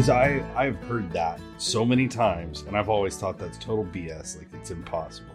Because 0.00 0.08
I 0.08 0.42
I've 0.56 0.82
heard 0.84 1.12
that 1.12 1.38
so 1.58 1.84
many 1.84 2.08
times, 2.08 2.62
and 2.62 2.74
I've 2.74 2.88
always 2.88 3.18
thought 3.18 3.36
that's 3.36 3.58
total 3.58 3.84
BS. 3.84 4.38
Like 4.38 4.48
it's 4.54 4.70
impossible. 4.70 5.34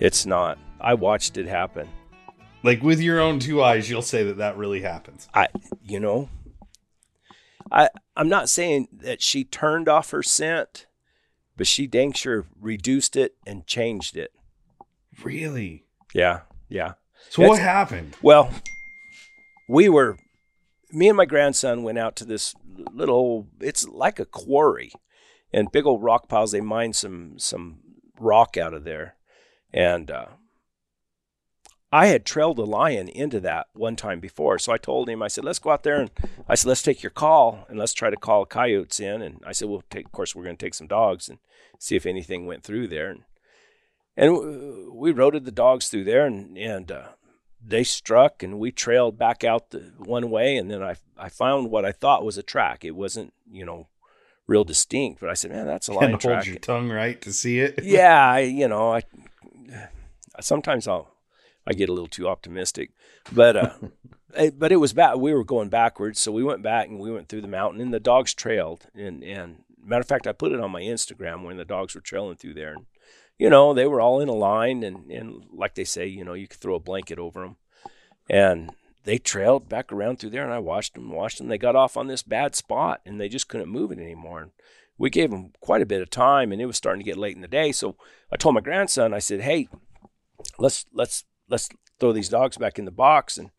It's 0.00 0.26
not. 0.26 0.58
I 0.80 0.94
watched 0.94 1.36
it 1.36 1.46
happen. 1.46 1.88
Like 2.64 2.82
with 2.82 3.00
your 3.00 3.20
own 3.20 3.38
two 3.38 3.62
eyes, 3.62 3.88
you'll 3.88 4.02
say 4.02 4.24
that 4.24 4.38
that 4.38 4.56
really 4.56 4.80
happens. 4.80 5.28
I, 5.32 5.46
you 5.84 6.00
know, 6.00 6.28
I 7.70 7.90
I'm 8.16 8.28
not 8.28 8.48
saying 8.48 8.88
that 8.90 9.22
she 9.22 9.44
turned 9.44 9.88
off 9.88 10.10
her 10.10 10.24
scent, 10.24 10.86
but 11.56 11.68
she 11.68 11.86
dang 11.86 12.12
sure 12.12 12.46
reduced 12.60 13.14
it 13.14 13.36
and 13.46 13.64
changed 13.64 14.16
it. 14.16 14.32
Really? 15.22 15.84
Yeah, 16.12 16.40
yeah. 16.68 16.94
So 17.28 17.46
what 17.46 17.60
happened? 17.60 18.16
Well, 18.22 18.50
we 19.68 19.88
were, 19.88 20.18
me 20.90 21.06
and 21.06 21.16
my 21.16 21.26
grandson 21.26 21.84
went 21.84 21.98
out 21.98 22.16
to 22.16 22.24
this 22.24 22.56
little, 22.92 23.48
it's 23.60 23.86
like 23.86 24.18
a 24.18 24.24
quarry 24.24 24.92
and 25.52 25.72
big 25.72 25.86
old 25.86 26.02
rock 26.02 26.28
piles. 26.28 26.52
They 26.52 26.60
mine 26.60 26.92
some, 26.92 27.38
some 27.38 27.80
rock 28.18 28.56
out 28.56 28.74
of 28.74 28.84
there. 28.84 29.16
And, 29.72 30.10
uh, 30.10 30.26
I 31.92 32.06
had 32.06 32.24
trailed 32.24 32.58
a 32.58 32.64
lion 32.64 33.08
into 33.08 33.40
that 33.40 33.66
one 33.72 33.96
time 33.96 34.20
before. 34.20 34.58
So 34.60 34.72
I 34.72 34.78
told 34.78 35.08
him, 35.08 35.22
I 35.22 35.28
said, 35.28 35.44
let's 35.44 35.58
go 35.58 35.70
out 35.70 35.82
there 35.82 36.00
and 36.00 36.10
I 36.48 36.54
said, 36.54 36.68
let's 36.68 36.82
take 36.82 37.02
your 37.02 37.10
call 37.10 37.66
and 37.68 37.78
let's 37.78 37.92
try 37.92 38.10
to 38.10 38.16
call 38.16 38.46
coyotes 38.46 39.00
in. 39.00 39.22
And 39.22 39.40
I 39.44 39.52
said, 39.52 39.68
we'll 39.68 39.82
take, 39.90 40.06
of 40.06 40.12
course, 40.12 40.34
we're 40.34 40.44
going 40.44 40.56
to 40.56 40.64
take 40.64 40.74
some 40.74 40.86
dogs 40.86 41.28
and 41.28 41.38
see 41.80 41.96
if 41.96 42.06
anything 42.06 42.46
went 42.46 42.62
through 42.62 42.88
there. 42.88 43.10
And, 43.10 43.22
and 44.16 44.92
we 44.92 45.12
roaded 45.12 45.44
the 45.44 45.50
dogs 45.50 45.88
through 45.88 46.04
there 46.04 46.26
and, 46.26 46.56
and, 46.56 46.92
uh, 46.92 47.08
they 47.64 47.84
struck 47.84 48.42
and 48.42 48.58
we 48.58 48.72
trailed 48.72 49.18
back 49.18 49.44
out 49.44 49.70
the 49.70 49.92
one 49.98 50.30
way 50.30 50.56
and 50.56 50.70
then 50.70 50.82
I 50.82 50.96
I 51.18 51.28
found 51.28 51.70
what 51.70 51.84
I 51.84 51.92
thought 51.92 52.24
was 52.24 52.38
a 52.38 52.42
track. 52.42 52.84
It 52.84 52.92
wasn't, 52.92 53.34
you 53.50 53.64
know, 53.64 53.88
real 54.46 54.64
distinct, 54.64 55.20
but 55.20 55.30
I 55.30 55.34
said, 55.34 55.50
"Man, 55.52 55.66
that's 55.66 55.88
a 55.88 55.92
lion 55.98 56.12
And 56.12 56.20
track." 56.20 56.34
hold 56.36 56.46
your 56.46 56.56
tongue 56.56 56.90
right 56.90 57.20
to 57.22 57.32
see 57.32 57.60
it. 57.60 57.80
yeah, 57.82 58.30
I, 58.30 58.40
you 58.40 58.68
know, 58.68 58.94
I 58.94 59.02
sometimes 60.40 60.88
I'll 60.88 61.14
I 61.66 61.72
get 61.72 61.88
a 61.88 61.92
little 61.92 62.08
too 62.08 62.28
optimistic, 62.28 62.90
but 63.32 63.56
uh, 63.56 63.74
eh, 64.34 64.50
but 64.56 64.72
it 64.72 64.76
was 64.76 64.92
bad. 64.92 65.16
We 65.16 65.34
were 65.34 65.44
going 65.44 65.68
backwards, 65.68 66.18
so 66.18 66.32
we 66.32 66.42
went 66.42 66.62
back 66.62 66.88
and 66.88 66.98
we 66.98 67.12
went 67.12 67.28
through 67.28 67.42
the 67.42 67.48
mountain, 67.48 67.80
and 67.80 67.92
the 67.92 68.00
dogs 68.00 68.34
trailed. 68.34 68.86
And 68.94 69.22
and 69.22 69.62
matter 69.84 70.00
of 70.00 70.08
fact, 70.08 70.26
I 70.26 70.32
put 70.32 70.52
it 70.52 70.60
on 70.60 70.70
my 70.70 70.82
Instagram 70.82 71.44
when 71.44 71.56
the 71.58 71.64
dogs 71.64 71.94
were 71.94 72.00
trailing 72.00 72.36
through 72.36 72.54
there, 72.54 72.72
and 72.72 72.86
you 73.40 73.48
know 73.48 73.72
they 73.72 73.86
were 73.86 74.02
all 74.02 74.20
in 74.20 74.28
a 74.28 74.34
line, 74.34 74.82
and 74.82 75.10
and 75.10 75.46
like 75.50 75.74
they 75.74 75.84
say, 75.84 76.06
you 76.06 76.24
know, 76.24 76.34
you 76.34 76.46
could 76.46 76.60
throw 76.60 76.74
a 76.74 76.80
blanket 76.80 77.18
over 77.18 77.40
them, 77.40 77.56
and 78.28 78.70
they 79.04 79.16
trailed 79.16 79.66
back 79.66 79.90
around 79.90 80.18
through 80.18 80.28
there, 80.28 80.44
and 80.44 80.52
I 80.52 80.58
watched 80.58 80.92
them, 80.92 81.10
watched 81.10 81.38
them. 81.38 81.48
They 81.48 81.56
got 81.56 81.74
off 81.74 81.96
on 81.96 82.06
this 82.06 82.22
bad 82.22 82.54
spot, 82.54 83.00
and 83.06 83.18
they 83.18 83.30
just 83.30 83.48
couldn't 83.48 83.70
move 83.70 83.92
it 83.92 83.98
anymore. 83.98 84.42
And 84.42 84.50
we 84.98 85.08
gave 85.08 85.30
them 85.30 85.52
quite 85.60 85.80
a 85.80 85.86
bit 85.86 86.02
of 86.02 86.10
time, 86.10 86.52
and 86.52 86.60
it 86.60 86.66
was 86.66 86.76
starting 86.76 87.02
to 87.02 87.10
get 87.10 87.16
late 87.16 87.34
in 87.34 87.40
the 87.40 87.48
day. 87.48 87.72
So 87.72 87.96
I 88.30 88.36
told 88.36 88.54
my 88.54 88.60
grandson, 88.60 89.14
I 89.14 89.20
said, 89.20 89.40
"Hey, 89.40 89.68
let's 90.58 90.84
let's 90.92 91.24
let's 91.48 91.70
throw 91.98 92.12
these 92.12 92.28
dogs 92.28 92.58
back 92.58 92.78
in 92.78 92.84
the 92.84 92.90
box, 92.90 93.38
and 93.38 93.50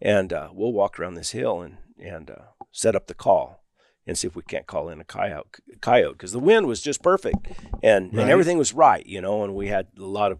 and 0.00 0.32
uh, 0.32 0.48
we'll 0.50 0.72
walk 0.72 0.98
around 0.98 1.12
this 1.12 1.32
hill 1.32 1.60
and 1.60 1.76
and 2.02 2.30
uh, 2.30 2.44
set 2.72 2.96
up 2.96 3.06
the 3.06 3.12
call." 3.12 3.65
And 4.06 4.16
see 4.16 4.28
if 4.28 4.36
we 4.36 4.42
can't 4.42 4.66
call 4.68 4.88
in 4.88 5.00
a 5.00 5.04
coyote, 5.04 5.58
coyote, 5.80 6.12
because 6.12 6.30
the 6.32 6.38
wind 6.38 6.66
was 6.66 6.80
just 6.80 7.02
perfect, 7.02 7.48
and 7.82 8.12
Right. 8.14 8.22
and 8.22 8.30
everything 8.30 8.56
was 8.56 8.72
right, 8.72 9.04
you 9.04 9.20
know. 9.20 9.42
And 9.42 9.54
we 9.54 9.66
had 9.66 9.88
a 9.98 10.04
lot 10.04 10.30
of, 10.30 10.38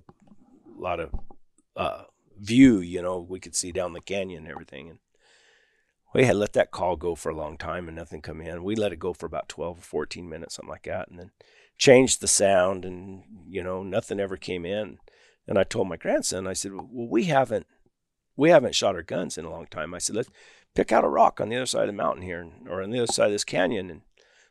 a 0.78 0.81
lot 0.81 1.00
of 1.00 1.12
uh, 1.75 2.05
view, 2.39 2.78
you 2.78 3.02
know, 3.02 3.18
we 3.18 3.41
could 3.41 3.57
see 3.57 3.73
down 3.73 3.92
the 3.92 4.01
canyon 4.01 4.45
and 4.45 4.52
everything. 4.52 4.91
And 4.91 4.98
we 6.14 6.24
had 6.24 6.36
let 6.36 6.52
that 6.55 6.70
call 6.70 6.96
go 6.96 7.14
for 7.14 7.30
a 7.30 7.36
long 7.36 7.58
time 7.58 7.89
and 7.89 7.96
nothing 7.96 8.23
come 8.23 8.41
in. 8.41 8.63
We 8.64 8.77
let 8.77 8.92
it 8.92 8.98
go 8.98 9.13
for 9.13 9.27
about 9.27 9.48
12 9.48 9.79
or 9.79 9.83
14 9.83 10.29
minutes, 10.29 10.55
something 10.55 10.70
like 10.70 10.85
that, 10.85 11.08
and 11.08 11.18
then 11.18 11.30
changed 11.77 12.20
the 12.20 12.29
sound 12.29 12.85
and, 12.85 13.24
you 13.48 13.62
know, 13.62 13.83
nothing 13.83 14.20
ever 14.20 14.36
came 14.36 14.64
in. 14.64 14.98
And 15.46 15.58
I 15.58 15.64
told 15.64 15.89
my 15.89 15.96
grandson, 15.96 16.46
I 16.46 16.55
said, 16.55 16.73
well, 16.73 16.89
we 16.91 17.24
haven't, 17.24 17.67
we 18.36 18.51
haven't 18.51 18.74
shot 18.74 18.95
our 18.95 19.02
guns 19.02 19.36
in 19.36 19.45
a 19.45 19.51
long 19.51 19.67
time. 19.67 19.92
I 19.95 19.98
said, 19.98 20.17
let's 20.17 20.30
pick 20.77 20.92
out 20.92 21.05
a 21.05 21.09
rock 21.09 21.41
on 21.41 21.48
the 21.48 21.57
other 21.57 21.67
side 21.67 21.83
of 21.83 21.89
the 21.89 21.92
mountain 21.95 22.23
here 22.23 22.48
or 22.69 22.83
on 22.83 22.91
the 22.91 22.98
other 22.98 23.13
side 23.13 23.27
of 23.27 23.33
this 23.33 23.45
canyon 23.45 23.91
and 23.91 24.03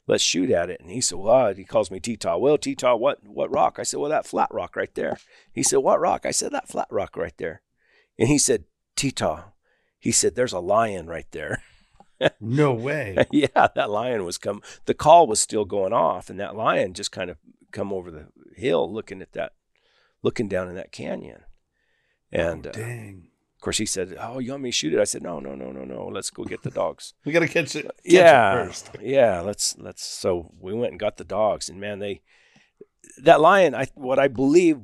let's 0.07 0.23
shoot 0.23 0.49
at 0.49 0.69
it. 0.69 0.81
And 0.81 0.89
he 0.89 1.01
said, 1.01 1.19
well, 1.19 1.53
he 1.53 1.63
calls 1.63 1.91
me 1.91 1.99
T-Taw. 1.99 2.37
Well, 2.37 2.57
T-Taw, 2.57 2.95
what, 2.95 3.25
what 3.27 3.51
rock? 3.51 3.77
I 3.79 3.83
said, 3.83 3.99
well, 3.99 4.09
that 4.09 4.25
flat 4.25 4.49
rock 4.51 4.75
right 4.75 4.93
there. 4.95 5.17
He 5.53 5.63
said, 5.63 5.77
what 5.77 5.99
rock? 5.99 6.25
I 6.25 6.31
said, 6.31 6.51
that 6.51 6.67
flat 6.67 6.87
rock 6.89 7.15
right 7.15 7.37
there. 7.37 7.61
And 8.17 8.27
he 8.27 8.37
said, 8.37 8.65
Tita, 8.95 9.45
he 9.99 10.11
said, 10.11 10.35
there's 10.35 10.53
a 10.53 10.59
lion 10.59 11.07
right 11.07 11.27
there. 11.31 11.61
No 12.39 12.73
way. 12.73 13.17
yeah, 13.31 13.67
that 13.75 13.89
lion 13.89 14.23
was 14.23 14.37
come. 14.37 14.61
The 14.85 14.93
call 14.93 15.27
was 15.27 15.41
still 15.41 15.65
going 15.65 15.91
off, 15.91 16.29
and 16.29 16.39
that 16.39 16.55
lion 16.55 16.93
just 16.93 17.11
kind 17.11 17.29
of 17.29 17.35
come 17.73 17.91
over 17.91 18.09
the 18.09 18.27
hill, 18.55 18.91
looking 18.91 19.21
at 19.21 19.33
that, 19.33 19.51
looking 20.23 20.47
down 20.47 20.69
in 20.69 20.75
that 20.75 20.93
canyon. 20.93 21.41
And 22.31 22.67
oh, 22.67 22.69
uh, 22.69 22.73
dang. 22.73 23.27
Course, 23.65 23.77
he 23.79 23.85
said, 23.85 24.15
"Oh, 24.19 24.39
you 24.39 24.51
want 24.51 24.63
me 24.63 24.69
to 24.69 24.75
shoot 24.75 24.93
it?" 24.93 24.99
I 24.99 25.05
said, 25.05 25.23
"No, 25.23 25.39
no, 25.39 25.55
no, 25.55 25.71
no, 25.71 25.83
no. 25.83 26.07
Let's 26.07 26.29
go 26.29 26.43
get 26.43 26.61
the 26.61 26.69
dogs." 26.69 27.13
We 27.25 27.31
gotta 27.31 27.47
catch 27.47 27.75
it. 27.75 27.85
Uh, 27.85 27.89
catch 27.89 27.95
yeah, 28.03 28.61
It 28.61 28.65
first. 28.67 28.89
yeah. 29.01 29.41
Let's 29.41 29.75
let's. 29.79 30.05
So 30.05 30.51
we 30.59 30.73
went 30.73 30.91
and 30.91 30.99
got 30.99 31.17
the 31.17 31.23
dogs, 31.23 31.67
and 31.67 31.79
man, 31.79 31.99
they 31.99 32.21
that 33.17 33.41
lion. 33.41 33.73
I 33.73 33.87
what 33.95 34.19
I 34.19 34.27
believe 34.27 34.81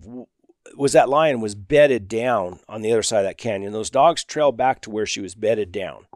was 0.76 0.94
that 0.94 1.10
lion 1.10 1.42
was 1.42 1.56
bedded 1.56 2.08
down 2.08 2.60
on 2.68 2.82
the 2.82 2.92
other 2.92 3.04
side 3.04 3.20
of 3.20 3.26
that 3.26 3.38
canyon. 3.38 3.72
Those 3.72 3.90
dogs 3.90 4.24
trailed 4.24 4.58
back 4.58 4.82
to 4.82 4.90
where 4.90 5.06
she 5.06 5.22
was 5.22 5.36
bedded 5.36 5.72
down, 5.72 6.08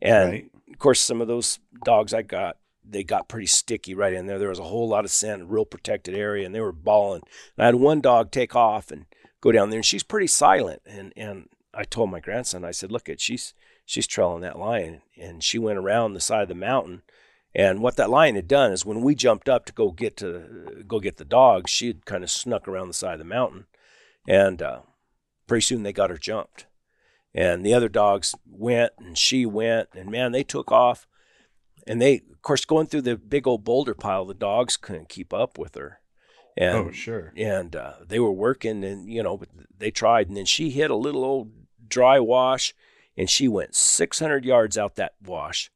and 0.00 0.30
right. 0.30 0.50
of 0.72 0.78
course, 0.78 1.00
some 1.00 1.20
of 1.20 1.28
those 1.28 1.60
dogs 1.84 2.12
I 2.12 2.22
got, 2.22 2.56
they 2.84 3.04
got 3.04 3.28
pretty 3.28 3.46
sticky 3.46 3.94
right 3.94 4.12
in 4.12 4.26
there. 4.26 4.40
There 4.40 4.48
was 4.48 4.58
a 4.58 4.64
whole 4.64 4.88
lot 4.88 5.04
of 5.04 5.12
sand, 5.12 5.52
real 5.52 5.64
protected 5.64 6.14
area, 6.16 6.44
and 6.46 6.54
they 6.54 6.60
were 6.60 6.72
bawling. 6.72 7.22
And 7.56 7.62
I 7.62 7.66
had 7.66 7.76
one 7.76 8.00
dog 8.00 8.32
take 8.32 8.56
off 8.56 8.90
and 8.90 9.06
go 9.40 9.52
down 9.52 9.70
there, 9.70 9.78
and 9.78 9.86
she's 9.86 10.02
pretty 10.02 10.26
silent. 10.26 10.82
And 10.86 11.12
and 11.16 11.48
I 11.74 11.84
told 11.84 12.10
my 12.10 12.20
grandson, 12.20 12.64
I 12.64 12.70
said, 12.70 12.92
"Look 12.92 13.08
at 13.08 13.20
she's 13.20 13.54
she's 13.84 14.06
trailing 14.06 14.42
that 14.42 14.58
lion," 14.58 15.02
and 15.16 15.42
she 15.42 15.58
went 15.58 15.78
around 15.78 16.12
the 16.12 16.20
side 16.20 16.42
of 16.42 16.48
the 16.48 16.54
mountain. 16.54 17.02
And 17.54 17.82
what 17.82 17.96
that 17.96 18.10
lion 18.10 18.34
had 18.34 18.48
done 18.48 18.72
is 18.72 18.86
when 18.86 19.02
we 19.02 19.14
jumped 19.14 19.48
up 19.48 19.66
to 19.66 19.72
go 19.72 19.90
get 19.90 20.16
to 20.18 20.84
go 20.86 21.00
get 21.00 21.18
the 21.18 21.24
dogs, 21.24 21.70
she 21.70 21.88
had 21.88 22.06
kind 22.06 22.24
of 22.24 22.30
snuck 22.30 22.66
around 22.66 22.88
the 22.88 22.94
side 22.94 23.14
of 23.14 23.18
the 23.18 23.24
mountain, 23.24 23.66
and 24.26 24.62
uh, 24.62 24.80
pretty 25.46 25.62
soon 25.62 25.82
they 25.82 25.92
got 25.92 26.10
her 26.10 26.18
jumped. 26.18 26.66
And 27.34 27.64
the 27.64 27.74
other 27.74 27.88
dogs 27.88 28.34
went 28.46 28.92
and 28.98 29.16
she 29.16 29.46
went. 29.46 29.88
And 29.94 30.10
man 30.10 30.32
they 30.32 30.42
took 30.42 30.70
off. 30.70 31.06
And 31.86 32.00
they 32.00 32.16
of 32.16 32.42
course 32.42 32.64
going 32.64 32.86
through 32.86 33.02
the 33.02 33.16
big 33.16 33.46
old 33.46 33.64
boulder 33.64 33.94
pile 33.94 34.24
the 34.24 34.34
dogs 34.34 34.76
couldn't 34.76 35.08
keep 35.08 35.32
up 35.32 35.58
with 35.58 35.74
her. 35.74 36.00
And 36.56 36.76
oh, 36.76 36.90
sure. 36.90 37.32
and 37.36 37.74
uh, 37.74 37.94
they 38.06 38.18
were 38.18 38.32
working 38.32 38.84
and 38.84 39.10
you 39.10 39.22
know 39.22 39.36
but 39.36 39.48
they 39.76 39.90
tried. 39.90 40.28
And 40.28 40.36
then 40.36 40.44
she 40.44 40.70
hit 40.70 40.90
a 40.90 40.96
little 40.96 41.24
old 41.24 41.52
dry 41.92 42.18
wash 42.18 42.74
and 43.16 43.28
she 43.28 43.46
went 43.46 43.74
600 43.74 44.44
yards 44.44 44.78
out 44.78 44.96
that 44.96 45.12
wash. 45.24 45.70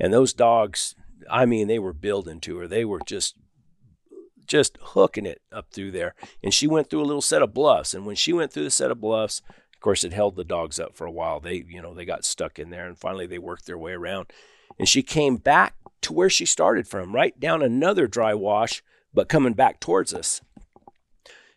And 0.00 0.12
those 0.12 0.32
dogs 0.32 0.94
i 1.30 1.44
mean 1.44 1.68
they 1.68 1.78
were 1.78 1.92
building 1.92 2.40
to 2.40 2.58
her. 2.58 2.66
They 2.66 2.84
were 2.84 3.00
just 3.06 3.36
just 4.46 4.78
hooking 4.80 5.26
it 5.26 5.42
up 5.52 5.66
through 5.70 5.90
there. 5.90 6.14
And 6.42 6.54
she 6.54 6.66
went 6.66 6.88
through 6.88 7.02
a 7.02 7.10
little 7.10 7.20
set 7.20 7.42
of 7.42 7.52
bluffs. 7.52 7.92
And 7.92 8.06
when 8.06 8.16
she 8.16 8.32
went 8.32 8.50
through 8.50 8.64
the 8.64 8.70
set 8.70 8.90
of 8.90 9.00
bluffs 9.00 9.42
of 9.74 9.80
course 9.80 10.02
it 10.02 10.12
held 10.12 10.34
the 10.34 10.44
dogs 10.44 10.80
up 10.80 10.96
for 10.96 11.06
a 11.06 11.12
while. 11.12 11.38
They 11.38 11.64
you 11.68 11.82
know 11.82 11.94
they 11.94 12.04
got 12.04 12.24
stuck 12.24 12.58
in 12.58 12.70
there 12.70 12.86
and 12.86 12.98
finally 12.98 13.26
they 13.26 13.38
worked 13.38 13.66
their 13.66 13.78
way 13.78 13.92
around. 13.92 14.26
And 14.78 14.88
she 14.88 15.02
came 15.02 15.36
back 15.36 15.74
to 16.02 16.12
where 16.12 16.30
she 16.30 16.46
started 16.46 16.86
from 16.88 17.14
right 17.14 17.38
down 17.38 17.62
another 17.62 18.06
dry 18.06 18.34
wash 18.34 18.82
but 19.12 19.28
coming 19.28 19.54
back 19.54 19.80
towards 19.80 20.14
us. 20.14 20.40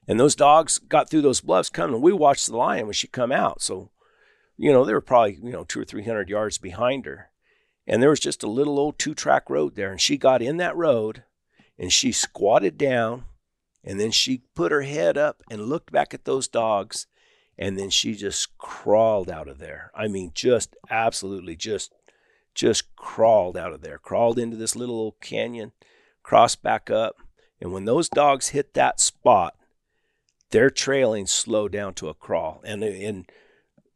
And 0.08 0.20
those 0.20 0.36
dogs 0.36 0.80
got 0.80 1.10
through 1.10 1.22
those 1.22 1.42
bluffs 1.42 1.70
coming. 1.70 2.02
We 2.02 2.12
watched 2.12 2.48
the 2.48 2.58
lion 2.58 2.86
when 2.86 2.94
she 2.94 3.08
come 3.08 3.32
out. 3.32 3.62
So 3.62 3.92
you 4.58 4.72
know 4.72 4.86
they 4.86 4.94
were 4.94 5.02
probably 5.02 5.40
you 5.42 5.52
know 5.52 5.64
two 5.64 5.80
or 5.80 5.86
three 5.86 6.04
hundred 6.04 6.30
yards 6.30 6.58
behind 6.58 7.06
her. 7.06 7.30
And 7.88 8.02
there 8.02 8.10
was 8.10 8.20
just 8.20 8.44
a 8.44 8.50
little 8.50 8.80
old 8.80 9.00
two 9.00 9.14
track 9.14 9.50
road 9.50 9.76
there. 9.76 9.92
And 9.92 10.00
she 10.00 10.18
got 10.18 10.42
in 10.42 10.58
that 10.58 10.78
road 10.78 11.24
and 11.80 11.92
she 11.92 12.12
squatted 12.12 12.78
down 12.78 13.26
and 13.84 14.00
then 14.00 14.12
she 14.12 14.44
put 14.56 14.72
her 14.72 14.84
head 14.84 15.18
up 15.18 15.42
and 15.50 15.64
looked 15.64 15.92
back 15.92 16.14
at 16.14 16.26
those 16.26 16.48
dogs. 16.48 17.08
And 17.58 17.78
then 17.78 17.90
she 17.90 18.14
just 18.16 18.58
crawled 18.58 19.30
out 19.30 19.48
of 19.48 19.58
there. 19.58 19.92
I 19.96 20.08
mean 20.08 20.32
just 20.34 20.76
absolutely 20.90 21.56
just 21.56 21.94
just 22.54 22.96
crawled 22.96 23.58
out 23.58 23.72
of 23.74 23.82
there 23.82 23.98
crawled 23.98 24.38
into 24.38 24.58
this 24.58 24.76
little 24.76 24.96
old 24.96 25.20
canyon 25.22 25.72
crossed 26.24 26.62
back 26.62 26.90
up. 26.90 27.16
And 27.60 27.72
when 27.72 27.86
those 27.86 28.10
dogs 28.10 28.50
hit 28.50 28.74
that 28.74 29.00
spot 29.00 29.56
their 30.52 30.70
trailing 30.70 31.26
slowed 31.26 31.72
down 31.72 31.94
to 31.96 32.10
a 32.10 32.14
crawl. 32.14 32.62
And 32.64 32.84
and 32.84 33.30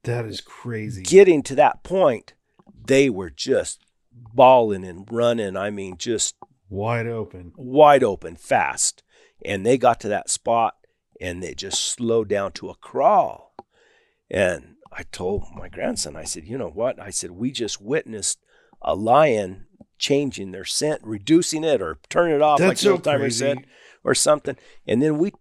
That 0.06 0.25
is 0.25 0.42
crazy. 0.42 1.04
getting 1.04 1.44
to 1.44 1.56
that 1.56 1.84
point 1.84 2.34
they 2.88 3.10
were 3.10 3.30
just 3.30 3.84
bawling 4.12 4.86
and 4.86 5.07
running 5.12 5.57
i 5.57 5.69
mean 5.69 5.98
just 5.98 6.36
Wide 6.69 7.07
open. 7.07 7.54
wide 7.57 8.04
open 8.04 8.36
fast 8.36 9.04
and 9.44 9.66
they 9.66 9.78
got 9.78 10.00
to 10.02 10.07
that 10.07 10.30
spot 10.30 10.75
and 11.22 11.42
they 11.42 11.54
just 11.54 11.81
slowed 11.81 12.28
down 12.28 12.52
to 12.54 12.69
a 12.69 12.75
crawl 12.75 13.54
and 14.30 14.75
i 14.92 15.04
told 15.12 15.44
my 15.56 15.69
grandson 15.69 16.16
i 16.16 16.24
said 16.24 16.46
you 16.46 16.57
know 16.57 16.69
what 16.69 17.00
i 17.00 17.10
said 17.10 17.31
we 17.31 17.52
just 17.52 17.81
witnessed 17.81 18.40
a 18.81 18.96
lion 18.96 19.66
changing 19.98 20.52
their 20.52 20.66
scent, 20.66 21.02
reducing 21.04 21.63
it, 21.63 21.81
or 21.81 21.98
turning 22.10 22.36
it 22.36 22.42
off, 22.42 22.60
That's 22.60 22.68
like 22.69 22.78
the 22.78 22.84
so 22.84 22.92
old 22.94 23.04
timer 23.04 23.30
said, 23.30 23.66
or 24.04 24.13
something. 24.13 24.56
And 24.88 25.02
then 25.02 25.18
we 25.18 25.34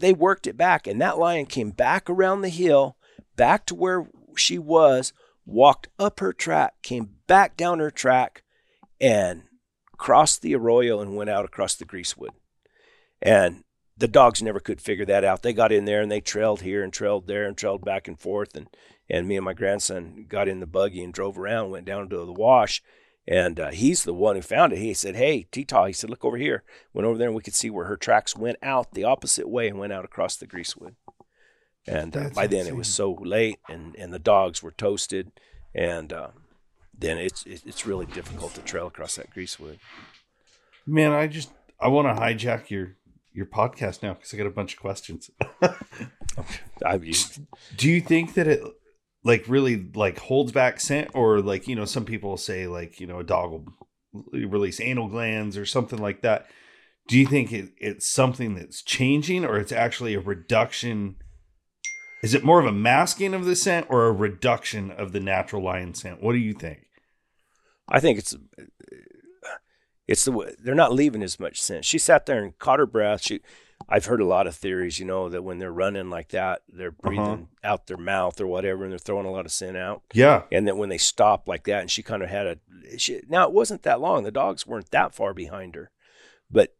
they 0.00 0.12
worked 0.12 0.46
it 0.46 0.56
back, 0.56 0.86
and 0.86 1.00
that 1.00 1.18
lion 1.18 1.46
came 1.46 1.70
back 1.70 2.10
around 2.10 2.42
the 2.42 2.48
hill, 2.48 2.96
back 3.36 3.66
to 3.66 3.74
where 3.74 4.08
she 4.36 4.58
was, 4.58 5.12
walked 5.46 5.88
up 5.98 6.20
her 6.20 6.32
track, 6.32 6.74
came 6.82 7.16
back 7.26 7.56
down 7.56 7.78
her 7.78 7.90
track, 7.90 8.42
and 9.00 9.44
crossed 9.96 10.42
the 10.42 10.54
arroyo 10.54 11.00
and 11.00 11.16
went 11.16 11.30
out 11.30 11.44
across 11.44 11.74
the 11.74 11.84
greasewood. 11.84 12.30
And 13.22 13.64
the 13.96 14.08
dogs 14.08 14.42
never 14.42 14.60
could 14.60 14.80
figure 14.80 15.04
that 15.06 15.24
out. 15.24 15.42
They 15.42 15.52
got 15.52 15.72
in 15.72 15.84
there 15.84 16.02
and 16.02 16.10
they 16.10 16.20
trailed 16.20 16.62
here 16.62 16.82
and 16.82 16.92
trailed 16.92 17.26
there 17.26 17.46
and 17.46 17.56
trailed 17.56 17.84
back 17.84 18.08
and 18.08 18.18
forth. 18.18 18.56
And, 18.56 18.68
and 19.08 19.28
me 19.28 19.36
and 19.36 19.44
my 19.44 19.54
grandson 19.54 20.26
got 20.28 20.48
in 20.48 20.60
the 20.60 20.66
buggy 20.66 21.02
and 21.02 21.12
drove 21.12 21.38
around, 21.38 21.70
went 21.70 21.86
down 21.86 22.08
to 22.08 22.24
the 22.24 22.32
wash. 22.32 22.82
And 23.26 23.58
uh, 23.58 23.70
he's 23.70 24.04
the 24.04 24.12
one 24.12 24.36
who 24.36 24.42
found 24.42 24.72
it. 24.72 24.78
He 24.78 24.92
said, 24.92 25.16
Hey, 25.16 25.46
Tita, 25.50 25.86
he 25.86 25.92
said, 25.94 26.10
look 26.10 26.24
over 26.24 26.36
here. 26.36 26.62
Went 26.92 27.06
over 27.06 27.16
there 27.16 27.28
and 27.28 27.36
we 27.36 27.42
could 27.42 27.54
see 27.54 27.70
where 27.70 27.86
her 27.86 27.96
tracks 27.96 28.36
went 28.36 28.58
out 28.62 28.92
the 28.92 29.04
opposite 29.04 29.48
way 29.48 29.68
and 29.68 29.78
went 29.78 29.92
out 29.92 30.04
across 30.04 30.36
the 30.36 30.46
greasewood. 30.46 30.96
And 31.86 32.16
uh, 32.16 32.30
by 32.34 32.46
then 32.46 32.66
it 32.66 32.76
was 32.76 32.88
so 32.88 33.12
late 33.20 33.58
and, 33.68 33.94
and 33.96 34.12
the 34.12 34.18
dogs 34.18 34.62
were 34.62 34.70
toasted. 34.70 35.32
And 35.74 36.12
uh, 36.12 36.28
then 36.96 37.18
it's, 37.18 37.44
it's 37.46 37.86
really 37.86 38.06
difficult 38.06 38.54
to 38.54 38.62
trail 38.62 38.86
across 38.86 39.16
that 39.16 39.30
greasewood. 39.30 39.78
Man, 40.86 41.12
I 41.12 41.26
just 41.26 41.50
I 41.80 41.88
want 41.88 42.08
to 42.08 42.20
hijack 42.20 42.70
your 42.70 42.96
your 43.32 43.46
podcast 43.46 44.02
now 44.02 44.14
because 44.14 44.32
I 44.32 44.36
got 44.36 44.46
a 44.46 44.50
bunch 44.50 44.74
of 44.74 44.80
questions. 44.80 45.30
I've 46.84 47.04
Do 47.76 47.90
you 47.90 48.00
think 48.00 48.34
that 48.34 48.46
it 48.46 48.62
like 49.24 49.44
really 49.48 49.86
like 49.94 50.18
holds 50.18 50.52
back 50.52 50.80
scent, 50.80 51.10
or 51.14 51.40
like 51.40 51.66
you 51.66 51.74
know 51.74 51.84
some 51.84 52.04
people 52.04 52.36
say 52.36 52.66
like 52.66 53.00
you 53.00 53.06
know 53.06 53.18
a 53.18 53.24
dog 53.24 53.50
will 53.50 53.66
release 54.32 54.80
anal 54.80 55.08
glands 55.08 55.56
or 55.56 55.66
something 55.66 55.98
like 55.98 56.22
that? 56.22 56.46
Do 57.06 57.18
you 57.18 57.26
think 57.26 57.52
it, 57.52 57.70
it's 57.78 58.08
something 58.08 58.54
that's 58.54 58.82
changing, 58.82 59.44
or 59.44 59.58
it's 59.58 59.72
actually 59.72 60.14
a 60.14 60.20
reduction? 60.20 61.16
Is 62.24 62.32
it 62.32 62.42
more 62.42 62.58
of 62.58 62.64
a 62.64 62.72
masking 62.72 63.34
of 63.34 63.44
the 63.44 63.54
scent 63.54 63.86
or 63.90 64.06
a 64.06 64.12
reduction 64.12 64.90
of 64.90 65.12
the 65.12 65.20
natural 65.20 65.62
lion 65.62 65.92
scent? 65.92 66.22
What 66.22 66.32
do 66.32 66.38
you 66.38 66.54
think? 66.54 66.86
I 67.86 68.00
think 68.00 68.18
it's 68.18 68.34
it's 70.08 70.24
the 70.24 70.32
way 70.32 70.54
they're 70.58 70.74
not 70.74 70.92
leaving 70.94 71.22
as 71.22 71.38
much 71.38 71.60
scent. 71.60 71.84
She 71.84 71.98
sat 71.98 72.24
there 72.24 72.42
and 72.42 72.58
caught 72.58 72.78
her 72.78 72.86
breath. 72.86 73.22
She, 73.22 73.40
I've 73.90 74.06
heard 74.06 74.22
a 74.22 74.26
lot 74.26 74.46
of 74.46 74.54
theories, 74.54 74.98
you 74.98 75.04
know, 75.04 75.28
that 75.28 75.42
when 75.44 75.58
they're 75.58 75.70
running 75.72 76.08
like 76.08 76.28
that, 76.30 76.62
they're 76.66 76.90
breathing 76.90 77.24
Uh-huh. 77.62 77.72
out 77.72 77.86
their 77.88 77.98
mouth 77.98 78.40
or 78.40 78.46
whatever, 78.46 78.84
and 78.84 78.92
they're 78.92 78.98
throwing 78.98 79.26
a 79.26 79.30
lot 79.30 79.44
of 79.44 79.52
scent 79.52 79.76
out. 79.76 80.02
Yeah, 80.14 80.44
And 80.50 80.66
then 80.66 80.78
when 80.78 80.88
they 80.88 80.96
stop 80.98 81.46
like 81.46 81.64
that, 81.64 81.80
and 81.82 81.90
she 81.90 82.02
kind 82.02 82.22
of 82.22 82.30
had 82.30 82.46
a, 82.46 82.58
she, 82.98 83.20
now 83.28 83.44
it 83.46 83.52
wasn't 83.52 83.82
that 83.82 84.00
long. 84.00 84.24
The 84.24 84.30
dogs 84.30 84.66
weren't 84.66 84.90
that 84.92 85.14
far 85.14 85.34
behind 85.34 85.74
her, 85.74 85.90
but 86.50 86.74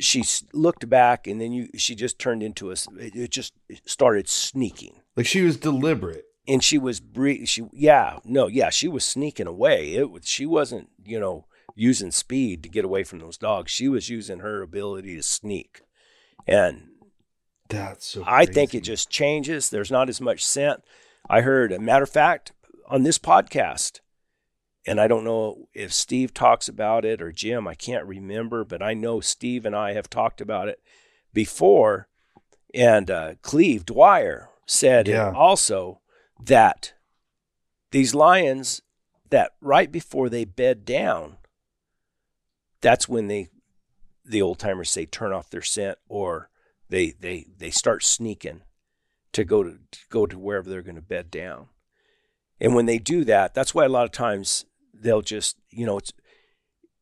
she 0.00 0.24
looked 0.52 0.88
back, 0.88 1.26
and 1.26 1.40
then 1.40 1.52
you, 1.52 1.68
she 1.76 1.94
just 1.94 2.18
turned 2.18 2.42
into 2.42 2.70
a 2.70 2.76
it 2.98 3.30
just 3.30 3.52
started 3.86 4.28
sneaking. 4.28 5.00
Like 5.16 5.26
she 5.26 5.42
was 5.42 5.56
deliberate. 5.56 6.24
and 6.48 6.62
she 6.64 6.78
was 6.78 7.00
bre- 7.00 7.44
she 7.44 7.66
yeah 7.72 8.18
no 8.24 8.46
yeah 8.46 8.70
she 8.70 8.88
was 8.88 9.04
sneaking 9.04 9.46
away. 9.46 9.94
It 9.94 10.10
was 10.10 10.26
she 10.26 10.46
wasn't 10.46 10.88
you 11.04 11.20
know 11.20 11.46
using 11.76 12.10
speed 12.10 12.62
to 12.62 12.68
get 12.68 12.84
away 12.84 13.04
from 13.04 13.20
those 13.20 13.38
dogs. 13.38 13.70
She 13.70 13.88
was 13.88 14.08
using 14.08 14.40
her 14.40 14.62
ability 14.62 15.16
to 15.16 15.22
sneak. 15.22 15.82
And 16.46 16.88
That's 17.68 18.06
so. 18.06 18.24
i 18.26 18.44
think 18.44 18.74
it 18.74 18.82
just 18.82 19.08
changes. 19.10 19.70
There's 19.70 19.90
not 19.90 20.08
as 20.08 20.20
much 20.20 20.44
scent. 20.44 20.82
I 21.28 21.42
heard 21.42 21.72
a 21.72 21.78
matter 21.78 22.02
of 22.04 22.10
fact 22.10 22.52
on 22.88 23.02
this 23.04 23.18
podcast 23.18 24.00
and 24.90 25.00
i 25.00 25.06
don't 25.06 25.24
know 25.24 25.68
if 25.72 25.92
steve 25.92 26.34
talks 26.34 26.68
about 26.68 27.04
it 27.04 27.22
or 27.22 27.30
jim 27.30 27.68
i 27.68 27.74
can't 27.74 28.04
remember 28.06 28.64
but 28.64 28.82
i 28.82 28.92
know 28.92 29.20
steve 29.20 29.64
and 29.64 29.76
i 29.76 29.92
have 29.92 30.10
talked 30.10 30.40
about 30.40 30.68
it 30.68 30.80
before 31.32 32.08
and 32.74 33.10
uh, 33.10 33.34
cleve 33.42 33.84
dwyer 33.86 34.48
said 34.66 35.06
Yeah. 35.06 35.32
also 35.34 36.00
that 36.42 36.92
these 37.92 38.14
lions 38.14 38.82
that 39.30 39.52
right 39.60 39.92
before 39.92 40.28
they 40.28 40.44
bed 40.44 40.84
down 40.84 41.36
that's 42.80 43.08
when 43.08 43.28
they 43.28 43.48
the 44.24 44.42
old 44.42 44.58
timers 44.58 44.90
say 44.90 45.06
turn 45.06 45.32
off 45.32 45.50
their 45.50 45.62
scent 45.62 45.98
or 46.08 46.50
they 46.88 47.12
they 47.20 47.46
they 47.58 47.70
start 47.70 48.02
sneaking 48.02 48.62
to 49.32 49.44
go 49.44 49.62
to, 49.62 49.78
to 49.92 49.98
go 50.08 50.26
to 50.26 50.36
wherever 50.38 50.68
they're 50.68 50.82
going 50.82 50.96
to 50.96 51.02
bed 51.02 51.30
down 51.30 51.68
and 52.60 52.74
when 52.74 52.86
they 52.86 52.98
do 52.98 53.24
that 53.24 53.54
that's 53.54 53.74
why 53.74 53.84
a 53.84 53.88
lot 53.88 54.04
of 54.04 54.10
times 54.12 54.64
they'll 55.00 55.22
just 55.22 55.56
you 55.70 55.86
know 55.86 55.98
it's 55.98 56.12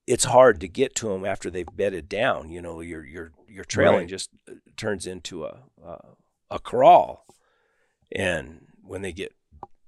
it's 0.07 0.25
hard 0.25 0.61
to 0.61 0.69
get 0.69 0.95
to 0.95 1.09
them 1.09 1.25
after 1.25 1.51
they've 1.51 1.77
bedded 1.77 2.09
down 2.09 2.51
you 2.51 2.63
know 2.63 2.81
your 2.81 3.05
your 3.05 3.33
your 3.49 3.65
trailing 3.65 3.99
Right. 4.01 4.09
just 4.09 4.31
uh, 4.49 4.55
turns 4.77 5.07
into 5.07 5.45
a, 5.45 5.59
a 5.85 5.99
a 6.51 6.59
crawl. 6.59 7.27
And 8.15 8.67
when 8.83 9.03
they 9.03 9.13
get 9.13 9.35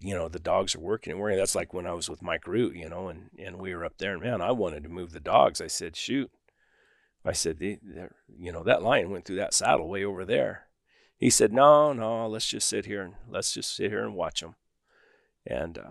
you 0.00 0.14
know 0.14 0.28
the 0.28 0.38
dogs 0.38 0.74
are 0.74 0.80
working 0.80 1.12
and 1.12 1.20
working 1.20 1.38
that's 1.38 1.54
like 1.54 1.72
when 1.74 1.86
i 1.86 1.92
was 1.92 2.08
with 2.08 2.22
mike 2.22 2.46
root 2.46 2.74
you 2.74 2.88
know 2.88 3.08
and 3.08 3.28
and 3.38 3.56
we 3.58 3.74
were 3.74 3.84
up 3.84 3.98
there 3.98 4.12
and 4.14 4.22
man 4.22 4.40
i 4.40 4.50
wanted 4.50 4.82
to 4.82 4.88
move 4.88 5.12
the 5.12 5.20
dogs. 5.20 5.60
I 5.60 5.66
said 5.68 5.94
shoot. 5.96 6.30
I 7.24 7.32
said 7.32 7.58
the, 7.58 7.78
they're- 7.82 8.16
you 8.38 8.50
know 8.52 8.62
that 8.64 8.82
lion 8.82 9.10
went 9.10 9.24
through 9.26 9.36
that 9.36 9.54
saddle 9.54 9.88
way 9.88 10.04
over 10.04 10.24
there. 10.24 10.66
He 11.18 11.28
said 11.30 11.52
no 11.52 11.92
no 11.92 12.26
let's 12.28 12.48
just 12.48 12.68
sit 12.68 12.86
here 12.86 13.02
and 13.02 13.14
let's 13.28 13.52
just 13.54 13.74
sit 13.76 13.90
here 13.90 14.04
and 14.04 14.14
watch 14.14 14.40
them 14.40 14.54
and 15.46 15.76
uh 15.78 15.90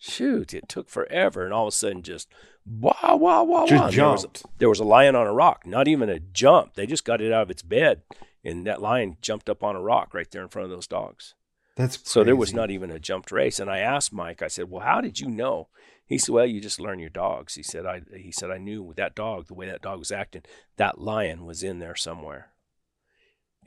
shoot 0.00 0.52
it 0.54 0.68
took 0.68 0.88
forever 0.88 1.44
and 1.44 1.52
all 1.52 1.64
of 1.66 1.72
a 1.72 1.76
sudden 1.76 2.02
just 2.02 2.28
wah 2.66 3.14
wah 3.14 3.42
wah 3.42 3.66
Just 3.66 3.72
wah. 3.84 3.90
There 3.90 4.08
was, 4.10 4.22
jumped. 4.22 4.42
there 4.58 4.68
was 4.68 4.80
a 4.80 4.84
lion 4.84 5.14
on 5.14 5.26
a 5.26 5.32
rock 5.32 5.66
not 5.66 5.86
even 5.86 6.08
a 6.08 6.18
jump 6.18 6.74
they 6.74 6.86
just 6.86 7.04
got 7.04 7.20
it 7.20 7.32
out 7.32 7.42
of 7.42 7.50
its 7.50 7.62
bed 7.62 8.02
and 8.42 8.66
that 8.66 8.80
lion 8.80 9.18
jumped 9.20 9.50
up 9.50 9.62
on 9.62 9.76
a 9.76 9.80
rock 9.80 10.14
right 10.14 10.30
there 10.30 10.42
in 10.42 10.48
front 10.48 10.64
of 10.64 10.70
those 10.70 10.86
dogs 10.86 11.34
That's 11.76 11.98
so 12.10 12.24
there 12.24 12.34
was 12.34 12.52
not 12.54 12.70
even 12.70 12.90
a 12.90 12.98
jumped 12.98 13.30
race. 13.30 13.60
And 13.60 13.70
I 13.70 13.78
asked 13.78 14.12
Mike, 14.12 14.42
I 14.42 14.48
said, 14.48 14.70
Well, 14.70 14.82
how 14.84 15.00
did 15.00 15.20
you 15.20 15.28
know? 15.28 15.68
He 16.04 16.18
said, 16.18 16.32
Well, 16.34 16.46
you 16.46 16.60
just 16.60 16.80
learn 16.80 16.98
your 16.98 17.10
dogs. 17.10 17.54
He 17.54 17.62
said, 17.62 17.86
I 17.86 18.02
he 18.16 18.32
said, 18.32 18.50
I 18.50 18.58
knew 18.58 18.82
with 18.82 18.96
that 18.96 19.14
dog, 19.14 19.46
the 19.46 19.54
way 19.54 19.66
that 19.66 19.80
dog 19.82 19.98
was 19.98 20.10
acting, 20.12 20.42
that 20.76 20.98
lion 21.00 21.44
was 21.46 21.62
in 21.62 21.78
there 21.78 21.96
somewhere. 21.96 22.50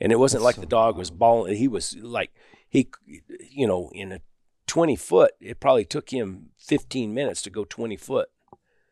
And 0.00 0.12
it 0.12 0.18
wasn't 0.18 0.40
That's 0.42 0.44
like 0.44 0.54
so 0.56 0.60
the 0.60 0.66
dog 0.66 0.96
was 0.96 1.10
bawling. 1.10 1.56
He 1.56 1.68
was 1.68 1.96
like 1.96 2.30
he 2.68 2.88
you 3.50 3.66
know, 3.66 3.90
in 3.94 4.12
a 4.12 4.20
twenty 4.66 4.96
foot, 4.96 5.32
it 5.40 5.60
probably 5.60 5.84
took 5.84 6.10
him 6.10 6.50
fifteen 6.58 7.12
minutes 7.14 7.42
to 7.42 7.50
go 7.50 7.64
twenty 7.64 7.96
foot. 7.96 8.28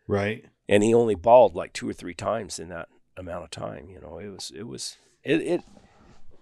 right. 0.07 0.45
And 0.69 0.83
he 0.83 0.95
only 0.95 1.15
bawled 1.17 1.55
like 1.55 1.73
two 1.73 1.89
or 1.89 1.93
three 1.93 2.15
times 2.15 2.59
in 2.59 2.69
that 2.71 2.89
amount 3.17 3.45
of 3.45 3.51
time. 3.51 3.89
You 3.91 4.01
know, 4.01 4.19
it 4.19 4.29
was 4.29 4.51
it 4.55 4.63
was 4.63 4.97
it, 5.23 5.41
it 5.43 5.63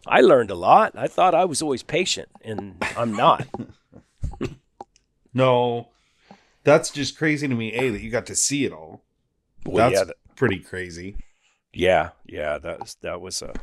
I 0.07 0.21
learned 0.21 0.51
a 0.51 0.55
lot. 0.55 0.93
I 0.97 1.09
thought 1.09 1.35
I 1.35 1.45
was 1.47 1.61
always 1.63 1.83
patient, 1.83 2.29
and 2.43 2.77
I'm 2.97 3.13
not. 3.13 3.47
No, 5.33 5.89
that's 6.65 6.91
just 6.91 7.17
crazy 7.17 7.47
to 7.47 7.55
me. 7.55 7.73
A 7.73 7.91
that 7.91 8.01
you 8.01 8.11
got 8.11 8.27
to 8.27 8.35
see 8.37 8.65
it 8.65 8.73
all. 8.73 9.03
Well, 9.65 9.89
that's 9.89 10.01
yeah, 10.01 10.05
that- 10.05 10.17
pretty 10.37 10.59
crazy. 10.59 11.17
yeah, 11.73 12.11
yeah. 12.27 12.59
That 12.59 12.81
was 12.81 12.97
that 13.03 13.21
was 13.21 13.43
a 13.43 13.55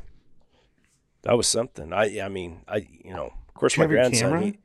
that 1.24 1.36
was 1.36 1.48
something. 1.48 1.92
I 1.92 2.22
I 2.22 2.30
mean 2.30 2.62
I 2.68 2.88
you 3.04 3.14
know 3.14 3.34
of 3.48 3.54
course 3.54 3.74
Did 3.74 3.82
my 3.82 3.88
grandson. 3.88 4.30
camera? 4.30 4.42
He, 4.46 4.60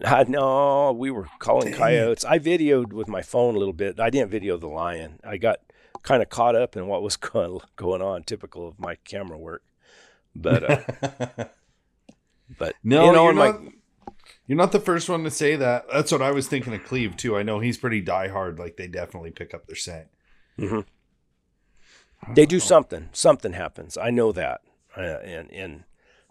I, 0.04 0.24
no, 0.24 0.92
we 0.92 1.10
were 1.10 1.26
calling 1.38 1.70
Dang. 1.72 1.78
coyotes. 1.78 2.24
I 2.24 2.38
videoed 2.38 2.92
with 2.92 3.08
my 3.08 3.22
phone 3.22 3.56
a 3.56 3.58
little 3.58 3.72
bit. 3.74 3.98
I 3.98 4.10
didn't 4.10 4.30
video 4.30 4.56
the 4.56 4.68
lion. 4.68 5.18
I 5.24 5.36
got 5.38 5.58
kind 6.02 6.22
of 6.22 6.28
caught 6.28 6.54
up 6.54 6.76
in 6.76 6.86
what 6.86 7.02
was 7.02 7.16
going 7.32 7.60
going 7.76 8.02
on, 8.02 8.22
typical 8.22 8.68
of 8.68 8.78
my 8.78 8.96
camera 9.04 9.38
work. 9.38 9.62
But 10.36 10.70
uh, 10.70 11.44
but 12.58 12.74
no, 12.84 13.06
you 13.06 13.12
know, 13.12 13.24
you're 13.24 13.32
my- 13.34 13.50
not. 13.50 13.60
You're 14.46 14.56
not 14.58 14.72
the 14.72 14.80
first 14.80 15.08
one 15.10 15.24
to 15.24 15.30
say 15.30 15.56
that. 15.56 15.84
That's 15.92 16.10
what 16.10 16.22
I 16.22 16.30
was 16.30 16.48
thinking 16.48 16.72
of 16.72 16.82
Cleve 16.84 17.16
too. 17.18 17.36
I 17.36 17.42
know 17.42 17.60
he's 17.60 17.76
pretty 17.76 18.02
diehard. 18.02 18.58
Like 18.58 18.76
they 18.78 18.86
definitely 18.86 19.30
pick 19.30 19.52
up 19.52 19.66
their 19.66 19.76
scent. 19.76 20.06
Mhm. 20.58 20.86
they 22.34 22.46
do 22.46 22.58
something. 22.58 23.10
Something 23.12 23.52
happens. 23.52 23.98
I 23.98 24.10
know 24.10 24.32
that, 24.32 24.60
uh, 24.96 25.00
and 25.22 25.50
and 25.52 25.84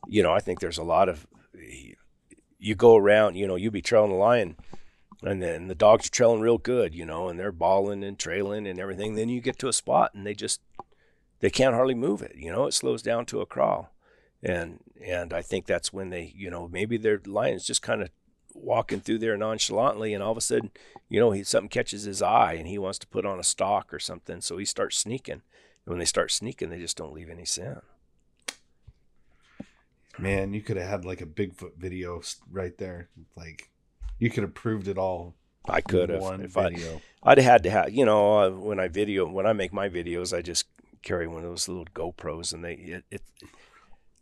you 0.08 0.24
know 0.24 0.32
I 0.32 0.40
think 0.40 0.60
there's 0.60 0.80
a 0.80 0.84
lot 0.84 1.10
of 1.10 1.28
you 2.60 2.76
go 2.76 2.96
around. 2.96 3.36
You 3.36 3.48
know, 3.48 3.56
you 3.56 3.72
be 3.72 3.82
trailing 3.82 4.12
a 4.12 4.18
lion, 4.18 4.58
and 5.24 5.42
then 5.42 5.68
the 5.68 5.76
dogs 5.76 6.08
are 6.08 6.12
trailing 6.12 6.42
real 6.42 6.58
good. 6.58 6.94
You 6.94 7.06
know, 7.06 7.30
and 7.30 7.40
they're 7.40 7.52
bawling 7.52 8.04
and 8.04 8.18
trailing 8.18 8.68
and 8.68 8.80
everything. 8.80 9.16
Then 9.16 9.30
you 9.30 9.42
get 9.42 9.60
to 9.60 9.68
a 9.68 9.74
spot 9.74 10.14
and 10.14 10.26
they 10.26 10.34
just 10.34 10.62
they 11.40 11.50
can't 11.50 11.76
hardly 11.76 11.96
move 11.96 12.22
it. 12.22 12.36
You 12.36 12.52
know, 12.52 12.66
it 12.66 12.74
slows 12.74 13.02
down 13.02 13.26
to 13.28 13.42
a 13.42 13.46
crawl, 13.46 13.92
and 14.44 14.80
and 15.06 15.34
I 15.34 15.42
think 15.42 15.66
that's 15.66 15.94
when 15.94 16.10
they 16.10 16.34
you 16.36 16.50
know 16.50 16.68
maybe 16.68 16.98
their 16.98 17.22
lion's 17.26 17.66
just 17.66 17.82
kind 17.82 18.02
of 18.02 18.10
walking 18.54 19.00
through 19.00 19.20
there 19.20 19.38
nonchalantly 19.38 20.14
and 20.14 20.24
all 20.24 20.32
of 20.32 20.38
a 20.38 20.42
sudden 20.42 20.72
you 21.10 21.20
know 21.20 21.30
he 21.30 21.44
something 21.44 21.70
catches 21.70 22.04
his 22.04 22.24
eye 22.24 22.54
and 22.54 22.68
he 22.68 22.80
wants 22.80 22.98
to 22.98 23.08
put 23.08 23.26
on 23.26 23.40
a 23.40 23.44
stalk 23.44 23.94
or 23.94 24.00
something 24.00 24.42
so 24.42 24.58
he 24.58 24.66
starts 24.66 24.98
sneaking 24.98 25.34
and 25.34 25.42
when 25.86 26.00
they 26.00 26.06
start 26.06 26.32
sneaking 26.32 26.72
they 26.72 26.80
just 26.80 26.98
don't 26.98 27.14
leave 27.14 27.30
any 27.30 27.46
scent 27.46 27.84
Man, 30.20 30.54
you 30.54 30.62
could 30.62 30.78
have 30.78 30.90
had 30.90 31.06
like 31.06 31.22
a 31.22 31.26
Bigfoot 31.26 31.78
video 31.78 32.22
right 32.52 32.78
there. 32.78 33.10
Like 33.36 33.70
you 34.20 34.30
could 34.30 34.44
have 34.44 34.54
proved 34.54 34.88
it 34.88 34.98
all. 34.98 35.36
I 35.70 35.82
could 35.82 36.10
have 36.10 36.22
one 36.22 36.42
if 36.42 36.58
I 36.58 36.70
video. 36.70 37.02
I'd 37.24 37.38
had 37.40 37.64
to 37.64 37.70
have, 37.70 37.92
you 37.92 38.06
know, 38.06 38.40
uh, 38.40 38.50
when 38.50 38.80
I 38.80 38.88
video, 38.88 39.28
when 39.28 39.46
I 39.46 39.54
make 39.54 39.74
my 39.74 39.90
videos, 39.90 40.36
I 40.36 40.42
just 40.42 40.66
carry 41.04 41.28
one 41.28 41.44
of 41.44 41.50
those 41.50 41.68
little 41.68 41.86
GoPros, 41.94 42.54
and 42.54 42.64
they, 42.64 42.74
it, 42.74 43.04
it 43.12 43.22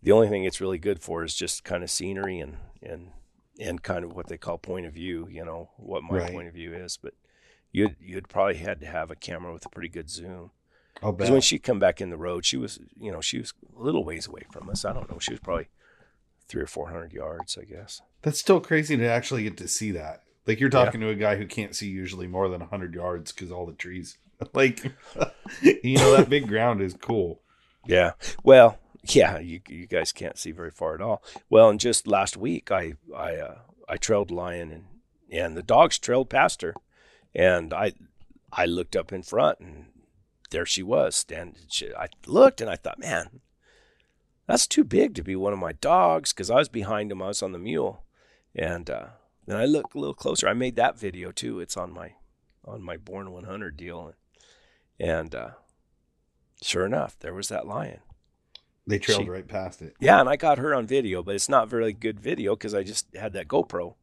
the 0.01 0.11
only 0.11 0.27
thing 0.27 0.43
it's 0.43 0.61
really 0.61 0.77
good 0.77 1.01
for 1.01 1.23
is 1.23 1.35
just 1.35 1.63
kind 1.63 1.83
of 1.83 1.89
scenery 1.91 2.39
and 2.39 2.57
and 2.81 3.11
and 3.59 3.81
kind 3.83 4.03
of 4.03 4.13
what 4.13 4.27
they 4.27 4.37
call 4.37 4.57
point 4.57 4.85
of 4.85 4.93
view, 4.93 5.27
you 5.29 5.45
know, 5.45 5.69
what 5.77 6.03
my 6.03 6.17
Right. 6.17 6.31
point 6.33 6.47
of 6.47 6.53
view 6.53 6.73
is. 6.73 6.97
But 6.97 7.13
you'd 7.71 7.95
you'd 8.01 8.27
probably 8.27 8.55
had 8.55 8.79
to 8.81 8.87
have 8.87 9.11
a 9.11 9.15
camera 9.15 9.53
with 9.53 9.65
a 9.65 9.69
pretty 9.69 9.89
good 9.89 10.09
zoom 10.09 10.51
because 11.15 11.31
when 11.31 11.41
she 11.41 11.59
come 11.59 11.79
back 11.79 12.01
in 12.01 12.09
the 12.09 12.17
road, 12.17 12.43
she 12.45 12.57
was, 12.57 12.79
you 12.99 13.11
know, 13.11 13.21
she 13.21 13.37
was 13.37 13.53
a 13.77 13.81
little 13.81 14.03
ways 14.03 14.27
away 14.27 14.43
from 14.51 14.69
us. 14.69 14.83
I 14.83 14.93
don't 14.93 15.09
know, 15.09 15.19
she 15.19 15.33
was 15.33 15.39
probably 15.39 15.67
three 16.47 16.61
or 16.61 16.67
four 16.67 16.89
hundred 16.89 17.13
yards, 17.13 17.57
I 17.59 17.65
guess. 17.65 18.01
That's 18.21 18.39
still 18.39 18.59
crazy 18.59 18.97
to 18.97 19.07
actually 19.07 19.43
get 19.43 19.57
to 19.57 19.67
see 19.67 19.91
that. 19.91 20.23
Like 20.47 20.59
you're 20.59 20.69
talking 20.69 21.01
to 21.01 21.09
a 21.09 21.15
guy 21.15 21.37
who 21.37 21.47
can't 21.47 21.75
see 21.75 21.87
usually 21.87 22.27
more 22.27 22.49
than 22.49 22.59
100 22.59 22.93
yards 22.93 23.31
because 23.31 23.51
all 23.51 23.65
the 23.65 23.73
trees. 23.73 24.17
Like, 24.53 24.83
you 25.61 25.97
know, 25.97 26.17
that 26.17 26.29
big 26.29 26.49
ground 26.49 26.81
is 26.81 26.93
cool. 26.93 27.39
Yeah. 27.85 28.11
Well, 28.43 28.77
yeah, 29.01 29.39
you 29.39 29.61
you 29.69 29.87
guys 29.87 30.11
can't 30.11 30.37
see 30.37 30.51
very 30.51 30.71
far 30.71 30.93
at 30.93 30.99
all. 31.01 31.23
Well, 31.49 31.69
and 31.69 31.79
just 31.79 32.05
last 32.05 32.35
week 32.35 32.69
I 32.69 32.95
I 33.15 33.37
uh, 33.37 33.59
I 33.87 33.95
trailed 33.95 34.31
lion 34.31 34.71
and 34.71 34.83
and 35.31 35.55
the 35.55 35.63
dogs 35.63 35.97
trailed 35.97 36.29
past 36.29 36.63
her, 36.63 36.75
and 37.33 37.73
I 37.73 37.93
I 38.51 38.65
looked 38.65 38.97
up 38.97 39.13
in 39.13 39.23
front 39.23 39.59
and 39.61 39.85
there 40.51 40.65
she 40.65 40.83
was 40.83 41.15
standing. 41.15 41.55
She, 41.69 41.93
I 41.93 42.07
looked 42.25 42.61
and 42.61 42.69
I 42.69 42.75
thought, 42.75 42.99
man, 42.99 43.41
that's 44.47 44.67
too 44.67 44.83
big 44.83 45.15
to 45.15 45.23
be 45.23 45.35
one 45.35 45.53
of 45.53 45.59
my 45.59 45.73
dogs 45.73 46.33
because 46.33 46.49
I 46.49 46.55
was 46.55 46.69
behind 46.69 47.11
him. 47.11 47.21
I 47.21 47.27
was 47.27 47.41
on 47.41 47.51
the 47.51 47.59
mule, 47.59 48.03
and 48.55 48.89
uh, 48.89 49.07
then 49.45 49.57
I 49.57 49.65
looked 49.65 49.95
a 49.95 49.99
little 49.99 50.13
closer. 50.13 50.47
I 50.47 50.53
made 50.53 50.75
that 50.75 50.99
video 50.99 51.31
too. 51.31 51.59
It's 51.59 51.77
on 51.77 51.91
my 51.91 52.13
on 52.63 52.81
my 52.81 52.97
Born 52.97 53.31
100 53.31 53.77
deal, 53.77 54.13
and, 54.99 55.09
and 55.09 55.35
uh, 55.35 55.49
sure 56.61 56.85
enough, 56.85 57.17
there 57.19 57.33
was 57.33 57.49
that 57.49 57.67
lion. 57.67 57.99
They 58.87 58.99
trailed 58.99 59.23
She- 59.23 59.29
right 59.29 59.47
past 59.47 59.81
it. 59.81 59.95
Yeah, 59.99 60.19
and 60.19 60.29
I 60.29 60.35
got 60.35 60.57
her 60.57 60.73
on 60.75 60.85
video, 60.85 61.23
but 61.23 61.35
it's 61.35 61.49
not 61.49 61.69
very 61.69 61.91
good 61.93 62.19
video 62.19 62.55
because 62.55 62.73
I 62.73 62.83
just 62.83 63.07
had 63.15 63.33
that 63.33 63.47
GoPro. 63.47 63.95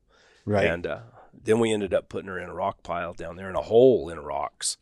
Right. 0.44 0.66
And 0.66 0.86
uh, 0.86 1.00
then 1.32 1.60
we 1.60 1.72
ended 1.72 1.94
up 1.94 2.08
putting 2.08 2.28
her 2.28 2.38
in 2.38 2.48
a 2.48 2.54
rock 2.54 2.82
pile 2.82 3.14
down 3.14 3.36
there 3.36 3.48
in 3.48 3.54
a 3.54 3.62
hole 3.62 4.08
in 4.08 4.18
rocks. 4.18 4.76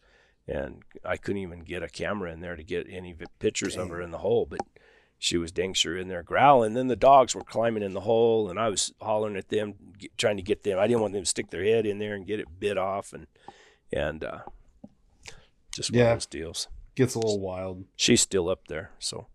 And 0.49 0.83
I 1.05 1.17
couldn't 1.17 1.43
even 1.43 1.61
get 1.61 1.83
a 1.83 1.89
camera 1.89 2.33
in 2.33 2.41
there 2.41 2.57
to 2.57 2.65
get 2.65 2.87
any 2.91 3.15
pictures 3.39 3.77
of 3.77 3.91
her 3.91 4.01
in 4.01 4.11
the 4.11 4.19
hole, 4.19 4.47
but 4.51 4.61
she 5.23 5.37
was 5.37 5.53
dang 5.53 5.75
sure 5.75 5.97
in 5.99 6.09
there 6.09 6.23
growling. 6.23 6.73
Then 6.75 6.89
the 6.89 6.97
dogs 6.97 7.35
were 7.35 7.43
climbing 7.45 7.83
in 7.83 7.93
the 7.93 8.01
hole, 8.01 8.49
and 8.51 8.59
I 8.59 8.71
was 8.71 8.93
hollering 9.03 9.37
at 9.37 9.51
them, 9.51 9.75
get, 9.99 10.17
trying 10.19 10.39
to 10.39 10.43
get 10.43 10.63
them. 10.65 10.79
I 10.79 10.87
didn't 10.89 11.03
want 11.03 11.13
them 11.13 11.23
to 11.23 11.29
stick 11.29 11.51
their 11.51 11.63
head 11.63 11.85
in 11.87 11.99
there 11.99 12.15
and 12.15 12.27
get 12.27 12.41
it 12.41 12.59
bit 12.59 12.79
off, 12.79 13.13
and 13.13 13.27
and 13.93 14.25
uh, 14.25 14.39
just 15.75 15.91
one 15.93 15.99
Yeah. 15.99 16.13
of 16.13 16.17
those 16.17 16.27
deals. 16.27 16.69
Gets 16.97 17.15
a 17.15 17.19
little 17.19 17.39
wild. 17.39 17.85
She's 17.97 18.21
still 18.23 18.49
up 18.49 18.67
there, 18.69 18.93
so 18.99 19.27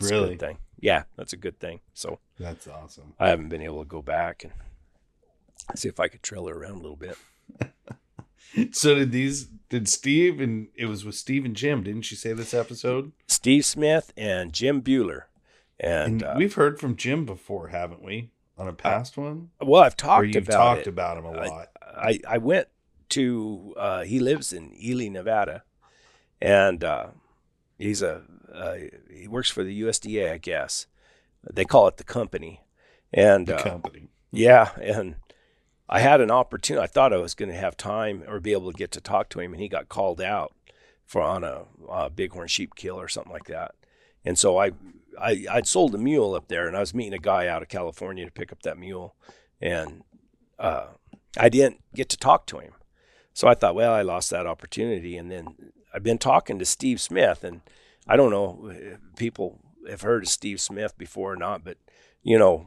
Really? 0.00 0.30
good 0.30 0.40
thing. 0.40 0.58
Yeah, 0.80 1.04
that's 1.16 1.32
a 1.32 1.36
good 1.36 1.58
thing. 1.60 1.80
So 1.92 2.18
That's 2.38 2.66
awesome. 2.68 3.14
I 3.18 3.28
haven't 3.28 3.48
been 3.48 3.62
able 3.62 3.82
to 3.82 3.88
go 3.88 4.02
back 4.02 4.44
and 4.44 4.52
see 5.74 5.88
if 5.88 5.98
I 5.98 6.08
could 6.08 6.22
trail 6.22 6.46
her 6.46 6.54
around 6.54 6.76
a 6.76 6.80
little 6.82 6.96
bit. 6.96 7.16
So 8.72 8.94
did 8.94 9.10
these? 9.12 9.46
Did 9.68 9.88
Steve 9.88 10.40
and 10.40 10.68
it 10.76 10.86
was 10.86 11.04
with 11.04 11.14
Steve 11.16 11.44
and 11.44 11.56
Jim? 11.56 11.82
Didn't 11.82 12.10
you 12.10 12.16
say 12.16 12.32
this 12.32 12.54
episode? 12.54 13.12
Steve 13.26 13.64
Smith 13.64 14.12
and 14.16 14.52
Jim 14.52 14.80
Bueller. 14.82 15.22
And 15.80 16.22
And, 16.22 16.22
uh, 16.22 16.34
we've 16.36 16.54
heard 16.54 16.78
from 16.78 16.96
Jim 16.96 17.26
before, 17.26 17.68
haven't 17.68 18.02
we? 18.02 18.30
On 18.56 18.68
a 18.68 18.72
past 18.72 19.16
one, 19.16 19.50
well, 19.60 19.82
I've 19.82 19.96
talked 19.96 20.28
you've 20.28 20.46
about 20.46 20.56
talked 20.56 20.80
it. 20.82 20.86
about 20.86 21.18
him 21.18 21.24
a 21.24 21.32
lot. 21.32 21.70
I, 21.84 22.20
I 22.28 22.38
went 22.38 22.68
to, 23.08 23.74
uh, 23.76 24.02
he 24.04 24.20
lives 24.20 24.52
in 24.52 24.72
Ely, 24.80 25.08
Nevada. 25.08 25.64
And 26.40 26.84
uh, 26.84 27.08
he's 27.76 28.00
a, 28.00 28.22
uh, 28.52 28.76
he 29.12 29.26
works 29.26 29.50
for 29.50 29.64
the 29.64 29.82
USDA, 29.82 30.32
I 30.32 30.38
guess. 30.38 30.86
They 31.52 31.64
call 31.64 31.88
it 31.88 31.96
the 31.96 32.04
company. 32.04 32.60
And 33.12 33.48
the 33.48 33.56
uh, 33.56 33.62
company. 33.62 34.10
Yeah, 34.30 34.70
and 34.80 35.16
I 35.88 36.00
had 36.00 36.20
an 36.20 36.30
opportunity. 36.30 36.82
I 36.82 36.86
thought 36.86 37.12
I 37.12 37.18
was 37.18 37.34
going 37.34 37.50
to 37.50 37.56
have 37.56 37.76
time 37.76 38.24
or 38.26 38.40
be 38.40 38.52
able 38.52 38.72
to 38.72 38.78
get 38.78 38.90
to 38.92 39.00
talk 39.00 39.28
to 39.30 39.40
him, 39.40 39.52
and 39.52 39.60
he 39.60 39.68
got 39.68 39.88
called 39.88 40.20
out 40.20 40.54
for 41.04 41.20
on 41.20 41.44
a, 41.44 41.64
a 41.88 42.10
bighorn 42.10 42.48
sheep 42.48 42.74
kill 42.74 42.98
or 42.98 43.08
something 43.08 43.32
like 43.32 43.44
that. 43.44 43.74
And 44.24 44.38
so 44.38 44.58
I, 44.58 44.72
I, 45.20 45.44
I'd 45.50 45.66
sold 45.66 45.94
a 45.94 45.98
mule 45.98 46.34
up 46.34 46.48
there, 46.48 46.66
and 46.66 46.76
I 46.76 46.80
was 46.80 46.94
meeting 46.94 47.12
a 47.12 47.18
guy 47.18 47.46
out 47.46 47.62
of 47.62 47.68
California 47.68 48.24
to 48.24 48.30
pick 48.30 48.50
up 48.50 48.62
that 48.62 48.78
mule, 48.78 49.14
and 49.60 50.02
uh, 50.58 50.86
I 51.36 51.48
didn't 51.48 51.82
get 51.94 52.08
to 52.10 52.16
talk 52.16 52.46
to 52.46 52.58
him. 52.58 52.72
So 53.34 53.48
I 53.48 53.54
thought, 53.54 53.74
well, 53.74 53.92
I 53.92 54.02
lost 54.02 54.30
that 54.30 54.46
opportunity. 54.46 55.16
And 55.16 55.30
then 55.30 55.56
I've 55.92 56.04
been 56.04 56.18
talking 56.18 56.58
to 56.58 56.64
Steve 56.64 57.00
Smith, 57.00 57.44
and 57.44 57.60
I 58.06 58.16
don't 58.16 58.30
know 58.30 58.70
if 58.72 58.98
people 59.16 59.60
have 59.88 60.02
heard 60.02 60.22
of 60.22 60.28
Steve 60.28 60.60
Smith 60.60 60.96
before 60.96 61.32
or 61.32 61.36
not, 61.36 61.64
but 61.64 61.76
you 62.22 62.38
know, 62.38 62.66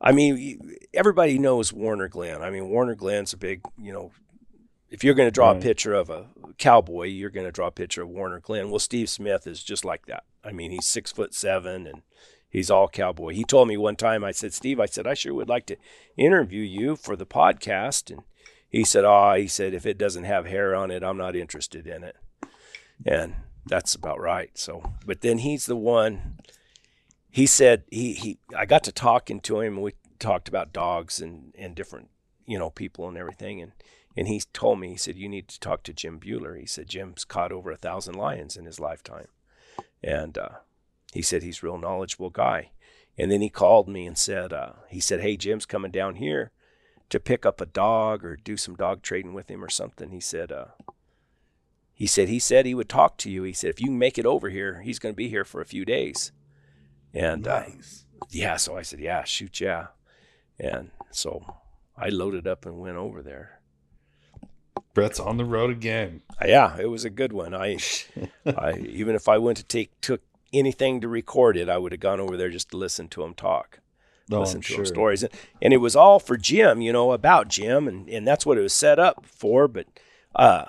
I 0.00 0.12
mean, 0.12 0.76
everybody 0.94 1.38
knows 1.38 1.72
Warner 1.72 2.08
Glenn. 2.08 2.42
I 2.42 2.50
mean, 2.50 2.68
Warner 2.68 2.94
Glenn's 2.94 3.32
a 3.32 3.36
big, 3.36 3.62
you 3.76 3.92
know, 3.92 4.12
if 4.90 5.02
you're 5.04 5.14
going 5.14 5.26
to 5.26 5.32
draw 5.32 5.48
Right. 5.50 5.58
a 5.58 5.60
picture 5.60 5.92
of 5.94 6.08
a 6.08 6.26
cowboy, 6.56 7.06
you're 7.06 7.30
going 7.30 7.46
to 7.46 7.52
draw 7.52 7.66
a 7.66 7.72
picture 7.72 8.02
of 8.02 8.08
Warner 8.08 8.40
Glenn. 8.40 8.70
Well, 8.70 8.78
Steve 8.78 9.10
Smith 9.10 9.46
is 9.46 9.62
just 9.62 9.84
like 9.84 10.06
that. 10.06 10.24
I 10.44 10.52
mean, 10.52 10.70
he's 10.70 10.86
six 10.86 11.10
foot 11.12 11.34
seven 11.34 11.86
and 11.86 12.02
he's 12.48 12.70
all 12.70 12.88
cowboy. 12.88 13.34
He 13.34 13.44
told 13.44 13.68
me 13.68 13.76
one 13.76 13.96
time, 13.96 14.24
I 14.24 14.30
said, 14.30 14.54
Steve, 14.54 14.80
I 14.80 14.86
said, 14.86 15.06
I 15.06 15.14
sure 15.14 15.34
would 15.34 15.48
like 15.48 15.66
to 15.66 15.76
interview 16.16 16.62
you 16.62 16.96
for 16.96 17.16
the 17.16 17.26
podcast. 17.26 18.10
And 18.10 18.22
he 18.70 18.84
said, 18.84 19.04
Oh, 19.04 19.34
he 19.34 19.48
said, 19.48 19.74
if 19.74 19.84
it 19.84 19.98
doesn't 19.98 20.24
have 20.24 20.46
hair 20.46 20.74
on 20.74 20.90
it, 20.90 21.02
I'm 21.02 21.18
not 21.18 21.36
interested 21.36 21.86
in 21.86 22.04
it. 22.04 22.16
And 23.04 23.34
that's 23.66 23.94
about 23.94 24.20
right. 24.20 24.56
So, 24.56 24.94
but 25.04 25.20
then 25.20 25.38
he's 25.38 25.66
the 25.66 25.76
one 25.76 26.38
he 27.30 27.46
said 27.46 27.84
he, 27.90 28.14
he 28.14 28.38
I 28.56 28.66
got 28.66 28.84
to 28.84 28.92
talking 28.92 29.40
to 29.40 29.60
him 29.60 29.80
we 29.80 29.92
talked 30.18 30.48
about 30.48 30.72
dogs 30.72 31.20
and, 31.20 31.54
and 31.56 31.74
different 31.74 32.10
you 32.46 32.58
know 32.58 32.70
people 32.70 33.08
and 33.08 33.16
everything. 33.16 33.60
And 33.60 33.72
and 34.16 34.28
he 34.28 34.42
told 34.52 34.80
me 34.80 34.90
he 34.90 34.96
said 34.96 35.16
you 35.16 35.28
need 35.28 35.48
to 35.48 35.60
talk 35.60 35.82
to 35.84 35.92
Jim 35.92 36.18
Bueller 36.18 36.58
he 36.58 36.66
said 36.66 36.88
Jim's 36.88 37.24
caught 37.24 37.52
over 37.52 37.70
a 37.70 37.76
thousand 37.76 38.14
lions 38.14 38.56
in 38.56 38.64
his 38.64 38.80
lifetime. 38.80 39.28
And 40.02 40.38
uh, 40.38 40.48
he 41.12 41.22
said 41.22 41.42
he's 41.42 41.62
a 41.62 41.66
real 41.66 41.78
knowledgeable 41.78 42.30
guy. 42.30 42.70
And 43.16 43.32
then 43.32 43.40
he 43.40 43.48
called 43.48 43.88
me 43.88 44.06
and 44.06 44.16
said 44.16 44.52
uh, 44.52 44.72
he 44.88 45.00
said 45.00 45.20
hey 45.20 45.36
Jim's 45.36 45.66
coming 45.66 45.90
down 45.90 46.16
here 46.16 46.52
to 47.10 47.20
pick 47.20 47.46
up 47.46 47.60
a 47.60 47.66
dog 47.66 48.24
or 48.24 48.36
do 48.36 48.56
some 48.56 48.74
dog 48.74 49.02
trading 49.02 49.34
with 49.34 49.50
him 49.50 49.64
or 49.64 49.70
something. 49.70 50.10
He 50.10 50.20
said 50.20 50.50
uh, 50.50 50.66
he 51.92 52.06
said 52.06 52.28
he 52.28 52.38
said 52.38 52.64
he 52.64 52.74
would 52.74 52.88
talk 52.88 53.18
to 53.18 53.30
you. 53.30 53.42
He 53.42 53.52
said 53.52 53.70
if 53.70 53.80
you 53.80 53.90
make 53.90 54.18
it 54.18 54.26
over 54.26 54.48
here 54.48 54.80
he's 54.82 54.98
going 54.98 55.12
to 55.12 55.16
be 55.16 55.28
here 55.28 55.44
for 55.44 55.60
a 55.60 55.66
few 55.66 55.84
days 55.84 56.32
and 57.14 57.46
uh, 57.46 57.64
yeah, 58.30 58.56
so 58.56 58.76
I 58.76 58.82
said, 58.82 59.00
yeah, 59.00 59.24
shoot, 59.24 59.60
yeah. 59.60 59.88
And 60.58 60.90
so 61.10 61.56
I 61.96 62.08
loaded 62.08 62.46
up 62.46 62.66
and 62.66 62.78
went 62.78 62.96
over 62.96 63.22
there. 63.22 63.60
Brett's 64.94 65.20
on 65.20 65.36
the 65.36 65.44
road 65.44 65.70
again. 65.70 66.22
Uh, 66.42 66.46
Yeah, 66.48 66.76
it 66.78 66.86
was 66.86 67.04
a 67.04 67.10
good 67.10 67.32
one. 67.32 67.54
I, 67.54 67.78
I 68.46 68.78
even 68.78 69.14
if 69.14 69.28
I 69.28 69.38
went 69.38 69.58
to 69.58 69.64
take 69.64 70.00
took 70.00 70.22
anything 70.52 71.00
to 71.00 71.08
record 71.08 71.56
it, 71.56 71.68
I 71.68 71.78
would 71.78 71.92
have 71.92 72.00
gone 72.00 72.20
over 72.20 72.36
there 72.36 72.50
just 72.50 72.70
to 72.70 72.76
listen 72.76 73.08
to 73.08 73.22
him 73.22 73.34
talk, 73.34 73.80
No, 74.28 74.40
listen 74.40 74.56
I'm 74.58 74.62
to 74.62 74.72
sure. 74.72 74.84
stories, 74.84 75.22
and, 75.22 75.32
and 75.62 75.72
it 75.72 75.78
was 75.78 75.94
all 75.94 76.18
for 76.18 76.36
Jim, 76.36 76.80
you 76.80 76.92
know, 76.92 77.12
about 77.12 77.48
Jim, 77.48 77.86
and 77.86 78.08
and 78.08 78.26
that's 78.26 78.44
what 78.46 78.58
it 78.58 78.62
was 78.62 78.72
set 78.72 78.98
up 78.98 79.24
for. 79.26 79.68
But 79.68 79.86
uh, 80.34 80.64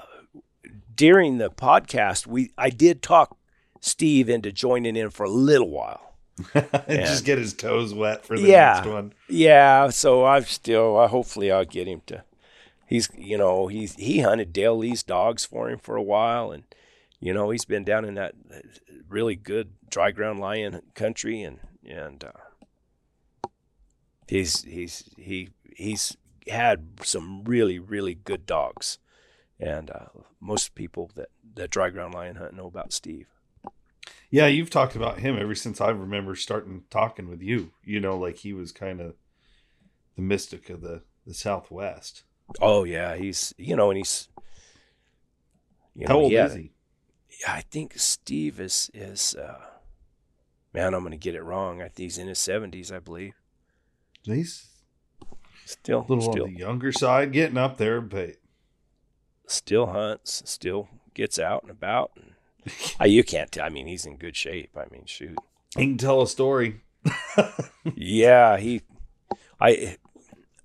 during 0.93 1.37
the 1.37 1.49
podcast, 1.49 2.27
we 2.27 2.51
I 2.57 2.69
did 2.69 3.01
talk 3.01 3.37
Steve 3.81 4.29
into 4.29 4.51
joining 4.51 4.95
in 4.95 5.09
for 5.09 5.23
a 5.23 5.29
little 5.29 5.69
while. 5.69 6.08
Just 6.89 7.25
get 7.25 7.37
his 7.37 7.53
toes 7.53 7.93
wet 7.93 8.25
for 8.25 8.39
the 8.39 8.47
Yeah. 8.47 8.73
next 8.75 8.87
one. 8.87 9.13
Yeah, 9.27 9.89
so 9.89 10.25
I've 10.25 10.49
still. 10.49 10.97
Uh, 10.97 11.07
hopefully, 11.07 11.51
I'll 11.51 11.65
get 11.65 11.87
him 11.87 12.01
to. 12.07 12.23
He's, 12.87 13.09
you 13.15 13.37
know, 13.37 13.67
he's 13.67 13.95
he 13.95 14.19
hunted 14.21 14.51
Dale 14.53 14.77
Lee's 14.77 15.03
dogs 15.03 15.45
for 15.45 15.69
him 15.69 15.79
for 15.79 15.95
a 15.95 16.01
while, 16.03 16.51
and 16.51 16.63
you 17.19 17.33
know 17.33 17.49
he's 17.51 17.65
been 17.65 17.83
down 17.83 18.05
in 18.05 18.15
that 18.15 18.33
really 19.07 19.35
good 19.35 19.71
dry 19.89 20.11
ground 20.11 20.39
lion 20.39 20.81
country, 20.95 21.41
and 21.43 21.59
and 21.85 22.23
uh, 22.23 23.49
he's 24.27 24.63
he's 24.63 25.09
he 25.17 25.49
he's 25.75 26.17
had 26.47 26.87
some 27.03 27.43
really 27.43 27.77
really 27.79 28.15
good 28.15 28.45
dogs, 28.45 28.97
and 29.59 29.89
uh, 29.91 30.05
most 30.39 30.73
people 30.75 31.11
that 31.15 31.29
that 31.55 31.69
dry 31.69 31.89
ground 31.89 32.13
lion 32.13 32.37
hunt 32.37 32.55
know 32.55 32.67
about 32.67 32.93
Steve. 32.93 33.27
Yeah, 34.29 34.47
you've 34.47 34.69
talked 34.69 34.95
about 34.95 35.19
him 35.19 35.37
ever 35.39 35.55
since 35.55 35.81
I 35.81 35.89
remember 35.89 36.35
starting 36.35 36.83
talking 36.89 37.29
with 37.29 37.41
you. 37.41 37.71
You 37.83 37.99
know, 37.99 38.17
like 38.17 38.37
he 38.37 38.53
was 38.53 38.71
kind 38.71 39.01
of 39.01 39.15
the 40.15 40.21
mystic 40.21 40.69
of 40.69 40.81
the 40.81 41.01
the 41.25 41.33
Southwest. 41.33 42.23
Oh 42.61 42.83
yeah, 42.83 43.15
he's 43.15 43.53
you 43.57 43.75
know, 43.75 43.89
and 43.89 43.97
he's. 43.97 44.27
You 45.95 46.05
How 46.07 46.13
know, 46.13 46.19
old 46.21 46.31
yeah, 46.31 46.45
is 46.45 46.53
he? 46.53 46.71
I 47.47 47.61
think 47.61 47.93
Steve 47.97 48.59
is 48.59 48.89
is 48.93 49.35
uh, 49.35 49.59
man. 50.73 50.93
I'm 50.93 51.01
going 51.01 51.11
to 51.11 51.17
get 51.17 51.35
it 51.35 51.43
wrong. 51.43 51.81
I 51.81 51.85
think 51.85 51.97
he's 51.97 52.17
in 52.17 52.27
his 52.27 52.39
seventies, 52.39 52.91
I 52.91 52.99
believe. 52.99 53.33
He's 54.23 54.67
Still, 55.69 55.99
A 55.99 56.07
little 56.11 56.31
still, 56.31 56.45
on 56.45 56.53
the 56.53 56.59
younger 56.59 56.91
side, 56.91 57.31
getting 57.31 57.57
up 57.57 57.77
there, 57.77 58.01
but 58.01 58.37
still 59.45 59.85
hunts. 59.85 60.41
Still 60.49 60.89
gets 61.13 61.37
out 61.37 61.61
and 61.61 61.69
about. 61.69 62.11
And, 62.15 62.31
uh, 63.01 63.05
you 63.05 63.23
can't. 63.23 63.57
I 63.59 63.69
mean, 63.69 63.87
he's 63.87 64.05
in 64.05 64.17
good 64.17 64.35
shape. 64.35 64.71
I 64.75 64.85
mean, 64.91 65.03
shoot. 65.05 65.37
he 65.75 65.85
can 65.85 65.97
tell 65.97 66.21
a 66.21 66.27
story. 66.27 66.81
yeah, 67.95 68.57
he. 68.57 68.81
I. 69.59 69.97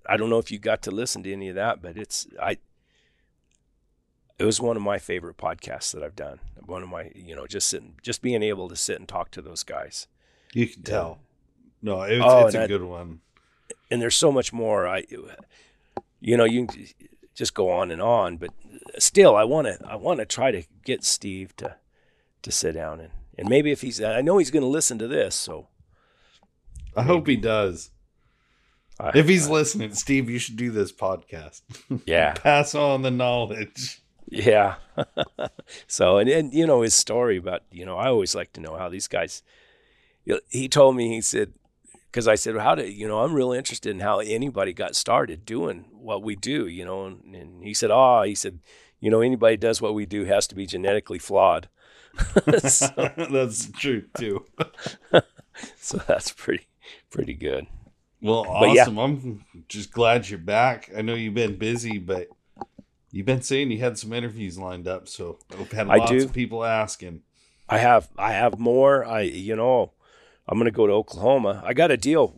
I 0.07 0.19
don't 0.19 0.29
know 0.29 0.39
if 0.39 0.51
you 0.51 0.59
got 0.59 0.83
to 0.83 0.91
listen 0.91 1.23
to 1.23 1.33
any 1.33 1.49
of 1.49 1.55
that, 1.55 1.81
but 1.81 1.97
it's 1.97 2.27
I. 2.41 2.59
It 4.39 4.45
was 4.45 4.61
one 4.61 4.77
of 4.77 4.83
my 4.83 4.99
favorite 4.99 5.37
podcasts 5.37 5.93
that 5.93 6.03
I've 6.03 6.17
done. 6.17 6.41
One 6.67 6.83
of 6.83 6.89
my, 6.89 7.11
you 7.15 7.37
know, 7.37 7.47
just 7.47 7.69
sitting, 7.69 7.95
just 8.03 8.21
being 8.21 8.43
able 8.43 8.69
to 8.69 8.77
sit 8.77 8.99
and 8.99 9.09
talk 9.09 9.31
to 9.33 9.41
those 9.43 9.63
guys. 9.63 10.09
You 10.53 10.67
can 10.67 10.83
tell. 10.83 11.21
No, 11.81 12.03
it's, 12.03 12.25
Oh, 12.27 12.47
it's 12.47 12.55
a 12.57 12.67
good 12.67 12.83
one. 12.83 13.21
and 13.91 14.03
there's 14.03 14.17
so 14.17 14.33
much 14.33 14.53
more. 14.53 14.89
I, 14.89 15.05
you 16.21 16.37
know, 16.37 16.45
you 16.45 16.67
can 16.67 16.87
just 17.35 17.55
go 17.55 17.71
on 17.71 17.91
and 17.91 18.03
on, 18.03 18.37
but 18.39 18.51
still, 18.99 19.37
I 19.37 19.45
want 19.45 19.67
to, 19.69 19.79
I 19.87 19.95
want 19.97 20.19
to 20.21 20.27
try 20.27 20.51
to 20.51 20.63
get 20.85 21.05
Steve 21.05 21.55
to, 21.57 21.77
to 22.45 22.53
sit 22.53 22.73
down 22.73 23.01
and, 23.01 23.11
and 23.37 23.49
maybe 23.49 23.73
if 23.73 23.81
he's, 23.81 24.01
I 24.01 24.21
know 24.21 24.39
he's 24.39 24.51
going 24.51 24.63
to 24.63 24.69
listen 24.69 24.99
to 24.99 25.09
this, 25.09 25.35
so 25.35 25.69
I 26.97 27.03
hope 27.03 27.27
he 27.27 27.37
does. 27.37 27.91
I, 29.01 29.11
If 29.15 29.29
he's 29.29 29.49
listening, 29.49 29.93
Steve, 29.95 30.31
you 30.31 30.39
should 30.39 30.57
do 30.57 30.71
this 30.71 30.93
podcast. 30.93 31.63
yeah, 32.07 32.35
Pass 32.35 32.75
on 32.75 33.03
the 33.03 33.11
knowledge. 33.11 34.01
yeah. 34.29 34.77
so 35.89 36.19
and 36.19 36.29
and 36.31 36.55
you 36.55 36.67
know 36.67 36.83
his 36.83 36.95
story 36.95 37.37
about, 37.37 37.63
you 37.73 37.85
know, 37.85 37.97
I 37.97 38.07
always 38.07 38.35
like 38.35 38.53
to 38.53 38.61
know 38.61 38.77
how 38.77 38.89
these 38.89 39.09
guys. 39.09 39.43
He 40.49 40.69
told 40.69 40.97
me 40.97 41.09
he 41.09 41.21
said. 41.21 41.53
Because 42.11 42.29
I 42.29 42.37
said, 42.37 42.57
how 42.59 42.77
did 42.77 42.93
you 42.93 43.09
know? 43.09 43.25
I'm 43.25 43.35
real 43.35 43.51
interested 43.51 43.91
in 43.91 43.99
how 43.99 44.21
anybody 44.21 44.73
got 44.73 44.95
started 44.95 45.45
doing 45.45 45.87
what 45.91 46.23
we 46.23 46.37
do, 46.37 46.69
you 46.69 46.85
know. 46.85 47.07
And, 47.07 47.35
and 47.35 47.65
he 47.65 47.75
said, 47.75 47.91
"Oh, 47.93 48.23
he 48.23 48.37
said, 48.37 48.61
you 49.01 49.11
know, 49.11 49.21
anybody 49.21 49.57
does 49.57 49.83
what 49.83 49.95
we 49.95 50.07
do 50.07 50.25
has 50.25 50.47
to 50.47 50.55
be 50.55 50.65
genetically 50.65 51.19
flawed." 51.19 51.69
so, 52.69 52.87
That's 53.17 53.71
true 53.73 54.05
too. 54.17 54.45
so 55.77 55.99
that's 56.07 56.33
pretty 56.33 56.67
pretty 57.11 57.35
good. 57.35 57.67
Well, 58.21 58.45
But 58.45 58.73
yeah. 58.73 58.83
awesome. 58.83 58.99
I'm 58.99 59.45
just 59.69 59.93
glad 59.93 60.29
you're 60.29 60.39
back. 60.39 60.91
I 60.97 61.03
know 61.03 61.15
you've 61.15 61.35
been 61.35 61.57
busy, 61.57 61.99
but 61.99 62.29
you've 63.11 63.27
been 63.27 63.43
saying 63.43 63.71
you 63.71 63.79
had 63.79 63.99
some 63.99 64.13
interviews 64.13 64.59
lined 64.59 64.89
up, 64.89 65.09
so 65.09 65.39
I've 65.59 65.71
had 65.73 65.89
I 65.89 65.97
lots 65.99 66.11
do. 66.11 66.25
of 66.25 66.33
people 66.33 66.65
asking. 66.65 67.23
I 67.69 67.79
have 67.79 68.09
I 68.17 68.33
have 68.33 68.59
more. 68.59 69.05
I 69.05 69.21
you 69.23 69.57
know, 69.57 69.93
I'm 70.49 70.59
gonna 70.59 70.71
go 70.71 70.87
to 70.87 70.93
Oklahoma. 70.93 71.63
I 71.65 71.75
got 71.75 71.91
a 71.91 71.97
deal. 71.97 72.35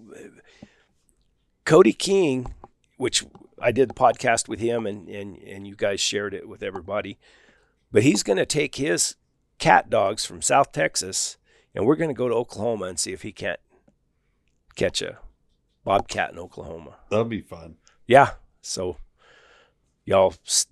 Cody 1.65 1.93
King, 1.93 2.55
which 2.97 3.25
I 3.61 3.73
did 3.73 3.89
the 3.89 3.95
podcast 3.95 4.49
with 4.49 4.61
him 4.61 4.87
and 4.87 5.09
and 5.09 5.37
and 5.39 5.67
you 5.67 5.75
guys 5.77 6.01
shared 6.01 6.35
it 6.35 6.49
with 6.49 6.63
everybody. 6.63 7.19
But 7.93 8.03
he's 8.03 8.23
gonna 8.23 8.47
take 8.47 8.77
his 8.77 9.17
cat 9.59 9.89
dogs 9.91 10.25
from 10.25 10.43
South 10.43 10.73
Texas 10.73 11.37
and 11.75 11.87
we're 11.87 11.97
gonna 11.97 12.15
go 12.15 12.29
to 12.29 12.35
Oklahoma 12.35 12.87
and 12.87 12.99
see 12.99 13.13
if 13.13 13.23
he 13.23 13.33
can't 13.33 13.61
catch 14.75 15.01
a 15.03 15.19
bobcat 15.85 16.33
in 16.33 16.39
Oklahoma. 16.39 16.97
That'll 17.11 17.25
be 17.25 17.41
fun. 17.41 17.77
Yeah. 18.07 18.33
So 18.61 18.97
y'all 20.05 20.35
s- 20.45 20.67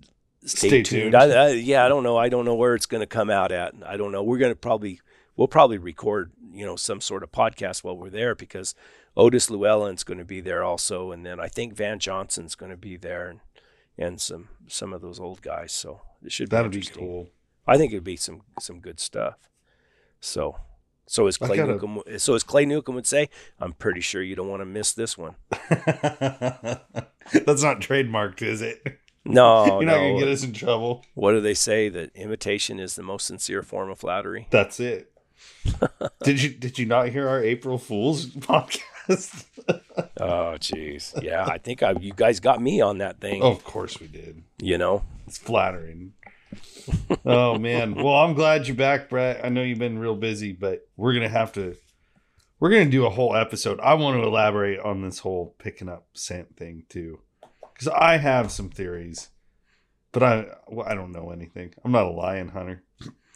stay, 0.45 0.67
Stay 0.67 0.83
tuned. 0.83 1.11
tuned. 1.13 1.15
I, 1.15 1.25
I, 1.29 1.49
yeah, 1.51 1.85
I 1.85 1.89
don't 1.89 2.03
know. 2.03 2.17
I 2.17 2.29
don't 2.29 2.45
know 2.45 2.55
where 2.55 2.75
it's 2.75 2.85
going 2.85 3.01
to 3.01 3.07
come 3.07 3.29
out 3.29 3.51
at. 3.51 3.73
I 3.85 3.97
don't 3.97 4.11
know. 4.11 4.23
We're 4.23 4.37
going 4.37 4.51
to 4.51 4.55
probably 4.57 4.99
we'll 5.35 5.47
probably 5.47 5.77
record 5.77 6.31
you 6.51 6.65
know 6.65 6.75
some 6.75 7.01
sort 7.01 7.23
of 7.23 7.31
podcast 7.31 7.83
while 7.83 7.97
we're 7.97 8.09
there 8.09 8.35
because 8.35 8.75
Otis 9.17 9.49
Llewellyn's 9.49 10.03
going 10.03 10.17
to 10.19 10.25
be 10.25 10.41
there 10.41 10.63
also, 10.63 11.11
and 11.11 11.25
then 11.25 11.39
I 11.39 11.47
think 11.47 11.73
Van 11.73 11.99
Johnson's 11.99 12.55
going 12.55 12.71
to 12.71 12.77
be 12.77 12.97
there 12.97 13.29
and 13.29 13.39
and 13.97 14.19
some 14.21 14.49
some 14.67 14.93
of 14.93 15.01
those 15.01 15.19
old 15.19 15.41
guys. 15.41 15.71
So 15.71 16.01
it 16.23 16.31
should 16.31 16.49
be 16.49 16.55
That'd 16.55 16.71
be 16.71 16.81
cool. 16.81 17.29
I 17.67 17.77
think 17.77 17.93
it'd 17.93 18.03
be 18.03 18.17
some 18.17 18.41
some 18.59 18.79
good 18.79 18.99
stuff. 18.99 19.35
So. 20.19 20.57
So 21.07 21.27
as 21.27 21.37
Clay 21.37 21.57
gotta- 21.57 21.73
Newcomb, 21.73 22.01
so 22.17 22.33
as 22.33 22.41
Clay 22.41 22.65
Newcomb 22.65 22.95
would 22.95 23.05
say, 23.05 23.29
I'm 23.59 23.73
pretty 23.73 24.01
sure 24.01 24.23
you 24.23 24.35
don't 24.35 24.49
want 24.49 24.61
to 24.61 24.65
miss 24.65 24.91
this 24.91 25.15
one. 25.15 25.35
That's 25.49 25.69
not 27.63 27.79
trademarked, 27.79 28.41
is 28.41 28.63
it? 28.63 28.81
No, 29.23 29.65
You're 29.81 29.85
not 29.85 29.97
no. 29.97 30.07
gonna 30.13 30.19
get 30.19 30.27
us 30.29 30.43
in 30.43 30.53
trouble. 30.53 31.05
What 31.13 31.33
do 31.33 31.41
they 31.41 31.53
say? 31.53 31.89
That 31.89 32.09
imitation 32.15 32.79
is 32.79 32.95
the 32.95 33.03
most 33.03 33.27
sincere 33.27 33.61
form 33.61 33.91
of 33.91 33.99
flattery. 33.99 34.47
That's 34.49 34.79
it. 34.79 35.11
did 36.23 36.41
you 36.41 36.49
did 36.49 36.79
you 36.79 36.87
not 36.87 37.09
hear 37.09 37.27
our 37.27 37.43
April 37.43 37.77
Fools 37.77 38.25
podcast? 38.27 39.45
Oh, 40.19 40.55
jeez. 40.59 41.21
Yeah, 41.21 41.45
I 41.45 41.57
think 41.59 41.83
I, 41.83 41.91
you 41.99 42.13
guys 42.15 42.39
got 42.39 42.61
me 42.61 42.81
on 42.81 42.97
that 42.99 43.19
thing. 43.19 43.41
oh, 43.43 43.51
of 43.51 43.63
course 43.63 43.99
we 43.99 44.07
did. 44.07 44.43
You 44.59 44.77
know. 44.77 45.03
It's 45.27 45.37
flattering. 45.37 46.13
Oh 47.25 47.57
man. 47.57 47.95
Well, 47.95 48.15
I'm 48.15 48.33
glad 48.33 48.67
you're 48.67 48.75
back, 48.75 49.09
Brett. 49.09 49.41
I 49.43 49.49
know 49.49 49.61
you've 49.61 49.79
been 49.79 49.99
real 49.99 50.15
busy, 50.15 50.53
but 50.53 50.87
we're 50.97 51.13
gonna 51.13 51.29
have 51.29 51.51
to 51.53 51.75
we're 52.59 52.69
gonna 52.69 52.85
do 52.89 53.05
a 53.05 53.09
whole 53.09 53.35
episode. 53.35 53.79
I 53.79 53.93
want 53.95 54.17
to 54.21 54.27
elaborate 54.27 54.79
on 54.79 55.01
this 55.01 55.19
whole 55.19 55.55
picking 55.59 55.89
up 55.89 56.07
scent 56.13 56.55
thing 56.57 56.83
too. 56.89 57.19
Because 57.73 57.89
I 57.89 58.17
have 58.17 58.51
some 58.51 58.69
theories. 58.69 59.29
But 60.11 60.23
I 60.23 60.45
well, 60.67 60.87
I 60.87 60.95
don't 60.95 61.11
know 61.11 61.31
anything. 61.31 61.73
I'm 61.83 61.91
not 61.91 62.05
a 62.05 62.11
lion 62.11 62.49
hunter. 62.49 62.83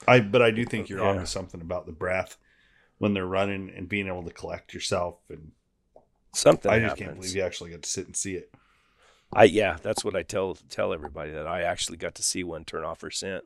I 0.07 0.21
but 0.21 0.41
I 0.41 0.51
do 0.51 0.63
think 0.65 0.89
you're 0.89 0.99
Yeah. 0.99 1.09
onto 1.09 1.25
something 1.25 1.61
about 1.61 1.85
the 1.85 1.91
breath 1.91 2.37
when 2.97 3.13
they're 3.13 3.25
running 3.25 3.69
and 3.75 3.87
being 3.89 4.07
able 4.07 4.23
to 4.23 4.31
collect 4.31 4.73
yourself 4.73 5.19
and 5.29 5.51
Something 6.33 6.69
I 6.71 6.79
just 6.79 6.89
happens. 6.91 7.05
can't 7.07 7.19
believe 7.19 7.35
you 7.35 7.41
actually 7.41 7.71
got 7.71 7.81
to 7.81 7.89
sit 7.89 8.05
and 8.05 8.15
see 8.15 8.35
it. 8.35 8.53
I 9.33 9.43
yeah, 9.45 9.77
that's 9.81 10.05
what 10.05 10.15
I 10.15 10.23
tell 10.23 10.55
tell 10.69 10.93
everybody 10.93 11.31
that 11.31 11.47
I 11.47 11.63
actually 11.63 11.97
got 11.97 12.15
to 12.15 12.23
see 12.23 12.43
one 12.43 12.63
turn 12.65 12.83
off 12.83 13.01
her 13.01 13.11
scent. 13.11 13.43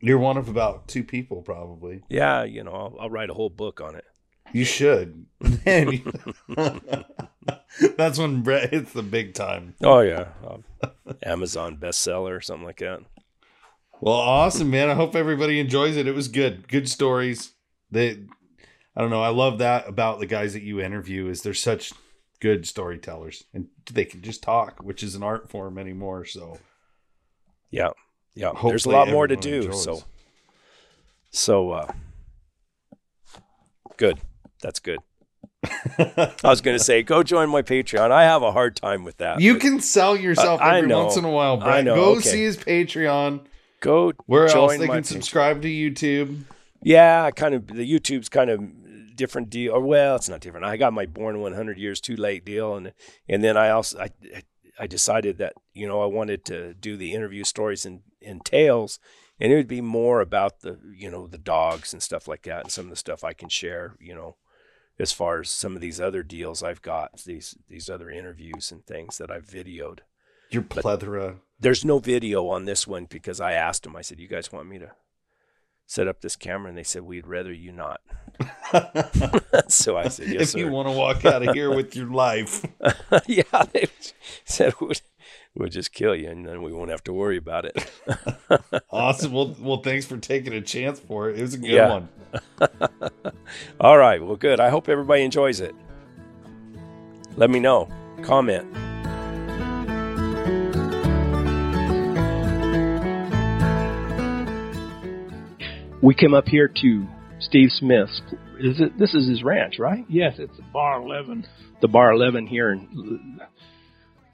You're 0.00 0.18
one 0.18 0.36
of 0.36 0.48
about 0.48 0.88
two 0.88 1.02
people 1.04 1.42
probably. 1.42 2.02
Yeah, 2.08 2.44
you 2.44 2.62
know, 2.62 2.72
I'll, 2.72 2.96
I'll 3.00 3.10
write 3.10 3.30
a 3.30 3.34
whole 3.34 3.50
book 3.50 3.80
on 3.80 3.94
it. 3.96 4.04
You 4.52 4.64
should. 4.64 5.26
That's 7.96 8.18
when 8.18 8.42
Brett 8.42 8.70
hits 8.70 8.92
the 8.92 9.02
big 9.02 9.34
time. 9.34 9.74
Oh 9.82 10.00
yeah, 10.00 10.28
um, 10.46 10.64
Amazon 11.22 11.76
bestseller 11.76 12.36
or 12.36 12.40
something 12.40 12.64
like 12.66 12.78
that. 12.78 13.00
Well, 14.00 14.14
awesome, 14.14 14.70
man. 14.70 14.88
I 14.88 14.94
hope 14.94 15.14
everybody 15.16 15.60
enjoys 15.60 15.96
it. 15.96 16.06
It 16.06 16.14
was 16.14 16.28
good. 16.28 16.68
Good 16.68 16.88
stories. 16.88 17.52
They 17.90 18.18
I 18.98 19.00
don't 19.00 19.10
know, 19.10 19.22
I 19.22 19.28
love 19.28 19.58
that 19.58 19.88
about 19.88 20.18
the 20.18 20.26
guys 20.26 20.54
that 20.54 20.64
you 20.64 20.80
interview 20.80 21.28
is 21.28 21.42
they're 21.42 21.54
such 21.54 21.92
good 22.40 22.66
storytellers 22.66 23.44
and 23.54 23.68
they 23.92 24.04
can 24.04 24.22
just 24.22 24.42
talk, 24.42 24.82
which 24.82 25.04
is 25.04 25.14
an 25.14 25.22
art 25.22 25.50
form 25.50 25.78
anymore, 25.78 26.24
so 26.24 26.58
Yeah, 27.70 27.90
yeah. 28.38 28.52
There's 28.62 28.86
a 28.86 28.90
lot 28.90 29.08
more 29.08 29.26
to 29.26 29.36
do. 29.36 29.62
enjoys. 29.62 29.82
So, 29.84 30.02
so 31.30 31.70
uh, 31.70 31.92
good. 33.96 34.18
That's 34.62 34.80
good. 34.80 34.98
I 35.98 36.32
was 36.44 36.60
going 36.60 36.76
to 36.78 36.82
say, 36.82 37.02
go 37.02 37.22
join 37.22 37.50
my 37.50 37.62
Patreon. 37.62 38.10
I 38.10 38.22
have 38.24 38.42
a 38.42 38.52
hard 38.52 38.76
time 38.76 39.02
with 39.04 39.16
that. 39.18 39.40
you 39.40 39.54
but 39.54 39.62
can 39.62 39.80
sell 39.80 40.16
yourself 40.16 40.60
Uh, 40.60 40.64
every 40.68 40.88
know. 40.88 41.04
once 41.04 41.16
in 41.16 41.24
a 41.24 41.30
while, 41.30 41.60
I 41.62 41.82
know, 41.82 41.94
Go 41.96 42.04
okay. 42.12 42.20
see 42.28 42.42
his 42.44 42.56
Patreon. 42.56 43.40
go 43.80 44.12
Where 44.26 44.46
else 44.46 44.78
they 44.78 44.86
can 44.86 44.98
Patreon. 44.98 45.04
subscribe 45.06 45.62
to 45.62 45.68
YouTube. 45.68 46.44
Yeah, 46.82 47.30
kind 47.32 47.54
of. 47.54 47.66
The 47.66 47.92
YouTube's 47.92 48.28
kind 48.28 48.50
of 48.50 49.16
different 49.16 49.50
deal. 49.50 49.72
Or 49.74 49.80
well, 49.80 50.14
it's 50.14 50.28
not 50.28 50.40
different. 50.40 50.64
I 50.64 50.76
got 50.76 50.92
my 50.92 51.06
Born 51.06 51.40
100 51.40 51.76
Years 51.76 52.00
Too 52.00 52.14
Late 52.14 52.44
deal, 52.44 52.76
and 52.76 52.92
and 53.28 53.42
then 53.42 53.56
I 53.56 53.70
also 53.70 53.98
I 53.98 54.10
I 54.78 54.86
decided 54.86 55.38
that 55.38 55.54
you 55.74 55.88
know 55.88 56.00
I 56.00 56.06
wanted 56.06 56.44
to 56.46 56.74
do 56.74 56.96
the 56.96 57.12
interview 57.14 57.42
stories 57.42 57.84
in 57.84 58.02
in 58.28 58.40
tales, 58.40 58.98
and 59.40 59.52
it 59.52 59.56
would 59.56 59.68
be 59.68 59.80
more 59.80 60.20
about 60.20 60.60
the 60.60 60.78
you 60.94 61.10
know 61.10 61.26
the 61.26 61.38
dogs 61.38 61.92
and 61.92 62.02
stuff 62.02 62.28
like 62.28 62.42
that, 62.42 62.62
and 62.62 62.70
some 62.72 62.86
of 62.86 62.90
the 62.90 62.96
stuff 62.96 63.24
I 63.24 63.32
can 63.32 63.48
share. 63.48 63.96
You 63.98 64.14
know, 64.14 64.36
as 64.98 65.12
far 65.12 65.40
as 65.40 65.50
some 65.50 65.74
of 65.74 65.80
these 65.80 66.00
other 66.00 66.22
deals 66.22 66.62
I've 66.62 66.82
got, 66.82 67.22
these 67.24 67.56
these 67.68 67.88
other 67.88 68.10
interviews 68.10 68.70
and 68.70 68.84
things 68.84 69.18
that 69.18 69.30
I've 69.30 69.46
videoed. 69.46 70.00
Your 70.50 70.62
plethora. 70.62 71.36
There's 71.60 71.84
no 71.84 71.98
video 71.98 72.48
on 72.48 72.64
this 72.64 72.86
one 72.86 73.06
because 73.06 73.40
I 73.40 73.52
asked 73.52 73.82
them. 73.82 73.96
I 73.96 74.02
said, 74.02 74.20
"You 74.20 74.28
guys 74.28 74.52
want 74.52 74.68
me 74.68 74.78
to 74.78 74.92
set 75.86 76.08
up 76.08 76.20
this 76.20 76.36
camera?" 76.36 76.68
And 76.68 76.78
they 76.78 76.84
said, 76.84 77.02
"We'd 77.02 77.26
rather 77.26 77.52
you 77.52 77.72
not." 77.72 78.00
so 79.68 79.96
I 79.96 80.08
said, 80.08 80.28
"Yes, 80.28 80.42
if 80.42 80.48
sir." 80.50 80.58
you 80.58 80.68
want 80.68 80.88
to 80.88 80.92
walk 80.92 81.24
out 81.24 81.46
of 81.46 81.54
here 81.54 81.74
with 81.74 81.96
your 81.96 82.10
life. 82.10 82.64
yeah, 83.26 83.64
they 83.72 83.88
said 84.44 84.74
we'll, 85.54 85.64
we'll 85.64 85.68
just 85.70 85.92
kill 85.92 86.14
you, 86.14 86.28
and 86.30 86.46
then 86.46 86.62
we 86.62 86.72
won't 86.72 86.90
have 86.90 87.02
to 87.04 87.12
worry 87.12 87.36
about 87.36 87.64
it. 87.64 87.90
Awesome. 88.90 89.32
Well, 89.32 89.54
well, 89.60 89.82
thanks 89.82 90.06
for 90.06 90.16
taking 90.16 90.54
a 90.54 90.60
chance 90.62 90.98
for 90.98 91.28
it. 91.30 91.38
It 91.38 91.42
was 91.42 91.54
a 91.54 91.58
good 91.58 91.68
Yeah. 91.70 91.88
one. 91.90 92.08
All 93.80 93.98
right, 93.98 94.22
well, 94.24 94.36
good. 94.36 94.58
I 94.60 94.70
hope 94.70 94.88
everybody 94.88 95.22
enjoys 95.22 95.60
it. 95.60 95.74
Let 97.36 97.50
me 97.50 97.60
know. 97.60 97.88
Comment. 98.22 98.66
We 106.00 106.14
came 106.14 106.32
up 106.32 106.46
here 106.46 106.68
to 106.68 107.06
Steve 107.40 107.70
Smith's. 107.72 108.20
Is 108.60 108.80
it? 108.80 108.96
This 108.98 109.14
is 109.14 109.28
his 109.28 109.42
ranch, 109.42 109.78
right? 109.78 110.04
Yes, 110.08 110.34
it's 110.38 110.56
the 110.56 110.62
bar 110.72 111.02
11. 111.02 111.46
the 111.80 111.88
bar 111.88 112.12
11 112.12 112.46
here 112.46 112.70
and 112.70 113.40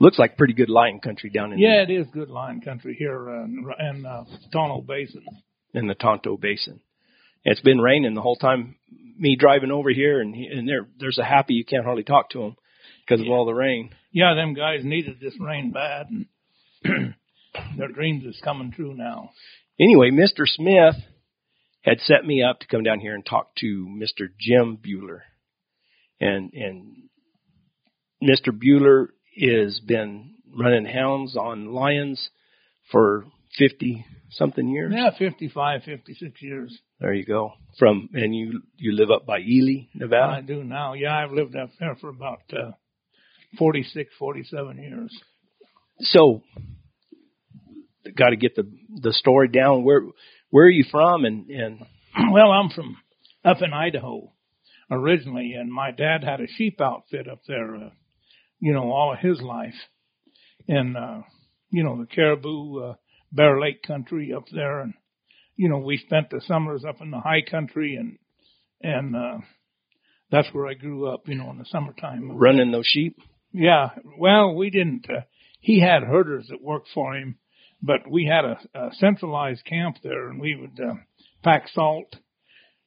Looks 0.00 0.18
like 0.18 0.37
pretty 0.37 0.54
good 0.54 0.68
lion 0.68 1.00
country 1.00 1.30
down 1.30 1.52
in 1.52 1.59
Yeah, 1.59 1.83
it 1.83 1.90
is 1.90 2.07
good 2.12 2.28
lion 2.28 2.61
country 2.61 2.96
here 2.98 3.28
uh, 3.30 3.44
in, 3.44 4.04
uh, 4.04 4.24
Tonto 4.52 4.80
Basin. 4.80 5.24
in 5.72 5.87
the 5.87 5.94
Tonto 5.94 6.37
Basin. 6.37 6.80
It's 7.44 7.61
been 7.61 7.80
raining 7.80 8.14
the 8.14 8.22
whole 8.22 8.37
time. 8.37 8.76
Me 9.16 9.37
driving 9.38 9.70
over 9.70 9.90
here, 9.90 10.20
and 10.20 10.35
he, 10.35 10.46
and 10.46 10.66
there 10.68 10.88
there's 10.98 11.18
a 11.18 11.24
happy 11.24 11.54
you 11.54 11.64
can't 11.64 11.85
hardly 11.85 12.02
talk 12.02 12.30
to 12.30 12.42
him 12.42 12.57
because 13.07 13.24
of 13.24 13.30
all 13.30 13.44
the 13.44 13.54
rain. 13.54 13.90
Yeah, 14.11 14.35
them 14.35 14.54
guys 14.54 14.80
needed 14.83 15.20
this 15.20 15.35
rain 15.38 15.70
bad, 15.70 16.07
and 16.11 16.26
their 17.78 17.88
dreams 17.88 18.24
is 18.24 18.40
coming 18.42 18.72
true 18.72 18.94
now. 18.94 19.30
Anyway, 19.78 20.11
Mr. 20.11 20.46
Smith 20.46 20.96
had 21.83 22.00
set 22.00 22.24
me 22.24 22.42
up 22.42 22.59
to 22.61 22.66
come 22.66 22.83
down 22.83 22.98
here 22.98 23.14
and 23.14 23.24
talk 23.24 23.54
to 23.57 23.87
Mr. 23.88 24.28
Jim 24.40 24.78
Bueller, 24.78 25.20
and 26.20 26.52
and 26.54 27.04
Mr. 28.22 28.48
Bueller 28.50 29.09
has 29.37 29.81
been 29.81 30.35
running 30.57 30.85
hounds 30.85 31.37
on 31.37 31.73
lions 31.73 32.31
for 32.90 33.25
fifty 33.59 34.05
something 34.31 34.68
years. 34.68 34.92
Yeah, 34.94 35.11
55, 35.16 35.83
56 35.85 36.42
years. 36.42 36.79
There 37.01 37.12
you 37.12 37.25
go. 37.25 37.53
From 37.79 38.09
and 38.12 38.35
you 38.35 38.62
you 38.77 38.92
live 38.92 39.11
up 39.11 39.27
by 39.27 39.38
Ely, 39.38 39.87
Nevada. 39.94 40.33
I 40.33 40.40
do 40.40 40.62
now. 40.62 40.94
Yeah, 40.94 41.16
I've 41.16 41.33
lived 41.33 41.57
up 41.57 41.70
there 41.79 41.97
for 41.97 42.09
about 42.09 42.42
uh, 42.53 42.73
46, 43.59 44.12
47 44.18 44.79
years. 44.79 45.16
So, 46.01 46.42
got 48.16 48.31
to 48.31 48.37
get 48.37 48.57
the 48.57 48.70
the 49.01 49.12
story 49.12 49.49
down. 49.49 49.85
Where 49.85 50.03
where 50.51 50.66
are 50.66 50.70
you 50.70 50.85
from? 50.90 51.25
And 51.25 51.49
and 51.51 51.81
Well, 52.33 52.51
I'm 52.51 52.70
from 52.70 52.97
up 53.44 53.59
in 53.61 53.73
Idaho 53.73 54.33
originally, 54.90 55.55
and 55.59 55.73
my 55.73 55.90
dad 55.90 56.23
had 56.23 56.40
a 56.40 56.47
sheep 56.47 56.81
outfit 56.81 57.29
up 57.29 57.40
there, 57.49 57.77
uh, 57.77 57.90
you 58.64 58.72
know, 58.72 58.90
all 58.90 59.12
of 59.12 59.18
his 59.18 59.42
life. 59.42 59.74
And, 60.66 60.96
uh, 60.96 61.20
you 61.68 61.85
know, 61.85 62.00
the 62.00 62.07
Caribou, 62.07 62.79
uh, 62.83 62.94
Bear 63.31 63.61
Lake 63.61 63.83
country 63.83 64.33
up 64.33 64.44
there. 64.50 64.81
And, 64.81 64.94
you 65.55 65.68
know, 65.68 65.81
we 65.81 65.98
spent 65.98 66.31
the 66.31 66.40
summers 66.46 66.83
up 66.83 67.03
in 67.03 67.11
the 67.11 67.20
high 67.20 67.42
country 67.42 67.96
and, 67.96 68.16
and, 68.81 69.14
uh, 69.14 69.38
that's 70.31 70.48
where 70.55 70.66
I 70.66 70.72
grew 70.72 71.12
up, 71.12 71.29
you 71.29 71.35
know, 71.35 71.50
in 71.50 71.59
the 71.59 71.66
summertime. 71.66 72.38
running 72.38 72.72
those 72.72 72.87
sheep. 72.87 73.18
Yeah. 73.53 73.90
Well, 74.18 74.55
we 74.55 74.70
didn't. 74.70 75.05
Uh, 75.11 75.20
he 75.61 75.79
had 75.79 76.03
herders 76.03 76.46
that 76.48 76.62
worked 76.62 76.88
for 76.94 77.14
him, 77.14 77.37
but 77.83 78.11
we 78.11 78.24
had 78.24 78.46
a, 78.46 78.59
a 78.74 78.94
centralized 78.94 79.66
camp 79.66 79.98
there, 80.03 80.31
and 80.31 80.40
we 80.40 80.57
would 80.57 80.81
uh, 80.83 80.94
pack 81.42 81.68
salt 81.68 82.16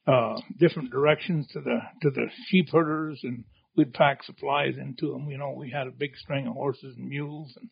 uh, 0.08 0.40
different 0.58 0.90
directions 0.90 1.46
to 1.52 1.60
the 1.60 1.78
to 2.02 2.10
the 2.10 2.26
sheep 2.48 2.68
herders, 2.70 3.20
and 3.22 3.44
we'd 3.78 3.94
pack 3.94 4.22
supplies 4.24 4.74
into 4.76 5.12
them. 5.12 5.30
You 5.30 5.38
know, 5.38 5.52
we 5.52 5.70
had 5.70 5.86
a 5.86 5.90
big 5.92 6.16
string 6.16 6.46
of 6.46 6.52
horses 6.54 6.96
and 6.98 7.08
mules, 7.08 7.54
and 7.58 7.70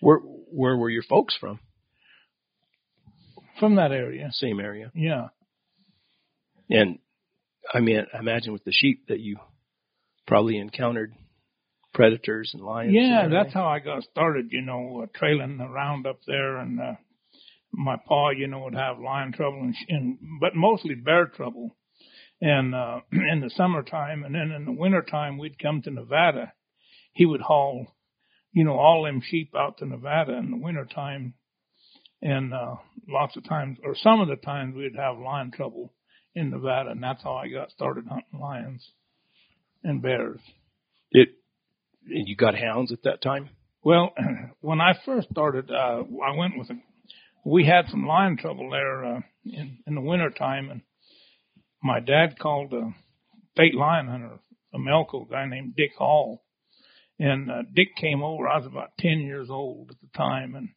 Where 0.00 0.18
where 0.18 0.76
were 0.76 0.90
your 0.90 1.02
folks 1.02 1.36
from? 1.36 1.58
from 3.58 3.76
that 3.76 3.90
area. 3.90 4.28
Same 4.32 4.60
area. 4.60 4.92
Yeah. 4.94 5.28
And 6.68 6.98
I 7.72 7.80
mean, 7.80 8.06
I 8.12 8.18
imagine 8.18 8.52
with 8.52 8.64
the 8.64 8.72
sheep 8.72 9.06
that 9.08 9.20
you 9.20 9.38
probably 10.26 10.58
encountered 10.58 11.14
predators 11.94 12.50
and 12.52 12.62
lions. 12.62 12.92
Yeah, 12.94 13.24
and 13.24 13.32
that's 13.32 13.54
how 13.54 13.66
I 13.66 13.78
got 13.78 14.02
started, 14.02 14.48
you 14.50 14.60
know, 14.60 15.02
uh, 15.04 15.06
trailing 15.18 15.60
around 15.60 16.06
up 16.06 16.20
there 16.26 16.58
and, 16.58 16.78
uh, 16.78 16.94
my 17.72 17.96
pa, 18.06 18.30
you 18.30 18.46
know, 18.46 18.64
would 18.64 18.74
have 18.74 18.98
lion 18.98 19.32
trouble 19.32 19.60
and, 19.60 19.74
and 19.88 20.18
but 20.40 20.54
mostly 20.54 20.94
bear 20.94 21.26
trouble. 21.26 21.76
And, 22.40 22.74
uh, 22.74 23.00
in 23.12 23.40
the 23.40 23.50
summertime 23.50 24.24
and 24.24 24.34
then 24.34 24.52
in 24.52 24.64
the 24.64 24.72
wintertime, 24.72 25.38
we'd 25.38 25.58
come 25.58 25.82
to 25.82 25.90
Nevada. 25.90 26.52
He 27.12 27.26
would 27.26 27.40
haul, 27.40 27.86
you 28.52 28.64
know, 28.64 28.78
all 28.78 29.04
them 29.04 29.22
sheep 29.24 29.54
out 29.56 29.78
to 29.78 29.86
Nevada 29.86 30.36
in 30.36 30.50
the 30.50 30.58
wintertime. 30.58 31.34
And, 32.22 32.52
uh, 32.52 32.76
lots 33.08 33.36
of 33.36 33.44
times, 33.44 33.78
or 33.84 33.94
some 33.94 34.20
of 34.20 34.28
the 34.28 34.36
times 34.36 34.74
we'd 34.74 34.96
have 34.96 35.18
lion 35.18 35.50
trouble 35.50 35.92
in 36.34 36.50
Nevada. 36.50 36.90
And 36.90 37.02
that's 37.02 37.22
how 37.22 37.34
I 37.34 37.48
got 37.48 37.70
started 37.70 38.06
hunting 38.08 38.40
lions 38.40 38.90
and 39.82 40.02
bears. 40.02 40.40
It, 41.10 41.28
and 42.08 42.28
you 42.28 42.36
got 42.36 42.54
hounds 42.54 42.92
at 42.92 43.02
that 43.04 43.22
time. 43.22 43.50
Well, 43.82 44.12
when 44.60 44.80
I 44.80 44.94
first 45.04 45.28
started, 45.30 45.70
uh, 45.70 46.02
I 46.24 46.36
went 46.36 46.58
with 46.58 46.70
a, 46.70 46.74
we 47.44 47.64
had 47.64 47.88
some 47.88 48.06
lion 48.06 48.36
trouble 48.36 48.70
there, 48.70 49.04
uh, 49.04 49.20
in, 49.44 49.78
in 49.86 49.94
the 49.94 50.00
winter 50.00 50.30
time 50.30 50.70
and 50.70 50.82
my 51.86 52.00
dad 52.00 52.38
called 52.38 52.72
a 52.72 52.94
state 53.52 53.74
lion 53.74 54.08
hunter, 54.08 54.38
a 54.74 54.78
Melco 54.78 55.30
guy 55.30 55.46
named 55.46 55.76
Dick 55.76 55.92
Hall. 55.96 56.42
And, 57.18 57.50
uh, 57.50 57.62
Dick 57.72 57.96
came 57.96 58.22
over. 58.22 58.46
I 58.46 58.58
was 58.58 58.66
about 58.66 58.98
10 58.98 59.20
years 59.20 59.48
old 59.48 59.90
at 59.92 60.00
the 60.00 60.18
time. 60.18 60.54
And 60.54 60.68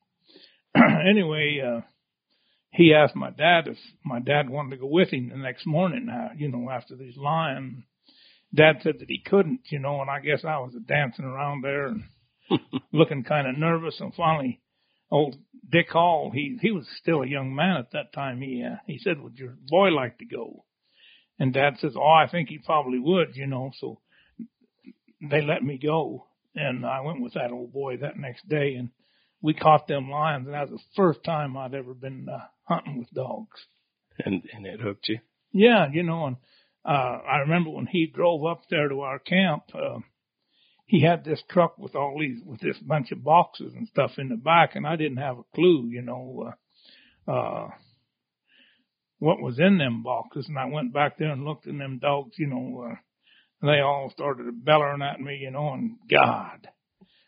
anyway, 1.10 1.62
uh, 1.65 1.82
he 2.72 2.93
asked 2.93 3.15
my 3.15 3.32
dad 3.32 3.67
if 3.67 3.78
my 4.06 4.19
dad 4.19 4.50
wanted 4.50 4.72
to 4.72 4.78
go 4.78 4.88
with 4.88 5.12
him 5.12 5.30
the 5.30 5.38
next 5.38 5.65
morning, 5.65 6.08
uh, 6.08 6.30
you 6.38 6.48
know, 6.48 6.69
after 6.69 6.95
these 6.95 7.17
lions. 7.17 7.84
Dad 8.54 8.78
said 8.82 9.00
that 9.00 9.10
he 9.10 9.22
couldn't, 9.24 9.62
you 9.69 9.80
know, 9.80 10.02
and 10.02 10.10
I 10.10 10.19
guess 10.19 10.45
I 10.45 10.60
was 10.60 10.76
dancing 10.88 11.26
around 11.26 11.63
there 11.63 11.88
and 11.88 12.04
looking 12.93 13.24
kind 13.24 13.48
of 13.48 13.58
nervous. 13.58 14.00
And 14.00 14.13
finally, 14.13 14.62
old 15.12 15.36
Dick 15.69 15.89
Hall, 15.89 16.32
he 16.34 16.58
he 16.62 16.72
was 16.72 16.88
still 17.00 17.22
a 17.22 17.28
young 17.28 17.54
man 17.54 17.78
at 17.78 17.91
that 17.91 18.13
time. 18.13 18.41
He 18.41 18.63
uh, 18.63 18.78
he 18.88 18.98
said, 18.98 19.22
"Would 19.22 19.38
your 19.38 19.56
boy 19.67 19.89
like 19.89 20.17
to 20.17 20.26
go?" 20.26 20.65
And 21.39 21.54
Dad 21.54 21.78
says, 21.80 21.95
"Oh, 21.95 22.02
I 22.12 22.28
think 22.30 22.49
he 22.49 22.58
probably 22.60 22.99
would," 22.99 23.36
you 23.36 23.47
know. 23.47 23.71
So 23.80 23.99
they 25.21 25.41
let 25.41 25.63
me 25.63 25.78
go, 25.78 26.28
and 26.56 26.86
I 26.86 27.02
went 27.02 27.21
with 27.21 27.34
that 27.34 27.52
old 27.52 27.71
boy 27.71 27.97
that 27.97 28.17
next 28.17 28.47
day, 28.47 28.75
and 28.75 28.89
we 29.41 29.54
caught 29.54 29.88
them 29.88 30.10
lions. 30.10 30.45
And 30.45 30.54
that 30.54 30.69
was 30.69 30.82
the 30.82 30.95
first 30.95 31.23
time 31.23 31.56
I'd 31.56 31.73
ever 31.73 31.93
been 31.93 32.28
uh, 32.30 32.45
hunting 32.63 32.99
with 32.99 33.12
dogs. 33.12 33.65
And 34.23 34.43
and 34.54 34.65
it 34.65 34.82
hooked 34.82 35.08
you. 35.08 35.19
Yeah, 35.52 35.88
you 35.91 36.04
know, 36.04 36.25
and 36.25 36.38
uh 36.86 37.19
I 37.28 37.38
remember 37.39 37.69
when 37.69 37.88
he 37.88 38.06
drove 38.06 38.45
up 38.45 38.62
there 38.69 38.89
to 38.89 39.02
our 39.02 39.19
camp, 39.19 39.63
uh 39.73 39.99
he 40.86 41.02
had 41.02 41.23
this 41.23 41.41
truck 41.49 41.78
with 41.78 41.95
all 41.95 42.17
these 42.19 42.41
with 42.45 42.60
this 42.60 42.78
bunch 42.80 43.12
of 43.12 43.23
boxes 43.23 43.73
and 43.73 43.88
stuff 43.88 44.12
in 44.17 44.30
the 44.30 44.36
back 44.36 44.75
and 44.75 44.86
I 44.86 44.95
didn't 44.95 45.17
have 45.17 45.38
a 45.38 45.43
clue, 45.56 45.88
you 45.88 46.02
know, 46.02 46.54
uh 47.28 47.32
uh 47.32 47.69
what 49.19 49.41
was 49.41 49.60
in 49.60 49.77
them 49.77 50.03
boxes 50.03 50.47
and 50.47 50.58
I 50.58 50.65
went 50.65 50.93
back 50.93 51.17
there 51.17 51.32
and 51.32 51.45
looked 51.45 51.67
in 51.67 51.77
them 51.77 51.99
dogs, 51.99 52.36
you 52.38 52.47
know, 52.47 52.89
uh 52.89 52.95
they 53.62 53.82
all 53.82 54.10
started 54.13 54.63
bellowing 54.63 55.01
at 55.01 55.19
me, 55.19 55.38
you 55.41 55.51
know, 55.51 55.73
and 55.73 55.97
God. 56.10 56.67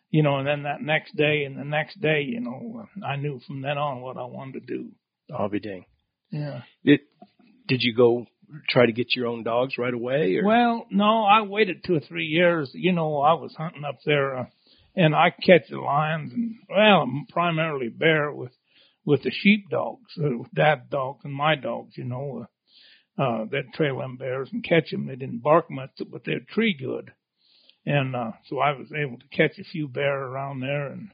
You 0.10 0.24
know, 0.24 0.38
and 0.38 0.48
then 0.48 0.64
that 0.64 0.82
next 0.82 1.16
day 1.16 1.44
and 1.46 1.58
the 1.58 1.64
next 1.64 2.00
day, 2.02 2.22
you 2.22 2.42
know, 2.42 2.84
uh, 2.84 3.06
I 3.06 3.16
knew 3.16 3.40
from 3.48 3.62
then 3.62 3.78
on 3.78 4.02
what 4.02 4.18
I 4.18 4.26
wanted 4.26 4.68
to 4.68 4.78
do. 4.78 4.92
I'll 5.34 5.50
be 5.50 5.60
dang. 5.60 5.86
Yeah. 6.32 6.62
Did 6.84 7.02
did 7.68 7.82
you 7.82 7.96
go 7.96 8.26
try 8.70 8.86
to 8.86 8.92
get 8.92 9.16
your 9.16 9.28
own 9.28 9.44
dogs 9.44 9.78
right 9.78 9.94
away? 9.94 10.38
Or? 10.38 10.46
Well, 10.46 10.88
no, 10.92 11.24
I 11.24 11.42
waited 11.44 11.84
two 11.86 11.96
or 11.96 12.02
three 12.02 12.26
years. 12.26 12.72
You 12.74 12.92
know, 12.92 13.22
I 13.22 13.34
was 13.34 13.54
hunting 13.58 13.86
up 13.86 14.00
there, 14.06 14.38
uh, 14.38 14.46
and 14.96 15.16
I 15.16 15.30
catch 15.30 15.70
the 15.70 15.80
lions 15.80 16.34
and 16.34 16.56
well, 16.70 17.10
primarily 17.30 17.88
bear 17.88 18.32
with 18.34 18.52
with 19.06 19.24
the 19.24 19.32
sheep 19.32 19.70
dogs, 19.70 20.12
uh, 20.18 20.38
with 20.38 20.54
dad 20.54 20.90
dogs 20.90 21.22
and 21.26 21.34
my 21.34 21.56
dogs. 21.56 21.98
You 21.98 22.06
know, 22.06 22.48
uh, 23.18 23.22
uh, 23.22 23.46
they'd 23.46 23.74
trail 23.74 24.00
them 24.00 24.18
bears 24.18 24.50
and 24.52 24.64
catch 24.64 24.92
them. 24.92 25.08
They 25.08 25.16
didn't 25.16 25.44
bark 25.44 25.70
much, 25.70 25.92
but 26.10 26.24
they'd 26.26 26.48
tree 26.48 26.74
good, 26.74 27.12
and 27.86 28.16
uh, 28.16 28.32
so 28.48 28.60
I 28.60 28.72
was 28.72 28.92
able 28.92 29.18
to 29.18 29.28
catch 29.28 29.60
a 29.60 29.64
few 29.64 29.88
bear 29.88 30.18
around 30.24 30.60
there, 30.62 30.88
and 30.88 31.10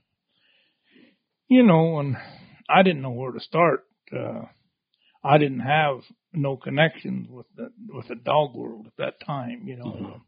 you 1.48 1.64
know, 1.64 2.00
and 2.00 2.18
I 2.70 2.84
didn't 2.84 3.02
know 3.02 3.12
where 3.12 3.32
to 3.32 3.40
start. 3.40 3.86
Uh, 4.12 4.44
I 5.24 5.38
didn't 5.38 5.62
have 5.62 6.00
no 6.34 6.58
connections 6.58 7.28
with 7.30 7.48
the 7.56 7.72
with 7.90 8.08
the 8.08 8.16
dog 8.16 8.56
world 8.56 8.88
at 8.88 8.98
that 8.98 9.26
time, 9.26 9.68
you 9.68 9.76
know. 9.78 9.86
Mhm. 9.86 10.22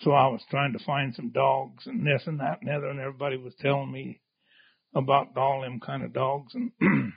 So 0.00 0.12
I 0.12 0.28
was 0.28 0.42
trying 0.48 0.72
to 0.72 0.78
find 0.84 1.14
some 1.14 1.30
dogs 1.30 1.86
and 1.86 2.06
this 2.06 2.26
and 2.26 2.40
that 2.40 2.60
and 2.60 2.68
the 2.68 2.74
other, 2.74 2.88
and 2.88 3.00
everybody 3.00 3.36
was 3.36 3.54
telling 3.56 3.92
me 3.92 4.20
about 4.94 5.36
all 5.36 5.62
them 5.62 5.80
kind 5.80 6.02
of 6.02 6.12
dogs. 6.12 6.54
And 6.54 6.72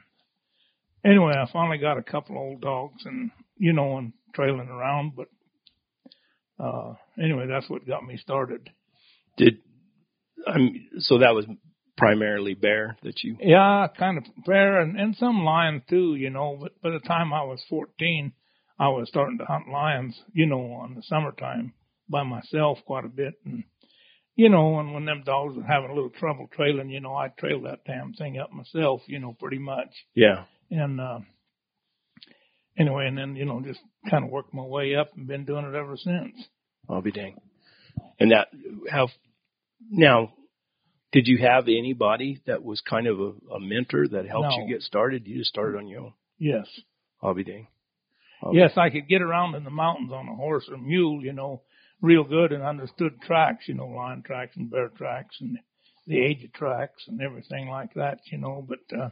anyway, 1.06 1.34
I 1.34 1.52
finally 1.52 1.78
got 1.78 1.98
a 1.98 2.04
couple 2.04 2.38
old 2.38 2.62
dogs, 2.62 3.04
and 3.06 3.32
you 3.58 3.74
know, 3.74 3.98
and 3.98 4.14
trailing 4.36 4.70
around. 4.70 5.14
But 5.16 5.28
uh 6.64 6.94
anyway, 7.22 7.48
that's 7.48 7.70
what 7.70 7.88
got 7.88 8.06
me 8.06 8.18
started. 8.18 8.70
Did 9.38 9.60
I'm 10.46 10.90
so 11.00 11.20
that 11.20 11.34
was 11.34 11.46
primarily 11.98 12.54
bear 12.54 12.98
that 13.04 13.24
you 13.24 13.38
Yeah, 13.40 13.88
kind 13.98 14.18
of 14.18 14.24
bear 14.46 14.82
and, 14.82 15.00
and 15.00 15.16
some 15.16 15.44
lions 15.44 15.84
too, 15.90 16.16
you 16.16 16.30
know. 16.30 16.58
But 16.60 16.82
by 16.82 16.90
the 16.90 17.00
time 17.00 17.34
I 17.34 17.44
was 17.44 17.64
14, 17.70 18.34
I 18.80 18.90
was 18.90 19.08
starting 19.10 19.38
to 19.38 19.46
hunt 19.46 19.70
lions, 19.70 20.20
you 20.34 20.46
know, 20.46 20.74
on 20.74 20.96
the 20.96 21.04
summertime 21.04 21.74
by 22.10 22.24
myself 22.24 22.80
quite 22.86 23.06
a 23.06 23.10
bit. 23.10 23.36
And, 23.46 23.64
you 24.36 24.50
know, 24.50 24.80
and 24.80 24.94
when 24.94 25.06
them 25.06 25.24
dogs 25.26 25.56
were 25.56 25.64
having 25.64 25.90
a 25.92 25.94
little 25.94 26.10
trouble 26.10 26.48
trailing, 26.52 26.90
you 26.90 27.00
know, 27.00 27.16
I 27.16 27.28
trailed 27.30 27.66
that 27.66 27.86
damn 27.86 28.14
thing 28.14 28.38
up 28.40 28.52
myself, 28.52 29.02
you 29.08 29.20
know, 29.20 29.36
pretty 29.40 29.60
much. 29.60 29.90
yeah 30.16 30.46
And, 30.72 31.00
uh, 31.00 31.20
anyway, 32.78 33.08
and 33.08 33.18
then, 33.18 33.36
you 33.36 33.46
know, 33.46 33.62
just 33.62 33.80
kind 34.10 34.24
of 34.26 34.32
worked 34.32 34.54
my 34.54 34.64
way 34.64 34.96
up 34.96 35.12
and 35.16 35.28
been 35.28 35.46
doing 35.46 35.66
it 35.66 35.76
ever 35.76 35.98
since. 35.98 36.34
I'll 36.90 37.02
be 37.02 37.12
dang. 37.12 37.36
And 38.20 38.32
that 38.32 38.48
how 38.90 39.10
now 39.90 40.34
Did 41.12 41.28
you 41.28 41.38
have 41.40 41.66
anybody 41.68 42.42
that 42.48 42.64
was 42.64 42.82
kind 42.82 43.06
of 43.08 43.20
a, 43.20 43.32
a 43.56 43.60
mentor 43.60 44.08
that 44.08 44.26
helped 44.28 44.50
No. 44.50 44.66
you 44.66 44.74
get 44.74 44.82
started? 44.82 45.28
You 45.28 45.38
just 45.38 45.50
started 45.52 45.78
on 45.78 45.88
your 45.88 46.02
own. 46.02 46.14
Yes. 46.40 46.66
Hobby 47.22 47.44
dang. 47.44 47.68
Hobby. 48.42 48.58
Yes, 48.58 48.72
I 48.76 48.90
could 48.90 49.08
get 49.08 49.22
around 49.22 49.56
in 49.56 49.64
the 49.64 49.70
mountains 49.70 50.12
on 50.12 50.28
a 50.28 50.36
horse 50.36 50.68
or 50.70 50.78
mule, 50.78 51.24
you 51.24 51.34
know, 51.34 51.62
real 52.04 52.26
good 52.26 52.52
and 52.52 52.62
understood 52.62 53.20
tracks, 53.22 53.64
you 53.68 53.74
know, 53.74 53.88
lion 53.88 54.22
tracks 54.24 54.56
and 54.58 54.70
bear 54.70 54.90
tracks 54.90 55.38
and 55.40 55.58
the 56.06 56.20
age 56.20 56.44
of 56.44 56.52
tracks 56.52 57.06
and 57.08 57.22
everything 57.22 57.70
like 57.70 57.94
that, 57.96 58.20
you 58.26 58.38
know, 58.38 58.68
but, 58.68 58.80
uh, 58.96 59.10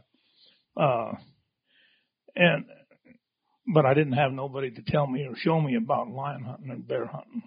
uh, 0.80 1.14
and, 2.36 2.66
but 3.74 3.86
I 3.86 3.94
didn't 3.94 4.14
have 4.14 4.34
nobody 4.34 4.72
to 4.72 4.82
tell 4.86 5.08
me 5.08 5.26
or 5.26 5.36
show 5.38 5.60
me 5.62 5.76
about 5.78 6.10
lion 6.10 6.44
hunting 6.44 6.70
and 6.70 6.86
bear 6.86 7.06
hunting. 7.06 7.44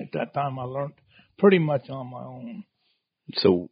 At 0.00 0.08
that 0.14 0.34
time 0.34 0.58
I 0.58 0.64
learned 0.64 0.94
pretty 1.38 1.60
much 1.60 1.88
on 1.88 2.10
my 2.10 2.24
own. 2.24 2.64
So, 3.34 3.70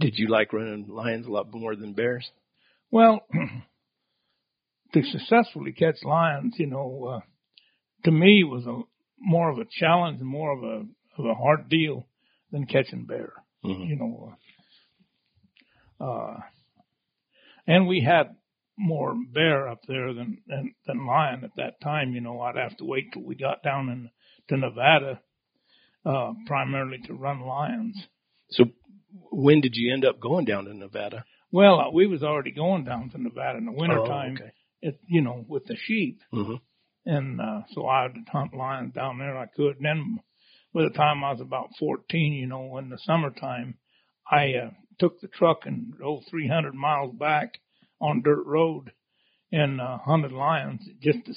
did 0.00 0.14
you 0.16 0.28
like 0.28 0.54
running 0.54 0.86
lions 0.88 1.26
a 1.26 1.30
lot 1.30 1.52
more 1.52 1.76
than 1.76 1.92
bears? 1.92 2.26
Well, 2.90 3.20
to 4.94 5.02
successfully 5.02 5.72
catch 5.72 5.96
lions, 6.02 6.54
you 6.58 6.66
know, 6.66 7.16
uh, 7.16 7.20
to 8.04 8.10
me 8.10 8.42
was 8.42 8.64
a 8.66 8.80
more 9.24 9.50
of 9.50 9.58
a 9.58 9.64
challenge 9.70 10.20
and 10.20 10.28
more 10.28 10.52
of 10.52 10.62
a 10.62 10.86
of 11.18 11.26
a 11.26 11.34
hard 11.34 11.68
deal 11.68 12.06
than 12.50 12.66
catching 12.66 13.06
bear. 13.06 13.32
Mhm. 13.64 13.88
You 13.88 13.96
know, 13.96 14.36
uh, 16.00 16.04
uh, 16.04 16.40
and 17.66 17.86
we 17.86 18.00
had 18.00 18.36
more 18.76 19.14
bear 19.32 19.68
up 19.68 19.80
there 19.86 20.12
than, 20.12 20.38
than 20.46 20.74
than 20.86 21.06
lion 21.06 21.44
at 21.44 21.54
that 21.56 21.80
time. 21.80 22.12
You 22.12 22.20
know, 22.20 22.40
I'd 22.40 22.56
have 22.56 22.76
to 22.78 22.84
wait 22.84 23.12
till 23.12 23.22
we 23.22 23.34
got 23.36 23.62
down 23.62 23.88
in 23.88 24.10
to 24.48 24.56
Nevada, 24.56 25.20
uh, 26.04 26.34
primarily 26.46 26.98
to 27.06 27.14
run 27.14 27.40
lions. 27.40 27.96
So, 28.50 28.64
when 29.30 29.60
did 29.60 29.74
you 29.74 29.92
end 29.92 30.04
up 30.04 30.20
going 30.20 30.44
down 30.44 30.64
to 30.66 30.74
Nevada? 30.74 31.24
Well, 31.50 31.80
uh, 31.80 31.90
we 31.92 32.06
was 32.06 32.22
already 32.22 32.50
going 32.50 32.84
down 32.84 33.10
to 33.10 33.22
Nevada 33.22 33.58
in 33.58 33.66
the 33.66 33.72
wintertime. 33.72 34.38
Oh, 34.40 34.44
okay. 34.44 34.52
It, 34.82 35.00
you 35.06 35.22
know, 35.22 35.44
with 35.48 35.64
the 35.66 35.76
sheep. 35.76 36.20
hmm 36.30 36.56
And 37.06 37.40
uh, 37.40 37.62
so 37.72 37.86
I 37.86 38.04
would 38.04 38.28
hunt 38.30 38.54
lions 38.54 38.94
down 38.94 39.18
there. 39.18 39.36
I 39.36 39.46
could. 39.46 39.76
And 39.76 39.84
then 39.84 40.20
by 40.72 40.82
the 40.82 40.90
time 40.90 41.22
I 41.22 41.32
was 41.32 41.40
about 41.40 41.70
14, 41.78 42.32
you 42.32 42.46
know, 42.46 42.78
in 42.78 42.88
the 42.88 42.98
summertime, 43.04 43.76
I 44.30 44.54
uh, 44.54 44.70
took 44.98 45.20
the 45.20 45.28
truck 45.28 45.60
and 45.66 45.94
drove 45.96 46.22
300 46.30 46.74
miles 46.74 47.14
back 47.14 47.54
on 48.00 48.22
dirt 48.22 48.44
road 48.46 48.92
and 49.52 49.80
uh, 49.80 49.98
hunted 49.98 50.32
lions 50.32 50.82
just 51.00 51.24
to, 51.26 51.34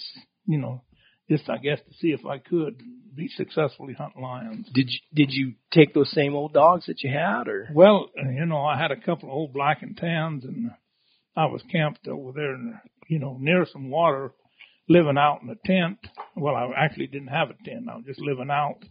you 0.47 0.57
know, 0.57 0.83
just 1.29 1.49
I 1.49 1.57
guess 1.57 1.79
to 1.79 1.93
see 1.95 2.07
if 2.07 2.25
I 2.25 2.37
could 2.37 2.81
be 3.15 3.27
successfully 3.27 3.93
hunt 3.93 4.13
lions. 4.19 4.67
Did 4.73 4.89
you, 4.89 4.99
did 5.13 5.31
you 5.31 5.53
take 5.73 5.93
those 5.93 6.11
same 6.11 6.33
old 6.33 6.53
dogs 6.53 6.85
that 6.85 7.03
you 7.03 7.11
had, 7.11 7.47
or 7.47 7.67
Well, 7.73 8.09
you 8.15 8.45
know, 8.45 8.63
I 8.63 8.77
had 8.77 8.91
a 8.91 8.99
couple 8.99 9.29
of 9.29 9.33
old 9.33 9.53
black 9.53 9.81
and 9.81 9.97
tans, 9.97 10.45
and 10.45 10.71
I 11.35 11.47
was 11.47 11.61
camped 11.71 12.07
over 12.07 12.31
there, 12.31 12.57
you 13.07 13.19
know, 13.19 13.37
near 13.39 13.65
some 13.71 13.89
water, 13.89 14.31
living 14.89 15.17
out 15.17 15.41
in 15.41 15.49
a 15.49 15.55
tent. 15.65 15.97
Well, 16.35 16.55
I 16.55 16.69
actually 16.77 17.07
didn't 17.07 17.27
have 17.27 17.49
a 17.49 17.63
tent. 17.63 17.89
I 17.91 17.95
was 17.97 18.05
just 18.05 18.21
living 18.21 18.49
out, 18.49 18.83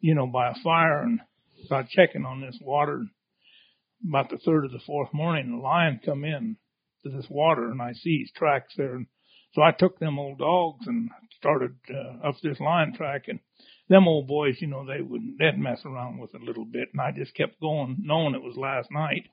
you 0.00 0.14
know, 0.14 0.26
by 0.26 0.50
a 0.50 0.54
fire, 0.62 1.02
and 1.02 1.20
was 1.70 1.86
checking 1.90 2.24
on 2.24 2.40
this 2.40 2.58
water. 2.60 3.04
About 4.06 4.28
the 4.28 4.38
third 4.38 4.66
or 4.66 4.68
the 4.68 4.82
fourth 4.86 5.14
morning, 5.14 5.50
a 5.50 5.60
lion 5.60 6.00
come 6.04 6.24
in 6.24 6.56
to 7.04 7.10
this 7.10 7.26
water, 7.30 7.70
and 7.70 7.80
I 7.80 7.92
see 7.94 8.20
his 8.20 8.30
tracks 8.36 8.74
there. 8.76 8.96
And 8.96 9.06
so 9.54 9.62
I 9.62 9.70
took 9.72 9.98
them 9.98 10.18
old 10.18 10.38
dogs 10.38 10.86
and 10.86 11.10
started 11.38 11.76
uh, 11.88 12.28
up 12.28 12.34
this 12.42 12.60
lion 12.60 12.92
track, 12.94 13.24
and 13.28 13.40
them 13.88 14.08
old 14.08 14.26
boys, 14.26 14.56
you 14.60 14.66
know, 14.66 14.84
they 14.84 15.00
would 15.00 15.22
they'd 15.38 15.58
mess 15.58 15.80
around 15.84 16.18
with 16.18 16.34
it 16.34 16.42
a 16.42 16.44
little 16.44 16.64
bit, 16.64 16.88
and 16.92 17.00
I 17.00 17.12
just 17.12 17.34
kept 17.34 17.60
going, 17.60 17.98
knowing 18.00 18.34
it 18.34 18.42
was 18.42 18.56
last 18.56 18.90
night, 18.90 19.28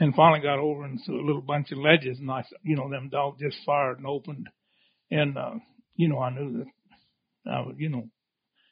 and 0.00 0.14
finally 0.14 0.40
got 0.40 0.58
over 0.58 0.84
into 0.84 1.12
a 1.12 1.26
little 1.26 1.42
bunch 1.42 1.72
of 1.72 1.78
ledges, 1.78 2.18
and 2.18 2.30
I, 2.30 2.44
you 2.64 2.76
know, 2.76 2.90
them 2.90 3.08
dogs 3.10 3.40
just 3.40 3.64
fired 3.64 3.98
and 3.98 4.06
opened, 4.06 4.48
and 5.10 5.36
uh, 5.36 5.54
you 5.94 6.08
know, 6.08 6.18
I 6.20 6.30
knew 6.30 6.64
that 7.44 7.50
I 7.50 7.66
would, 7.66 7.78
you 7.78 7.88
know, 7.88 8.08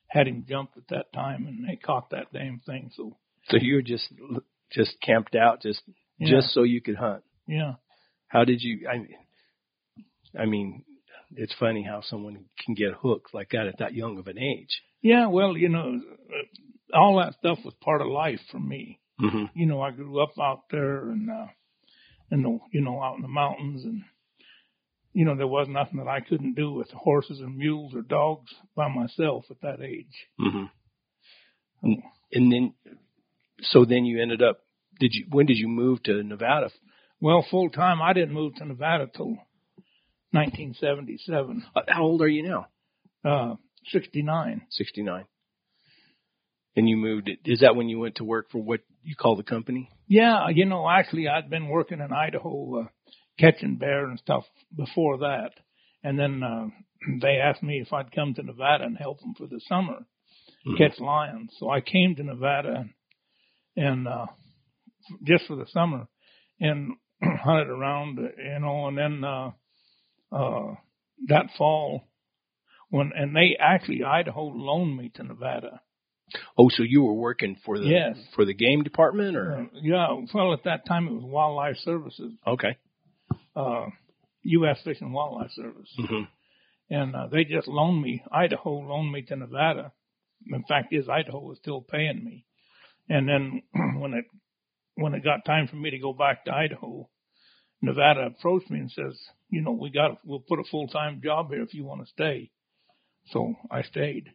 had 0.08 0.28
him 0.28 0.44
jumped 0.48 0.76
at 0.76 0.88
that 0.88 1.12
time, 1.12 1.46
and 1.46 1.68
they 1.68 1.76
caught 1.76 2.10
that 2.10 2.32
damn 2.32 2.60
thing. 2.60 2.90
So 2.96 3.16
so 3.48 3.56
you 3.60 3.76
were 3.76 3.82
just 3.82 4.12
just 4.70 4.96
camped 5.00 5.34
out 5.34 5.62
just 5.62 5.82
yeah, 6.18 6.30
just 6.30 6.54
so 6.54 6.62
you 6.62 6.80
could 6.80 6.96
hunt? 6.96 7.22
yeah, 7.46 7.74
How 8.28 8.44
did 8.44 8.62
you? 8.62 8.88
I, 8.88 10.40
I 10.40 10.46
mean, 10.46 10.84
it's 11.36 11.54
funny 11.58 11.82
how 11.82 12.02
someone 12.02 12.44
can 12.64 12.74
get 12.74 12.92
hooked 12.92 13.34
like 13.34 13.50
that 13.50 13.66
at 13.66 13.78
that 13.78 13.94
young 13.94 14.18
of 14.18 14.26
an 14.26 14.38
age. 14.38 14.80
yeah. 15.02 15.26
Well, 15.26 15.56
you 15.56 15.68
know, 15.68 16.00
all 16.92 17.18
that 17.18 17.34
stuff 17.34 17.58
was 17.64 17.74
part 17.80 18.00
of 18.00 18.08
life 18.08 18.40
for 18.50 18.58
me. 18.58 19.00
Mm-hmm. 19.20 19.44
you 19.54 19.66
know, 19.66 19.80
I 19.80 19.92
grew 19.92 20.20
up 20.20 20.32
out 20.42 20.62
there 20.72 21.08
and, 21.08 21.30
uh, 21.30 21.46
in 22.32 22.42
the, 22.42 22.58
you 22.72 22.80
know, 22.80 23.00
out 23.00 23.14
in 23.14 23.22
the 23.22 23.28
mountains 23.28 23.84
and, 23.84 24.02
you 25.14 25.24
know, 25.24 25.36
there 25.36 25.46
was 25.46 25.68
nothing 25.68 25.98
that 25.98 26.08
I 26.08 26.20
couldn't 26.20 26.54
do 26.54 26.72
with 26.72 26.90
horses 26.90 27.40
and 27.40 27.56
mules 27.56 27.94
or 27.94 28.02
dogs 28.02 28.50
by 28.76 28.88
myself 28.88 29.44
at 29.50 29.60
that 29.62 29.80
age. 29.80 30.12
Mm-hmm. 30.40 30.64
And, 31.82 32.02
and 32.32 32.52
then, 32.52 32.74
so 33.62 33.84
then 33.84 34.04
you 34.04 34.20
ended 34.20 34.42
up. 34.42 34.60
Did 35.00 35.10
you? 35.14 35.26
When 35.30 35.46
did 35.46 35.56
you 35.56 35.68
move 35.68 36.02
to 36.04 36.22
Nevada? 36.22 36.70
Well, 37.20 37.46
full 37.50 37.70
time, 37.70 38.02
I 38.02 38.12
didn't 38.12 38.34
move 38.34 38.56
to 38.56 38.64
Nevada 38.66 39.06
till 39.14 39.38
1977, 40.32 41.64
Uh, 41.74 41.80
How 41.88 42.02
old 42.02 42.20
are 42.22 42.28
you 42.28 42.42
now? 42.42 42.66
uh, 43.24 43.54
69. 43.92 44.62
Sixty 44.70 45.02
nine. 45.02 45.24
And 46.76 46.88
you 46.88 46.96
moved. 46.96 47.30
Is 47.44 47.60
that 47.60 47.76
when 47.76 47.88
you 47.88 48.00
went 48.00 48.16
to 48.16 48.24
work 48.24 48.50
for 48.50 48.60
what 48.62 48.80
you 49.04 49.14
call 49.14 49.36
the 49.36 49.42
company? 49.44 49.90
Yeah, 50.08 50.48
you 50.48 50.64
know, 50.64 50.88
actually 50.88 51.28
I'd 51.28 51.48
been 51.50 51.68
working 51.68 52.00
in 52.00 52.12
Idaho, 52.12 52.80
uh, 52.80 52.86
catching 53.38 53.76
bear 53.76 54.06
and 54.06 54.18
stuff 54.18 54.44
before 54.76 55.18
that. 55.18 55.50
And 56.02 56.18
then, 56.18 56.42
uh, 56.42 56.66
they 57.20 57.36
asked 57.42 57.62
me 57.62 57.80
if 57.84 57.92
I'd 57.92 58.12
come 58.12 58.34
to 58.34 58.42
Nevada 58.42 58.84
and 58.84 58.96
help 58.96 59.20
them 59.20 59.34
for 59.36 59.46
the 59.46 59.60
summer. 59.68 60.06
Mhm. 60.66 60.78
catch 60.78 60.98
lions. 60.98 61.54
So 61.58 61.68
I 61.70 61.80
came 61.80 62.14
to 62.16 62.22
Nevada 62.22 62.86
and, 63.76 63.84
and 63.86 64.08
uh, 64.08 64.26
just 65.22 65.46
for 65.46 65.56
the 65.56 65.66
summer 65.66 66.06
and 66.60 66.92
hunted 67.22 67.68
around, 67.68 68.18
you 68.18 68.58
know, 68.60 68.86
and 68.88 68.96
then, 68.98 69.24
uh, 69.24 69.50
uh, 70.32 70.74
that 71.28 71.46
fall 71.58 72.02
when, 72.88 73.12
and 73.14 73.34
they 73.36 73.56
actually, 73.58 74.04
Idaho 74.04 74.44
loaned 74.44 74.96
me 74.96 75.10
to 75.16 75.22
Nevada. 75.24 75.80
Oh, 76.56 76.68
so 76.70 76.82
you 76.82 77.02
were 77.02 77.14
working 77.14 77.56
for 77.64 77.78
the 77.78 77.86
Yes. 77.86 78.16
for 78.34 78.44
the 78.44 78.54
game 78.54 78.82
department, 78.82 79.36
or 79.36 79.68
yeah, 79.74 80.08
well, 80.32 80.52
at 80.52 80.64
that 80.64 80.86
time 80.86 81.06
it 81.06 81.12
was 81.12 81.22
Wildlife 81.24 81.76
Services, 81.78 82.32
okay? 82.46 82.76
Uh, 83.56 83.86
U.S. 84.42 84.78
Fish 84.84 84.98
and 85.00 85.12
Wildlife 85.12 85.50
Service. 85.52 85.90
hmm 85.96 86.22
and 86.90 87.16
uh, 87.16 87.26
they 87.32 87.44
just 87.44 87.66
loaned 87.66 88.02
me. 88.02 88.22
Idaho 88.30 88.70
loaned 88.80 89.10
me 89.10 89.22
to 89.22 89.36
Nevada. 89.36 89.92
In 90.52 90.64
fact 90.64 90.92
is, 90.92 91.08
Idaho 91.08 91.40
was 91.40 91.58
still 91.58 91.80
paying 91.80 92.22
me. 92.22 92.44
And 93.08 93.26
then 93.28 93.62
when 94.00 94.14
it 94.14 94.26
when 94.96 95.14
it 95.14 95.24
got 95.24 95.44
time 95.44 95.66
for 95.66 95.76
me 95.76 95.90
to 95.90 95.98
go 95.98 96.12
back 96.12 96.44
to 96.44 96.52
Idaho, 96.54 97.08
Nevada 97.82 98.26
approached 98.26 98.70
me 98.70 98.80
and 98.80 98.90
says, 98.90 99.18
"You 99.50 99.62
know, 99.62 99.72
we 99.72 99.90
got 99.90 100.18
we'll 100.24 100.40
put 100.40 100.60
a 100.60 100.64
full 100.70 100.88
time 100.88 101.20
job 101.24 101.50
here 101.50 101.62
if 101.62 101.74
you 101.74 101.84
want 101.84 102.02
to 102.02 102.06
stay." 102.12 102.50
So 103.30 103.54
I 103.70 103.82
stayed. 103.82 104.30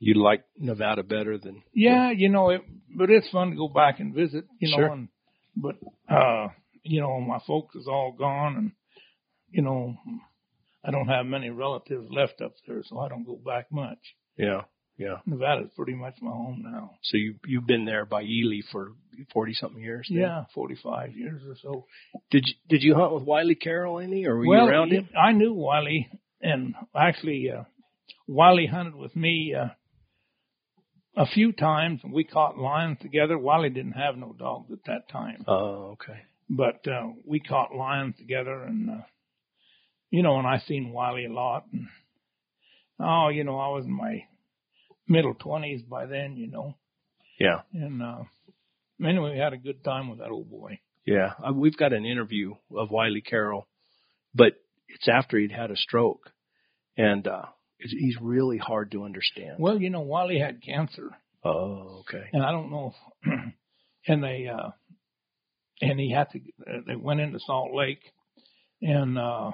You 0.00 0.14
like 0.14 0.44
Nevada 0.58 1.02
better 1.02 1.38
than 1.38 1.62
Yeah, 1.72 2.10
you 2.10 2.28
know, 2.28 2.50
it, 2.50 2.62
but 2.96 3.10
it's 3.10 3.30
fun 3.30 3.50
to 3.50 3.56
go 3.56 3.68
back 3.68 4.00
and 4.00 4.14
visit. 4.14 4.44
You 4.58 4.70
know, 4.70 4.76
Sure. 4.76 4.92
and 4.92 5.08
but 5.56 5.76
uh, 6.08 6.48
you 6.82 7.00
know, 7.00 7.20
my 7.20 7.38
folks 7.46 7.76
is 7.76 7.86
all 7.86 8.12
gone, 8.12 8.56
and 8.56 8.72
you 9.50 9.62
know, 9.62 9.96
I 10.84 10.90
don't 10.90 11.08
have 11.08 11.26
many 11.26 11.50
relatives 11.50 12.08
left 12.10 12.40
up 12.40 12.54
there, 12.66 12.82
so 12.88 12.98
I 12.98 13.08
don't 13.08 13.24
go 13.24 13.36
back 13.36 13.70
much. 13.70 13.98
yeah, 14.36 14.62
yeah. 14.96 15.16
Nevada's 15.26 15.70
pretty 15.76 15.94
much 15.94 16.16
my 16.20 16.30
home 16.30 16.62
now. 16.64 16.92
So 17.02 17.16
you 17.16 17.34
you've 17.46 17.66
been 17.66 17.84
there 17.84 18.04
by 18.04 18.22
Ely 18.22 18.60
for 18.70 18.92
forty 19.32 19.54
something 19.54 19.82
years. 19.82 20.06
then? 20.10 20.18
Yeah, 20.20 20.44
45 20.54 21.16
years 21.16 21.42
or 21.46 21.56
so. 21.62 21.86
Did 22.30 22.44
you 22.46 22.54
did 22.68 22.82
you 22.82 22.94
hunt 22.94 23.12
with 23.14 23.24
Wiley 23.24 23.54
Carroll 23.54 23.98
any, 23.98 24.26
or 24.26 24.36
were 24.36 24.46
well, 24.46 24.64
you 24.64 24.70
around 24.70 24.92
him? 24.92 25.08
I 25.18 25.32
knew 25.32 25.52
Wiley, 25.54 26.08
and 26.40 26.74
actually, 26.94 27.50
uh, 27.50 27.64
Wiley 28.26 28.66
hunted 28.66 28.94
with 28.94 29.16
me 29.16 29.54
uh, 29.54 29.68
a 31.16 31.26
few 31.26 31.52
times, 31.52 32.00
and 32.04 32.12
we 32.12 32.24
caught 32.24 32.58
lions 32.58 32.98
together. 33.00 33.36
Wiley 33.36 33.70
didn't 33.70 33.92
have 33.92 34.16
no 34.16 34.34
dogs 34.38 34.70
at 34.72 34.84
that 34.86 35.08
time, 35.10 35.44
Oh, 35.48 35.94
okay. 35.94 36.20
But 36.50 36.86
uh, 36.88 37.08
we 37.24 37.38
caught 37.40 37.74
lions 37.74 38.16
together, 38.18 38.64
and 38.64 38.90
uh, 38.90 39.02
you 40.10 40.22
know, 40.22 40.36
and 40.38 40.46
I 40.46 40.58
seen 40.66 40.90
Wiley 40.92 41.24
a 41.26 41.32
lot, 41.32 41.64
and 41.72 41.86
oh, 42.98 43.28
you 43.28 43.44
know, 43.44 43.58
I 43.58 43.68
was 43.68 43.84
in 43.84 43.92
my 43.92 44.24
middle 45.08 45.34
twenties 45.34 45.82
by 45.82 46.06
then, 46.06 46.36
you 46.36 46.48
know, 46.50 46.76
Yeah, 47.38 47.60
and 47.72 48.02
uh, 48.02 48.22
anyway, 49.04 49.32
we 49.32 49.38
had 49.38 49.52
a 49.52 49.56
good 49.58 49.82
time 49.84 50.08
with 50.08 50.18
that 50.18 50.30
old 50.30 50.50
boy. 50.50 50.80
yeah. 51.06 51.32
We've 51.52 51.76
got 51.76 51.92
an 51.92 52.04
interview 52.04 52.54
of 52.76 52.90
Wiley 52.90 53.20
Carroll, 53.22 53.66
but 54.34 54.54
it's 54.88 55.08
after 55.08 55.38
he'd 55.38 55.52
had 55.52 55.70
a 55.70 55.76
stroke, 55.76 56.30
and 56.96 57.26
uh, 57.26 57.46
he's- 57.78 57.92
he's 57.98 58.16
really 58.20 58.58
hard 58.58 58.90
to 58.92 59.04
understand. 59.04 59.56
Well, 59.58 59.80
you 59.80 59.90
know, 59.90 60.00
Wiley 60.02 60.38
had 60.38 60.62
cancer, 60.62 61.10
Oh, 61.44 62.00
okay. 62.02 62.24
and 62.32 62.42
I 62.44 62.50
don't 62.52 62.70
know. 62.70 62.92
If, 63.22 63.32
and 64.08 64.22
they 64.22 64.46
uh, 64.48 64.70
and 65.80 65.98
he 66.00 66.10
had 66.12 66.28
to. 66.30 66.38
uh, 66.66 66.80
They 66.86 66.96
went 66.96 67.20
into 67.20 67.38
Salt 67.40 67.72
Lake, 67.74 68.02
and 68.82 69.18
uh, 69.18 69.52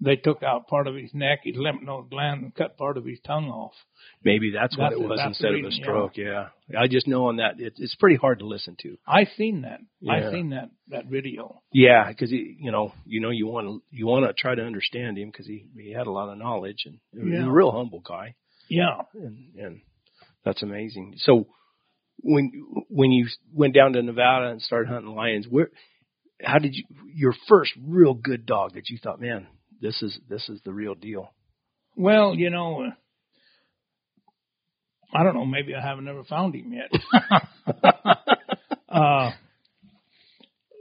they 0.00 0.16
took 0.16 0.42
out 0.42 0.66
part 0.66 0.86
of 0.88 0.96
his 0.96 1.14
neck, 1.14 1.40
his 1.44 1.54
lymph 1.56 1.82
node 1.82 2.10
gland, 2.10 2.42
and 2.42 2.54
cut 2.54 2.76
part 2.76 2.96
of 2.98 3.04
his 3.04 3.20
tongue 3.24 3.48
off. 3.48 3.72
Maybe 4.24 4.50
that's 4.52 4.76
what 4.76 4.90
That's 4.90 5.00
it 5.00 5.04
it. 5.04 5.08
was 5.08 5.20
instead 5.24 5.52
the 5.52 5.58
of 5.58 5.64
a 5.64 5.66
reason, 5.68 5.78
yeah. 5.80 5.84
stroke. 5.84 6.16
Yeah. 6.16 6.48
I 6.78 6.88
just 6.88 7.06
know 7.06 7.26
on 7.28 7.36
that 7.36 7.60
it, 7.60 7.74
it's 7.78 7.94
pretty 7.94 8.16
hard 8.16 8.40
to 8.40 8.46
listen 8.46 8.76
to. 8.82 8.96
I've 9.06 9.28
seen 9.36 9.62
that. 9.62 9.80
Yeah. 10.00 10.12
I 10.12 10.30
seen 10.32 10.50
that 10.50 10.70
that 10.88 11.06
video. 11.06 11.62
Yeah, 11.72 12.08
because 12.08 12.30
you 12.32 12.70
know, 12.72 12.92
you 13.06 13.20
know, 13.20 13.30
you 13.30 13.46
want 13.46 13.66
to 13.68 13.82
you 13.90 14.06
want 14.06 14.26
to 14.26 14.32
try 14.34 14.54
to 14.54 14.62
understand 14.62 15.16
him 15.16 15.28
because 15.30 15.46
he 15.46 15.66
he 15.78 15.92
had 15.92 16.06
a 16.06 16.12
lot 16.12 16.28
of 16.30 16.38
knowledge 16.38 16.84
and 16.86 16.98
he 17.12 17.30
was 17.30 17.46
a 17.46 17.50
real 17.50 17.70
humble 17.70 18.00
guy, 18.00 18.34
Yeah. 18.68 19.02
and 19.14 19.54
and 19.56 19.80
that's 20.44 20.62
amazing. 20.62 21.14
So 21.18 21.46
when 22.24 22.50
when 22.88 23.12
you 23.12 23.28
went 23.52 23.74
down 23.74 23.92
to 23.92 24.02
Nevada 24.02 24.48
and 24.48 24.62
started 24.62 24.88
hunting 24.88 25.14
lions, 25.14 25.46
where 25.48 25.70
how 26.42 26.58
did 26.58 26.74
you 26.74 26.84
your 27.14 27.34
first 27.48 27.72
real 27.86 28.14
good 28.14 28.46
dog 28.46 28.74
that 28.74 28.88
you 28.88 28.98
thought, 29.02 29.20
man, 29.20 29.46
this 29.80 30.02
is 30.02 30.18
this 30.28 30.48
is 30.48 30.60
the 30.64 30.72
real 30.72 30.94
deal? 30.94 31.32
Well, 31.96 32.34
you 32.34 32.50
know, 32.50 32.86
uh, 32.86 32.90
I 35.16 35.22
don't 35.22 35.34
know. 35.34 35.44
Maybe 35.44 35.74
I 35.74 35.86
haven't 35.86 36.08
ever 36.08 36.24
found 36.24 36.54
him 36.54 36.72
yet. 36.72 36.90
uh, 38.88 39.30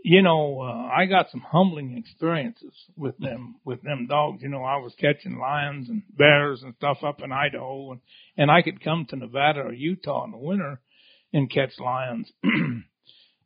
you 0.03 0.21
know, 0.21 0.61
uh, 0.61 0.87
I 0.87 1.05
got 1.05 1.29
some 1.29 1.41
humbling 1.41 1.97
experiences 1.97 2.73
with 2.97 3.17
them, 3.19 3.55
with 3.63 3.81
them 3.83 4.07
dogs. 4.07 4.41
You 4.41 4.49
know, 4.49 4.63
I 4.63 4.77
was 4.77 4.93
catching 4.99 5.37
lions 5.37 5.87
and 5.87 6.03
bears 6.17 6.63
and 6.63 6.73
stuff 6.75 7.03
up 7.03 7.21
in 7.21 7.31
Idaho 7.31 7.91
and, 7.91 8.01
and 8.37 8.49
I 8.49 8.63
could 8.63 8.83
come 8.83 9.05
to 9.09 9.15
Nevada 9.15 9.61
or 9.61 9.71
Utah 9.71 10.25
in 10.25 10.31
the 10.31 10.37
winter 10.37 10.81
and 11.33 11.51
catch 11.51 11.79
lions. 11.79 12.31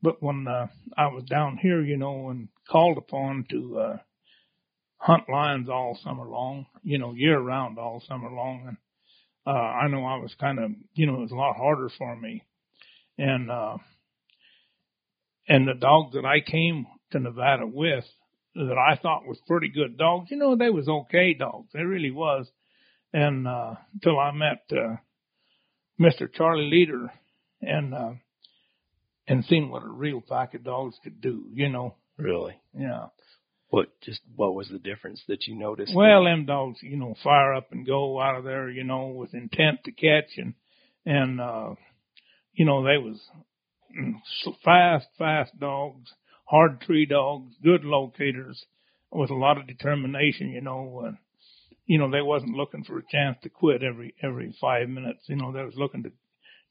but 0.01 0.21
when, 0.21 0.47
uh, 0.47 0.67
I 0.95 1.07
was 1.07 1.23
down 1.23 1.57
here, 1.57 1.81
you 1.81 1.97
know, 1.97 2.29
and 2.29 2.49
called 2.69 2.97
upon 2.97 3.45
to, 3.49 3.79
uh, 3.79 3.97
hunt 4.97 5.29
lions 5.29 5.69
all 5.69 5.97
summer 6.03 6.25
long, 6.25 6.65
you 6.83 6.97
know, 6.97 7.13
year 7.13 7.39
round 7.39 7.77
all 7.77 8.03
summer 8.07 8.29
long. 8.29 8.67
And, 8.67 8.77
uh, 9.45 9.49
I 9.51 9.87
know 9.87 10.03
I 10.03 10.17
was 10.17 10.35
kind 10.39 10.59
of, 10.59 10.71
you 10.93 11.05
know, 11.05 11.15
it 11.15 11.21
was 11.21 11.31
a 11.31 11.35
lot 11.35 11.55
harder 11.55 11.89
for 11.97 12.15
me. 12.15 12.43
And, 13.17 13.49
uh, 13.49 13.77
and 15.47 15.67
the 15.67 15.75
dogs 15.75 16.13
that 16.13 16.25
I 16.25 16.41
came 16.41 16.87
to 17.11 17.19
Nevada 17.19 17.65
with 17.65 18.03
that 18.55 18.77
I 18.77 18.97
thought 18.97 19.27
was 19.27 19.39
pretty 19.47 19.69
good 19.69 19.97
dogs, 19.97 20.29
you 20.31 20.37
know, 20.37 20.55
they 20.55 20.69
was 20.69 20.89
okay 20.89 21.33
dogs. 21.33 21.69
They 21.73 21.83
really 21.83 22.11
was. 22.11 22.51
And, 23.13 23.47
uh, 23.47 23.75
till 24.03 24.19
I 24.19 24.31
met, 24.31 24.65
uh, 24.71 24.97
Mr. 25.99 26.31
Charlie 26.31 26.69
Leader 26.69 27.11
and, 27.61 27.93
uh, 27.93 28.13
and 29.27 29.45
seen 29.45 29.69
what 29.69 29.83
a 29.83 29.87
real 29.87 30.21
pack 30.21 30.53
of 30.53 30.63
dogs 30.63 30.95
could 31.03 31.21
do, 31.21 31.45
you 31.53 31.69
know. 31.69 31.95
Really? 32.17 32.55
Yeah. 32.77 33.07
What 33.69 33.89
just 34.01 34.21
what 34.35 34.55
was 34.55 34.69
the 34.69 34.79
difference 34.79 35.21
that 35.27 35.45
you 35.45 35.55
noticed? 35.55 35.93
Well, 35.93 36.23
them 36.23 36.45
dogs, 36.45 36.79
you 36.81 36.95
know, 36.95 37.15
fire 37.21 37.53
up 37.53 37.71
and 37.71 37.85
go 37.85 38.19
out 38.21 38.37
of 38.37 38.45
there, 38.45 38.69
you 38.69 38.85
know, 38.85 39.07
with 39.07 39.33
intent 39.33 39.83
to 39.83 39.91
catch 39.91 40.37
and, 40.37 40.53
and, 41.05 41.41
uh, 41.41 41.75
you 42.53 42.65
know, 42.65 42.83
they 42.83 42.97
was 42.97 43.19
mm, 43.97 44.13
fast, 44.63 45.07
fast 45.17 45.59
dogs, 45.59 46.09
hard 46.45 46.79
tree 46.81 47.05
dogs, 47.05 47.53
good 47.61 47.83
locators 47.83 48.65
with 49.11 49.29
a 49.29 49.35
lot 49.35 49.57
of 49.57 49.67
determination, 49.67 50.49
you 50.49 50.61
know, 50.61 51.03
uh, 51.05 51.11
you 51.85 51.97
know, 51.97 52.09
they 52.09 52.21
wasn't 52.21 52.55
looking 52.55 52.83
for 52.83 52.97
a 52.99 53.11
chance 53.11 53.37
to 53.43 53.49
quit 53.49 53.83
every, 53.83 54.13
every 54.21 54.55
five 54.59 54.89
minutes. 54.89 55.23
You 55.27 55.37
know, 55.37 55.51
they 55.51 55.63
was 55.63 55.75
looking 55.75 56.03
to, 56.03 56.11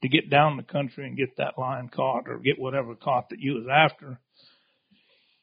to 0.02 0.08
get 0.08 0.28
down 0.30 0.56
the 0.56 0.62
country 0.62 1.06
and 1.06 1.16
get 1.16 1.36
that 1.38 1.58
lion 1.58 1.88
caught 1.88 2.28
or 2.28 2.38
get 2.38 2.58
whatever 2.58 2.94
caught 2.94 3.30
that 3.30 3.40
you 3.40 3.54
was 3.54 3.66
after. 3.70 4.20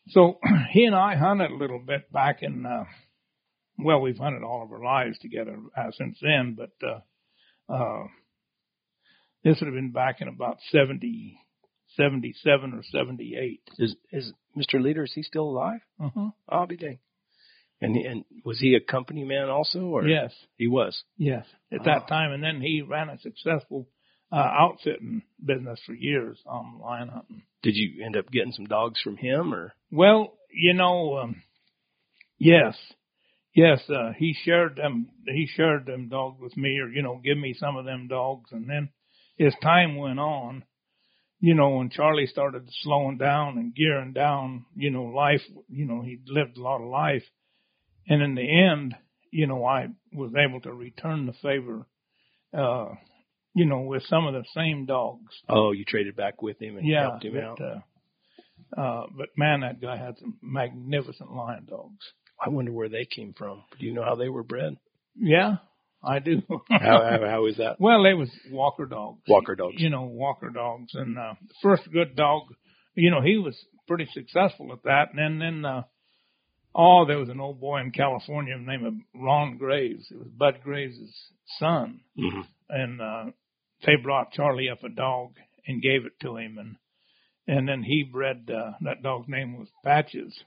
So 0.09 0.39
he 0.71 0.85
and 0.85 0.95
I 0.95 1.15
hunted 1.15 1.51
a 1.51 1.55
little 1.55 1.79
bit 1.79 2.11
back 2.11 2.43
in, 2.43 2.65
uh, 2.65 2.83
well, 3.79 4.01
we've 4.01 4.17
hunted 4.17 4.43
all 4.43 4.63
of 4.63 4.71
our 4.71 4.83
lives 4.83 5.17
together 5.19 5.57
uh, 5.77 5.91
since 5.97 6.17
then, 6.21 6.55
but, 6.57 6.71
uh, 6.87 6.99
uh, 7.73 8.03
this 9.43 9.59
would 9.59 9.67
have 9.67 9.75
been 9.75 9.91
back 9.91 10.21
in 10.21 10.27
about 10.29 10.57
70, 10.71 11.37
77 11.97 12.73
or 12.73 12.81
78. 12.91 13.61
is 13.77 13.95
is 14.11 14.31
Mr. 14.57 14.81
Leader 14.81 15.03
is 15.03 15.11
he 15.13 15.23
still 15.23 15.43
alive? 15.49 15.79
Uh-huh. 15.99 16.29
I'll 16.47 16.67
be 16.67 16.77
dang. 16.77 16.99
And 17.81 17.95
he, 17.95 18.03
and 18.05 18.23
was 18.45 18.59
he 18.59 18.75
a 18.75 18.79
company 18.79 19.25
man 19.25 19.49
also, 19.49 19.79
or 19.79 20.07
Yes, 20.07 20.31
he 20.55 20.67
was? 20.67 21.03
yes, 21.17 21.45
at 21.71 21.81
Oh. 21.81 21.83
that 21.85 22.07
time. 22.07 22.31
And 22.31 22.41
then 22.41 22.61
he 22.61 22.81
ran 22.81 23.09
a 23.09 23.17
successful, 23.19 23.89
uh, 24.33 24.49
outfitting 24.59 25.21
business 25.43 25.79
for 25.85 25.93
years 25.93 26.39
on 26.47 26.79
lion 26.81 27.09
hunting. 27.09 27.43
Did 27.61 27.75
you 27.75 28.03
end 28.03 28.17
up 28.17 28.31
getting 28.31 28.51
some 28.51 28.65
dogs 28.65 28.99
from 29.01 29.15
him, 29.15 29.53
or 29.53 29.73
Well, 29.91 30.33
you 30.51 30.73
know, 30.73 31.17
um, 31.19 31.43
yes, 32.39 32.75
yes, 33.55 33.79
uh, 33.89 34.13
he 34.17 34.35
shared 34.43 34.75
them, 34.75 35.09
he 35.27 35.47
shared 35.55 35.85
them 35.85 36.09
dogs 36.09 36.41
with 36.41 36.57
me 36.57 36.79
or, 36.79 36.89
you 36.89 37.03
know, 37.03 37.21
give 37.23 37.37
me 37.37 37.55
some 37.57 37.77
of 37.77 37.85
them 37.85 38.07
dogs. 38.07 38.51
And 38.51 38.67
then 38.67 38.89
as 39.39 39.53
time 39.61 39.97
went 39.97 40.19
on, 40.19 40.63
you 41.39 41.53
know, 41.53 41.69
when 41.69 41.89
Charlie 41.89 42.27
started 42.27 42.67
slowing 42.81 43.17
down 43.17 43.57
and 43.57 43.75
gearing 43.75 44.13
down, 44.13 44.65
you 44.75 44.89
know, 44.89 45.03
life, 45.03 45.41
you 45.69 45.85
know, 45.85 46.01
he 46.01 46.19
lived 46.25 46.57
a 46.57 46.61
lot 46.61 46.81
of 46.81 46.89
life. 46.89 47.23
And 48.07 48.21
in 48.21 48.35
the 48.35 48.41
end, 48.71 48.95
you 49.29 49.47
know, 49.47 49.65
I 49.65 49.89
was 50.11 50.31
able 50.37 50.61
to 50.61 50.73
return 50.73 51.25
the 51.25 51.33
favor, 51.33 51.85
uh, 52.57 52.95
you 53.55 53.65
know, 53.65 53.81
with 53.81 54.03
some 54.07 54.25
of 54.27 54.33
the 54.33 54.43
same 54.55 54.85
dogs. 54.85 55.33
oh, 55.49 55.71
you 55.71 55.85
traded 55.85 56.15
back 56.15 56.41
with 56.41 56.61
him 56.61 56.77
and 56.77 56.87
Yeah, 56.87 57.03
helped 57.09 57.25
him 57.25 57.33
but, 57.33 57.43
out? 57.43 57.61
Uh, 57.61 58.79
uh, 58.81 59.05
but 59.15 59.29
man, 59.37 59.61
that 59.61 59.79
guy 59.81 59.97
had 59.97 60.17
some 60.19 60.37
magnificent 60.41 61.31
lion 61.33 61.65
dogs. 61.69 62.03
I 62.43 62.49
wonder 62.49 62.71
where 62.71 62.89
they 62.89 63.05
came 63.05 63.33
from. 63.37 63.63
Do 63.79 63.85
you 63.85 63.93
know 63.93 64.03
how 64.03 64.15
they 64.15 64.29
were 64.29 64.43
bred? 64.43 64.75
Yeah, 65.15 65.57
I 66.03 66.19
do. 66.19 66.41
how, 66.69 66.79
how 67.03 67.19
how 67.29 67.45
is 67.45 67.57
that? 67.57 67.79
well, 67.79 68.03
they 68.03 68.13
was 68.13 68.29
Walker 68.51 68.85
dogs. 68.85 69.21
Walker 69.27 69.55
dogs. 69.55 69.75
You 69.77 69.89
know, 69.89 70.03
Walker 70.03 70.49
dogs. 70.49 70.91
And, 70.95 71.17
uh, 71.17 71.35
the 71.41 71.53
first 71.61 71.83
good 71.91 72.15
dog, 72.15 72.43
you 72.95 73.11
know, 73.11 73.21
he 73.21 73.37
was 73.37 73.55
pretty 73.87 74.07
successful 74.13 74.73
at 74.73 74.83
that. 74.83 75.09
And 75.13 75.19
then, 75.19 75.39
then, 75.39 75.65
uh, 75.65 75.83
oh, 76.75 77.05
there 77.05 77.19
was 77.19 77.29
an 77.29 77.39
old 77.39 77.61
boy 77.61 77.81
in 77.81 77.91
California 77.91 78.57
named 78.57 79.03
Ron 79.13 79.57
Graves. 79.57 80.07
It 80.09 80.17
was 80.17 80.27
Bud 80.29 80.59
Graves' 80.63 81.29
son. 81.59 82.01
hmm 82.17 82.41
and 82.69 83.01
uh 83.01 83.25
they 83.85 83.95
brought 83.95 84.31
Charlie 84.31 84.69
up 84.69 84.83
a 84.83 84.89
dog 84.89 85.35
and 85.67 85.81
gave 85.81 86.05
it 86.05 86.19
to 86.21 86.37
him 86.37 86.57
and 86.57 86.75
and 87.45 87.67
then 87.67 87.83
he 87.83 88.03
bred 88.03 88.49
uh 88.49 88.71
that 88.81 89.03
dog's 89.03 89.27
name 89.27 89.57
was 89.57 89.67
Patches. 89.83 90.43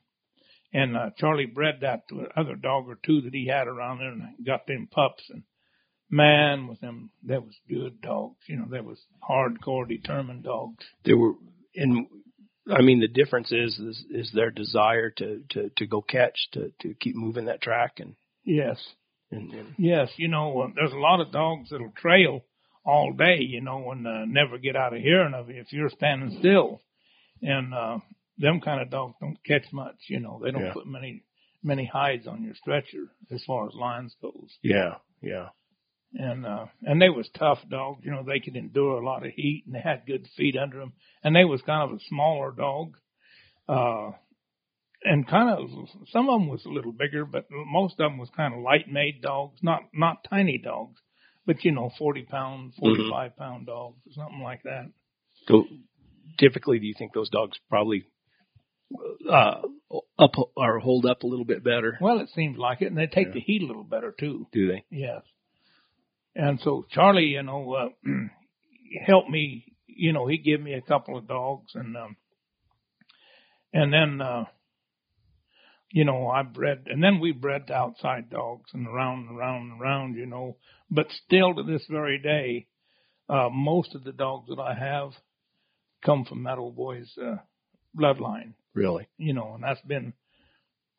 And 0.72 0.96
uh 0.96 1.10
Charlie 1.18 1.46
bred 1.46 1.80
that 1.80 2.08
to 2.08 2.26
another 2.34 2.54
dog 2.54 2.88
or 2.88 2.98
two 3.04 3.22
that 3.22 3.34
he 3.34 3.46
had 3.46 3.68
around 3.68 3.98
there 3.98 4.12
and 4.12 4.22
got 4.44 4.66
them 4.66 4.88
pups 4.90 5.24
and 5.28 5.42
man 6.10 6.68
with 6.68 6.80
them 6.80 7.10
that 7.24 7.44
was 7.44 7.54
good 7.68 8.00
dogs. 8.00 8.38
You 8.46 8.56
know, 8.56 8.66
that 8.70 8.84
was 8.84 8.98
hardcore 9.28 9.88
determined 9.88 10.44
dogs. 10.44 10.84
There 11.04 11.16
were, 11.16 11.34
and 11.74 12.06
I 12.70 12.82
mean, 12.82 13.00
the 13.00 13.08
difference 13.08 13.52
is 13.52 13.78
is, 13.78 14.04
is 14.10 14.30
their 14.32 14.50
desire 14.50 15.10
to, 15.10 15.42
to 15.50 15.70
to 15.76 15.86
go 15.86 16.00
catch, 16.02 16.48
to 16.52 16.72
to 16.80 16.94
keep 16.94 17.16
moving 17.16 17.46
that 17.46 17.62
track, 17.62 17.98
and 17.98 18.14
Yes. 18.44 18.78
and, 19.30 19.52
and 19.52 19.74
Yes, 19.78 20.10
you 20.16 20.28
know, 20.28 20.60
uh, 20.60 20.68
there's 20.74 20.92
a 20.92 20.98
lot 20.98 21.20
of 21.20 21.32
dogs 21.32 21.70
that'll 21.70 21.92
trail 21.96 22.44
all 22.86 23.12
day, 23.12 23.38
you 23.40 23.60
know, 23.60 23.90
and 23.90 24.06
uh, 24.06 24.24
never 24.26 24.58
get 24.58 24.76
out 24.76 24.94
of 24.94 25.02
hearing 25.02 25.34
of 25.34 25.48
you 25.50 25.60
if 25.60 25.72
you're 25.72 25.90
standing 25.90 26.36
still. 26.38 26.80
And 27.42 27.74
uh 27.74 27.98
them 28.38 28.60
kind 28.60 28.80
of 28.80 28.90
dogs 28.90 29.16
don't 29.20 29.42
catch 29.44 29.72
much, 29.72 29.96
you 30.08 30.20
know. 30.20 30.40
They 30.42 30.50
don't 30.52 30.62
Yeah. 30.62 30.72
put 30.72 30.86
many 30.86 31.24
many 31.62 31.84
hides 31.84 32.26
on 32.26 32.44
your 32.44 32.54
stretcher 32.54 33.08
as 33.30 33.42
far 33.44 33.66
as 33.66 33.74
lions 33.74 34.14
goes. 34.22 34.56
yeah, 34.62 34.94
yeah, 35.20 35.48
And 36.14 36.46
uh 36.46 36.66
and 36.82 37.02
they 37.02 37.10
was 37.10 37.28
tough 37.36 37.58
dogs, 37.68 38.04
you 38.04 38.10
know, 38.12 38.22
they 38.22 38.40
could 38.40 38.56
endure 38.56 39.00
a 39.00 39.04
lot 39.04 39.26
of 39.26 39.32
heat 39.32 39.64
and 39.66 39.74
they 39.74 39.80
had 39.80 40.06
good 40.06 40.26
feet 40.36 40.56
under 40.56 40.78
them. 40.78 40.92
And 41.24 41.34
they 41.34 41.44
was 41.44 41.60
kind 41.62 41.82
of 41.90 41.96
a 41.96 42.00
smaller 42.08 42.52
dog. 42.52 42.96
Uh 43.68 44.12
and 45.02 45.26
kind 45.28 45.50
of 45.50 45.68
some 46.10 46.28
of 46.28 46.40
them 46.40 46.48
was 46.48 46.64
a 46.64 46.68
little 46.70 46.92
bigger, 46.92 47.24
but 47.24 47.46
most 47.50 47.92
of 47.92 47.98
them 47.98 48.18
was 48.18 48.30
kind 48.36 48.54
of 48.54 48.60
light 48.60 48.88
made 48.90 49.20
dogs, 49.22 49.60
not 49.62 49.82
not 49.92 50.24
tiny 50.28 50.58
dogs, 50.58 51.00
but 51.46 51.64
you 51.64 51.72
know, 51.72 51.90
forty 51.98 52.22
pound, 52.24 52.74
forty 52.78 53.08
five 53.10 53.36
pound 53.36 53.66
dogs 53.66 53.98
or 54.06 54.12
something 54.14 54.42
like 54.42 54.62
that. 54.64 54.90
So 55.46 55.64
typically, 56.38 56.78
do 56.78 56.86
you 56.86 56.94
think 56.98 57.12
those 57.12 57.30
dogs 57.30 57.56
probably 57.68 58.04
uh 59.30 59.62
up 60.18 60.32
or 60.56 60.78
hold 60.78 61.06
up 61.06 61.22
a 61.22 61.26
little 61.26 61.44
bit 61.44 61.62
better? 61.64 61.98
Well, 62.00 62.20
it 62.20 62.28
seems 62.34 62.58
like 62.58 62.82
it, 62.82 62.86
and 62.86 62.98
they 62.98 63.06
take 63.06 63.28
Yeah. 63.28 63.34
the 63.34 63.40
heat 63.40 63.62
a 63.62 63.66
little 63.66 63.84
better 63.84 64.14
too. 64.18 64.46
Do 64.52 64.68
they? 64.68 64.84
Yes. 64.90 65.22
And 66.34 66.60
so 66.60 66.84
Charlie, 66.90 67.24
you 67.26 67.42
know, 67.42 67.72
uh, 67.72 67.88
helped 69.06 69.30
me. 69.30 69.72
You 69.86 70.12
know, 70.12 70.26
he 70.26 70.36
gave 70.36 70.60
me 70.60 70.74
a 70.74 70.82
couple 70.82 71.16
of 71.16 71.26
dogs, 71.26 71.72
and 71.74 71.96
um, 71.96 72.16
and 73.72 73.92
then 73.92 74.20
uh, 74.20 74.44
you 75.96 76.04
know 76.04 76.28
I 76.28 76.42
bred, 76.42 76.88
and 76.90 77.02
then 77.02 77.20
we 77.20 77.32
bred 77.32 77.70
outside 77.70 78.28
dogs, 78.28 78.70
and 78.74 78.86
around 78.86 79.28
and 79.28 79.38
around 79.38 79.70
and 79.70 79.80
around, 79.80 80.16
you 80.16 80.26
know. 80.26 80.58
But 80.90 81.06
still, 81.24 81.54
to 81.54 81.62
this 81.62 81.86
very 81.88 82.18
day, 82.18 82.66
uh, 83.30 83.48
most 83.50 83.94
of 83.94 84.04
the 84.04 84.12
dogs 84.12 84.50
that 84.50 84.60
I 84.60 84.74
have 84.74 85.12
come 86.04 86.26
from 86.26 86.44
that 86.44 86.58
old 86.58 86.76
boy's 86.76 87.10
uh, 87.16 87.36
bloodline. 87.98 88.52
Really? 88.74 89.08
You 89.16 89.32
know, 89.32 89.54
and 89.54 89.64
that's 89.64 89.80
been 89.86 90.12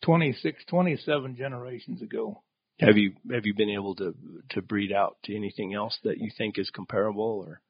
26, 0.04 0.66
27 0.68 1.36
generations 1.36 2.02
ago. 2.02 2.42
Have 2.80 2.98
you 2.98 3.14
have 3.32 3.46
you 3.46 3.54
been 3.54 3.70
able 3.70 3.94
to 3.98 4.16
to 4.52 4.64
breed 4.64 4.92
out 4.92 5.18
to 5.26 5.36
anything 5.36 5.76
else 5.76 5.96
that 6.06 6.18
you 6.18 6.32
think 6.36 6.58
is 6.58 6.72
comparable 6.72 7.46
or 7.48 7.62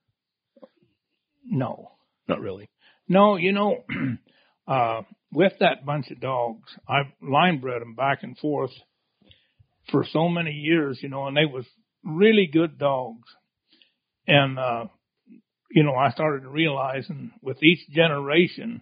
No, 1.45 1.91
not 2.29 2.39
really? 2.39 2.69
no, 3.09 3.35
you 3.35 3.51
know, 3.51 3.83
uh, 4.67 5.01
with 5.31 5.53
that 5.59 5.85
bunch 5.85 6.09
of 6.11 6.19
dogs, 6.19 6.69
I've 6.87 7.11
line 7.21 7.59
bred 7.59 7.81
them 7.81 7.95
back 7.95 8.23
and 8.23 8.37
forth 8.37 8.71
for 9.91 10.05
so 10.11 10.27
many 10.29 10.51
years, 10.51 10.99
you 11.01 11.09
know, 11.09 11.27
and 11.27 11.35
they 11.35 11.45
was 11.45 11.65
really 12.03 12.47
good 12.51 12.77
dogs. 12.77 13.27
And, 14.27 14.59
uh, 14.59 14.85
you 15.71 15.83
know, 15.83 15.95
I 15.95 16.11
started 16.11 16.45
realizing 16.45 17.31
with 17.41 17.61
each 17.63 17.89
generation, 17.89 18.81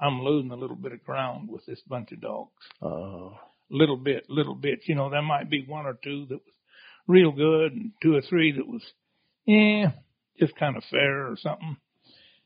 I'm 0.00 0.22
losing 0.22 0.50
a 0.50 0.56
little 0.56 0.76
bit 0.76 0.92
of 0.92 1.04
ground 1.04 1.48
with 1.48 1.64
this 1.66 1.80
bunch 1.88 2.12
of 2.12 2.20
dogs. 2.20 2.50
Uh, 2.82 3.36
Little 3.70 3.96
bit, 3.96 4.26
little 4.28 4.54
bit. 4.54 4.80
You 4.86 4.94
know, 4.94 5.08
there 5.08 5.22
might 5.22 5.48
be 5.48 5.64
one 5.66 5.86
or 5.86 5.94
two 5.94 6.26
that 6.28 6.34
was 6.34 6.54
real 7.08 7.32
good 7.32 7.72
and 7.72 7.92
two 8.02 8.14
or 8.14 8.20
three 8.20 8.52
that 8.52 8.68
was, 8.68 8.82
yeah, 9.46 9.92
just 10.38 10.54
kind 10.56 10.76
of 10.76 10.84
fair 10.90 11.26
or 11.26 11.36
something. 11.38 11.78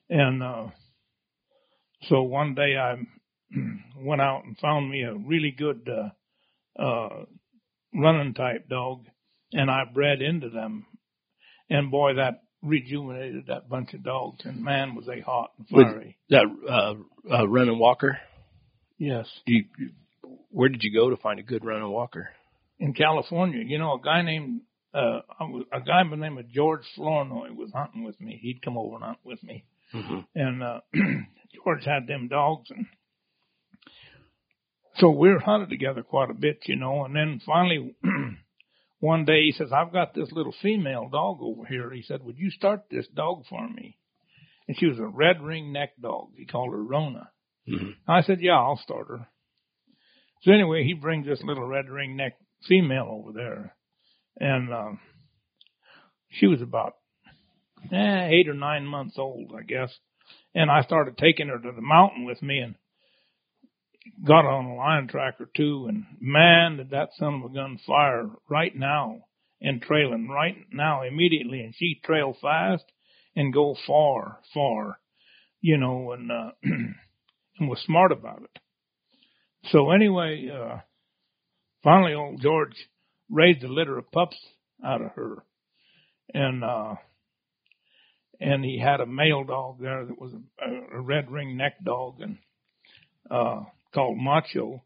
And, 0.08 0.42
uh, 0.42 0.68
so 2.02 2.22
one 2.22 2.54
day 2.54 2.76
I 2.76 2.94
went 3.96 4.20
out 4.20 4.44
and 4.44 4.56
found 4.58 4.90
me 4.90 5.02
a 5.02 5.14
really 5.14 5.50
good, 5.50 5.88
uh, 5.88 6.82
uh, 6.82 7.24
running 7.94 8.34
type 8.34 8.68
dog 8.68 9.06
and 9.52 9.70
I 9.70 9.84
bred 9.92 10.20
into 10.22 10.50
them. 10.50 10.86
And 11.70 11.90
boy, 11.90 12.14
that 12.14 12.42
rejuvenated 12.62 13.46
that 13.46 13.68
bunch 13.68 13.94
of 13.94 14.02
dogs 14.02 14.40
and 14.44 14.62
man 14.62 14.94
was 14.94 15.06
they 15.06 15.20
hot 15.20 15.52
and 15.58 15.66
With- 15.70 16.14
that 16.30 16.44
uh, 16.68 16.94
uh, 17.34 17.48
running 17.48 17.78
walker. 17.78 18.18
Yes. 18.98 19.26
Do 19.46 19.52
you, 19.54 19.64
where 20.50 20.68
did 20.68 20.82
you 20.82 20.92
go 20.92 21.10
to 21.10 21.16
find 21.16 21.38
a 21.38 21.42
good 21.44 21.64
running 21.64 21.88
walker? 21.88 22.30
In 22.80 22.94
California, 22.94 23.62
you 23.64 23.78
know, 23.78 23.94
a 23.94 24.00
guy 24.00 24.22
named, 24.22 24.62
uh, 24.94 25.20
I 25.38 25.44
was- 25.44 25.66
a 25.72 25.80
guy 25.80 26.02
by 26.04 26.10
the 26.10 26.16
name 26.16 26.38
of 26.38 26.50
George 26.50 26.82
Flournoy 26.96 27.52
was 27.52 27.70
hunting 27.72 28.02
with 28.04 28.20
me. 28.20 28.38
He'd 28.42 28.62
come 28.62 28.76
over 28.76 28.96
and 28.96 29.04
hunt 29.04 29.18
with 29.24 29.42
me. 29.42 29.64
Mm-hmm. 29.94 30.18
and 30.34 30.62
uh 30.62 30.80
George 31.64 31.82
had 31.86 32.06
them 32.06 32.28
dogs 32.28 32.68
and 32.70 32.84
so 34.98 35.10
we 35.10 35.28
were 35.28 35.38
hunted 35.38 35.70
together 35.70 36.02
quite 36.02 36.30
a 36.30 36.34
bit, 36.34 36.60
you 36.66 36.76
know, 36.76 37.04
and 37.04 37.14
then 37.14 37.40
finally 37.44 37.94
one 39.00 39.24
day 39.24 39.44
he 39.44 39.52
says, 39.52 39.72
I've 39.72 39.92
got 39.92 40.14
this 40.14 40.32
little 40.32 40.54
female 40.62 41.08
dog 41.10 41.38
over 41.40 41.64
here. 41.64 41.90
He 41.90 42.02
said, 42.02 42.22
Would 42.22 42.38
you 42.38 42.50
start 42.50 42.84
this 42.90 43.06
dog 43.14 43.44
for 43.48 43.68
me? 43.68 43.96
And 44.66 44.76
she 44.78 44.86
was 44.86 44.98
a 44.98 45.06
red 45.06 45.40
ring 45.42 45.72
neck 45.72 45.90
dog. 46.00 46.30
He 46.36 46.46
called 46.46 46.72
her 46.72 46.82
Rona. 46.82 47.30
Mm-hmm. 47.68 48.10
I 48.10 48.22
said, 48.22 48.40
Yeah, 48.40 48.58
I'll 48.58 48.80
start 48.82 49.08
her. 49.08 49.28
So 50.42 50.52
anyway, 50.52 50.84
he 50.84 50.94
brings 50.94 51.26
this 51.26 51.42
little 51.42 51.66
red 51.66 51.88
ring 51.88 52.16
neck 52.16 52.36
female 52.66 53.08
over 53.10 53.32
there. 53.32 53.76
And 54.40 54.72
um 54.72 55.00
she 56.30 56.46
was 56.46 56.60
about 56.60 56.94
eh, 57.92 58.28
eight 58.28 58.48
or 58.48 58.54
nine 58.54 58.86
months 58.86 59.16
old, 59.18 59.52
I 59.56 59.62
guess. 59.62 59.96
And 60.54 60.70
I 60.70 60.82
started 60.82 61.16
taking 61.16 61.48
her 61.48 61.58
to 61.58 61.72
the 61.72 61.82
mountain 61.82 62.24
with 62.24 62.42
me 62.42 62.58
and 62.58 62.74
got 64.24 64.44
on 64.44 64.66
a 64.66 64.74
lion 64.74 65.08
tracker 65.08 65.48
too. 65.56 65.86
And 65.88 66.04
man, 66.20 66.76
did 66.76 66.90
that 66.90 67.10
son 67.18 67.34
of 67.34 67.50
a 67.50 67.54
gun 67.54 67.78
fire 67.86 68.28
right 68.48 68.74
now 68.74 69.24
and 69.60 69.82
trailing 69.82 70.28
right 70.28 70.56
now 70.72 71.02
immediately. 71.02 71.60
And 71.60 71.74
she 71.76 72.00
trail 72.04 72.36
fast 72.40 72.84
and 73.34 73.52
go 73.52 73.76
far, 73.86 74.40
far, 74.54 74.98
you 75.60 75.76
know, 75.76 76.12
and, 76.12 76.30
uh, 76.30 76.50
and 76.62 77.68
was 77.68 77.80
smart 77.84 78.12
about 78.12 78.42
it. 78.42 78.60
So 79.70 79.90
anyway, 79.90 80.48
uh, 80.48 80.78
finally 81.82 82.14
old 82.14 82.40
George 82.40 82.74
raised 83.30 83.64
a 83.64 83.68
litter 83.68 83.98
of 83.98 84.10
pups 84.10 84.36
out 84.84 85.02
of 85.02 85.12
her. 85.12 85.44
And, 86.32 86.62
uh, 86.62 86.94
and 88.40 88.64
he 88.64 88.78
had 88.78 89.00
a 89.00 89.06
male 89.06 89.44
dog 89.44 89.80
there 89.80 90.04
that 90.04 90.20
was 90.20 90.32
a, 90.60 90.96
a 90.96 91.00
red 91.00 91.30
ring 91.30 91.56
neck 91.56 91.82
dog 91.82 92.20
and, 92.20 92.38
uh, 93.30 93.64
called 93.92 94.18
Macho. 94.18 94.82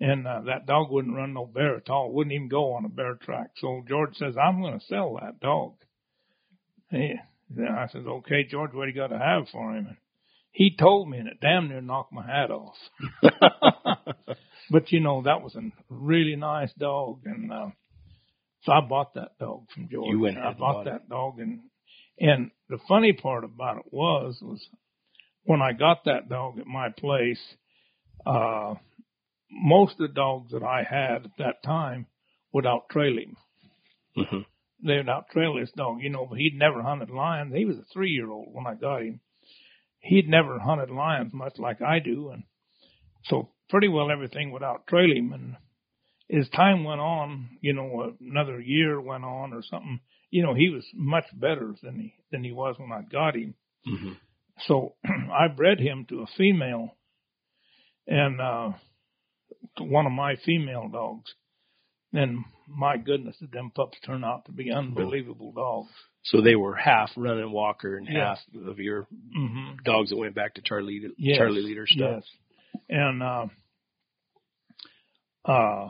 And, 0.00 0.26
uh, 0.26 0.42
that 0.46 0.66
dog 0.66 0.90
wouldn't 0.90 1.16
run 1.16 1.34
no 1.34 1.46
bear 1.46 1.76
at 1.76 1.88
all, 1.88 2.12
wouldn't 2.12 2.34
even 2.34 2.48
go 2.48 2.72
on 2.72 2.84
a 2.84 2.88
bear 2.88 3.14
track. 3.14 3.50
So 3.56 3.82
George 3.88 4.16
says, 4.16 4.34
I'm 4.36 4.60
going 4.60 4.78
to 4.78 4.84
sell 4.86 5.18
that 5.20 5.40
dog. 5.40 5.74
Then 6.90 7.68
I 7.68 7.86
says, 7.88 8.04
okay, 8.06 8.44
George, 8.44 8.72
what 8.72 8.84
do 8.84 8.90
you 8.90 8.96
got 8.96 9.08
to 9.08 9.18
have 9.18 9.48
for 9.50 9.74
him? 9.74 9.86
And 9.86 9.96
he 10.50 10.76
told 10.76 11.08
me 11.08 11.18
and 11.18 11.28
it 11.28 11.40
damn 11.40 11.68
near 11.68 11.80
knocked 11.80 12.12
my 12.12 12.26
hat 12.26 12.50
off. 12.50 12.76
but 14.70 14.90
you 14.92 15.00
know, 15.00 15.22
that 15.22 15.42
was 15.42 15.54
a 15.54 15.70
really 15.88 16.36
nice 16.36 16.72
dog. 16.78 17.20
And, 17.24 17.52
uh, 17.52 17.68
so 18.62 18.72
I 18.72 18.80
bought 18.80 19.14
that 19.14 19.38
dog 19.38 19.66
from 19.72 19.88
George. 19.90 20.10
You 20.10 20.20
went 20.20 20.38
I 20.38 20.52
bought 20.52 20.86
it. 20.86 20.90
that 20.90 21.08
dog 21.08 21.38
and, 21.38 21.60
and 22.18 22.50
the 22.68 22.78
funny 22.88 23.12
part 23.12 23.44
about 23.44 23.78
it 23.78 23.86
was, 23.90 24.38
was 24.40 24.64
when 25.44 25.60
I 25.60 25.72
got 25.72 26.04
that 26.04 26.28
dog 26.28 26.58
at 26.58 26.66
my 26.66 26.88
place, 26.88 27.40
uh, 28.26 28.74
most 29.50 29.92
of 29.92 29.98
the 29.98 30.14
dogs 30.14 30.52
that 30.52 30.62
I 30.62 30.82
had 30.88 31.26
at 31.26 31.36
that 31.38 31.62
time 31.64 32.06
would 32.52 32.66
out 32.66 32.88
trail 32.90 33.16
him. 33.18 33.36
Mm-hmm. 34.16 34.86
They 34.86 34.96
would 34.96 35.08
out 35.08 35.30
trail 35.30 35.54
this 35.54 35.72
dog, 35.76 35.98
you 36.00 36.10
know, 36.10 36.26
but 36.26 36.38
he'd 36.38 36.58
never 36.58 36.82
hunted 36.82 37.10
lions. 37.10 37.54
He 37.54 37.64
was 37.64 37.78
a 37.78 37.84
three 37.92 38.10
year 38.10 38.30
old 38.30 38.48
when 38.52 38.66
I 38.66 38.74
got 38.74 39.02
him. 39.02 39.20
He'd 40.00 40.28
never 40.28 40.58
hunted 40.58 40.90
lions 40.90 41.32
much 41.32 41.58
like 41.58 41.80
I 41.80 41.98
do. 41.98 42.30
And 42.30 42.44
so 43.24 43.50
pretty 43.70 43.88
well 43.88 44.10
everything 44.10 44.52
would 44.52 44.62
out 44.62 44.86
trail 44.86 45.10
him. 45.10 45.32
And 45.32 45.56
as 46.38 46.48
time 46.50 46.84
went 46.84 47.00
on, 47.00 47.58
you 47.60 47.72
know, 47.72 48.14
another 48.20 48.60
year 48.60 49.00
went 49.00 49.24
on 49.24 49.52
or 49.52 49.62
something, 49.62 50.00
you 50.30 50.42
know, 50.42 50.54
he 50.54 50.68
was 50.68 50.84
much 50.94 51.24
better 51.32 51.74
than 51.82 51.98
he, 51.98 52.14
than 52.30 52.44
he 52.44 52.52
was 52.52 52.76
when 52.78 52.92
I 52.92 53.02
got 53.02 53.36
him. 53.36 53.54
Mm-hmm. 53.88 54.12
So 54.66 54.94
I 55.04 55.48
bred 55.48 55.80
him 55.80 56.06
to 56.08 56.20
a 56.20 56.26
female 56.36 56.96
and, 58.06 58.40
uh, 58.40 58.72
one 59.78 60.06
of 60.06 60.12
my 60.12 60.36
female 60.44 60.88
dogs. 60.88 61.32
And 62.12 62.44
my 62.68 62.96
goodness, 62.96 63.36
did 63.38 63.50
them 63.50 63.72
pups 63.74 63.98
turn 64.06 64.22
out 64.24 64.44
to 64.46 64.52
be 64.52 64.70
unbelievable 64.70 65.52
dogs. 65.52 65.90
So 66.24 66.40
they 66.40 66.54
were 66.54 66.74
half 66.74 67.10
running 67.16 67.50
walker 67.50 67.96
and 67.96 68.08
half 68.08 68.38
of 68.66 68.78
your 68.78 69.06
hmm 69.34 69.74
dogs 69.84 70.10
that 70.10 70.16
went 70.16 70.34
back 70.34 70.54
to 70.54 70.62
Charlie 70.62 71.02
Yes. 71.18 71.38
Charlie 71.38 71.62
Leader 71.62 71.86
stuff. 71.86 72.22
Yes. 72.24 72.80
And, 72.88 73.22
uh, 73.22 73.46
uh, 75.44 75.88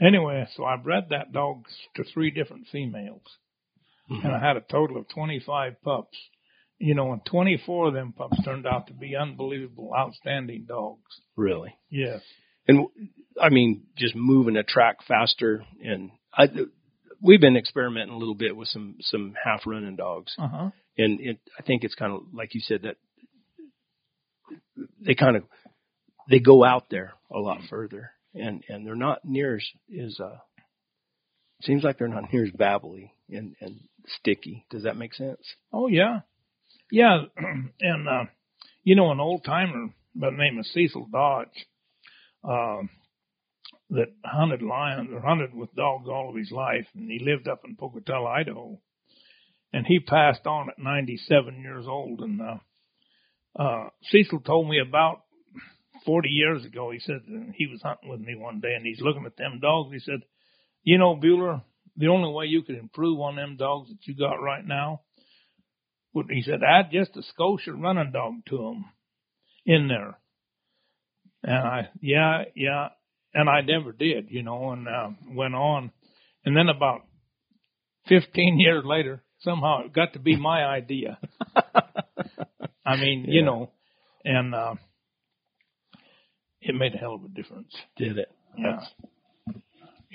anyway, 0.00 0.46
so 0.56 0.64
I 0.64 0.76
bred 0.76 1.08
that 1.10 1.32
dog 1.32 1.64
to 1.96 2.04
three 2.04 2.30
different 2.30 2.66
females 2.72 3.22
Mhm. 4.10 4.24
and 4.24 4.34
I 4.34 4.38
had 4.40 4.56
a 4.56 4.60
total 4.60 4.96
of 4.98 5.08
25 5.08 5.80
pups. 5.82 6.18
You 6.82 6.94
know, 6.94 7.12
and 7.12 7.24
24 7.26 7.88
of 7.88 7.94
them 7.94 8.12
pups 8.16 8.42
turned 8.42 8.66
out 8.66 8.86
to 8.86 8.94
be 8.94 9.14
unbelievable, 9.14 9.92
outstanding 9.96 10.64
dogs. 10.66 11.20
Really. 11.36 11.76
Yes. 11.90 12.22
And 12.66 12.86
I 13.40 13.50
mean, 13.50 13.82
just 13.96 14.14
moving 14.16 14.56
a 14.56 14.62
track 14.62 15.02
faster. 15.06 15.62
And 15.84 16.10
I, 16.32 16.48
we've 17.20 17.40
been 17.40 17.56
experimenting 17.58 18.14
a 18.14 18.18
little 18.18 18.34
bit 18.34 18.56
with 18.56 18.68
some 18.68 18.96
some 19.00 19.34
half 19.44 19.66
running 19.66 19.96
dogs, 19.96 20.34
Uh 20.38 20.48
huh. 20.48 20.70
and 20.96 21.20
it, 21.20 21.38
I 21.58 21.62
think 21.62 21.84
it's 21.84 21.94
kind 21.94 22.12
of 22.14 22.22
like 22.32 22.54
you 22.54 22.60
said 22.62 22.82
that 22.82 22.96
they 25.04 25.14
kind 25.14 25.36
of 25.36 25.44
they 26.30 26.38
go 26.38 26.64
out 26.64 26.88
there 26.90 27.12
a 27.30 27.38
lot 27.38 27.58
further, 27.68 28.10
and 28.34 28.62
and 28.68 28.86
they're 28.86 28.94
not 28.94 29.24
near 29.24 29.56
as, 29.56 29.66
as 30.02 30.18
uh 30.20 30.38
seems 31.62 31.82
like 31.84 31.98
they're 31.98 32.08
not 32.08 32.32
near 32.32 32.44
as 32.44 32.52
babbly 32.52 33.10
and 33.28 33.54
and 33.60 33.80
sticky. 34.06 34.64
Does 34.70 34.84
that 34.84 34.96
make 34.96 35.14
sense? 35.14 35.40
Oh 35.72 35.88
yeah, 35.88 36.20
yeah, 36.90 37.22
and 37.80 38.08
uh, 38.08 38.24
you 38.82 38.96
know 38.96 39.10
an 39.10 39.20
old 39.20 39.44
timer 39.44 39.88
by 40.14 40.30
the 40.30 40.36
name 40.36 40.58
of 40.58 40.66
Cecil 40.66 41.08
Dodge, 41.12 41.66
uh, 42.44 42.82
that 43.90 44.12
hunted 44.24 44.62
lions 44.62 45.10
or 45.12 45.20
hunted 45.20 45.54
with 45.54 45.74
dogs 45.74 46.08
all 46.08 46.30
of 46.30 46.36
his 46.36 46.50
life, 46.50 46.86
and 46.94 47.10
he 47.10 47.24
lived 47.24 47.48
up 47.48 47.62
in 47.64 47.76
Pocatello, 47.76 48.26
Idaho, 48.26 48.80
and 49.72 49.86
he 49.86 50.00
passed 50.00 50.46
on 50.46 50.68
at 50.70 50.78
97 50.78 51.60
years 51.60 51.86
old. 51.88 52.20
And 52.20 52.40
uh, 52.40 53.60
uh, 53.60 53.88
Cecil 54.10 54.40
told 54.40 54.68
me 54.68 54.80
about 54.80 55.22
40 56.06 56.28
years 56.28 56.64
ago. 56.64 56.90
He 56.90 57.00
said 57.00 57.20
he 57.54 57.66
was 57.66 57.82
hunting 57.82 58.10
with 58.10 58.20
me 58.20 58.34
one 58.34 58.60
day, 58.60 58.74
and 58.74 58.86
he's 58.86 59.00
looking 59.00 59.26
at 59.26 59.36
them 59.36 59.60
dogs. 59.60 59.92
He 59.92 60.00
said, 60.00 60.20
"You 60.82 60.98
know, 60.98 61.16
Bueller." 61.16 61.62
The 61.96 62.06
only 62.06 62.32
way 62.32 62.46
you 62.46 62.62
could 62.62 62.76
improve 62.76 63.20
on 63.20 63.36
them 63.36 63.56
dogs 63.58 63.90
that 63.90 64.06
you 64.06 64.14
got 64.14 64.40
right 64.40 64.64
now 64.64 65.02
he 66.12 66.42
said, 66.42 66.60
add 66.66 66.90
just 66.92 67.16
a 67.16 67.22
Scotia 67.22 67.72
running 67.72 68.12
dog 68.12 68.34
to 68.48 68.56
him 68.56 68.84
in 69.64 69.88
there. 69.88 70.18
And 71.42 71.68
I, 71.68 71.88
yeah, 72.00 72.44
yeah. 72.54 72.88
And 73.32 73.48
I 73.48 73.60
never 73.60 73.92
did, 73.92 74.30
you 74.30 74.42
know, 74.42 74.72
and, 74.72 74.88
uh, 74.88 75.10
went 75.28 75.54
on. 75.54 75.92
And 76.44 76.56
then 76.56 76.68
about 76.68 77.02
15 78.08 78.58
years 78.58 78.84
later, 78.84 79.22
somehow 79.40 79.84
it 79.84 79.92
got 79.92 80.14
to 80.14 80.18
be 80.18 80.36
my 80.36 80.64
idea. 80.64 81.18
I 82.84 82.96
mean, 82.96 83.26
you 83.28 83.44
know, 83.44 83.70
and 84.24 84.54
uh, 84.54 84.74
it 86.60 86.74
made 86.74 86.94
a 86.94 86.98
hell 86.98 87.14
of 87.14 87.24
a 87.24 87.28
difference. 87.28 87.72
Did 87.96 88.18
it? 88.18 88.30
Yeah. 88.56 88.80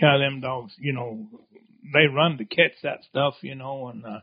Yeah, 0.02 0.18
them 0.18 0.42
dogs, 0.42 0.74
you 0.78 0.92
know, 0.92 1.26
they 1.94 2.08
run 2.14 2.38
to 2.38 2.46
catch 2.46 2.74
that 2.84 3.04
stuff, 3.10 3.36
you 3.42 3.56
know, 3.56 3.88
and 3.88 4.06
uh, 4.06 4.20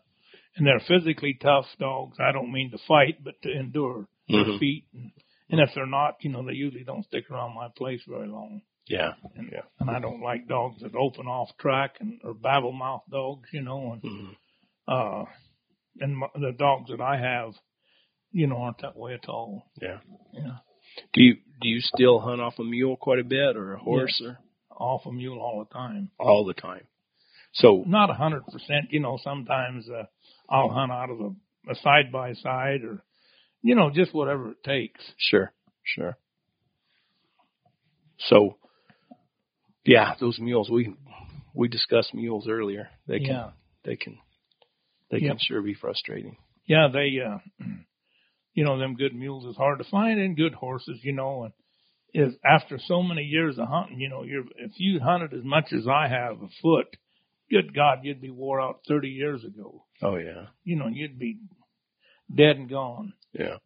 and 0.56 0.66
they're 0.66 0.80
physically 0.86 1.34
tough 1.40 1.66
dogs. 1.78 2.18
I 2.20 2.32
don't 2.32 2.52
mean 2.52 2.70
to 2.72 2.78
fight, 2.86 3.22
but 3.24 3.40
to 3.42 3.50
endure 3.50 4.06
Mhm. 4.30 4.46
their 4.46 4.58
feet. 4.58 4.86
And, 4.92 5.12
and 5.50 5.60
if 5.60 5.70
they're 5.74 5.86
not, 5.86 6.16
you 6.24 6.30
know, 6.30 6.42
they 6.44 6.52
usually 6.54 6.84
don't 6.84 7.04
stick 7.04 7.30
around 7.30 7.54
my 7.54 7.68
place 7.76 8.02
very 8.06 8.28
long. 8.28 8.62
Yeah. 8.86 9.14
And, 9.36 9.50
Yeah. 9.52 9.62
and 9.80 9.90
I 9.90 10.00
don't 10.00 10.20
like 10.22 10.46
dogs 10.48 10.82
that 10.82 10.94
open 10.94 11.26
off 11.26 11.56
track 11.58 11.96
and 12.00 12.20
or 12.24 12.34
babble 12.34 12.72
mouth 12.72 13.02
dogs, 13.10 13.48
you 13.52 13.62
know, 13.62 13.92
and 13.92 14.02
Mhm. 14.02 14.36
uh, 14.88 15.24
and 16.00 16.16
my, 16.16 16.26
the 16.34 16.52
dogs 16.52 16.90
that 16.90 17.00
I 17.00 17.16
have, 17.18 17.54
you 18.32 18.46
know, 18.46 18.56
aren't 18.58 18.78
that 18.78 18.96
way 18.96 19.14
at 19.14 19.28
all. 19.28 19.70
Yeah. 19.80 20.00
Yeah, 20.32 20.58
Do 21.12 21.22
you 21.22 21.34
do 21.60 21.68
you 21.68 21.80
still 21.80 22.18
hunt 22.18 22.40
off 22.40 22.58
a 22.58 22.64
mule 22.64 22.96
quite 22.96 23.18
a 23.20 23.24
bit 23.24 23.56
or 23.56 23.74
a 23.74 23.78
horse 23.78 24.20
or 24.20 24.38
off 24.70 25.06
a 25.06 25.12
mule 25.12 25.38
all 25.40 25.58
the 25.64 25.72
time. 25.72 26.10
all 26.18 26.44
the 26.44 26.54
time? 26.54 26.86
So 27.52 27.84
Not 27.86 28.10
a 28.10 28.14
hundred 28.14 28.46
percent, 28.46 28.90
you 28.90 29.00
know. 29.00 29.18
Sometimes 29.18 29.88
uh, 29.88 30.04
I'll 30.52 30.68
hunt 30.68 30.92
out 30.92 31.10
of 31.10 31.20
a, 31.20 31.72
a 31.72 31.74
side 31.76 32.12
by 32.12 32.34
side 32.34 32.82
or, 32.84 33.02
you 33.62 33.74
know, 33.74 33.90
just 33.90 34.14
whatever 34.14 34.50
it 34.50 34.62
takes. 34.64 35.00
sure, 35.18 35.52
sure. 35.82 36.16
So 38.18 38.56
yeah, 39.84 40.14
those 40.20 40.38
mules 40.38 40.70
we 40.70 40.94
we 41.54 41.68
discussed 41.68 42.14
mules 42.14 42.46
earlier. 42.48 42.88
They 43.06 43.18
can 43.18 43.28
Yeah, 43.30 43.50
they 43.84 43.96
can 43.96 44.18
they 45.10 45.18
Yep. 45.18 45.28
can 45.30 45.38
sure 45.40 45.62
be 45.62 45.74
frustrating. 45.74 46.36
yeah. 46.66 46.88
They, 46.92 47.18
uh, 47.20 47.38
you 48.54 48.64
know, 48.64 48.78
them 48.78 48.94
good 48.96 49.14
mules 49.14 49.44
is 49.46 49.56
hard 49.56 49.78
to 49.78 49.84
find, 49.84 50.20
and 50.20 50.36
good 50.36 50.54
horses, 50.54 51.00
you 51.02 51.12
know, 51.12 51.44
and 51.44 51.52
is 52.14 52.34
after 52.44 52.78
so 52.78 53.02
many 53.02 53.22
years 53.22 53.58
of 53.58 53.68
hunting, 53.68 53.98
you 54.00 54.08
know, 54.08 54.22
you're 54.22 54.44
if 54.56 54.72
you 54.76 55.00
hunted 55.00 55.32
as 55.34 55.44
much 55.44 55.72
as 55.72 55.86
I 55.88 56.08
have 56.08 56.36
afoot, 56.42 56.86
good 57.50 57.74
God, 57.74 58.00
you'd 58.02 58.20
be 58.20 58.30
wore 58.30 58.60
out 58.60 58.80
thirty 58.86 59.08
years 59.08 59.44
ago. 59.44 59.84
Oh 60.02 60.16
yeah. 60.16 60.46
You 60.64 60.76
know, 60.76 60.88
you'd 60.88 61.18
be 61.18 61.38
dead 62.34 62.56
and 62.56 62.68
gone. 62.68 63.14
Yeah. 63.32 63.56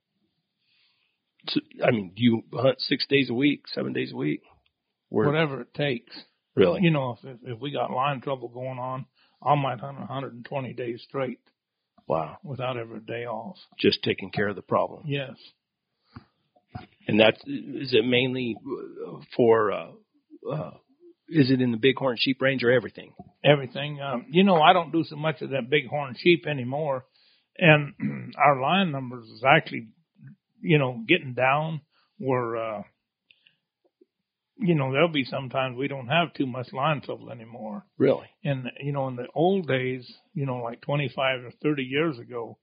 So, 1.49 1.61
I 1.85 1.91
mean, 1.91 2.13
do 2.17 2.23
you 2.23 2.43
hunt 2.53 2.81
six 2.81 3.07
days 3.07 3.31
a 3.31 3.35
week, 3.35 3.65
seven 3.69 3.93
days 3.93 4.13
a 4.13 4.17
week? 4.17 4.43
Where, 5.09 5.27
Whatever 5.27 5.61
it 5.63 5.75
takes. 5.75 6.15
really? 6.55 6.83
You 6.83 6.91
know, 6.91 7.17
if, 7.23 7.29
if 7.29 7.39
if 7.55 7.61
we 7.61 7.71
got 7.71 7.91
line 7.91 8.21
trouble 8.21 8.49
going 8.49 8.79
on, 8.79 9.07
I 9.43 9.55
might 9.55 9.81
hunt 9.81 9.99
120 9.99 10.73
days 10.73 11.03
straight 11.09 11.41
wow. 12.09 12.39
without 12.43 12.77
ever 12.77 12.97
a 12.97 13.01
day 13.01 13.27
off. 13.27 13.57
Just 13.79 14.03
taking 14.03 14.31
care 14.31 14.49
of 14.49 14.57
the 14.57 14.63
problem. 14.63 15.05
Yes. 15.07 15.35
And 17.07 17.21
that's, 17.21 17.41
is 17.47 17.95
it 17.95 18.05
mainly 18.05 18.57
for, 19.37 19.73
uh, 19.73 19.91
uh, 20.51 20.73
is 21.29 21.51
it 21.51 21.61
in 21.61 21.73
the 21.73 21.77
bighorn 21.77 22.17
sheep 22.19 22.41
range 22.41 22.63
or 22.63 22.71
everything? 22.71 23.13
everything. 23.45 24.01
Um, 24.01 24.27
you 24.29 24.45
know, 24.45 24.61
I 24.61 24.73
don't 24.73 24.93
do 24.93 25.05
so 25.05 25.17
much 25.17 25.41
of 25.43 25.51
that 25.51 25.71
bighorn 25.71 26.17
sheep 26.19 26.47
anymore, 26.47 27.05
and 27.59 27.95
our 28.39 28.61
lion 28.61 28.91
numbers 28.91 29.29
is 29.29 29.43
actually, 29.47 29.89
you 30.61 30.79
know, 30.79 31.03
getting 31.07 31.35
down. 31.35 31.83
Where, 32.19 32.57
uh, 32.57 32.83
you 34.59 34.75
know, 34.75 34.91
there'll 34.91 35.13
be 35.13 35.25
sometimes 35.25 35.77
we 35.77 35.89
don't 35.89 36.09
have 36.09 36.33
too 36.33 36.47
much 36.47 36.73
lion 36.73 37.03
trouble 37.03 37.31
anymore. 37.31 37.85
Really? 37.99 38.27
And 38.43 38.71
you 38.81 38.93
know, 38.93 39.09
in 39.09 39.17
the 39.17 39.27
old 39.35 39.69
days, 39.69 40.11
you 40.35 40.47
know, 40.47 40.57
like 40.57 40.81
25 40.81 41.45
or 41.45 41.51
30 41.63 41.83
years 41.83 42.19
ago, 42.19 42.59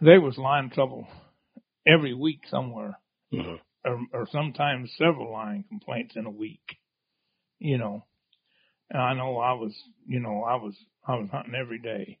there 0.00 0.20
was 0.20 0.36
lion 0.36 0.70
trouble 0.70 1.06
every 1.86 2.14
week 2.14 2.40
somewhere 2.50 2.98
hmm 3.30 3.56
or, 3.84 4.00
or 4.12 4.28
sometimes 4.32 4.90
several 4.98 5.32
lion 5.32 5.64
complaints 5.68 6.16
in 6.16 6.26
a 6.26 6.30
week. 6.30 6.76
You 7.58 7.78
know, 7.78 8.04
and 8.90 9.00
I 9.00 9.14
know 9.14 9.38
I 9.38 9.52
was, 9.52 9.74
you 10.06 10.20
know, 10.20 10.42
I 10.42 10.56
was, 10.56 10.74
I 11.06 11.16
was 11.16 11.28
hunting 11.30 11.54
every 11.54 11.78
day. 11.78 12.18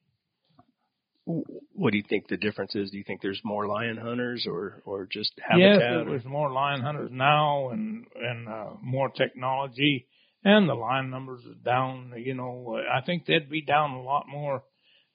What 1.24 1.90
do 1.90 1.96
you 1.96 2.04
think 2.08 2.28
the 2.28 2.36
difference 2.36 2.74
is? 2.76 2.90
Do 2.90 2.98
you 2.98 3.04
think 3.04 3.20
there's 3.20 3.40
more 3.44 3.66
lion 3.66 3.96
hunters 3.96 4.46
or, 4.48 4.80
or 4.84 5.08
just 5.10 5.32
habitat? 5.42 5.82
or- 6.06 6.10
there's 6.10 6.24
more 6.24 6.52
lion 6.52 6.82
hunters 6.82 7.10
now 7.12 7.70
and 7.70 8.06
and 8.14 8.48
uh, 8.48 8.70
more 8.80 9.08
technology, 9.10 10.06
and 10.44 10.68
the 10.68 10.74
lion 10.74 11.10
numbers 11.10 11.42
are 11.44 11.64
down. 11.64 12.12
You 12.16 12.34
know, 12.34 12.80
I 12.92 13.00
think 13.04 13.26
they'd 13.26 13.50
be 13.50 13.62
down 13.62 13.90
a 13.90 14.02
lot 14.02 14.26
more. 14.28 14.62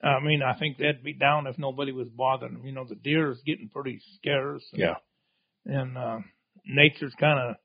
I 0.03 0.19
mean, 0.19 0.41
I 0.41 0.57
think 0.57 0.78
they'd 0.78 1.03
be 1.03 1.13
down 1.13 1.47
if 1.47 1.57
nobody 1.57 1.91
was 1.91 2.09
bothering 2.09 2.53
them. 2.55 2.65
You 2.65 2.74
know, 2.74 2.86
the 2.88 2.95
deer 2.95 3.32
is 3.32 3.39
getting 3.45 3.69
pretty 3.69 4.01
scarce. 4.17 4.63
And, 4.74 4.82
yeah. 4.82 4.95
and 5.65 5.97
uh, 5.97 6.19
nature's 6.65 7.13
kind 7.19 7.39
of, 7.39 7.55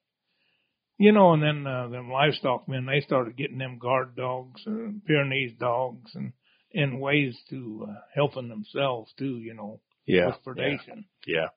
you 0.99 1.13
know, 1.13 1.33
and 1.33 1.43
then 1.43 1.67
uh, 1.67 1.89
them 1.89 2.11
livestock 2.11 2.69
men 2.69 2.87
they 2.87 3.01
started 3.01 3.37
getting 3.37 3.59
them 3.59 3.79
guard 3.79 4.17
dogs, 4.17 4.63
uh, 4.67 4.91
Pyrenees 5.07 5.53
dogs, 5.59 6.13
and 6.15 6.33
in 6.73 7.01
ways 7.01 7.37
to 7.51 7.87
uh, 7.91 7.95
helping 8.15 8.49
themselves 8.49 9.13
too, 9.19 9.39
you 9.39 9.55
know, 9.55 9.81
Yeah. 10.07 10.27
with 10.27 10.37
predation. 10.45 11.05
Yeah. 11.27 11.49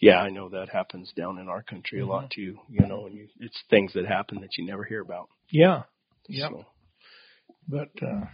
Yeah, 0.00 0.16
I 0.16 0.30
know 0.30 0.48
that 0.48 0.70
happens 0.70 1.12
down 1.14 1.38
in 1.38 1.48
our 1.48 1.62
country 1.62 2.00
a 2.00 2.02
Mm-hmm. 2.04 2.10
lot 2.12 2.30
too, 2.30 2.58
you 2.70 2.86
know, 2.86 3.06
and 3.06 3.14
you, 3.14 3.28
it's 3.38 3.62
things 3.68 3.92
that 3.94 4.06
happen 4.06 4.40
that 4.40 4.56
you 4.56 4.64
never 4.66 4.84
hear 4.84 5.02
about. 5.02 5.28
Yeah, 5.50 5.82
yeah, 6.28 6.48
So, 6.48 6.64
but 7.68 7.90
uh, 8.02 8.24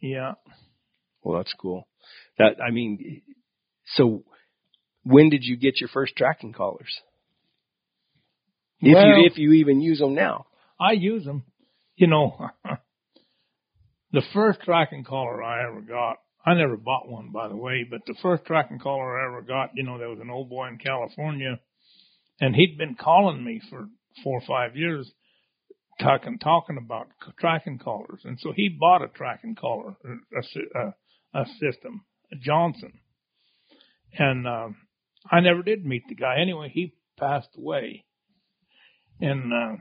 yeah, 0.00 0.34
well, 1.22 1.38
that's 1.38 1.52
cool. 1.60 1.86
That, 2.38 2.62
I 2.66 2.70
mean, 2.70 3.20
so 3.94 4.24
when 5.02 5.28
did 5.28 5.44
you 5.44 5.56
get 5.56 5.80
your 5.80 5.88
first 5.88 6.16
tracking 6.16 6.52
collars? 6.54 7.00
If 8.80 8.94
Well- 8.94 9.18
you, 9.18 9.26
if 9.26 9.38
you 9.38 9.52
even 9.52 9.80
use 9.80 9.98
them 9.98 10.14
now. 10.14 10.46
I 10.78 10.92
use 10.92 11.24
them. 11.24 11.44
You 11.96 12.06
know, 12.06 12.48
the 14.12 14.22
first 14.32 14.60
tracking 14.62 15.04
collar 15.04 15.42
I 15.42 15.66
ever 15.68 15.82
got, 15.82 16.16
I 16.44 16.54
never 16.54 16.78
bought 16.78 17.08
one, 17.08 17.30
by 17.32 17.48
the 17.48 17.56
way, 17.56 17.84
but 17.88 18.00
the 18.06 18.14
first 18.22 18.46
tracking 18.46 18.78
collar 18.78 19.20
I 19.20 19.26
ever 19.26 19.42
got, 19.42 19.70
you 19.74 19.82
know, 19.82 19.98
there 19.98 20.08
was 20.08 20.20
an 20.20 20.30
old 20.30 20.48
boy 20.48 20.68
in 20.68 20.78
California, 20.78 21.60
and 22.40 22.56
he'd 22.56 22.78
been 22.78 22.94
calling 22.94 23.44
me 23.44 23.60
for 23.68 23.88
four 24.24 24.38
or 24.38 24.46
five 24.46 24.76
years, 24.76 25.12
talking 26.00 26.38
talking 26.38 26.78
about 26.78 27.08
tracking 27.38 27.78
collars, 27.78 28.22
and 28.24 28.38
so 28.40 28.52
he 28.56 28.70
bought 28.70 29.02
a 29.02 29.08
tracking 29.08 29.54
collar, 29.54 29.94
a, 30.34 30.78
a, 30.78 30.94
a 31.42 31.44
system, 31.60 32.06
a 32.32 32.36
Johnson, 32.36 32.94
and 34.18 34.48
um, 34.48 34.76
I 35.30 35.40
never 35.40 35.62
did 35.62 35.84
meet 35.84 36.04
the 36.08 36.14
guy. 36.14 36.36
Anyway, 36.40 36.70
he 36.72 36.94
passed 37.18 37.50
away, 37.58 38.06
and. 39.20 39.52
Uh, 39.52 39.76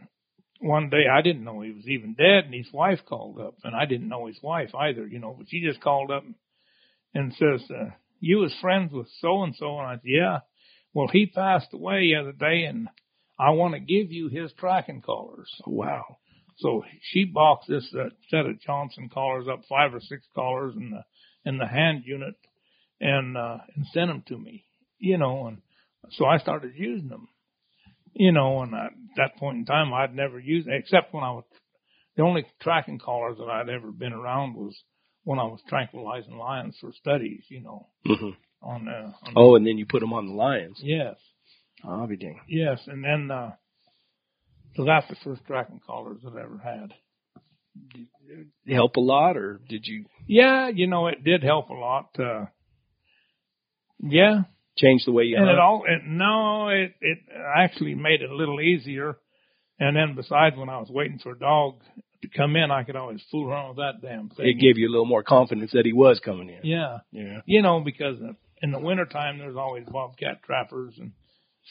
one 0.60 0.90
day 0.90 1.06
I 1.12 1.22
didn't 1.22 1.44
know 1.44 1.62
he 1.62 1.72
was 1.72 1.88
even 1.88 2.14
dead 2.14 2.46
and 2.46 2.54
his 2.54 2.72
wife 2.74 3.00
called 3.08 3.40
up 3.40 3.56
and 3.64 3.76
I 3.76 3.86
didn't 3.86 4.10
know 4.10 4.28
his 4.28 4.42
wife 4.44 4.76
either, 4.76 5.08
you 5.08 5.20
know, 5.20 5.36
but 5.38 5.48
she 5.50 5.62
just 5.62 5.82
called 5.82 6.12
up 6.12 6.24
and 7.14 7.34
says, 7.34 7.62
uh, 7.72 7.92
you 8.20 8.38
was 8.40 8.54
friends 8.62 8.92
with 8.92 9.08
so 9.22 9.44
and 9.44 9.56
so 9.56 9.78
and 9.80 9.88
I 9.88 9.94
said, 9.96 10.02
yeah. 10.04 10.40
Well, 10.94 11.08
he 11.08 11.28
passed 11.28 11.74
away 11.74 12.12
the 12.12 12.16
other 12.16 12.32
day 12.34 12.66
and 12.66 12.90
I 13.40 13.52
want 13.52 13.74
to 13.76 13.80
give 13.80 14.12
you 14.12 14.28
his 14.28 14.52
tracking 14.54 15.02
collars. 15.02 15.50
Wow. 15.66 16.18
So 16.58 16.84
she 17.02 17.24
boxed 17.24 17.70
this 17.70 17.88
uh, 17.98 18.10
set 18.30 18.46
of 18.46 18.60
Johnson 18.60 19.10
collars 19.14 19.48
up, 19.50 19.62
five 19.70 19.94
or 19.94 20.02
six 20.02 20.26
collars 20.36 20.74
in 20.76 20.90
the, 20.90 21.04
in 21.50 21.58
the 21.58 21.68
hand 21.68 22.04
unit 22.06 22.36
and, 23.00 23.38
uh, 23.38 23.60
and 23.76 23.86
sent 23.94 24.08
them 24.08 24.24
to 24.28 24.38
me, 24.38 24.66
you 24.98 25.18
know, 25.18 25.48
and 25.48 25.60
so 26.12 26.26
I 26.26 26.38
started 26.40 26.74
using 26.76 27.08
them 27.08 27.30
you 28.14 28.32
know, 28.32 28.62
and 28.62 28.74
at 28.74 28.92
that 29.18 29.38
point 29.38 29.58
in 29.58 29.66
time, 29.66 29.94
I'd 29.94 30.16
never 30.16 30.40
used, 30.40 30.68
it 30.68 30.74
except 30.76 31.14
when 31.14 31.24
I 31.24 31.32
was, 31.32 31.44
the 32.16 32.24
only 32.24 32.46
tracking 32.62 33.00
collars 33.00 33.38
that 33.38 33.50
I'd 33.50 33.70
ever 33.70 33.92
been 33.92 34.14
around 34.14 34.56
was 34.56 34.78
when 35.24 35.40
I 35.40 35.44
was 35.44 35.62
tranquilizing 35.68 36.38
lions 36.38 36.78
for 36.82 36.92
studies, 36.94 37.44
you 37.50 37.62
know, 37.62 37.88
Mm-hmm. 38.08 38.30
on, 38.62 38.88
uh, 38.88 39.12
on 39.26 39.34
Oh, 39.36 39.56
and 39.56 39.66
then 39.66 39.78
you 39.78 39.86
put 39.86 40.00
them 40.02 40.14
on 40.14 40.28
the 40.28 40.34
lions. 40.34 40.80
yes, 40.84 41.16
I'll 41.84 42.08
be 42.08 42.18
dang. 42.18 42.42
yes, 42.48 42.80
and 42.88 43.04
then, 43.04 43.32
uh, 43.32 43.52
so 44.76 44.86
that's 44.86 45.08
the 45.10 45.16
first 45.24 45.42
tracking 45.48 45.82
collars 45.86 46.20
that 46.24 46.34
I 46.38 46.42
ever 46.44 46.58
had. 46.64 46.94
Did 47.94 48.08
it 48.66 48.74
help 48.76 48.96
a 48.98 49.00
lot, 49.02 49.38
or 49.38 49.60
did 49.70 49.86
you 49.86 50.06
Yeah, 50.28 50.68
you 50.70 50.88
know, 50.88 51.08
it 51.08 51.24
did 51.24 51.44
help 51.44 51.70
a 51.70 51.74
lot, 51.74 52.10
uh, 52.20 52.46
yeah, 54.02 54.42
change 54.80 55.04
the 55.06 55.12
way 55.12 55.24
you 55.24 55.36
and 55.38 55.46
hunt? 55.46 55.58
it 55.58 55.60
all, 55.60 55.84
it, 55.88 56.02
no, 56.06 56.70
it, 56.70 56.96
it 57.02 57.20
actually 57.56 57.96
made 57.96 58.22
it 58.22 58.30
a 58.30 58.36
little 58.36 58.62
easier. 58.62 59.18
And 59.80 59.96
then 59.96 60.16
besides, 60.16 60.58
when 60.58 60.70
I 60.70 60.80
was 60.80 60.90
waiting 60.90 61.20
for 61.20 61.32
a 61.32 61.40
dog 61.40 61.76
to 62.22 62.28
come 62.36 62.56
in, 62.56 62.72
I 62.72 62.84
could 62.84 62.96
always 62.96 63.22
fool 63.32 63.50
around 63.50 63.70
with 63.70 63.78
that 63.78 64.02
damn 64.02 64.30
thing. 64.30 64.48
it 64.48 64.60
gave 64.60 64.78
you 64.78 64.90
a 64.90 64.92
little 64.92 65.06
more 65.06 65.24
confidence 65.24 65.72
that 65.74 65.86
he 65.86 65.94
was 65.94 66.20
coming 66.24 66.50
in. 66.50 66.60
Yeah. 66.64 67.00
Yeah. 67.12 67.40
You 67.46 67.62
know, 67.62 67.80
because 67.80 68.18
in 68.62 68.72
the 68.72 68.80
wintertime, 68.80 69.38
there's 69.38 69.56
always 69.56 69.86
bobcat 69.90 70.44
trappers 70.44 70.96
and 70.98 71.14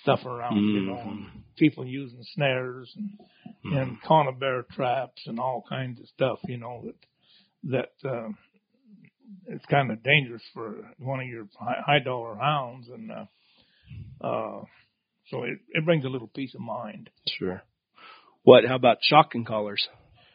stuff 0.03 0.25
around, 0.25 0.57
you 0.57 0.81
know, 0.83 0.99
and 0.99 1.27
people 1.57 1.85
using 1.85 2.23
snares 2.35 2.95
and, 2.97 3.75
and 3.77 3.99
conibear 4.03 4.63
traps 4.69 5.23
and 5.27 5.39
all 5.39 5.65
kinds 5.69 6.01
of 6.01 6.07
stuff, 6.09 6.39
you 6.47 6.57
know, 6.57 6.85
that 6.85 6.95
that 8.03 8.09
uh, 8.09 8.29
it's 9.47 9.65
kind 9.67 9.91
of 9.91 10.03
dangerous 10.03 10.43
for 10.55 10.75
one 10.99 11.21
of 11.21 11.27
your 11.27 11.49
high, 11.59 11.81
high 11.85 11.99
dollar 12.05 12.37
hounds, 12.37 12.89
and 12.89 13.11
uh, 13.11 14.27
uh, 14.27 14.65
so 15.31 15.43
it, 15.45 15.59
it 15.71 15.85
brings 15.85 16.05
a 16.05 16.09
little 16.09 16.29
peace 16.29 16.55
of 16.55 16.61
mind. 16.61 17.11
Sure. 17.39 17.63
What? 18.43 18.65
How 18.65 18.77
about 18.77 18.99
shocking 19.03 19.45
collars? 19.45 19.87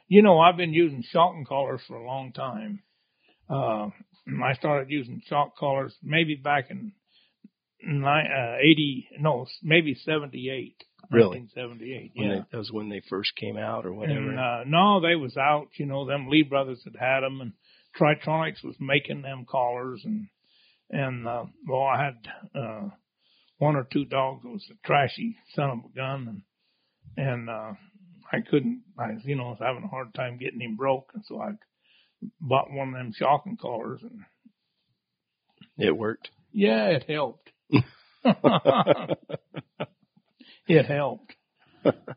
You 0.08 0.22
know, 0.22 0.40
I've 0.40 0.58
been 0.58 0.74
using 0.74 1.04
shocking 1.12 1.46
collars 1.46 1.82
for 1.88 1.96
a 1.96 2.06
long 2.06 2.34
time. 2.34 2.84
Uh, 3.50 3.90
I 4.44 4.54
started 4.54 4.90
using 4.90 5.22
shock 5.28 5.58
collars 5.58 5.94
maybe 6.04 6.36
back 6.36 6.70
in 6.70 6.94
nine, 7.86 8.28
uh, 8.28 8.58
80, 8.62 9.08
no, 9.20 9.48
maybe 9.62 9.96
78. 9.96 10.84
Really? 11.12 11.40
1978. 11.40 12.12
When 12.16 12.28
Yeah. 12.28 12.36
they, 12.36 12.46
that 12.52 12.58
was 12.58 12.72
when 12.72 12.90
they 12.90 13.02
first 13.10 13.36
came 13.36 13.58
out, 13.58 13.86
or 13.86 13.94
whatever. 13.94 14.30
And, 14.30 14.40
uh, 14.40 14.64
no, 14.66 15.02
they 15.02 15.16
was 15.16 15.36
out. 15.36 15.68
You 15.78 15.86
know, 15.86 16.06
them 16.06 16.30
Lee 16.30 16.44
brothers 16.44 16.82
had 16.84 16.96
had 16.96 17.22
them, 17.22 17.42
and 17.42 17.54
Tritronics 18.00 18.64
was 18.64 18.76
making 18.80 19.22
them 19.22 19.46
collars, 19.50 20.02
and 20.04 20.28
and 20.90 21.28
uh, 21.28 21.46
well, 21.68 21.84
I 21.84 22.04
had 22.04 22.60
uh, 22.60 22.90
one 23.58 23.76
or 23.76 23.88
two 23.92 24.06
dogs 24.06 24.44
that 24.44 24.50
was 24.50 24.66
a 24.72 24.88
trashy 24.88 25.38
son 25.56 25.70
of 25.70 25.80
a 25.80 25.96
gun, 25.96 26.44
and 27.18 27.28
and 27.28 27.50
uh, 27.50 27.74
I 28.32 28.38
couldn't. 28.50 28.84
I 28.98 29.12
you 29.24 29.36
know 29.36 29.50
was 29.50 29.60
having 29.62 29.84
a 29.84 29.88
hard 29.88 30.14
time 30.14 30.38
getting 30.38 30.62
him 30.62 30.76
broke, 30.76 31.12
and 31.14 31.24
so 31.28 31.40
I 31.42 31.52
bought 32.40 32.72
one 32.72 32.90
of 32.90 32.94
them 32.96 33.14
shocking 33.16 33.58
collars, 33.58 34.02
and 34.02 34.22
it 35.78 35.96
worked. 35.96 36.30
yeah, 36.52 36.88
it 36.88 37.04
helped. 37.08 37.52
it 40.68 40.86
helped. 40.86 41.36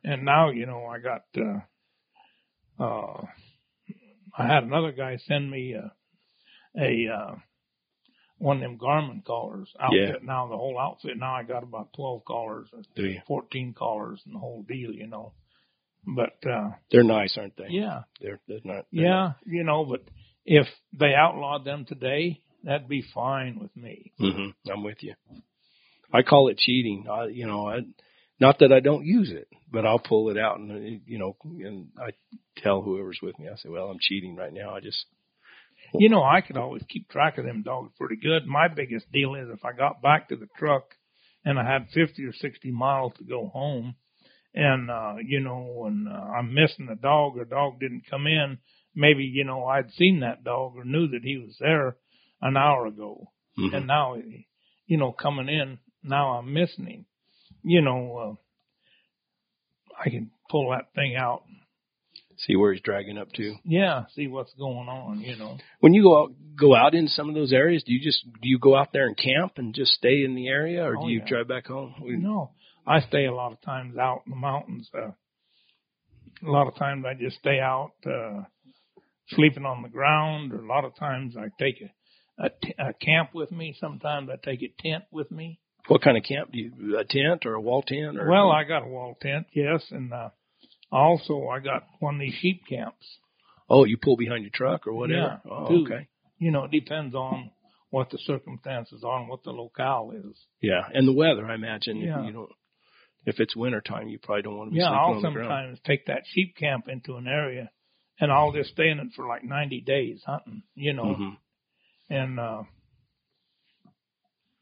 and 0.04 0.24
now, 0.24 0.50
you 0.50 0.66
know, 0.66 0.86
I 0.86 0.98
got, 0.98 1.22
uh, 1.36 2.82
uh, 2.82 3.22
I 4.36 4.46
had 4.46 4.64
another 4.64 4.92
guy 4.92 5.16
send 5.26 5.50
me 5.50 5.74
a, 5.74 5.92
a, 6.78 7.08
uh, 7.12 7.34
one 8.38 8.58
of 8.58 8.62
them 8.62 8.78
Garmin 8.78 9.24
collars 9.24 9.72
outfit. 9.80 10.22
Now 10.22 10.48
the 10.48 10.56
whole 10.56 10.78
outfit, 10.78 11.16
now 11.16 11.34
I 11.34 11.42
got 11.42 11.62
about 11.62 11.92
12 11.94 12.24
collars 12.24 12.68
Do 12.94 13.06
you? 13.06 13.20
14 13.26 13.74
collars 13.76 14.20
and 14.26 14.34
the 14.34 14.38
whole 14.38 14.62
deal, 14.62 14.92
you 14.92 15.06
know. 15.06 15.32
But, 16.06 16.48
uh, 16.48 16.70
They're 16.90 17.02
nice, 17.02 17.36
aren't 17.38 17.56
they? 17.56 17.68
yeah, 17.70 18.02
They're 18.20 18.38
they're 18.46 18.60
not. 18.62 18.86
they're 18.92 19.04
yeah, 19.04 19.32
you 19.44 19.64
know, 19.64 19.84
but 19.84 20.04
if 20.44 20.66
they 20.92 21.14
outlawed 21.14 21.64
them 21.64 21.84
today, 21.84 22.42
that'd 22.62 22.88
be 22.88 23.04
fine 23.14 23.58
with 23.58 23.74
me. 23.76 24.12
hmm 24.18 24.50
I'm 24.70 24.84
with 24.84 24.98
you. 25.02 25.14
I 26.12 26.22
call 26.22 26.48
it 26.48 26.58
cheating. 26.58 27.06
I, 27.10 27.26
you 27.26 27.46
know, 27.46 27.68
I, 27.68 27.78
not 28.38 28.58
that 28.58 28.72
I 28.72 28.80
don't 28.80 29.04
use 29.04 29.30
it, 29.30 29.48
but 29.70 29.86
I'll 29.86 29.98
pull 29.98 30.30
it 30.30 30.38
out 30.38 30.58
and, 30.58 31.00
you 31.06 31.18
know, 31.18 31.36
and 31.44 31.88
I 31.98 32.10
tell 32.58 32.82
whoever's 32.82 33.18
with 33.22 33.38
me, 33.38 33.48
I 33.48 33.56
say, 33.56 33.68
well, 33.68 33.88
I'm 33.88 33.98
cheating 34.00 34.36
right 34.36 34.52
now. 34.52 34.74
I 34.74 34.80
just, 34.80 35.06
You 35.94 36.08
know, 36.08 36.22
I 36.22 36.40
could 36.40 36.56
always 36.56 36.82
keep 36.88 37.08
track 37.08 37.38
of 37.38 37.44
them 37.44 37.62
dogs 37.62 37.92
pretty 37.98 38.16
good. 38.16 38.46
My 38.46 38.68
biggest 38.68 39.10
deal 39.12 39.34
is 39.34 39.48
if 39.50 39.64
I 39.64 39.72
got 39.72 40.02
back 40.02 40.28
to 40.28 40.36
the 40.36 40.48
truck 40.58 40.84
and 41.44 41.58
I 41.58 41.64
had 41.64 41.88
50 41.94 42.24
or 42.24 42.32
60 42.32 42.70
miles 42.72 43.12
to 43.18 43.24
go 43.24 43.46
home 43.48 43.94
and, 44.54 44.90
uh, 44.90 45.14
you 45.24 45.40
know, 45.40 45.84
and 45.86 46.08
uh, 46.08 46.12
I'm 46.12 46.54
missing 46.54 46.88
a 46.90 46.96
dog 46.96 47.38
or 47.38 47.44
dog 47.44 47.78
didn't 47.78 48.04
come 48.10 48.26
in, 48.26 48.58
maybe, 48.94 49.24
you 49.24 49.44
know, 49.44 49.64
I'd 49.66 49.92
seen 49.92 50.20
that 50.20 50.44
dog 50.44 50.72
or 50.76 50.84
knew 50.84 51.08
that 51.08 51.22
he 51.22 51.36
was 51.38 51.56
there 51.60 51.96
an 52.40 52.56
hour 52.56 52.86
ago. 52.86 53.28
Mhm. 53.58 53.74
And 53.74 53.86
now, 53.86 54.16
you 54.86 54.96
know, 54.96 55.12
coming 55.12 55.48
in, 55.48 55.78
now 56.02 56.38
I'm 56.38 56.52
missing 56.52 56.86
him. 56.86 57.06
You 57.62 57.80
know, 57.82 58.16
uh, 58.38 60.00
I 60.04 60.10
can 60.10 60.30
pull 60.50 60.70
that 60.70 60.92
thing 60.94 61.16
out. 61.16 61.42
see 62.38 62.54
where 62.54 62.72
he's 62.72 62.82
dragging 62.82 63.16
up 63.18 63.32
to. 63.32 63.54
Yeah, 63.64 64.04
see 64.14 64.26
what's 64.28 64.52
going 64.54 64.88
on, 64.88 65.20
you 65.22 65.36
know. 65.36 65.56
When 65.80 65.94
you 65.94 66.02
go 66.02 66.22
out, 66.24 66.32
go 66.54 66.74
out 66.74 66.94
in 66.94 67.08
some 67.08 67.28
of 67.30 67.34
those 67.34 67.52
areas, 67.52 67.82
do 67.82 67.92
you 67.94 68.00
just, 68.00 68.24
do 68.42 68.48
you 68.48 68.58
go 68.58 68.76
out 68.76 68.92
there 68.92 69.06
and 69.06 69.16
camp 69.16 69.52
and 69.56 69.74
just 69.74 69.92
stay 69.92 70.22
in 70.22 70.34
the 70.34 70.46
area 70.48 70.84
or 70.84 70.96
Oh, 70.98 71.06
do 71.06 71.10
you 71.10 71.20
yeah. 71.20 71.26
drive 71.26 71.48
back 71.48 71.66
home? 71.66 71.94
We- 72.02 72.16
No, 72.16 72.50
I 72.86 73.00
stay 73.00 73.24
a 73.24 73.34
lot 73.34 73.52
of 73.52 73.60
times 73.62 73.96
out 73.96 74.22
in 74.26 74.30
the 74.30 74.36
mountains. 74.36 74.90
Uh, 74.94 75.12
a 76.46 76.50
lot 76.50 76.68
of 76.68 76.76
times 76.76 77.04
I 77.08 77.14
just 77.14 77.38
stay 77.38 77.58
out, 77.58 77.92
uh, 78.04 78.42
sleeping 79.30 79.64
on 79.64 79.82
the 79.82 79.88
ground, 79.88 80.52
or 80.52 80.58
a 80.62 80.66
lot 80.66 80.84
of 80.84 80.94
times 80.94 81.36
I 81.38 81.46
take 81.58 81.80
a, 81.80 82.44
a, 82.44 82.50
t- 82.50 82.74
a 82.78 82.92
camp 82.92 83.30
with 83.34 83.50
me. 83.50 83.74
Sometimes 83.80 84.28
I 84.30 84.36
take 84.36 84.62
a 84.62 84.68
tent 84.78 85.04
with 85.10 85.30
me. 85.30 85.58
What 85.88 86.02
kind 86.02 86.16
of 86.16 86.24
camp 86.24 86.50
do 86.52 86.58
you, 86.58 86.98
a 86.98 87.04
tent 87.04 87.46
or 87.46 87.54
a 87.54 87.60
wall 87.60 87.82
tent 87.82 88.18
or? 88.18 88.28
Well, 88.28 88.50
I 88.50 88.64
got 88.64 88.82
a 88.82 88.88
wall 88.88 89.16
tent, 89.20 89.46
yes, 89.54 89.84
and 89.90 90.12
uh, 90.12 90.30
also 90.90 91.46
I 91.48 91.60
got 91.60 91.84
one 92.00 92.16
of 92.16 92.20
these 92.20 92.34
sheep 92.40 92.62
camps. 92.68 93.04
oh, 93.70 93.84
you 93.84 93.96
pull 94.00 94.16
behind 94.16 94.42
your 94.42 94.50
truck 94.54 94.86
or 94.86 94.92
whatever? 94.94 95.40
Yeah, 95.44 95.50
oh, 95.50 95.68
two. 95.68 95.84
okay. 95.84 96.08
You 96.38 96.50
know, 96.50 96.64
it 96.64 96.70
depends 96.70 97.14
on 97.14 97.50
what 97.90 98.10
the 98.10 98.18
circumstances 98.18 99.02
are 99.04 99.20
and 99.20 99.28
what 99.28 99.42
the 99.44 99.50
locale 99.52 100.12
is. 100.12 100.36
Yeah. 100.60 100.82
And 100.92 101.06
the 101.08 101.12
weather, 101.12 101.46
I 101.46 101.54
imagine, 101.54 101.98
Yeah. 101.98 102.24
you 102.24 102.32
know, 102.32 102.48
if 103.24 103.40
it's 103.40 103.56
winter 103.56 103.80
time, 103.80 104.08
you 104.08 104.18
probably 104.18 104.42
don't 104.42 104.56
want 104.56 104.70
to 104.70 104.74
be 104.74 104.78
Yeah, 104.80 104.88
sleeping 104.88 104.98
I'll 105.00 105.10
on 105.14 105.22
the 105.22 105.30
ground. 105.30 105.46
sometimes 105.48 105.80
take 105.84 106.06
that 106.06 106.22
sheep 106.26 106.56
camp 106.56 106.88
into 106.88 107.16
an 107.16 107.26
area, 107.26 107.70
and 108.20 108.30
I'll 108.30 108.52
just 108.52 108.70
stay 108.70 108.88
in 108.90 108.98
it 109.00 109.08
for 109.16 109.26
like 109.26 109.44
ninety 109.44 109.80
days 109.80 110.22
hunting. 110.26 110.62
You 110.74 110.92
know, 110.92 111.04
Mhm. 111.16 111.36
and 112.10 112.38
uh 112.38 112.62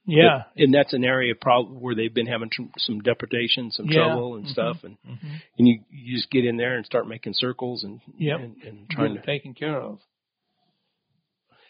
yeah, 0.07 0.43
and 0.57 0.73
that's 0.75 0.93
an 0.93 1.05
area 1.05 1.35
probably 1.35 1.77
where 1.79 1.95
they've 1.95 2.13
been 2.13 2.27
having 2.27 2.51
tr- 2.51 2.63
some 2.79 3.01
depredation, 3.01 3.71
some 3.71 3.87
Yeah. 3.89 4.09
trouble 4.09 4.37
and 4.37 4.45
Mhm. 4.47 4.51
stuff, 4.51 4.85
and 4.85 4.97
hmm 5.05 5.37
and 5.59 5.69
you 5.69 5.81
you 5.91 6.17
just 6.17 6.31
get 6.31 6.45
in 6.45 6.57
there 6.57 6.77
and 6.77 6.85
start 6.85 7.07
making 7.09 7.35
circles 7.35 7.85
and 7.85 8.01
Yep. 8.19 8.41
and, 8.41 8.57
and 8.63 8.91
trying 8.91 9.15
get 9.15 9.21
to 9.21 9.27
taken 9.27 9.55
care 9.55 9.81
of. 9.81 10.01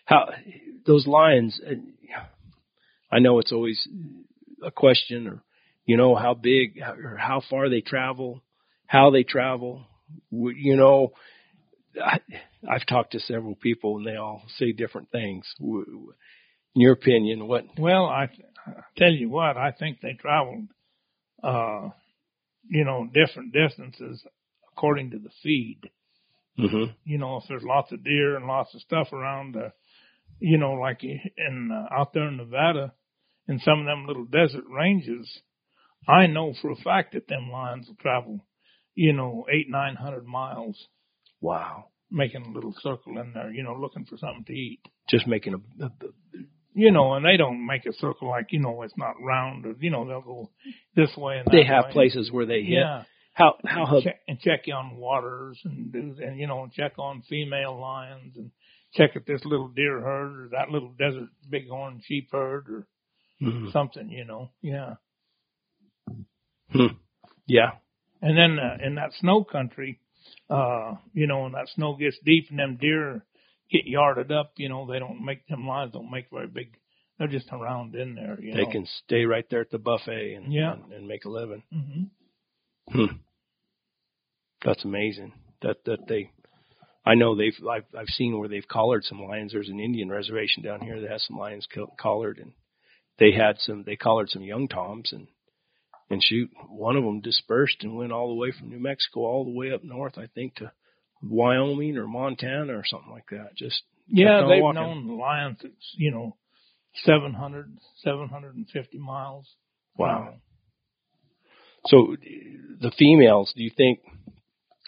how 0.06 0.30
those 0.86 1.06
lions. 1.06 1.60
uh, 1.66 1.74
I 3.10 3.20
know 3.20 3.38
it's 3.38 3.52
always 3.52 3.86
a 4.62 4.70
question, 4.70 5.28
or 5.28 5.42
you 5.86 5.96
know 5.96 6.14
how 6.14 6.34
big 6.34 6.80
or 6.80 7.16
how 7.16 7.40
far 7.48 7.68
they 7.68 7.80
travel, 7.80 8.42
how 8.86 9.10
they 9.10 9.22
travel. 9.22 9.86
You 10.30 10.76
know, 10.76 11.12
I, 12.02 12.20
I've 12.68 12.86
talked 12.86 13.12
to 13.12 13.20
several 13.20 13.54
people 13.54 13.96
and 13.98 14.06
they 14.06 14.16
all 14.16 14.42
say 14.58 14.72
different 14.72 15.10
things. 15.10 15.46
In 16.74 16.80
your 16.82 16.92
opinion, 16.92 17.46
what? 17.46 17.64
Well, 17.78 18.06
I, 18.06 18.24
I 18.66 18.72
tell 18.96 19.12
you 19.12 19.28
what, 19.28 19.56
I 19.56 19.72
think 19.72 20.00
they 20.00 20.14
traveled, 20.14 20.68
uh, 21.42 21.90
you 22.68 22.84
know, 22.84 23.06
different 23.12 23.52
distances 23.52 24.24
according 24.72 25.10
to 25.12 25.18
the 25.18 25.30
feed. 25.42 25.80
hmm 26.56 26.84
You 27.04 27.18
know, 27.18 27.36
if 27.36 27.44
there's 27.48 27.62
lots 27.62 27.92
of 27.92 28.02
deer 28.04 28.36
and 28.36 28.46
lots 28.46 28.74
of 28.74 28.80
stuff 28.80 29.12
around, 29.12 29.56
uh, 29.56 29.70
you 30.40 30.58
know, 30.58 30.72
like 30.72 31.02
in 31.04 31.70
uh, 31.72 31.94
out 31.94 32.12
there 32.12 32.28
in 32.28 32.36
Nevada, 32.38 32.92
in 33.48 33.58
some 33.60 33.80
of 33.80 33.86
them 33.86 34.06
little 34.06 34.24
desert 34.24 34.64
ranges, 34.68 35.42
I 36.08 36.26
know 36.26 36.54
for 36.60 36.70
a 36.70 36.76
fact 36.76 37.12
that 37.14 37.28
them 37.28 37.50
lions 37.52 37.86
will 37.88 37.96
travel, 37.96 38.44
you 38.94 39.12
know, 39.12 39.46
eight 39.52 39.68
nine 39.70 39.94
hundred 39.96 40.26
miles, 40.26 40.88
Wow. 41.40 41.86
making 42.10 42.42
a 42.46 42.50
little 42.50 42.74
circle 42.82 43.18
in 43.18 43.32
there, 43.32 43.50
you 43.52 43.62
know, 43.62 43.74
looking 43.74 44.04
for 44.06 44.16
something 44.16 44.44
to 44.46 44.52
eat. 44.52 44.80
Just 45.08 45.26
making 45.26 45.54
a, 45.54 45.84
a, 45.84 45.90
You 46.76 46.90
know, 46.90 47.14
and 47.14 47.24
they 47.24 47.36
don't 47.36 47.64
make 47.64 47.86
a 47.86 47.92
circle 47.92 48.28
like 48.28 48.46
you 48.50 48.58
know 48.60 48.82
it's 48.82 48.96
not 48.96 49.14
round 49.22 49.64
or 49.64 49.74
you 49.78 49.90
know 49.90 50.06
they'll 50.06 50.20
go 50.20 50.50
this 50.96 51.10
way 51.16 51.38
and 51.38 51.46
that 51.46 51.52
they 51.52 51.64
have 51.64 51.86
way. 51.86 51.92
places 51.92 52.30
where 52.32 52.46
they 52.46 52.62
hit. 52.62 52.78
Yeah, 52.80 53.04
How 53.32 53.54
how 53.64 53.86
hub, 53.86 54.02
check, 54.02 54.20
and 54.26 54.40
check 54.40 54.62
on 54.74 54.96
waters 54.96 55.58
and 55.64 55.92
do 55.92 56.16
and 56.20 56.38
you 56.38 56.46
know 56.48 56.68
check 56.74 56.98
on 56.98 57.22
female 57.28 57.78
lions 57.80 58.36
and 58.36 58.50
check 58.94 59.12
if 59.14 59.24
this 59.24 59.44
little 59.44 59.68
deer 59.68 60.00
herd 60.00 60.46
or 60.46 60.48
that 60.52 60.70
little 60.70 60.92
desert 60.98 61.28
bighorn 61.48 62.00
sheep 62.04 62.28
herd 62.32 62.68
or 62.68 62.86
Mhm. 63.40 63.72
something. 63.72 64.08
You 64.10 64.24
know, 64.24 64.50
yeah. 64.60 64.94
Hmm. 66.72 66.96
Yeah. 67.46 67.72
And 68.22 68.36
then 68.38 68.58
uh, 68.58 68.78
in 68.84 68.94
that 68.96 69.12
snow 69.20 69.44
country, 69.44 70.00
uh, 70.50 70.94
you 71.12 71.26
know, 71.26 71.42
when 71.42 71.52
that 71.52 71.68
snow 71.74 71.94
gets 71.96 72.16
deep 72.24 72.46
and 72.50 72.58
them 72.58 72.78
deer 72.80 73.24
get 73.74 73.86
yarded 73.86 74.30
up, 74.30 74.52
you 74.56 74.68
know, 74.68 74.86
they 74.86 74.98
don't 75.00 75.24
make 75.24 75.46
them 75.48 75.66
lions 75.66 75.92
don't 75.92 76.10
make 76.10 76.26
very 76.30 76.46
big. 76.46 76.76
They're 77.18 77.28
just 77.28 77.48
around 77.52 77.94
in 77.94 78.14
there. 78.14 78.38
You 78.40 78.54
They 78.54 78.64
know. 78.64 78.70
can 78.70 78.86
stay 79.04 79.24
right 79.24 79.44
there 79.50 79.60
at 79.60 79.70
the 79.70 79.78
buffet 79.78 80.34
and 80.34 80.52
Yeah. 80.52 80.72
and, 80.74 80.92
and 80.92 81.08
make 81.08 81.24
a 81.24 81.28
living. 81.28 81.62
hmm 81.72 82.04
Hmm. 82.92 83.16
That's 84.64 84.84
amazing. 84.84 85.32
That 85.62 85.84
that 85.86 86.06
they, 86.08 86.30
I 87.04 87.14
know 87.14 87.34
they've 87.34 87.56
I've 87.68 87.84
I've 87.98 88.08
seen 88.08 88.38
where 88.38 88.48
they've 88.48 88.68
collared 88.68 89.04
some 89.04 89.22
lions. 89.22 89.52
There's 89.52 89.68
an 89.68 89.80
Indian 89.80 90.08
reservation 90.10 90.62
down 90.62 90.80
here 90.80 91.00
that 91.00 91.10
has 91.10 91.24
some 91.26 91.38
lions 91.38 91.66
collared, 91.98 92.38
and 92.38 92.52
they 93.18 93.32
had 93.32 93.58
some 93.60 93.84
they 93.84 93.96
collared 93.96 94.30
some 94.30 94.42
young 94.42 94.68
toms 94.68 95.12
and 95.12 95.26
and 96.10 96.22
shoot 96.22 96.50
one 96.68 96.96
of 96.96 97.04
them 97.04 97.20
dispersed 97.20 97.82
and 97.82 97.96
went 97.96 98.12
all 98.12 98.28
the 98.28 98.34
way 98.34 98.52
from 98.52 98.68
New 98.68 98.78
Mexico 98.80 99.20
all 99.20 99.44
the 99.44 99.50
way 99.58 99.72
up 99.72 99.82
north, 99.82 100.18
I 100.18 100.26
think 100.26 100.56
to 100.56 100.72
Wyoming 101.28 101.96
or 101.96 102.06
Montana 102.06 102.76
or 102.76 102.84
something 102.84 103.10
like 103.10 103.28
that. 103.30 103.54
Just 103.56 103.82
Yeah, 104.08 104.46
they've 104.48 104.62
walking. 104.62 104.80
known 104.82 105.06
the 105.06 105.14
lions. 105.14 105.58
It's 105.62 105.94
you 105.96 106.10
know, 106.10 106.36
700, 107.04 107.78
750 108.02 108.98
miles. 108.98 109.48
Wow. 109.96 110.34
So 111.86 112.16
the 112.80 112.92
females, 112.98 113.52
do 113.56 113.62
you 113.62 113.70
think? 113.76 114.00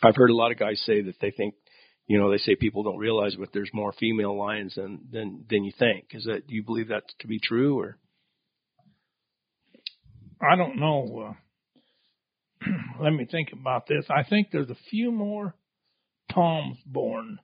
I've 0.02 0.16
heard 0.16 0.30
a 0.30 0.36
lot 0.36 0.52
of 0.52 0.58
guys 0.58 0.80
say 0.84 1.02
that 1.02 1.20
they 1.20 1.30
think 1.30 1.54
you 2.06 2.18
know, 2.18 2.30
they 2.30 2.38
say 2.38 2.54
people 2.54 2.84
don't 2.84 2.98
realize, 2.98 3.34
but 3.34 3.48
there's 3.52 3.70
more 3.72 3.92
female 3.92 4.36
lions 4.38 4.76
than 4.76 5.00
than 5.10 5.44
than 5.50 5.64
you 5.64 5.72
think. 5.76 6.06
Is 6.12 6.24
that 6.24 6.46
do 6.46 6.54
you 6.54 6.62
believe 6.62 6.88
that 6.88 7.02
to 7.20 7.26
be 7.26 7.40
true, 7.40 7.78
or? 7.78 7.98
I 10.40 10.54
don't 10.56 10.78
know. 10.78 11.34
Uh, 12.64 12.70
let 13.02 13.10
me 13.12 13.24
think 13.24 13.48
about 13.52 13.86
this. 13.88 14.04
I 14.08 14.22
think 14.22 14.48
there's 14.52 14.70
a 14.70 14.76
few 14.90 15.10
more 15.10 15.54
toms 16.36 16.78
born 16.86 17.38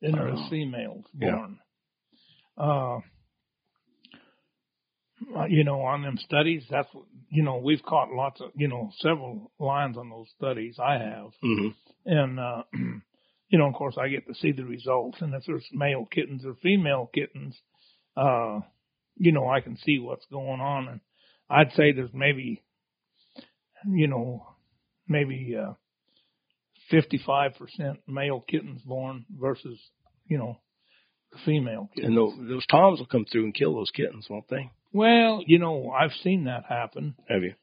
than 0.00 0.12
there 0.12 0.28
is 0.28 0.40
Oh. 0.40 0.50
females 0.50 1.04
born. 1.14 1.58
Uh, 2.56 2.98
uh, 5.36 5.44
you 5.48 5.64
know, 5.64 5.80
on 5.82 6.02
them 6.02 6.18
studies, 6.18 6.64
that's 6.70 6.88
you 7.30 7.42
know 7.42 7.56
we've 7.58 7.82
caught 7.82 8.10
lots 8.10 8.40
of 8.40 8.50
you 8.56 8.68
know 8.68 8.90
several 8.98 9.52
lines 9.58 9.96
on 9.96 10.10
those 10.10 10.28
studies. 10.36 10.76
I 10.82 10.94
have, 10.98 11.30
hmm 11.40 11.68
and 12.04 12.40
uh, 12.40 12.62
you 13.48 13.58
know, 13.58 13.68
of 13.68 13.74
course, 13.74 13.96
I 13.98 14.08
get 14.08 14.26
to 14.26 14.34
see 14.34 14.52
the 14.52 14.64
results. 14.64 15.18
And 15.20 15.32
if 15.34 15.44
there's 15.46 15.66
male 15.72 16.06
kittens 16.10 16.44
or 16.44 16.54
female 16.62 17.08
kittens, 17.14 17.54
uh, 18.16 18.60
you 19.16 19.32
know, 19.32 19.48
I 19.48 19.60
can 19.60 19.76
see 19.76 19.98
what's 19.98 20.26
going 20.30 20.60
on. 20.60 20.88
And 20.88 21.00
I'd 21.48 21.72
say 21.76 21.92
there's 21.92 22.12
maybe, 22.12 22.62
you 23.86 24.08
know, 24.08 24.46
maybe 25.06 25.56
uh, 25.56 25.74
55% 26.92 27.98
male 28.06 28.44
kittens 28.46 28.82
born 28.82 29.24
versus, 29.30 29.78
you 30.26 30.38
know, 30.38 30.58
the 31.32 31.38
female 31.44 31.88
kittens. 31.94 32.08
And 32.08 32.16
those, 32.16 32.34
those 32.48 32.66
toms 32.66 32.98
will 32.98 33.06
come 33.06 33.24
through 33.30 33.44
and 33.44 33.54
kill 33.54 33.74
those 33.74 33.90
kittens, 33.90 34.26
won't 34.28 34.48
they? 34.48 34.70
Well, 34.92 35.42
you 35.46 35.58
know, 35.58 35.90
I've 35.90 36.12
seen 36.22 36.44
that 36.44 36.64
happen. 36.68 37.14
Have 37.28 37.42
you? 37.42 37.54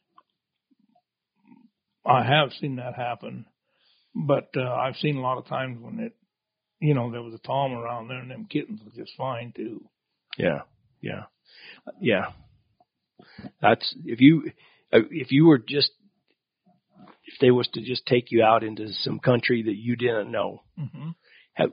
I 2.06 2.24
have 2.24 2.52
seen 2.60 2.78
that 2.78 2.96
happen, 2.96 3.46
but 4.16 4.50
uh, 4.56 4.74
I've 4.74 4.96
seen 4.96 5.18
a 5.18 5.22
lot 5.22 5.38
of 5.38 5.48
times 5.48 5.78
when 5.80 6.00
it, 6.00 6.14
you 6.80 6.96
know, 6.96 7.12
there 7.12 7.22
was 7.22 7.34
a 7.34 7.48
tom 7.48 7.74
around 7.74 8.08
there 8.08 8.20
and 8.20 8.32
them 8.32 8.48
kittens 8.50 8.82
were 8.84 8.92
just 8.96 9.16
fine 9.16 9.54
too. 9.56 9.86
Yeah, 10.38 10.62
yeah, 11.02 11.24
yeah. 12.02 12.28
That's 13.62 13.94
if 14.06 14.22
you 14.22 14.52
uh, 14.92 15.00
if 15.12 15.32
you 15.32 15.46
were 15.46 15.60
just 15.60 15.92
if 17.32 17.40
they 17.40 17.52
was 17.52 17.68
to 17.74 17.82
just 17.82 18.06
take 18.06 18.32
you 18.32 18.44
out 18.44 18.64
into 18.64 18.92
some 19.02 19.20
country 19.20 19.64
that 19.64 19.76
you 19.76 19.96
didn't 19.96 20.32
know, 20.32 20.64
hmm 20.78 21.10
have, 21.54 21.72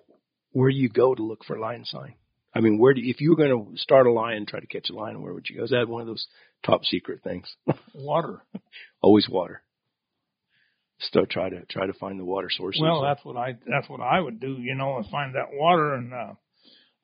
where 0.52 0.70
do 0.70 0.76
you 0.76 0.88
go 0.88 1.14
to 1.14 1.22
look 1.22 1.44
for 1.44 1.58
lion 1.58 1.84
sign? 1.84 2.14
I 2.54 2.60
mean, 2.60 2.78
where 2.78 2.94
do 2.94 3.00
if 3.04 3.20
you 3.20 3.30
were 3.30 3.36
going 3.36 3.74
to 3.74 3.78
start 3.78 4.06
a 4.06 4.12
lion, 4.12 4.46
try 4.46 4.60
to 4.60 4.66
catch 4.66 4.88
a 4.90 4.94
lion, 4.94 5.22
where 5.22 5.32
would 5.34 5.46
you 5.48 5.58
go? 5.58 5.64
Is 5.64 5.70
that 5.70 5.88
one 5.88 6.00
of 6.00 6.06
those 6.06 6.26
top 6.64 6.84
secret 6.84 7.20
things? 7.22 7.54
Water. 7.94 8.42
Always 9.02 9.28
water. 9.28 9.62
Start 10.98 11.28
try 11.30 11.50
to 11.50 11.64
try 11.66 11.86
to 11.86 11.92
find 11.92 12.18
the 12.18 12.24
water 12.24 12.48
sources. 12.50 12.80
Well, 12.82 13.02
that's 13.02 13.22
what 13.22 13.36
I 13.36 13.56
that's 13.66 13.88
what 13.88 14.00
I 14.00 14.18
would 14.18 14.40
do. 14.40 14.56
You 14.58 14.74
know, 14.74 14.98
is 15.00 15.06
find 15.10 15.34
that 15.34 15.48
water 15.52 15.94
and 15.94 16.12
uh, 16.14 16.34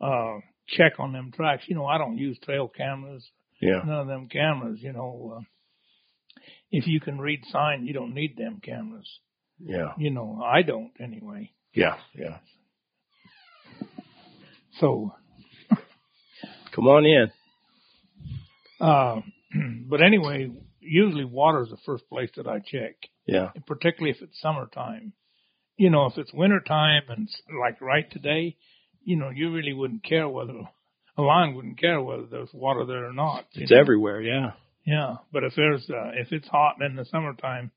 uh, 0.00 0.40
check 0.66 0.92
on 0.98 1.12
them 1.12 1.30
tracks. 1.30 1.64
You 1.66 1.74
know, 1.74 1.84
I 1.84 1.98
don't 1.98 2.16
use 2.16 2.38
trail 2.42 2.68
cameras. 2.68 3.22
yeah, 3.60 3.82
None 3.84 4.00
of 4.00 4.06
them 4.06 4.28
cameras. 4.28 4.78
You 4.80 4.94
know, 4.94 5.36
uh, 5.36 5.42
if 6.72 6.86
you 6.88 6.98
can 7.00 7.20
read 7.20 7.44
sign, 7.52 7.86
you 7.86 7.92
don't 7.92 8.14
need 8.14 8.36
them 8.36 8.60
cameras. 8.64 9.08
yeah, 9.60 9.92
You 9.96 10.10
know, 10.10 10.42
I 10.44 10.62
don't 10.62 10.90
anyway. 10.98 11.52
yeah, 11.74 11.96
yeah. 12.14 12.38
So, 14.80 15.14
Come 16.74 16.86
on 16.88 17.04
in. 17.04 17.30
uh, 18.80 19.20
but 19.88 20.00
anyway, 20.02 20.50
usually 20.80 21.24
water 21.26 21.62
is 21.62 21.68
the 21.68 21.76
first 21.84 22.08
place 22.08 22.30
that 22.36 22.46
I 22.48 22.58
check. 22.60 22.94
Yeah, 23.26 23.50
particularly 23.66 24.10
if 24.16 24.22
it's 24.22 24.40
summertime. 24.40 25.12
You 25.76 25.90
know, 25.90 26.06
if 26.06 26.16
it's 26.18 26.32
wintertime 26.32 27.02
and 27.08 27.28
s- 27.28 27.42
like 27.60 27.80
right 27.80 28.10
today, 28.10 28.56
you 29.04 29.16
know, 29.16 29.30
you 29.30 29.52
really 29.52 29.72
wouldn't 29.72 30.02
care 30.04 30.28
whether 30.28 30.54
a 31.18 31.22
lion 31.22 31.54
wouldn't 31.54 31.78
care 31.78 32.00
whether 32.00 32.24
there's 32.24 32.52
water 32.54 32.84
there 32.86 33.04
or 33.06 33.12
not. 33.12 33.44
it's 33.54 33.70
know? 33.70 33.78
everywhere. 33.78 34.20
Yeah, 34.22 34.52
Yeah, 34.84 35.16
but 35.32 35.44
if 35.44 35.54
there's 35.56 35.88
uh, 35.90 36.10
if 36.14 36.32
it's 36.32 36.48
hot 36.48 36.82
in 36.82 36.96
the 36.96 37.04
summertime, 37.04 37.70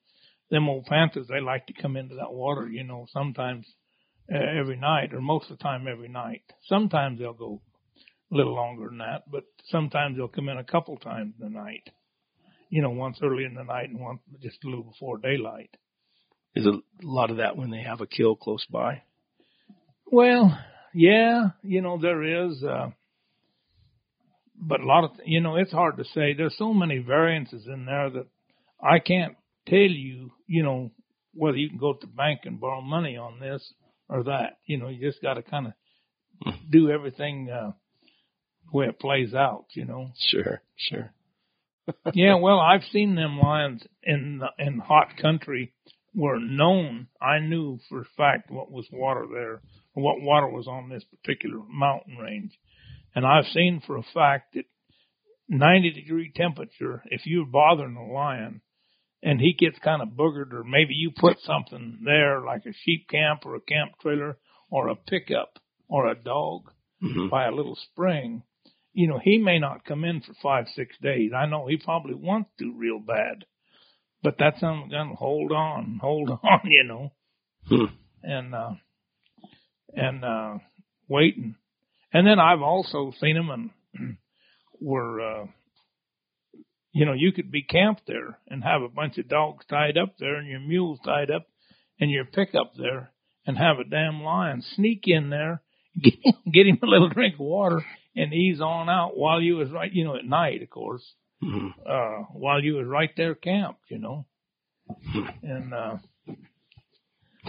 them 0.49 0.69
old 0.69 0.85
panthers 0.85 1.27
they 1.27 1.39
like 1.39 1.67
to 1.67 1.73
come 1.73 1.97
into 1.97 2.15
that 2.15 2.33
water. 2.33 2.67
You 2.67 2.83
know, 2.83 3.05
sometimes 3.11 3.65
uh, 4.33 4.37
every 4.37 4.77
night 4.77 5.13
or 5.13 5.21
most 5.21 5.51
of 5.51 5.57
the 5.57 5.63
time 5.63 5.87
every 5.87 6.07
night. 6.09 6.41
Sometimes 6.63 7.19
they'll 7.19 7.33
go 7.33 7.61
a 8.31 8.35
little 8.35 8.55
longer 8.55 8.87
than 8.87 8.99
that, 8.99 9.23
but 9.31 9.43
sometimes 9.65 10.17
they'll 10.17 10.27
come 10.27 10.49
in 10.49 10.57
a 10.57 10.63
couple 10.63 10.97
times 10.97 11.33
in 11.39 11.53
the 11.53 11.59
night. 11.59 11.89
You 12.69 12.81
know, 12.81 12.89
once 12.89 13.19
early 13.21 13.45
in 13.45 13.53
the 13.53 13.63
night 13.63 13.89
and 13.89 13.99
once 13.99 14.21
just 14.41 14.63
a 14.63 14.67
little 14.67 14.83
before 14.83 15.19
daylight. 15.19 15.69
is 16.55 16.65
a 16.65 16.79
lot 17.03 17.29
of 17.29 17.37
that 17.37 17.55
when 17.55 17.69
they 17.69 17.83
have 17.83 18.01
a 18.01 18.07
kill 18.07 18.35
close 18.35 18.65
by. 18.69 19.03
Well, 20.11 20.57
yeah, 20.93 21.49
you 21.61 21.81
know, 21.81 21.99
there 22.01 22.47
is, 22.47 22.63
uh, 22.63 22.89
but 24.59 24.81
a 24.81 24.85
lot 24.85 25.03
of, 25.03 25.11
you 25.25 25.41
know, 25.41 25.55
it's 25.55 25.71
hard 25.71 25.97
to 25.97 26.03
say. 26.05 26.33
There's 26.33 26.57
so 26.57 26.73
many 26.73 26.99
variances 26.99 27.65
in 27.67 27.85
there 27.85 28.09
that 28.09 28.27
I 28.81 28.99
can't 28.99 29.35
tell 29.67 29.77
you, 29.77 30.31
you 30.47 30.63
know, 30.63 30.91
whether 31.33 31.57
you 31.57 31.69
can 31.69 31.77
go 31.77 31.93
to 31.93 31.99
the 32.05 32.11
bank 32.11 32.41
and 32.43 32.59
borrow 32.59 32.81
money 32.81 33.17
on 33.17 33.39
this 33.39 33.73
or 34.09 34.23
that. 34.23 34.57
You 34.65 34.77
know, 34.77 34.87
you 34.87 34.99
just 34.99 35.21
got 35.21 35.35
to 35.35 35.43
kind 35.43 35.67
of 35.67 36.53
do 36.69 36.89
everything, 36.89 37.49
uh, 37.49 37.71
the 38.71 38.77
way 38.77 38.85
it 38.87 38.99
plays 38.99 39.33
out, 39.33 39.65
you 39.73 39.85
know. 39.85 40.11
Sure, 40.29 40.61
sure. 40.75 41.13
yeah, 42.13 42.35
well, 42.35 42.59
I've 42.59 42.83
seen 42.91 43.15
them 43.15 43.39
lions 43.39 43.83
in 44.03 44.39
the, 44.39 44.65
in 44.65 44.79
hot 44.79 45.17
country 45.21 45.73
were 46.15 46.39
known. 46.39 47.07
I 47.21 47.39
knew 47.39 47.79
for 47.89 48.01
a 48.01 48.05
fact 48.17 48.49
what 48.49 48.71
was 48.71 48.87
water 48.91 49.25
there, 49.31 49.61
what 49.93 50.21
water 50.21 50.47
was 50.47 50.67
on 50.67 50.89
this 50.89 51.03
particular 51.03 51.59
mountain 51.69 52.17
range, 52.17 52.57
and 53.15 53.25
I've 53.25 53.45
seen 53.53 53.81
for 53.85 53.97
a 53.97 54.03
fact 54.13 54.53
that 54.53 54.65
90 55.47 55.91
degree 55.91 56.31
temperature, 56.35 57.03
if 57.05 57.21
you're 57.25 57.45
bothering 57.45 57.95
a 57.95 58.11
lion, 58.11 58.61
and 59.23 59.39
he 59.39 59.53
gets 59.53 59.79
kind 59.79 60.01
of 60.01 60.09
boogered, 60.09 60.53
or 60.53 60.63
maybe 60.63 60.93
you 60.93 61.11
put 61.15 61.37
something 61.39 61.99
there 62.05 62.41
like 62.41 62.65
a 62.65 62.73
sheep 62.83 63.07
camp 63.09 63.45
or 63.45 63.55
a 63.55 63.61
camp 63.61 63.93
trailer 64.01 64.37
or 64.69 64.87
a 64.89 64.95
pickup 64.95 65.57
or 65.87 66.07
a 66.07 66.15
dog 66.15 66.71
hmm 67.01 67.27
by 67.29 67.45
a 67.45 67.51
little 67.51 67.77
spring, 67.91 68.43
you 68.93 69.07
know, 69.07 69.19
he 69.21 69.37
may 69.37 69.59
not 69.59 69.83
come 69.85 70.03
in 70.05 70.21
for 70.21 70.33
five, 70.41 70.65
six 70.75 70.95
days. 71.01 71.31
I 71.35 71.45
know 71.47 71.67
he 71.67 71.77
probably 71.77 72.13
wants 72.15 72.49
to 72.59 72.73
real 72.75 72.99
bad, 72.99 73.45
but 74.23 74.35
that's 74.39 74.63
I'm 74.63 74.89
gonna 74.89 75.15
hold 75.15 75.51
on, 75.51 75.99
hold 76.01 76.29
on, 76.43 76.59
you 76.65 76.83
know, 76.83 77.11
Hmm. 77.67 77.85
and, 78.23 78.55
uh, 78.55 78.71
and, 79.93 80.23
uh, 80.23 80.57
waiting. 81.07 81.55
And 82.15 82.25
then 82.25 82.39
I've 82.39 82.61
also 82.61 83.11
seen 83.19 83.35
them 83.35 83.49
and 83.93 84.17
were, 84.79 85.19
uh, 85.19 85.45
you 86.93 87.05
know, 87.05 87.11
you 87.11 87.33
could 87.33 87.51
be 87.51 87.61
camped 87.61 88.03
there 88.07 88.39
and 88.47 88.63
have 88.63 88.83
a 88.83 88.87
bunch 88.87 89.17
of 89.17 89.27
dogs 89.27 89.65
tied 89.69 89.97
up 89.97 90.15
there 90.17 90.35
and 90.35 90.47
your 90.47 90.61
mules 90.61 90.97
tied 91.03 91.29
up 91.29 91.45
and 91.99 92.09
your 92.09 92.23
pickup 92.23 92.71
there 92.77 93.11
and 93.45 93.57
have 93.57 93.79
a 93.79 93.89
damn 93.89 94.23
lion 94.23 94.63
sneak 94.75 95.01
in 95.07 95.29
there, 95.29 95.61
get, 96.01 96.13
get 96.49 96.65
him 96.65 96.79
a 96.81 96.85
little 96.85 97.09
drink 97.09 97.33
of 97.33 97.41
water 97.41 97.83
and 98.15 98.33
ease 98.33 98.61
on 98.61 98.87
out 98.87 99.17
while 99.17 99.41
you 99.41 99.57
was 99.57 99.69
right, 99.69 99.91
you 99.91 100.05
know, 100.05 100.15
at 100.15 100.23
night, 100.23 100.61
of 100.61 100.69
course, 100.69 101.03
hmm 101.41 101.67
uh, 101.85 102.23
while 102.31 102.63
you 102.63 102.75
was 102.75 102.87
right 102.87 103.11
there 103.17 103.35
camped, 103.35 103.91
you 103.91 103.99
know, 103.99 104.25
and, 105.43 105.73
uh, 105.73 105.97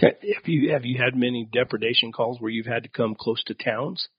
Have 0.01 0.45
you 0.45 0.73
have 0.73 0.83
you 0.83 1.01
had 1.01 1.15
many 1.15 1.47
depredation 1.49 2.11
calls 2.11 2.41
where 2.41 2.51
you've 2.51 2.65
had 2.65 2.83
to 2.83 2.89
come 2.89 3.15
close 3.17 3.41
to 3.45 3.53
towns 3.53 4.09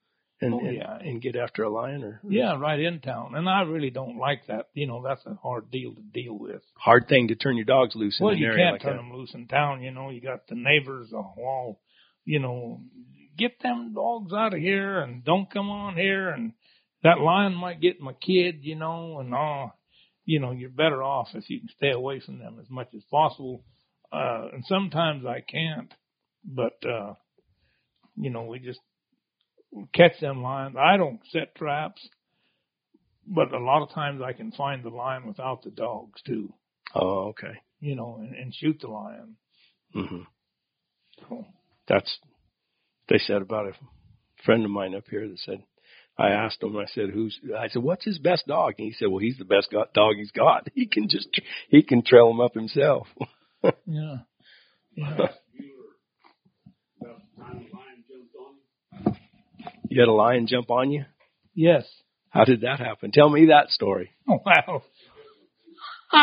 and 0.41 0.55
Oh, 0.55 0.61
yeah. 0.63 0.99
and 1.01 1.21
get 1.21 1.35
after 1.37 1.65
a 1.65 1.69
lion 1.69 2.05
or 2.05 2.21
yeah, 2.29 2.57
right 2.59 2.79
in 2.79 3.01
town. 3.01 3.35
And 3.35 3.49
I 3.49 3.63
really 3.63 3.91
don't 3.91 4.19
like 4.19 4.47
that. 4.47 4.69
You 4.75 4.87
know, 4.87 5.03
that's 5.03 5.25
a 5.27 5.35
hard 5.35 5.71
deal 5.71 5.95
to 5.95 6.01
deal 6.03 6.39
with. 6.39 6.63
hard 6.77 7.09
thing 7.09 7.29
to 7.29 7.35
turn 7.35 7.57
your 7.57 7.65
dogs 7.65 7.95
loose 7.97 8.19
in 8.21 8.25
Well, 8.25 8.35
an 8.35 8.39
you 8.41 8.47
area 8.47 8.59
can't 8.65 8.75
like 8.75 8.83
turn 8.83 8.97
that. 8.97 9.03
them 9.03 9.13
loose 9.13 9.35
in 9.35 9.47
town. 9.49 9.83
You 9.83 9.91
know, 9.91 10.11
you 10.11 10.21
got 10.21 10.47
the 10.49 10.55
neighbors 10.55 11.13
all, 11.13 11.81
you 12.25 12.39
know, 12.39 12.81
get 13.37 13.61
them 13.63 13.95
dogs 13.95 14.33
out 14.33 14.55
of 14.55 14.61
here 14.61 15.01
and 15.01 15.25
don't 15.25 15.51
come 15.51 15.71
on 15.71 15.97
here. 15.97 16.29
And 16.31 16.53
that 17.03 17.21
lion 17.21 17.55
might 17.55 17.81
get 17.81 18.01
my 18.01 18.13
kid, 18.13 18.61
you 18.63 18.75
know, 18.77 19.19
and 19.21 19.35
all. 19.35 19.75
You 20.25 20.41
know, 20.41 20.51
you're 20.53 20.69
better 20.71 21.03
off 21.03 21.29
if 21.35 21.49
you 21.49 21.59
can 21.61 21.69
stay 21.71 21.91
away 21.91 22.21
from 22.21 22.39
them 22.39 22.59
as 22.61 22.69
much 22.69 22.89
as 22.95 23.03
possible. 23.11 23.65
Uh, 24.13 24.49
and 24.53 24.65
sometimes 24.67 25.25
I 25.25 25.41
can't, 25.41 25.93
but, 26.45 26.79
uh, 26.87 27.15
you 28.17 28.31
know, 28.31 28.45
we 28.45 28.59
just 28.59 28.81
catch 29.95 30.19
them 30.21 30.43
lions. 30.43 30.77
I 30.79 30.97
don't 30.97 31.21
set 31.31 31.55
traps, 31.55 32.07
but 33.27 33.53
a 33.53 33.59
lot 33.59 33.83
of 33.83 33.91
times 33.91 34.23
I 34.25 34.33
can 34.33 34.53
find 34.53 34.83
the 34.83 34.91
lion 34.91 35.27
without 35.27 35.63
the 35.63 35.71
dogs 35.71 36.21
too. 36.27 36.53
Oh, 36.95 37.29
okay. 37.29 37.61
you 37.81 37.95
know, 37.95 38.17
and, 38.19 38.35
and 38.35 38.55
shoot 38.55 38.79
the 38.81 38.89
lion. 38.89 39.37
hmm 39.93 40.23
So, 41.21 41.45
That's 41.87 42.19
they 43.09 43.19
said 43.19 43.43
about 43.43 43.67
a 43.67 43.73
friend 44.45 44.65
of 44.65 44.71
mine 44.71 44.95
up 44.95 45.05
here 45.11 45.29
that 45.29 45.39
said 45.39 45.63
I 46.17 46.29
asked 46.31 46.63
him 46.63 46.77
I 46.77 46.87
said 46.87 47.11
who's 47.11 47.39
I 47.59 47.69
said 47.69 47.83
what's 47.83 48.05
his 48.05 48.19
best 48.19 48.47
dog? 48.47 48.75
And 48.79 48.87
he 48.87 48.93
said 48.93 49.09
well 49.09 49.19
he's 49.19 49.39
the 49.39 49.45
best 49.45 49.71
got, 49.71 49.93
dog 49.95 50.15
he's 50.17 50.31
got. 50.31 50.69
He 50.75 50.87
can 50.87 51.09
just 51.09 51.29
he 51.69 51.83
can 51.83 52.03
trail 52.03 52.31
him 52.31 52.41
up 52.41 52.55
himself. 52.55 53.07
Yeah, 53.87 54.19
yeah, 54.95 55.27
You 59.89 60.01
had 60.01 60.09
a 60.09 60.13
lion 60.13 60.47
jump 60.47 60.71
on 60.71 60.91
you? 60.91 61.05
Yes. 61.55 61.85
How 62.31 62.45
did 62.45 62.61
that 62.61 62.79
happen? 62.79 63.11
Tell 63.11 63.29
me 63.29 63.47
that 63.47 63.71
story. 63.71 64.11
Wow. 64.29 64.83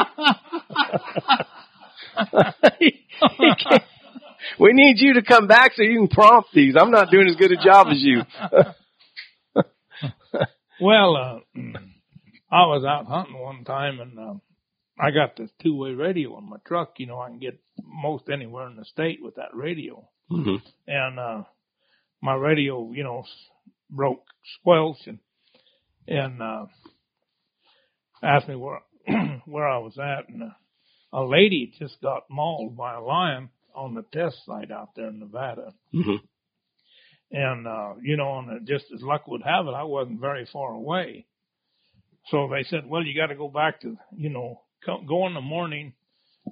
we 4.59 4.73
need 4.73 4.99
you 4.99 5.13
to 5.15 5.23
come 5.23 5.47
back 5.47 5.71
so 5.75 5.83
you 5.83 5.99
can 5.99 6.07
prompt 6.07 6.49
these. 6.53 6.75
I'm 6.79 6.91
not 6.91 7.11
doing 7.11 7.27
as 7.27 7.35
good 7.35 7.51
a 7.51 7.61
job 7.63 7.87
as 7.89 8.01
you. 8.01 8.21
well, 10.81 11.15
uh, 11.15 11.39
I 12.51 12.65
was 12.67 12.85
out 12.87 13.07
hunting 13.07 13.39
one 13.39 13.63
time 13.63 13.99
and 13.99 14.19
uh, 14.19 14.35
I 14.99 15.11
got 15.11 15.35
this 15.35 15.51
two 15.61 15.75
way 15.75 15.91
radio 15.91 16.35
on 16.35 16.49
my 16.49 16.57
truck. 16.65 16.93
You 16.97 17.07
know, 17.07 17.19
I 17.19 17.29
can 17.29 17.39
get 17.39 17.59
most 17.83 18.29
anywhere 18.31 18.67
in 18.67 18.75
the 18.75 18.85
state 18.85 19.19
with 19.21 19.35
that 19.35 19.53
radio. 19.53 20.07
Mm-hmm. 20.31 20.55
And 20.87 21.19
uh, 21.19 21.43
my 22.25 22.33
radio, 22.33 22.91
you 22.91 23.03
know, 23.03 23.23
broke 23.89 24.25
squelch 24.59 24.97
and 25.05 25.19
and 26.07 26.41
uh, 26.41 26.65
asked 28.23 28.47
me 28.47 28.55
where 28.55 28.81
where 29.45 29.67
I 29.67 29.77
was 29.77 29.97
at, 29.99 30.27
and 30.27 30.43
uh, 30.43 30.47
a 31.13 31.23
lady 31.23 31.71
just 31.79 32.01
got 32.01 32.23
mauled 32.29 32.75
by 32.75 32.95
a 32.95 33.01
lion 33.01 33.49
on 33.75 33.93
the 33.93 34.03
test 34.11 34.37
site 34.45 34.71
out 34.71 34.89
there 34.95 35.09
in 35.09 35.19
Nevada. 35.19 35.73
Mm-hmm. 35.93 36.25
And, 37.31 37.67
uh, 37.67 37.93
you 38.01 38.17
know, 38.17 38.39
and 38.39 38.67
just 38.67 38.85
as 38.93 39.01
luck 39.01 39.27
would 39.27 39.41
have 39.43 39.67
it, 39.67 39.73
I 39.73 39.83
wasn't 39.83 40.21
very 40.21 40.47
far 40.51 40.73
away. 40.73 41.25
So 42.29 42.49
they 42.49 42.63
said, 42.63 42.87
well, 42.87 43.03
you 43.03 43.19
got 43.19 43.27
to 43.27 43.35
go 43.35 43.49
back 43.49 43.81
to, 43.81 43.97
you 44.15 44.29
know, 44.29 44.61
go 44.85 45.27
in 45.27 45.33
the 45.33 45.41
morning 45.41 45.93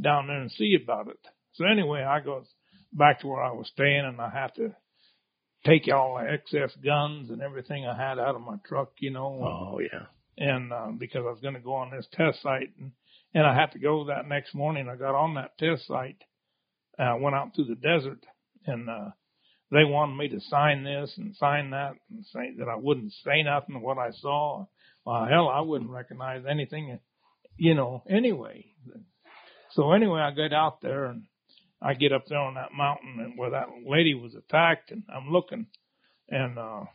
down 0.01 0.27
there 0.27 0.41
and 0.41 0.51
see 0.51 0.77
about 0.81 1.07
it. 1.07 1.19
So 1.53 1.65
anyway, 1.65 2.03
I 2.03 2.19
go 2.19 2.43
back 2.91 3.21
to 3.21 3.27
where 3.27 3.41
I 3.41 3.51
was 3.51 3.69
staying 3.73 4.05
and 4.05 4.19
I 4.19 4.29
had 4.29 4.55
to 4.55 4.75
take 5.65 5.87
all 5.93 6.15
the 6.15 6.31
excess 6.31 6.75
guns 6.83 7.29
and 7.29 7.41
everything 7.41 7.85
I 7.85 7.95
had 7.95 8.19
out 8.19 8.35
of 8.35 8.41
my 8.41 8.57
truck, 8.67 8.91
you 8.99 9.11
know. 9.11 9.39
Oh, 9.43 9.79
yeah. 9.79 10.07
And, 10.37 10.73
uh, 10.73 10.91
because 10.97 11.23
I 11.25 11.31
was 11.31 11.41
going 11.41 11.53
to 11.53 11.59
go 11.59 11.75
on 11.75 11.91
this 11.91 12.07
test 12.13 12.41
site 12.41 12.71
and, 12.79 12.91
and 13.33 13.45
I 13.45 13.55
had 13.55 13.71
to 13.73 13.79
go 13.79 14.05
that 14.05 14.27
next 14.27 14.53
morning. 14.55 14.89
I 14.89 14.95
got 14.95 15.15
on 15.15 15.35
that 15.35 15.57
test 15.57 15.87
site, 15.87 16.21
uh, 16.99 17.15
went 17.19 17.35
out 17.35 17.53
to 17.55 17.63
the 17.63 17.75
desert 17.75 18.25
and, 18.65 18.89
uh, 18.89 19.09
they 19.71 19.85
wanted 19.85 20.15
me 20.17 20.27
to 20.29 20.39
sign 20.39 20.83
this 20.83 21.11
and 21.17 21.35
sign 21.35 21.71
that 21.71 21.93
and 22.11 22.23
say 22.31 22.53
that 22.59 22.69
I 22.69 22.75
wouldn't 22.75 23.11
say 23.25 23.41
nothing 23.41 23.75
of 23.75 23.81
what 23.81 23.97
I 23.97 24.11
saw. 24.11 24.67
Well, 25.03 25.25
hell, 25.25 25.49
I 25.49 25.61
wouldn't 25.61 25.89
recognize 25.89 26.43
anything, 26.47 26.99
you 27.57 27.73
know, 27.73 28.03
anyway. 28.07 28.65
So 29.71 29.91
anyway, 29.93 30.21
I 30.21 30.31
get 30.31 30.53
out 30.53 30.81
there 30.81 31.05
and 31.05 31.23
I 31.83 31.93
get 31.93 32.13
up 32.13 32.25
there 32.27 32.39
on 32.39 32.53
that 32.55 32.71
mountain 32.73 33.17
and 33.19 33.37
where 33.37 33.51
that 33.51 33.67
lady 33.85 34.13
was 34.13 34.35
attacked 34.35 34.91
and 34.91 35.03
I'm 35.13 35.31
looking 35.31 35.67
and, 36.29 36.57
uh, 36.57 36.85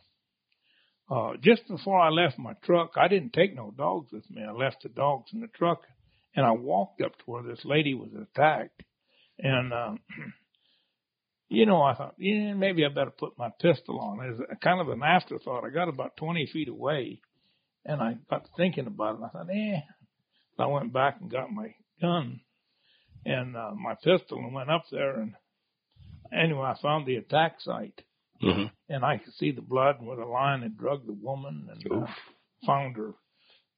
uh, 1.11 1.33
just 1.41 1.67
before 1.67 1.99
I 1.99 2.09
left 2.09 2.37
my 2.37 2.53
truck, 2.63 2.91
I 2.95 3.07
didn't 3.07 3.33
take 3.33 3.55
no 3.55 3.73
dogs 3.75 4.11
with 4.11 4.29
me. 4.29 4.43
I 4.47 4.51
left 4.51 4.83
the 4.83 4.89
dogs 4.89 5.31
in 5.33 5.41
the 5.41 5.47
truck 5.47 5.81
and 6.35 6.45
I 6.45 6.51
walked 6.51 7.01
up 7.01 7.17
to 7.17 7.23
where 7.25 7.43
this 7.43 7.61
lady 7.63 7.93
was 7.93 8.09
attacked 8.13 8.83
and, 9.37 9.73
um, 9.73 9.99
you 11.49 11.65
know, 11.65 11.81
I 11.81 11.95
thought, 11.95 12.15
yeah, 12.17 12.53
maybe 12.53 12.85
I 12.85 12.89
better 12.89 13.11
put 13.11 13.37
my 13.37 13.49
pistol 13.59 13.99
on. 13.99 14.27
As 14.27 14.39
a 14.39 14.55
kind 14.55 14.81
of 14.81 14.89
an 14.89 15.01
afterthought, 15.03 15.65
I 15.65 15.69
got 15.69 15.89
about 15.89 16.17
20 16.17 16.47
feet 16.47 16.67
away 16.67 17.21
and 17.85 18.01
I 18.01 18.17
got 18.29 18.47
thinking 18.55 18.87
about 18.87 19.15
it. 19.15 19.17
And 19.17 19.25
I 19.25 19.29
thought, 19.29 19.49
eh. 19.51 19.81
So 20.57 20.63
I 20.63 20.67
went 20.67 20.93
back 20.93 21.17
and 21.21 21.31
got 21.31 21.51
my 21.51 21.73
gun 22.01 22.41
and 23.25 23.55
uh, 23.55 23.71
my 23.75 23.95
pistol 23.95 24.37
and 24.39 24.53
went 24.53 24.69
up 24.69 24.85
there. 24.91 25.19
And 25.19 25.33
anyway, 26.33 26.61
I 26.61 26.81
found 26.81 27.05
the 27.05 27.15
attack 27.15 27.57
site 27.59 28.01
mm-hmm. 28.41 28.65
and 28.87 29.05
I 29.05 29.17
could 29.17 29.33
see 29.33 29.51
the 29.51 29.61
blood 29.61 29.97
where 29.99 30.17
the 30.17 30.25
lion 30.25 30.61
had 30.61 30.77
drugged 30.77 31.07
the 31.07 31.13
woman 31.13 31.67
and 31.71 32.03
uh, 32.03 32.07
found 32.65 32.97
her 32.97 33.13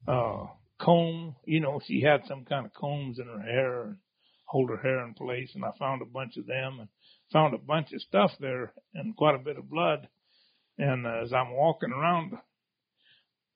uh, 0.08 0.48
comb. 0.80 1.36
You 1.46 1.60
know, 1.60 1.82
she 1.86 2.02
had 2.02 2.22
some 2.28 2.46
kind 2.46 2.66
of 2.66 2.74
combs 2.74 3.20
in 3.20 3.28
her 3.28 3.42
hair 3.42 3.84
and 3.84 3.98
hold 4.46 4.70
her 4.70 4.78
hair 4.78 5.06
in 5.06 5.14
place. 5.14 5.52
And 5.56 5.64
I 5.64 5.72
found 5.78 6.02
a 6.02 6.06
bunch 6.06 6.38
of 6.38 6.46
them 6.46 6.80
and 6.80 6.90
found 7.32 7.54
a 7.54 7.60
bunch 7.60 7.94
of 7.94 8.02
stuff 8.02 8.32
there 8.40 8.74
and 8.94 9.16
quite 9.16 9.36
a 9.36 9.44
bit 9.44 9.58
of 9.58 9.70
blood. 9.70 10.08
And 10.78 11.06
uh, 11.06 11.22
as 11.24 11.34
I'm 11.34 11.54
walking 11.54 11.92
around, 11.92 12.34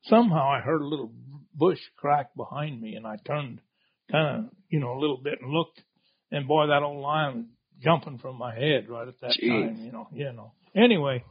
somehow 0.04 0.50
I 0.50 0.60
heard 0.60 0.82
a 0.82 0.88
little 0.88 1.12
bush 1.54 1.80
crack 1.96 2.36
behind 2.36 2.82
me 2.82 2.96
and 2.96 3.08
I 3.08 3.18
turned 3.26 3.62
kind 4.12 4.38
of, 4.38 4.52
you 4.70 4.80
know, 4.80 4.94
a 4.94 5.00
little 5.00 5.20
bit 5.22 5.40
and 5.42 5.52
looked 5.52 5.82
and 6.32 6.48
boy, 6.48 6.68
that 6.68 6.84
old 6.84 7.02
lion 7.02 7.36
was 7.36 7.46
jumping 7.82 8.18
from 8.18 8.38
my 8.38 8.54
head 8.54 8.90
right 8.90 9.08
at 9.08 9.20
that 9.22 9.38
Jeez. 9.42 9.68
time, 9.68 9.86
you 9.86 9.92
know, 9.92 10.08
you 10.12 10.34
know. 10.34 10.54
Anyway, 10.76 11.24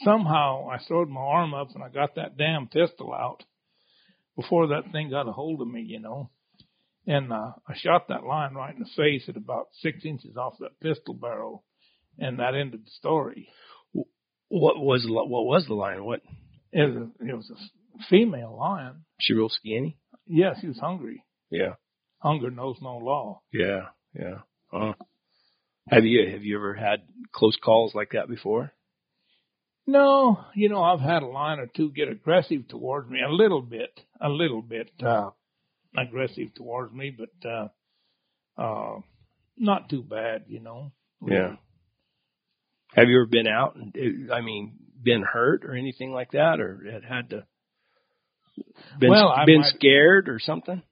somehow 0.00 0.68
I 0.68 0.78
throwed 0.86 1.08
my 1.08 1.20
arm 1.20 1.54
up 1.54 1.68
and 1.74 1.82
I 1.82 1.88
got 1.88 2.14
that 2.16 2.36
damn 2.36 2.68
pistol 2.68 3.12
out 3.12 3.42
before 4.36 4.68
that 4.68 4.92
thing 4.92 5.10
got 5.10 5.28
a 5.28 5.32
hold 5.32 5.62
of 5.62 5.68
me, 5.68 5.80
you 5.80 6.00
know. 6.00 6.30
And 7.06 7.32
uh, 7.32 7.52
I 7.66 7.74
shot 7.76 8.08
that 8.08 8.24
lion 8.24 8.54
right 8.54 8.74
in 8.74 8.80
the 8.80 8.90
face 8.96 9.24
at 9.28 9.36
about 9.36 9.68
six 9.80 10.04
inches 10.04 10.36
off 10.36 10.54
that 10.60 10.80
pistol 10.80 11.14
barrel, 11.14 11.64
and 12.18 12.40
that 12.40 12.54
ended 12.54 12.80
the 12.84 12.90
story. 12.90 13.48
What 14.48 14.78
was 14.78 15.02
the, 15.02 15.12
what 15.12 15.44
was 15.44 15.66
the 15.66 15.74
lion? 15.74 16.04
What? 16.04 16.20
It 16.72 16.82
was 16.82 16.96
a, 16.96 17.28
it 17.28 17.34
was 17.34 17.50
a 17.50 18.04
female 18.10 18.56
lion. 18.58 19.04
She 19.20 19.34
real 19.34 19.48
skinny. 19.48 19.98
Yeah, 20.26 20.54
she 20.60 20.66
was 20.66 20.78
hungry. 20.78 21.24
Yeah. 21.50 21.74
Hunger 22.18 22.50
knows 22.50 22.76
no 22.80 22.96
law. 22.98 23.40
Yeah. 23.52 23.86
Yeah. 24.14 24.38
Huh. 24.70 24.94
Have 25.88 26.04
you 26.04 26.28
have 26.30 26.42
you 26.42 26.56
ever 26.56 26.74
had 26.74 27.02
close 27.32 27.56
calls 27.62 27.94
like 27.94 28.10
that 28.12 28.28
before? 28.28 28.72
No, 29.86 30.40
you 30.54 30.68
know, 30.68 30.82
I've 30.82 31.00
had 31.00 31.22
a 31.22 31.26
line 31.28 31.60
or 31.60 31.68
two 31.68 31.92
get 31.92 32.08
aggressive 32.08 32.66
towards 32.68 33.08
me 33.08 33.20
a 33.22 33.30
little 33.30 33.62
bit, 33.62 34.00
a 34.20 34.28
little 34.28 34.62
bit 34.62 34.90
uh 35.04 35.30
aggressive 35.96 36.54
towards 36.56 36.92
me, 36.92 37.16
but 37.16 37.48
uh 37.48 37.68
uh 38.60 39.00
not 39.56 39.88
too 39.88 40.02
bad, 40.02 40.44
you 40.48 40.60
know. 40.60 40.90
Yeah. 41.24 41.56
Have 42.94 43.08
you 43.08 43.18
ever 43.20 43.26
been 43.26 43.46
out 43.46 43.76
and 43.76 44.32
I 44.32 44.40
mean 44.40 44.76
been 45.00 45.22
hurt 45.22 45.64
or 45.64 45.74
anything 45.74 46.10
like 46.12 46.32
that, 46.32 46.58
or 46.60 46.82
had 46.90 47.04
had 47.04 47.30
to 47.30 47.46
been 48.98 49.10
Well, 49.10 49.32
been 49.46 49.60
might- 49.60 49.74
scared 49.74 50.28
or 50.28 50.40
something? 50.40 50.82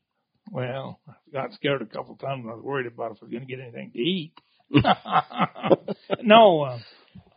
Well, 0.55 1.01
I 1.09 1.15
got 1.33 1.53
scared 1.55 1.83
a 1.83 1.87
couple 1.87 2.13
of 2.15 2.21
times. 2.21 2.45
and 2.45 2.53
I 2.53 2.55
was 2.55 2.63
worried 2.63 2.87
about 2.87 3.11
if 3.11 3.19
I 3.21 3.25
was 3.25 3.33
going 3.33 3.41
to 3.41 3.47
get 3.47 3.59
anything 3.61 3.91
to 3.93 3.99
eat. 3.99 4.35
no, 6.23 6.63
uh, 6.63 6.79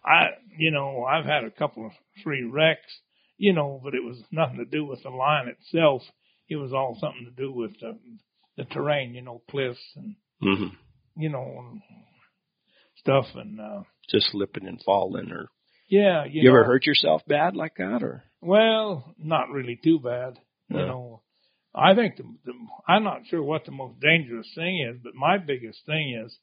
I, 0.05 0.26
you 0.55 0.70
know, 0.70 1.03
I've 1.03 1.26
had 1.26 1.43
a 1.43 1.49
couple 1.49 1.88
of 1.88 1.93
three 2.22 2.43
wrecks, 2.43 2.93
you 3.39 3.53
know, 3.53 3.82
but 3.84 3.95
it 3.95 4.03
was 4.03 4.22
nothing 4.32 4.57
to 4.57 4.65
do 4.65 4.86
with 4.86 5.01
the 5.01 5.09
line 5.09 5.47
itself. 5.47 6.03
It 6.47 6.57
was 6.57 6.74
all 6.74 6.95
something 7.01 7.26
to 7.26 7.32
do 7.32 7.51
with 7.51 7.72
the, 7.80 7.97
the 8.55 8.65
terrain, 8.65 9.15
you 9.15 9.24
know, 9.24 9.41
cliffs 9.49 9.80
and, 9.95 10.15
Mm-hmm. 10.43 11.20
you 11.20 11.30
know, 11.30 11.55
and 11.72 11.82
stuff. 12.97 13.26
And, 13.34 13.59
uh, 13.59 13.82
Just 14.11 14.30
slipping 14.30 14.68
and 14.68 14.80
falling, 14.86 15.32
or 15.32 15.49
yeah, 15.89 16.24
you, 16.26 16.43
you, 16.43 16.49
ever 16.51 16.63
hurt 16.63 16.86
yourself 16.86 17.24
bad 17.28 17.55
like 17.55 17.78
that, 17.78 18.03
or 18.03 18.24
Well, 18.41 19.15
not 19.18 19.49
really 19.49 19.80
too 19.84 19.99
bad. 19.99 20.38
You 20.70 20.78
know, 20.86 21.22
I 21.78 21.95
think 21.95 22.17
the, 22.17 22.23
the 22.45 22.53
I'm 22.88 23.03
not 23.03 23.21
sure 23.30 23.41
what 23.43 23.65
the 23.65 23.71
most 23.71 23.99
dangerous 23.99 24.47
thing 24.55 24.88
is, 24.89 24.99
but 25.03 25.13
my 25.15 25.38
biggest 25.38 25.86
thing 25.86 26.21
is 26.25 26.36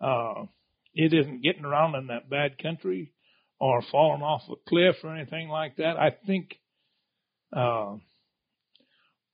uh 0.00 0.44
it 0.94 1.12
isn't 1.12 1.42
getting 1.42 1.64
around 1.64 1.94
in 1.96 2.06
that 2.08 2.30
bad 2.30 2.58
country 2.62 3.12
or 3.60 3.82
falling 3.90 4.22
off 4.22 4.42
a 4.48 4.54
cliff 4.68 4.96
or 5.02 5.14
anything 5.14 5.48
like 5.48 5.76
that. 5.76 5.96
I 5.98 6.10
think 6.26 6.54
uh 7.54 7.96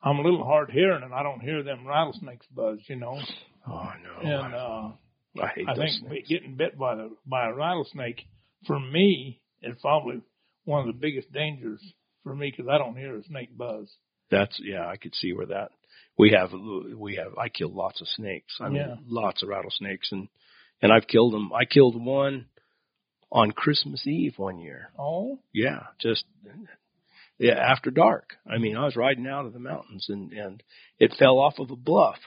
I'm 0.03 0.18
a 0.18 0.22
little 0.22 0.45
hard 0.45 0.70
hearing 0.70 1.03
and 1.03 1.14
I 1.14 1.22
don't 1.22 1.40
hear 1.40 1.62
them 1.62 1.86
rattlesnakes 1.86 2.47
buzz, 2.55 2.78
you 2.88 2.97
know. 2.97 3.18
oh 3.68 3.92
no, 4.03 4.20
And 4.22 4.55
uh 4.55 4.90
I 5.42 5.49
hate 5.55 5.68
I 5.68 5.74
think 5.74 5.90
snakes. 6.07 6.28
getting 6.28 6.57
bit 6.57 6.78
by 6.78 6.95
the 6.95 7.11
by 7.26 7.49
a 7.49 7.55
rattlesnake 7.55 8.22
for 8.66 8.78
me 8.78 9.40
is 9.62 9.76
probably 9.80 10.20
one 10.64 10.80
of 10.80 10.86
the 10.86 10.99
biggest 11.01 11.32
dangers 11.32 11.82
for 12.22 12.34
me 12.34 12.51
because 12.51 12.70
I 12.70 12.78
don't 12.78 12.97
hear 12.97 13.16
a 13.16 13.24
snake 13.24 13.57
buzz. 13.57 13.95
That's 14.31 14.59
yeah, 14.62 14.87
I 14.87 14.97
could 14.97 15.14
see 15.14 15.33
where 15.33 15.47
that. 15.47 15.70
We 16.18 16.31
have 16.31 16.51
we 16.97 17.16
have 17.16 17.37
I 17.39 17.49
killed 17.49 17.75
lots 17.75 18.01
of 18.01 18.09
snakes. 18.09 18.57
I 18.61 18.68
mean, 18.68 18.77
Yeah. 18.83 18.95
lots 19.07 19.43
of 19.43 19.49
rattlesnakes, 19.49 20.11
and 20.12 20.29
and 20.83 20.93
I've 20.93 21.07
killed 21.07 21.33
them. 21.33 21.53
I 21.53 21.64
killed 21.64 22.03
one 22.03 22.47
on 23.33 23.51
Christmas 23.51 24.07
Eve 24.07 24.35
one 24.37 24.59
year. 24.59 24.91
Oh, 24.99 25.41
Yeah, 25.53 25.85
just 26.01 26.25
yeah 27.39 27.55
after 27.55 27.91
dark. 27.91 28.35
I 28.47 28.59
mean, 28.59 28.77
I 28.77 28.85
was 28.85 28.97
riding 28.97 29.27
out 29.27 29.47
of 29.47 29.53
the 29.53 29.59
mountains, 29.59 30.07
and 30.09 30.33
and 30.33 30.62
it 30.99 31.14
fell 31.18 31.39
off 31.39 31.59
of 31.59 31.70
a 31.70 31.77
bluff, 31.77 32.18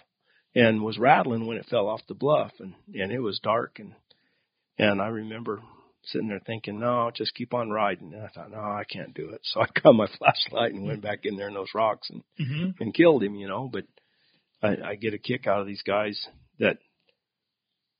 and 0.53 0.83
was 0.83 0.97
rattling 0.97 1.45
when 1.47 1.57
it 1.57 1.67
fell 1.69 1.87
off 1.87 2.01
the 2.07 2.13
bluff, 2.13 2.51
and 2.59 2.73
and 2.93 3.11
it 3.11 3.19
was 3.19 3.39
dark, 3.39 3.79
and 3.79 3.93
and 4.77 5.01
I 5.01 5.07
remember 5.07 5.61
sitting 6.07 6.29
there 6.29 6.41
thinking, 6.45 6.79
no, 6.79 7.11
just 7.13 7.35
keep 7.35 7.53
on 7.53 7.69
riding. 7.69 8.13
And 8.13 8.23
I 8.23 8.27
thought, 8.27 8.51
no, 8.51 8.59
I 8.59 8.83
can't 8.89 9.13
do 9.13 9.29
it. 9.29 9.41
So 9.53 9.61
I 9.61 9.67
got 9.81 9.93
my 9.93 10.07
flashlight 10.17 10.73
and 10.73 10.85
went 10.85 11.01
back 11.01 11.19
in 11.23 11.37
there 11.37 11.47
in 11.47 11.53
those 11.53 11.73
rocks 11.73 12.09
and 12.09 12.23
mm-hmm. 12.39 12.81
and 12.81 12.93
killed 12.93 13.23
him, 13.23 13.35
you 13.35 13.47
know. 13.47 13.69
But 13.71 13.85
I, 14.61 14.91
I 14.91 14.95
get 14.95 15.13
a 15.13 15.19
kick 15.19 15.47
out 15.47 15.61
of 15.61 15.67
these 15.67 15.83
guys 15.85 16.19
that 16.59 16.77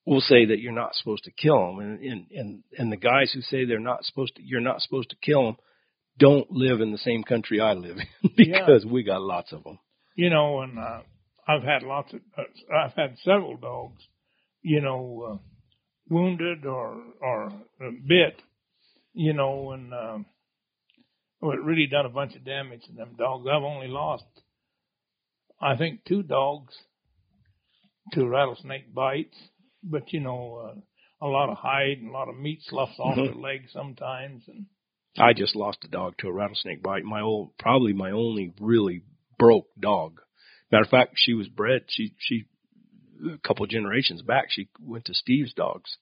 will 0.06 0.22
say 0.22 0.46
that 0.46 0.60
you're 0.60 0.72
not 0.72 0.96
supposed 0.96 1.26
to 1.26 1.32
kill 1.32 1.68
them, 1.68 1.80
and 1.80 2.00
and 2.00 2.26
and 2.32 2.64
and 2.78 2.92
the 2.92 2.98
guys 2.98 3.32
who 3.34 3.42
say 3.42 3.66
they're 3.66 3.80
not 3.80 4.06
supposed 4.06 4.36
to, 4.38 4.42
you're 4.44 4.62
not 4.62 4.82
supposed 4.82 5.10
to 5.12 5.18
kill 5.22 5.46
them, 5.46 5.58
don't 6.18 6.50
live 6.52 6.82
in 6.82 6.92
the 6.92 6.98
same 6.98 7.24
country 7.24 7.60
I 7.60 7.74
live 7.74 7.98
in 7.98 8.32
because 8.38 8.86
we 8.86 9.04
got 9.04 9.22
lots 9.22 9.52
of 9.52 9.64
them. 9.64 9.80
You 10.16 10.30
know, 10.30 10.62
and 10.62 10.80
uh, 10.80 11.02
I've 11.48 11.64
had 11.64 11.84
lots 11.84 12.14
of, 12.14 12.22
uh, 12.38 12.76
I've 12.76 12.94
had 12.94 13.18
several 13.24 13.58
dogs, 13.58 14.02
you 14.64 14.82
know, 14.82 15.30
uh, 15.34 15.38
wounded 16.10 16.66
or 16.66 17.02
or 17.22 17.52
bit, 18.08 18.42
you 19.14 19.34
know, 19.34 19.72
and 19.72 19.94
um, 19.94 20.26
well, 21.42 21.52
it 21.54 21.62
really 21.62 21.88
done 21.88 22.06
a 22.06 22.10
bunch 22.10 22.36
of 22.36 22.44
damage 22.46 22.84
to 22.86 22.94
them 22.94 23.16
dogs. 23.18 23.48
I've 23.48 23.64
only 23.64 23.88
lost, 23.88 24.26
I 25.62 25.76
think, 25.76 26.04
two 26.06 26.24
dogs 26.24 26.74
to 28.14 28.28
rattlesnake 28.28 28.94
bites, 28.94 29.38
but 29.84 30.12
you 30.14 30.20
know, 30.20 30.74
uh, 31.22 31.26
a 31.26 31.28
lot 31.28 31.50
of 31.50 31.58
hide 31.58 31.98
and 32.00 32.10
a 32.10 32.14
lot 32.14 32.30
of 32.30 32.38
meat 32.38 32.62
sloughs 32.64 32.98
off 33.00 33.18
Mhm. 33.18 33.26
their 33.26 33.36
legs 33.36 33.72
sometimes, 33.74 34.48
and 34.48 34.66
I 35.18 35.34
just 35.34 35.56
lost 35.56 35.84
a 35.84 35.88
dog 35.88 36.18
to 36.20 36.28
a 36.28 36.32
rattlesnake 36.32 36.82
bite. 36.84 37.04
My 37.04 37.22
old, 37.22 37.58
probably 37.58 37.94
my 37.94 38.12
only 38.12 38.54
really 38.60 39.02
broke 39.38 39.68
dog. 39.80 40.22
Matter 40.72 40.84
of 40.84 40.90
fact, 40.90 41.14
she 41.16 41.34
was 41.34 41.48
bred. 41.50 41.86
She 41.88 42.14
she 42.20 42.46
a 43.34 43.48
couple 43.48 43.66
generations 43.66 44.22
back. 44.22 44.48
She 44.50 44.70
went 44.80 45.06
to 45.06 45.14
Steve's 45.14 45.54
dogs, 45.54 45.98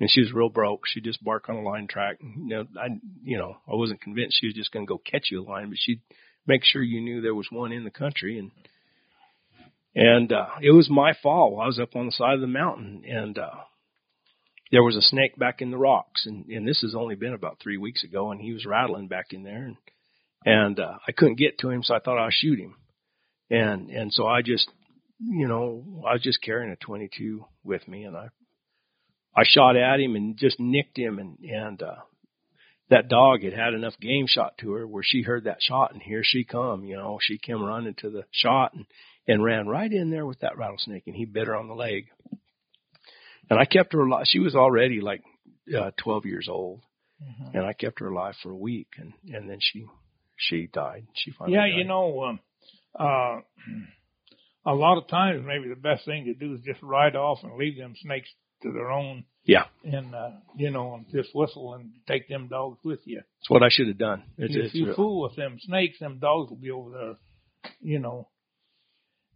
and 0.00 0.10
she 0.10 0.20
was 0.20 0.32
real 0.32 0.48
broke. 0.48 0.82
She 0.86 1.00
just 1.00 1.22
bark 1.22 1.48
on 1.48 1.56
a 1.56 1.62
line 1.62 1.86
track. 1.86 2.18
You 2.20 2.48
know, 2.48 2.66
I 2.80 2.88
you 3.22 3.38
know 3.38 3.56
I 3.66 3.74
wasn't 3.74 4.00
convinced 4.00 4.38
she 4.40 4.46
was 4.46 4.54
just 4.54 4.72
going 4.72 4.86
to 4.86 4.90
go 4.90 4.98
catch 4.98 5.28
you 5.30 5.42
a 5.42 5.44
line, 5.48 5.68
but 5.68 5.78
she'd 5.78 6.00
make 6.46 6.62
sure 6.64 6.82
you 6.82 7.00
knew 7.00 7.20
there 7.20 7.34
was 7.34 7.48
one 7.50 7.72
in 7.72 7.84
the 7.84 7.90
country. 7.90 8.38
And 8.38 8.50
and 9.94 10.32
uh, 10.32 10.48
it 10.60 10.72
was 10.72 10.90
my 10.90 11.12
fault. 11.22 11.60
I 11.62 11.66
was 11.66 11.78
up 11.78 11.94
on 11.94 12.06
the 12.06 12.12
side 12.12 12.34
of 12.34 12.40
the 12.40 12.46
mountain, 12.46 13.04
and 13.06 13.38
uh, 13.38 13.50
there 14.72 14.82
was 14.82 14.96
a 14.96 15.02
snake 15.02 15.36
back 15.38 15.60
in 15.60 15.70
the 15.70 15.78
rocks, 15.78 16.26
and 16.26 16.46
and 16.46 16.66
this 16.66 16.80
has 16.80 16.94
only 16.94 17.14
been 17.14 17.32
about 17.32 17.58
three 17.62 17.76
weeks 17.76 18.02
ago, 18.02 18.32
and 18.32 18.40
he 18.40 18.52
was 18.52 18.66
rattling 18.66 19.06
back 19.06 19.26
in 19.32 19.44
there, 19.44 19.64
and 19.64 19.76
and 20.44 20.80
uh, 20.80 20.98
I 21.06 21.12
couldn't 21.12 21.38
get 21.38 21.58
to 21.58 21.70
him, 21.70 21.82
so 21.82 21.94
I 21.94 22.00
thought 22.00 22.18
I'd 22.18 22.32
shoot 22.32 22.58
him, 22.58 22.74
and 23.50 23.88
and 23.90 24.12
so 24.12 24.26
I 24.26 24.42
just, 24.42 24.68
you 25.20 25.48
know, 25.48 26.02
I 26.06 26.12
was 26.14 26.22
just 26.22 26.42
carrying 26.42 26.70
a 26.72 26.76
22 26.76 27.44
with 27.62 27.86
me, 27.88 28.04
and 28.04 28.16
I 28.16 28.28
I 29.36 29.42
shot 29.44 29.76
at 29.76 30.00
him 30.00 30.14
and 30.16 30.36
just 30.36 30.60
nicked 30.60 30.96
him, 30.98 31.18
and 31.18 31.38
and 31.40 31.82
uh, 31.82 31.96
that 32.90 33.08
dog 33.08 33.42
had 33.42 33.52
had 33.52 33.74
enough 33.74 33.98
game 34.00 34.26
shot 34.28 34.58
to 34.58 34.72
her 34.72 34.86
where 34.86 35.02
she 35.04 35.22
heard 35.22 35.44
that 35.44 35.62
shot, 35.62 35.92
and 35.92 36.02
here 36.02 36.22
she 36.24 36.44
come, 36.44 36.84
you 36.84 36.96
know, 36.96 37.18
she 37.20 37.38
came 37.38 37.62
running 37.62 37.94
to 37.98 38.10
the 38.10 38.24
shot 38.30 38.74
and 38.74 38.86
and 39.26 39.42
ran 39.42 39.66
right 39.66 39.90
in 39.90 40.10
there 40.10 40.26
with 40.26 40.40
that 40.40 40.58
rattlesnake, 40.58 41.04
and 41.06 41.16
he 41.16 41.24
bit 41.24 41.46
her 41.46 41.56
on 41.56 41.66
the 41.68 41.74
leg. 41.74 42.06
And 43.50 43.58
I 43.58 43.64
kept 43.64 43.92
her 43.92 44.00
alive. 44.00 44.24
She 44.26 44.38
was 44.38 44.54
already 44.54 45.00
like 45.00 45.22
uh, 45.76 45.90
12 46.02 46.26
years 46.26 46.48
old, 46.48 46.80
Mhm. 47.22 47.54
and 47.54 47.64
I 47.64 47.72
kept 47.72 48.00
her 48.00 48.08
alive 48.08 48.34
for 48.42 48.50
a 48.50 48.56
week, 48.56 48.88
and 48.98 49.12
and 49.32 49.48
then 49.48 49.58
she 49.60 49.86
she 50.36 50.66
died. 50.66 51.06
She 51.14 51.30
finally 51.30 51.54
yeah, 51.56 51.66
died. 51.66 51.76
you 51.78 51.84
know, 51.84 52.24
um, 52.24 52.40
uh, 52.98 53.40
a 54.66 54.72
lot 54.72 54.98
of 54.98 55.08
times 55.08 55.44
maybe 55.46 55.68
the 55.68 55.76
best 55.76 56.04
thing 56.04 56.24
to 56.24 56.34
do 56.34 56.54
is 56.54 56.60
just 56.62 56.82
ride 56.82 57.16
off 57.16 57.38
and 57.42 57.56
leave 57.56 57.76
them 57.76 57.94
snakes 58.00 58.28
to 58.62 58.72
their 58.72 58.90
own, 58.90 59.24
Yeah, 59.44 59.64
and 59.84 60.14
uh, 60.14 60.30
you 60.56 60.70
know, 60.70 60.94
and 60.94 61.06
just 61.12 61.34
whistle 61.34 61.74
and 61.74 61.92
take 62.08 62.28
them 62.28 62.48
dogs 62.48 62.78
with 62.84 63.00
you. 63.04 63.16
That's 63.16 63.50
what 63.50 63.62
I 63.62 63.68
should 63.70 63.88
have 63.88 63.98
done. 63.98 64.22
It's, 64.38 64.54
if 64.54 64.64
it's 64.66 64.74
you 64.74 64.86
real- 64.86 64.94
fool 64.96 65.22
with 65.22 65.36
them 65.36 65.58
snakes, 65.60 65.98
them 65.98 66.18
dogs 66.18 66.50
will 66.50 66.56
be 66.56 66.70
over 66.70 66.90
there, 66.90 67.70
you 67.80 67.98
know. 67.98 68.28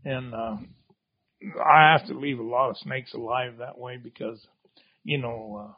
And 0.04 0.32
uh, 0.32 0.56
I 1.64 1.92
have 1.98 2.06
to 2.08 2.18
leave 2.18 2.38
a 2.38 2.42
lot 2.42 2.70
of 2.70 2.78
snakes 2.78 3.12
alive 3.14 3.58
that 3.58 3.76
way 3.78 3.96
because, 3.96 4.40
you 5.04 5.18
know, 5.18 5.68
uh, 5.68 5.74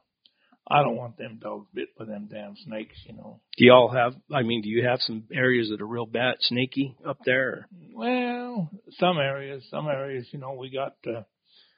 I 0.71 0.83
don't 0.83 0.97
want 0.97 1.17
them 1.19 1.39
dogs 1.43 1.67
bit 1.75 1.89
by 1.99 2.05
them 2.05 2.29
damn 2.31 2.55
snakes, 2.65 2.97
you 3.07 3.15
know. 3.15 3.41
do 3.57 3.65
y'all 3.65 3.89
have? 3.89 4.15
I 4.33 4.43
mean, 4.43 4.63
do 4.63 4.69
you 4.69 4.87
have 4.87 5.01
some 5.01 5.25
areas 5.33 5.69
that 5.71 5.81
are 5.81 5.87
real 5.87 6.07
bad, 6.07 6.37
snaky 6.41 6.97
up 7.05 7.19
there? 7.25 7.67
Well, 7.93 8.71
some 8.99 9.19
areas, 9.19 9.65
some 9.71 9.89
areas, 9.89 10.29
you 10.31 10.39
know, 10.39 10.53
we 10.55 10.71
got 10.71 10.95
uh, 11.07 11.23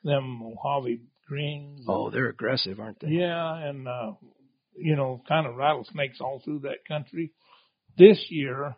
them 0.04 0.24
Mojave 0.38 1.00
greens. 1.26 1.86
Oh, 1.88 2.10
they're 2.10 2.28
aggressive, 2.28 2.80
aren't 2.80 3.00
they? 3.00 3.08
Yeah, 3.08 3.54
and 3.56 3.88
uh, 3.88 4.12
you 4.76 4.96
know, 4.96 5.22
kind 5.26 5.46
of 5.46 5.56
rattlesnakes 5.56 6.20
all 6.20 6.40
through 6.44 6.60
that 6.60 6.84
country. 6.86 7.32
This 7.96 8.26
year, 8.28 8.76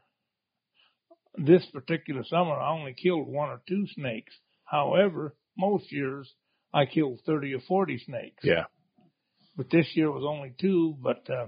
this 1.37 1.65
particular 1.73 2.23
summer, 2.25 2.55
I 2.55 2.71
only 2.73 2.95
killed 2.95 3.29
one 3.29 3.49
or 3.49 3.61
two 3.69 3.87
snakes. 3.95 4.35
However, 4.65 5.35
most 5.57 5.91
years 5.91 6.33
I 6.73 6.87
killed 6.87 7.21
thirty 7.27 7.55
or 7.55 7.61
forty 7.61 7.99
snakes. 7.99 8.45
Yeah. 8.45 8.65
But 9.57 9.71
this 9.71 9.87
year 9.95 10.07
it 10.07 10.13
was 10.13 10.25
only 10.29 10.55
two. 10.61 10.97
But 11.01 11.29
uh, 11.31 11.47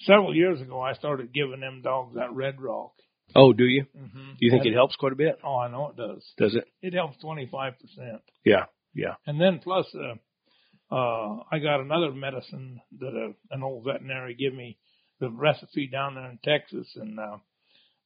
several 0.00 0.34
years 0.34 0.60
ago, 0.60 0.80
I 0.80 0.94
started 0.94 1.32
giving 1.32 1.60
them 1.60 1.82
dogs 1.82 2.14
that 2.16 2.32
red 2.32 2.60
rock. 2.60 2.92
Oh, 3.34 3.52
do 3.52 3.64
you? 3.64 3.86
Mm-hmm. 3.96 4.30
Do 4.38 4.46
you 4.46 4.50
think 4.50 4.66
it 4.66 4.74
helps 4.74 4.96
quite 4.96 5.12
a 5.12 5.16
bit? 5.16 5.38
Oh, 5.42 5.56
I 5.56 5.70
know 5.70 5.88
it 5.90 5.96
does. 5.96 6.24
Does 6.38 6.54
it? 6.54 6.64
It 6.80 6.94
helps 6.94 7.18
twenty 7.18 7.46
five 7.50 7.74
percent. 7.78 8.22
Yeah. 8.44 8.66
Yeah. 8.94 9.14
And 9.26 9.40
then 9.40 9.58
plus, 9.62 9.86
uh, 9.94 10.94
uh, 10.94 11.42
I 11.50 11.58
got 11.58 11.80
another 11.80 12.12
medicine 12.12 12.80
that 13.00 13.12
a, 13.12 13.54
an 13.54 13.62
old 13.62 13.84
veterinary 13.84 14.34
gave 14.34 14.54
me 14.54 14.78
the 15.20 15.28
recipe 15.28 15.86
down 15.86 16.14
there 16.14 16.30
in 16.30 16.38
Texas. 16.42 16.86
And, 16.96 17.18
uh, 17.18 17.36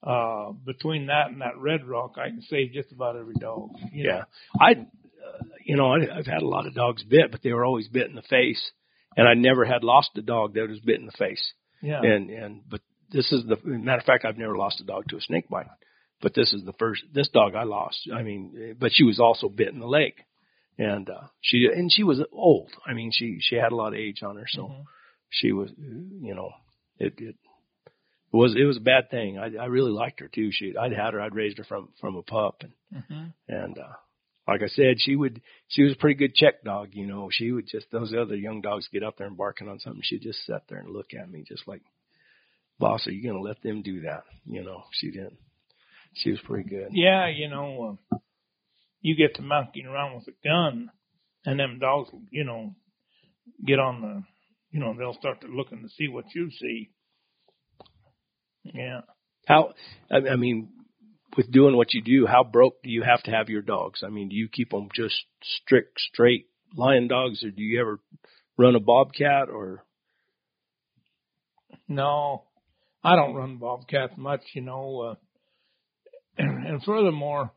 uh, 0.03 0.53
between 0.53 1.07
that 1.07 1.29
and 1.29 1.43
that 1.43 1.59
red 1.59 1.87
rock, 1.87 2.15
I 2.17 2.31
can 2.31 2.43
save 2.43 2.73
just 2.73 2.91
about 2.91 3.17
every 3.17 3.35
dog. 3.39 3.71
You 3.93 4.07
Yeah. 4.07 4.23
I, 4.59 4.73
uh, 4.73 5.45
you 5.65 5.77
know, 5.77 5.93
I, 5.93 6.19
I've 6.19 6.27
had 6.27 6.43
a 6.43 6.49
lot 6.49 6.67
of 6.67 6.75
dogs 6.75 7.05
bit, 7.05 7.31
but 7.31 7.43
they 7.43 7.53
were 7.53 7.65
always 7.65 7.87
bit 7.87 8.09
in 8.09 8.17
the 8.17 8.23
face, 8.23 8.73
and 9.17 9.29
I 9.29 9.35
never 9.35 9.65
had 9.65 9.83
lost 9.85 10.11
a 10.17 10.23
dog 10.23 10.55
that 10.55 10.69
was 10.69 10.81
bit 10.81 11.01
in 11.01 11.07
the 11.07 11.13
face. 11.13 11.53
Yeah. 11.83 12.01
And 12.03 12.31
and 12.31 12.61
but 12.69 12.81
this 13.11 13.33
is 13.33 13.45
the 13.45 13.57
matter 13.65 13.99
of 13.99 14.05
fact, 14.05 14.25
I've 14.25 14.39
never 14.39 14.57
lost 14.57 14.81
a 14.81 14.85
dog 14.85 15.09
to 15.09 15.17
a 15.17 15.21
snake 15.21 15.49
bite, 15.49 15.67
but 16.23 16.35
this 16.35 16.53
is 16.53 16.65
the 16.65 16.73
first. 16.75 17.03
This 17.13 17.29
dog 17.29 17.55
I 17.55 17.65
lost. 17.65 18.09
I 18.15 18.23
mean, 18.23 18.77
but 18.79 18.93
she 18.93 19.05
was 19.05 19.19
also 19.19 19.49
bit 19.49 19.69
in 19.73 19.81
the 19.81 19.87
leg, 19.87 20.13
and 20.79 21.09
uh, 21.11 21.23
she 21.41 21.67
and 21.75 21.91
she 21.93 22.03
was 22.05 22.21
old. 22.33 22.71
I 22.87 22.93
mean, 22.95 23.11
she 23.13 23.39
she 23.41 23.57
had 23.57 23.73
a 23.73 23.77
lot 23.77 23.95
of 23.95 23.99
age 23.99 24.23
on 24.23 24.37
her, 24.37 24.47
so 24.49 24.63
Mhm. 24.69 24.85
she 25.31 25.53
was, 25.53 25.71
you 25.79 26.35
know, 26.35 26.51
it 26.99 27.15
it 27.19 27.37
was 28.33 28.55
it 28.55 28.65
was 28.65 28.77
a 28.77 28.81
bad 28.81 29.11
thing. 29.11 29.39
I 29.39 29.57
I 29.57 29.67
really 29.67 29.91
liked 29.91 30.21
her 30.21 30.29
too. 30.29 30.51
She 30.53 30.77
I'd 30.77 30.93
had 30.93 31.15
her. 31.15 31.21
I'd 31.21 31.35
raised 31.35 31.59
her 31.59 31.65
from 31.65 31.89
from 32.01 32.15
a 32.17 32.23
pup, 32.23 32.63
and 32.63 33.03
Mhm. 33.11 33.33
and 33.49 33.79
uh 33.79 33.95
like 34.49 34.62
I 34.62 34.68
said, 34.68 34.97
she 34.99 35.16
would 35.16 35.41
she 35.68 35.82
was 35.82 35.93
a 35.93 35.99
pretty 35.99 36.16
good 36.16 36.34
check 36.34 36.64
dog, 36.64 36.91
you 36.93 37.07
know. 37.07 37.28
She 37.30 37.53
would 37.53 37.68
just 37.68 37.86
those 37.91 38.14
other 38.14 38.36
young 38.36 38.61
dogs 38.61 38.88
get 38.93 39.03
up 39.03 39.16
there 39.18 39.26
and 39.26 39.36
barking 39.36 39.68
on 39.68 39.78
something, 39.78 40.03
she'd 40.05 40.22
just 40.22 40.45
sit 40.47 40.62
there 40.68 40.78
and 40.78 40.91
look 40.91 41.14
at 41.14 41.30
me 41.30 41.45
just 41.47 41.66
like 41.66 41.82
Boss, 42.80 43.07
are 43.07 43.12
you 43.12 43.22
gonna 43.22 43.43
let 43.43 43.62
them 43.62 43.82
do 43.82 44.01
that? 44.01 44.24
You 44.47 44.64
know, 44.64 44.84
she 44.93 45.11
didn't. 45.11 45.36
She 46.14 46.30
was 46.30 46.41
pretty 46.41 46.68
good. 46.68 46.88
Yeah, 46.93 47.28
you 47.28 47.49
know, 47.49 47.99
uh, 48.12 48.16
you 49.03 49.14
get 49.14 49.36
to 49.36 49.43
monkeying 49.43 49.86
around 49.86 50.16
with 50.16 50.28
a 50.28 50.49
gun, 50.49 50.91
and 51.45 51.61
them 51.61 51.78
dogs, 51.78 52.11
will, 52.11 52.22
you 52.30 52.45
know, 52.45 52.74
get 53.64 53.78
on 53.78 54.01
the, 54.01 54.22
you 54.70 54.80
know, 54.80 54.95
they'll 54.97 55.14
start 55.14 55.43
to 55.43 55.47
looking 55.47 55.82
to 55.82 55.88
see 55.91 56.09
what 56.09 56.24
you 56.34 56.51
see. 56.51 56.91
Yeah. 58.64 59.03
How 59.47 59.74
I, 60.11 60.16
I 60.32 60.36
mean, 60.36 60.70
with 61.37 61.51
doing 61.51 61.76
what 61.76 61.93
you 61.95 62.03
do, 62.03 62.26
how 62.26 62.45
broke 62.45 62.83
do 62.83 62.91
you 62.91 63.03
have 63.03 63.22
to 63.24 63.31
have 63.31 63.49
your 63.49 63.62
dogs? 63.62 64.03
I 64.05 64.09
mean, 64.09 64.28
do 64.28 64.35
you 64.37 64.49
keep 64.49 64.70
them 64.70 64.89
just 64.95 65.14
strict, 65.43 66.01
straight 66.12 66.47
lion 66.76 67.09
dogs, 67.09 67.43
or 67.45 67.51
do 67.51 67.62
you 67.62 67.81
ever 67.81 68.01
run 68.59 68.74
a 68.76 68.81
bobcat 68.81 69.49
or? 69.49 69.85
No, 71.89 72.45
I 73.03 73.16
don't 73.16 73.35
run 73.35 73.57
bobcats 73.59 74.14
much, 74.16 74.43
you 74.55 74.62
know. 74.62 75.01
Uh, 75.01 75.14
and, 76.39 76.66
and 76.66 76.83
furthermore, 76.85 77.53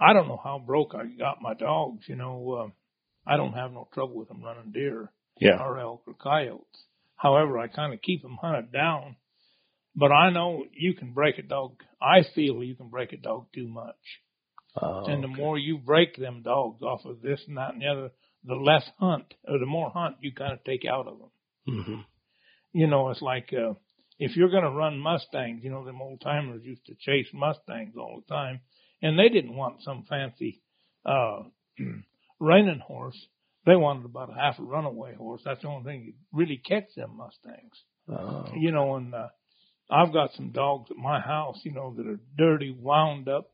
I 0.00 0.12
don't 0.12 0.28
know 0.28 0.40
how 0.42 0.58
broke 0.64 0.94
I 0.94 1.04
got 1.06 1.42
my 1.42 1.54
dogs. 1.54 2.04
You 2.08 2.16
know, 2.16 2.52
uh, 2.52 3.30
I 3.30 3.36
don't 3.36 3.54
have 3.54 3.72
no 3.72 3.88
trouble 3.92 4.16
with 4.16 4.28
them 4.28 4.42
running 4.42 4.72
deer 4.72 5.10
Yeah. 5.40 5.60
or 5.60 5.78
elk 5.78 6.02
or 6.06 6.14
coyotes. 6.14 6.84
However, 7.16 7.58
I 7.58 7.68
kind 7.68 7.94
of 7.94 8.02
keep 8.02 8.22
them 8.22 8.38
hunted 8.40 8.72
down. 8.72 9.16
But 9.96 10.12
I 10.12 10.30
know 10.30 10.64
you 10.72 10.94
can 10.94 11.12
break 11.12 11.38
a 11.38 11.42
dog. 11.42 11.82
I 12.00 12.22
feel 12.34 12.62
you 12.62 12.74
can 12.74 12.88
break 12.88 13.12
a 13.12 13.16
dog 13.16 13.46
too 13.54 13.66
much. 13.66 13.96
Oh, 14.80 15.04
and 15.06 15.22
the 15.22 15.28
okay. 15.28 15.40
more 15.40 15.56
you 15.58 15.78
break 15.78 16.16
them 16.16 16.42
dogs 16.42 16.82
off 16.82 17.04
of 17.06 17.22
this 17.22 17.40
and 17.48 17.56
that 17.56 17.72
and 17.72 17.80
the 17.80 17.86
other, 17.86 18.10
the 18.44 18.54
less 18.54 18.84
hunt 18.98 19.32
or 19.48 19.58
the 19.58 19.66
more 19.66 19.90
hunt 19.90 20.16
you 20.20 20.32
kind 20.32 20.52
of 20.52 20.62
take 20.64 20.84
out 20.84 21.06
of 21.06 21.18
them 21.18 21.30
Mhm. 21.68 22.04
you 22.72 22.86
know, 22.86 23.08
it's 23.10 23.22
like 23.22 23.52
uh, 23.54 23.72
if 24.18 24.36
you're 24.36 24.50
going 24.50 24.64
to 24.64 24.70
run 24.70 24.98
Mustangs, 24.98 25.64
you 25.64 25.70
know, 25.70 25.84
them 25.84 26.02
old 26.02 26.20
timers 26.20 26.62
used 26.64 26.84
to 26.86 26.94
chase 26.94 27.26
Mustangs 27.32 27.96
all 27.96 28.20
the 28.20 28.34
time, 28.34 28.60
and 29.02 29.18
they 29.18 29.28
didn't 29.30 29.56
want 29.56 29.82
some 29.82 30.04
fancy 30.08 30.62
uh, 31.04 31.42
reining 32.40 32.80
horse. 32.80 33.18
They 33.64 33.76
wanted 33.76 34.04
about 34.04 34.30
a 34.30 34.34
half 34.34 34.58
a 34.58 34.62
runaway 34.62 35.14
horse. 35.14 35.42
That's 35.44 35.62
the 35.62 35.68
only 35.68 35.84
thing 35.84 36.02
you 36.04 36.12
really 36.32 36.58
catch 36.58 36.94
them 36.94 37.16
Mustangs. 37.16 37.82
Oh, 38.08 38.44
You 38.54 38.70
know, 38.70 38.94
and 38.96 39.14
uh, 39.14 39.28
I've 39.90 40.12
got 40.12 40.30
some 40.34 40.50
dogs 40.50 40.90
at 40.90 40.96
my 40.96 41.20
house, 41.20 41.60
you 41.62 41.72
know, 41.72 41.94
that 41.96 42.06
are 42.06 42.20
dirty, 42.36 42.70
wound 42.70 43.28
up. 43.28 43.50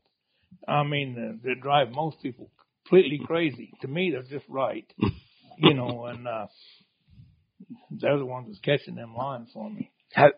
I 0.67 0.83
mean, 0.83 1.15
uh, 1.17 1.37
they 1.43 1.59
drive 1.59 1.89
most 1.91 2.21
people 2.21 2.49
completely 2.85 3.21
crazy. 3.25 3.71
To 3.81 3.87
me, 3.87 4.11
they're 4.11 4.23
just 4.23 4.49
right. 4.49 4.85
you 5.57 5.73
know, 5.73 6.05
and 6.05 6.27
uh, 6.27 6.47
they're 7.91 8.17
the 8.17 8.25
ones 8.25 8.47
that's 8.47 8.59
catching 8.59 8.95
them 8.95 9.15
lines 9.15 9.49
for 9.53 9.69
me. 9.69 9.91
Have 10.13 10.31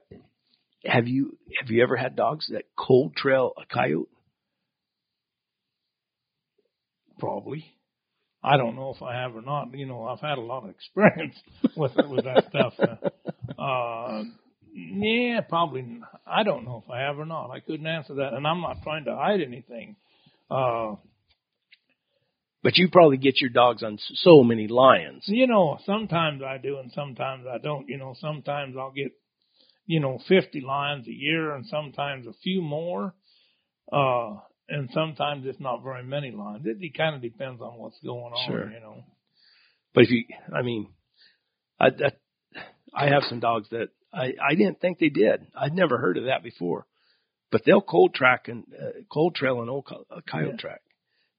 have 0.85 1.07
you 1.07 1.37
have 1.59 1.69
you 1.69 1.81
ever 1.83 1.95
had 1.95 2.15
dogs 2.15 2.47
that 2.51 2.63
cold 2.77 3.15
trail 3.15 3.53
a 3.57 3.65
coyote? 3.73 4.09
Probably. 7.19 7.65
I 8.43 8.57
don't 8.57 8.75
know 8.75 8.93
if 8.95 9.01
I 9.01 9.15
have 9.15 9.35
or 9.35 9.41
not. 9.41 9.73
You 9.73 9.87
know, 9.87 10.05
I've 10.05 10.19
had 10.19 10.37
a 10.37 10.41
lot 10.41 10.63
of 10.63 10.69
experience 10.75 11.35
with 11.75 11.93
with 11.95 12.25
that 12.25 12.45
stuff. 12.49 12.73
Uh, 13.57 13.61
uh, 13.61 14.23
yeah, 14.75 15.39
probably. 15.41 16.01
I 16.27 16.43
don't 16.43 16.65
know 16.65 16.83
if 16.85 16.91
I 16.91 17.01
have 17.01 17.17
or 17.17 17.25
not. 17.25 17.49
I 17.49 17.61
couldn't 17.61 17.87
answer 17.87 18.15
that, 18.15 18.33
and 18.33 18.45
I'm 18.45 18.59
not 18.61 18.83
trying 18.83 19.05
to 19.05 19.15
hide 19.15 19.39
anything. 19.41 19.95
Uh, 20.51 20.95
but 22.61 22.77
you 22.77 22.89
probably 22.91 23.17
get 23.17 23.39
your 23.39 23.51
dogs 23.51 23.83
on 23.83 23.97
so 24.15 24.43
many 24.43 24.67
lions. 24.67 25.23
You 25.27 25.47
know, 25.47 25.79
sometimes 25.85 26.41
I 26.43 26.57
do, 26.57 26.79
and 26.79 26.91
sometimes 26.91 27.45
I 27.47 27.57
don't. 27.59 27.87
You 27.87 27.97
know, 27.97 28.15
sometimes 28.19 28.75
I'll 28.77 28.91
get, 28.91 29.13
you 29.85 30.01
know, 30.01 30.19
50 30.27 30.59
lions 30.61 31.07
a 31.07 31.11
year, 31.13 31.55
and 31.55 31.65
sometimes 31.67 32.27
a 32.27 32.33
few 32.43 32.61
more. 32.61 33.13
Uh, 33.93 34.37
and 34.67 34.89
sometimes 34.93 35.45
it's 35.45 35.59
not 35.59 35.83
very 35.83 36.03
many 36.03 36.31
lines. 36.31 36.65
It, 36.65 36.77
it 36.81 36.97
kind 36.97 37.15
of 37.15 37.21
depends 37.21 37.61
on 37.61 37.77
what's 37.77 37.99
going 38.03 38.33
on, 38.33 38.47
Sure. 38.47 38.69
you 38.69 38.79
know. 38.79 39.03
But 39.93 40.05
if 40.05 40.09
you, 40.09 40.25
I 40.53 40.63
mean, 40.63 40.89
I 41.79 41.91
that, 41.91 42.17
I 42.93 43.09
have 43.09 43.23
some 43.29 43.39
dogs 43.39 43.67
that 43.69 43.89
I 44.15 44.33
I 44.51 44.55
didn't 44.55 44.79
think 44.79 44.99
they 44.99 45.09
did. 45.09 45.47
I'd 45.55 45.73
never 45.73 45.97
heard 45.97 46.17
of 46.17 46.25
that 46.25 46.43
before, 46.43 46.85
but 47.51 47.63
they'll 47.65 47.81
cold 47.81 48.13
track 48.13 48.47
and 48.47 48.63
uh, 48.73 49.01
cold 49.11 49.35
trail 49.35 49.61
an 49.61 49.69
old 49.69 49.85
co- 49.85 50.05
coyote 50.29 50.51
Yeah. 50.51 50.57
track, 50.57 50.81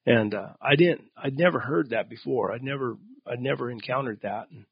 and 0.04 0.34
uh, 0.34 0.48
I 0.60 0.76
didn't. 0.76 1.02
I'd 1.16 1.36
never 1.38 1.58
heard 1.58 1.90
that 1.90 2.08
before. 2.10 2.52
I'd 2.52 2.62
never 2.62 2.96
I'd 3.26 3.40
never 3.40 3.70
encountered 3.70 4.20
that, 4.22 4.50
and 4.50 4.66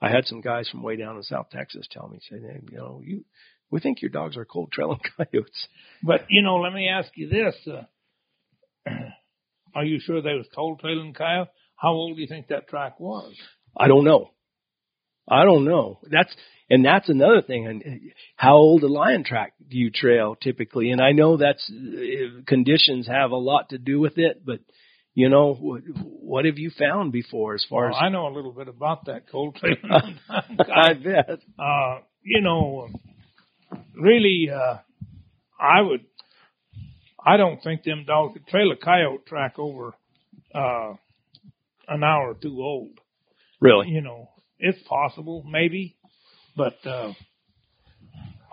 I 0.00 0.10
had 0.10 0.26
some 0.26 0.40
guys 0.40 0.68
from 0.68 0.82
way 0.82 0.96
down 0.96 1.16
in 1.16 1.22
South 1.24 1.50
Texas 1.50 1.86
tell 1.90 2.08
me, 2.08 2.20
saying, 2.30 2.42
hey, 2.42 2.60
you 2.70 2.78
know, 2.78 3.02
you 3.04 3.24
we 3.70 3.80
think 3.80 4.00
your 4.00 4.10
dogs 4.10 4.36
are 4.36 4.44
cold 4.44 4.70
trailing 4.72 5.00
coyotes. 5.16 5.66
But 6.02 6.26
you 6.30 6.42
know, 6.42 6.56
let 6.56 6.72
me 6.72 6.88
ask 6.88 7.10
you 7.16 7.28
this: 7.28 7.54
uh, 7.66 8.90
Are 9.74 9.84
you 9.84 10.00
sure 10.00 10.22
they 10.22 10.34
was 10.34 10.46
cold 10.54 10.80
trailing 10.80 11.12
coyote? 11.14 11.48
How 11.76 11.90
old 11.90 12.16
do 12.16 12.22
you 12.22 12.28
think 12.28 12.48
that 12.48 12.68
track 12.68 12.98
was? 12.98 13.34
I 13.76 13.86
don't 13.88 14.04
know. 14.04 14.30
I 15.30 15.44
don't 15.44 15.64
know. 15.64 15.98
That's 16.10 16.34
and 16.70 16.84
that's 16.84 17.08
another 17.08 17.42
thing. 17.42 17.66
And 17.66 18.12
how 18.36 18.56
old 18.56 18.82
a 18.82 18.88
lion 18.88 19.24
track 19.24 19.54
do 19.68 19.76
you 19.76 19.90
trail 19.90 20.36
typically? 20.40 20.90
And 20.90 21.00
I 21.00 21.12
know 21.12 21.36
that's 21.36 21.70
uh, 21.70 22.42
conditions 22.46 23.06
have 23.06 23.30
a 23.30 23.36
lot 23.36 23.70
to 23.70 23.78
do 23.78 24.00
with 24.00 24.18
it, 24.18 24.44
but 24.44 24.60
you 25.14 25.28
know 25.28 25.54
what, 25.54 25.82
what 26.02 26.44
have 26.44 26.58
you 26.58 26.70
found 26.78 27.12
before 27.12 27.54
as 27.54 27.64
far 27.68 27.86
Well, 27.86 27.96
as 27.96 28.02
I 28.02 28.08
know 28.08 28.28
a 28.28 28.34
little 28.34 28.52
bit 28.52 28.68
about 28.68 29.06
that 29.06 29.30
cold 29.30 29.56
trailing. 29.60 30.18
I 30.30 30.92
bet. 30.94 31.40
uh, 31.58 32.00
you 32.22 32.42
know, 32.42 32.88
really, 33.94 34.48
uh, 34.52 34.78
I 35.58 35.80
would, 35.80 36.04
I 37.24 37.36
don't 37.36 37.62
think 37.62 37.82
them 37.82 38.04
dogs 38.06 38.34
could 38.34 38.46
trail 38.46 38.70
a 38.70 38.76
coyote 38.76 39.26
track 39.26 39.58
over, 39.58 39.94
uh, 40.54 40.94
an 41.88 42.04
hour 42.04 42.30
or 42.30 42.34
two 42.34 42.60
old. 42.62 43.00
Really? 43.60 43.88
You 43.88 44.02
know, 44.02 44.28
it's 44.58 44.82
possible, 44.88 45.44
maybe, 45.48 45.96
but, 46.56 46.84
uh, 46.86 47.12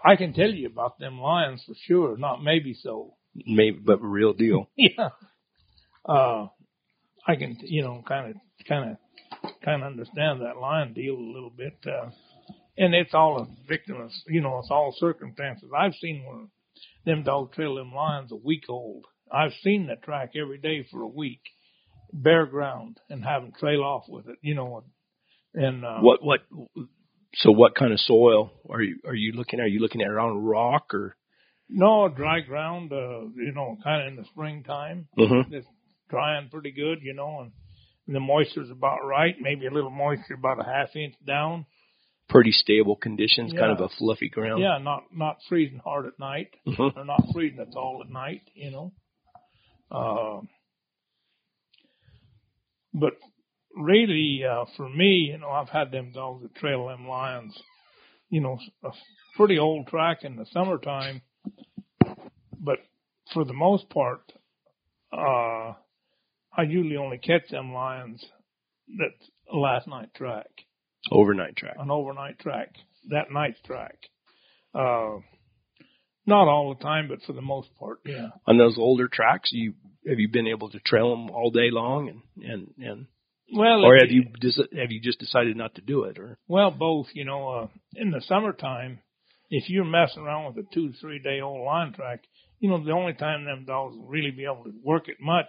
I 0.03 0.15
can 0.17 0.33
tell 0.33 0.51
you 0.51 0.67
about 0.67 0.99
them 0.99 1.19
lions 1.19 1.63
for 1.65 1.73
sure, 1.87 2.15
not 2.17 2.43
maybe 2.43 2.75
so. 2.79 3.15
Maybe, 3.47 3.79
but 3.83 4.01
real 4.01 4.33
deal. 4.33 4.69
Yeah. 4.77 5.09
Uh, 6.07 6.47
I 7.27 7.35
can, 7.35 7.57
you 7.63 7.81
know, 7.81 8.03
kind 8.07 8.29
of, 8.29 8.35
kind 8.67 8.91
of, 8.91 9.51
kind 9.63 9.81
of 9.81 9.87
understand 9.87 10.41
that 10.41 10.57
lion 10.57 10.93
deal 10.93 11.15
a 11.15 11.33
little 11.33 11.49
bit. 11.49 11.77
Uh, 11.83 12.11
and 12.77 12.93
it's 12.93 13.15
all 13.15 13.41
a 13.41 13.67
victim 13.67 13.99
of, 13.99 14.11
you 14.27 14.41
know, 14.41 14.59
it's 14.59 14.69
all 14.69 14.95
circumstances. 14.99 15.69
I've 15.75 15.95
seen 15.95 16.23
where 16.23 16.45
them 17.05 17.23
dogs 17.23 17.55
trail 17.55 17.75
them 17.75 17.91
lions 17.91 18.31
a 18.31 18.35
week 18.35 18.65
old. 18.69 19.05
I've 19.31 19.53
seen 19.63 19.87
that 19.87 20.03
track 20.03 20.33
every 20.39 20.59
day 20.59 20.85
for 20.91 21.01
a 21.01 21.07
week, 21.07 21.41
bare 22.13 22.45
ground, 22.45 22.99
and 23.09 23.23
have 23.23 23.41
them 23.41 23.53
trail 23.59 23.81
off 23.81 24.03
with 24.07 24.27
it, 24.27 24.37
you 24.41 24.53
know, 24.53 24.83
and, 25.55 25.85
uh, 25.85 25.99
What 25.99 26.23
what? 26.23 26.39
So 27.35 27.51
what 27.51 27.75
kind 27.75 27.91
of 27.91 27.99
soil 27.99 28.51
are 28.69 28.81
you 28.81 28.99
are 29.05 29.15
you 29.15 29.33
looking? 29.33 29.59
Are 29.59 29.67
you 29.67 29.79
looking 29.79 30.01
at 30.01 30.07
on 30.09 30.37
rock 30.43 30.93
or? 30.93 31.15
no, 31.67 32.07
dry 32.07 32.41
ground, 32.41 32.91
uh, 32.93 33.21
you 33.35 33.51
know, 33.53 33.75
kind 33.83 34.01
of 34.03 34.07
in 34.09 34.15
the 34.15 34.25
springtime. 34.25 35.07
Mm-hmm. 35.17 35.53
it's 35.53 35.67
drying 36.09 36.47
pretty 36.51 36.71
good, 36.71 36.99
you 37.01 37.13
know, 37.13 37.39
and, 37.41 37.51
and 38.07 38.15
the 38.15 38.19
moisture's 38.19 38.69
about 38.69 38.99
right. 39.03 39.35
Maybe 39.41 39.65
a 39.65 39.71
little 39.71 39.89
moisture, 39.89 40.35
about 40.35 40.59
a 40.61 40.63
half 40.63 40.95
inch 40.95 41.15
down. 41.25 41.65
Pretty 42.29 42.51
stable 42.51 42.95
conditions, 42.95 43.51
kind 43.53 43.71
of 43.71 43.81
a 43.81 43.89
fluffy 43.97 44.29
ground. 44.29 44.61
Yeah, 44.61 44.77
not 44.81 45.03
not 45.13 45.37
freezing 45.49 45.79
hard 45.83 46.05
at 46.07 46.17
night, 46.19 46.49
Mhm. 46.67 46.95
or 46.95 47.05
not 47.05 47.21
freezing 47.33 47.59
at 47.59 47.75
all 47.75 48.01
at 48.03 48.09
night, 48.11 48.41
you 48.53 48.71
know. 48.71 48.93
Uh, 49.91 50.41
but 52.93 53.13
really, 53.75 54.41
uh, 54.43 54.65
for 54.77 54.89
me, 54.89 55.29
you 55.31 55.37
know, 55.37 55.49
I've 55.49 55.69
had 55.69 55.91
them 55.91 56.11
dogs 56.11 56.43
that 56.43 56.55
trail 56.55 56.87
them 56.87 57.07
lions, 57.07 57.57
you 58.29 58.41
know, 58.41 58.57
a 58.83 58.89
pretty 59.35 59.59
old 59.59 59.87
track 59.87 60.19
in 60.23 60.35
the 60.35 60.45
summertime. 60.51 61.21
But 62.59 62.79
for 63.33 63.45
the 63.45 63.53
most 63.53 63.89
part, 63.89 64.31
uh, 65.11 65.73
I 66.57 66.63
usually 66.67 66.97
only 66.97 67.17
catch 67.17 67.49
them 67.49 67.73
lions 67.73 68.23
that's 68.87 69.29
a 69.51 69.57
last 69.57 69.87
night 69.87 70.13
track 70.15 70.47
Overnight 71.11 71.55
track. 71.55 71.75
an 71.77 71.91
overnight 71.91 72.39
track, 72.39 72.73
that 73.09 73.31
night's 73.31 73.59
track. 73.61 73.97
Uh, 74.73 75.17
not 76.25 76.47
all 76.47 76.73
the 76.75 76.83
time, 76.83 77.07
but 77.07 77.21
for 77.21 77.33
the 77.33 77.41
most 77.41 77.69
part, 77.77 77.99
yeah. 78.05 78.29
on 78.47 78.57
those 78.57 78.77
older 78.79 79.07
tracks, 79.07 79.51
you 79.51 79.73
have 80.07 80.19
you 80.19 80.27
been 80.27 80.47
able 80.47 80.69
to 80.71 80.79
trail 80.79 81.11
them 81.11 81.29
all 81.29 81.51
day 81.51 81.69
long, 81.71 82.09
and 82.09 82.21
and 82.43 82.73
and 82.79 83.05
Well, 83.53 83.85
or 83.85 83.95
it- 83.95 84.03
have 84.03 84.11
you 84.11 84.23
have 84.79 84.91
you 84.91 85.01
just 85.01 85.19
decided 85.19 85.55
not 85.55 85.75
to 85.75 85.81
do 85.81 86.03
it, 86.03 86.17
or 86.17 86.37
Well, 86.47 86.71
both. 86.71 87.07
You 87.13 87.25
know, 87.25 87.49
uh, 87.49 87.67
in 87.95 88.11
the 88.11 88.21
summertime, 88.21 88.99
if 89.49 89.69
you're 89.69 89.85
messing 89.85 90.23
around 90.23 90.55
with 90.55 90.65
a 90.65 90.67
two, 90.73 90.93
three 90.93 91.19
day 91.19 91.41
old 91.41 91.65
line 91.65 91.93
track, 91.93 92.23
you 92.59 92.69
know, 92.69 92.83
the 92.83 92.91
only 92.91 93.13
time 93.13 93.45
them 93.45 93.65
dogs 93.65 93.95
will 93.95 94.07
really 94.07 94.31
be 94.31 94.45
able 94.45 94.63
to 94.63 94.73
work 94.83 95.07
it 95.07 95.17
much 95.19 95.47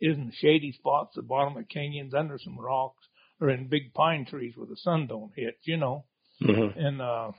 is 0.00 0.16
in 0.16 0.30
shady 0.32 0.72
spots, 0.72 1.14
the 1.16 1.22
bottom 1.22 1.56
of 1.56 1.68
canyons, 1.68 2.14
under 2.14 2.38
some 2.38 2.58
rocks, 2.58 3.04
or 3.40 3.50
in 3.50 3.68
big 3.68 3.92
pine 3.94 4.26
trees 4.26 4.54
where 4.56 4.66
the 4.66 4.76
sun 4.76 5.06
don't 5.06 5.32
hit. 5.34 5.56
You 5.64 5.78
know. 5.78 6.04
mm-hmm. 6.42 6.78
And 6.78 7.00
uh 7.02 7.32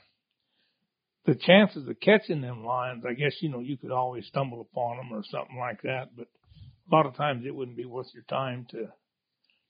the 1.26 1.36
chances 1.36 1.88
of 1.88 2.00
catching 2.00 2.42
them 2.42 2.66
lions, 2.66 3.04
I 3.08 3.14
guess, 3.14 3.36
you 3.42 3.50
know, 3.50 3.60
you 3.60 3.78
could 3.78 3.92
always 3.92 4.26
stumble 4.26 4.62
upon 4.62 4.98
them 4.98 5.14
or 5.14 5.24
something 5.24 5.58
like 5.58 5.82
that, 5.84 6.16
but 6.16 6.28
a 6.92 6.96
lot 6.96 7.06
of 7.06 7.16
times 7.16 7.46
it 7.46 7.54
wouldn't 7.54 7.78
be 7.78 7.86
worth 7.86 8.08
your 8.14 8.24
time 8.24 8.66
to 8.72 8.88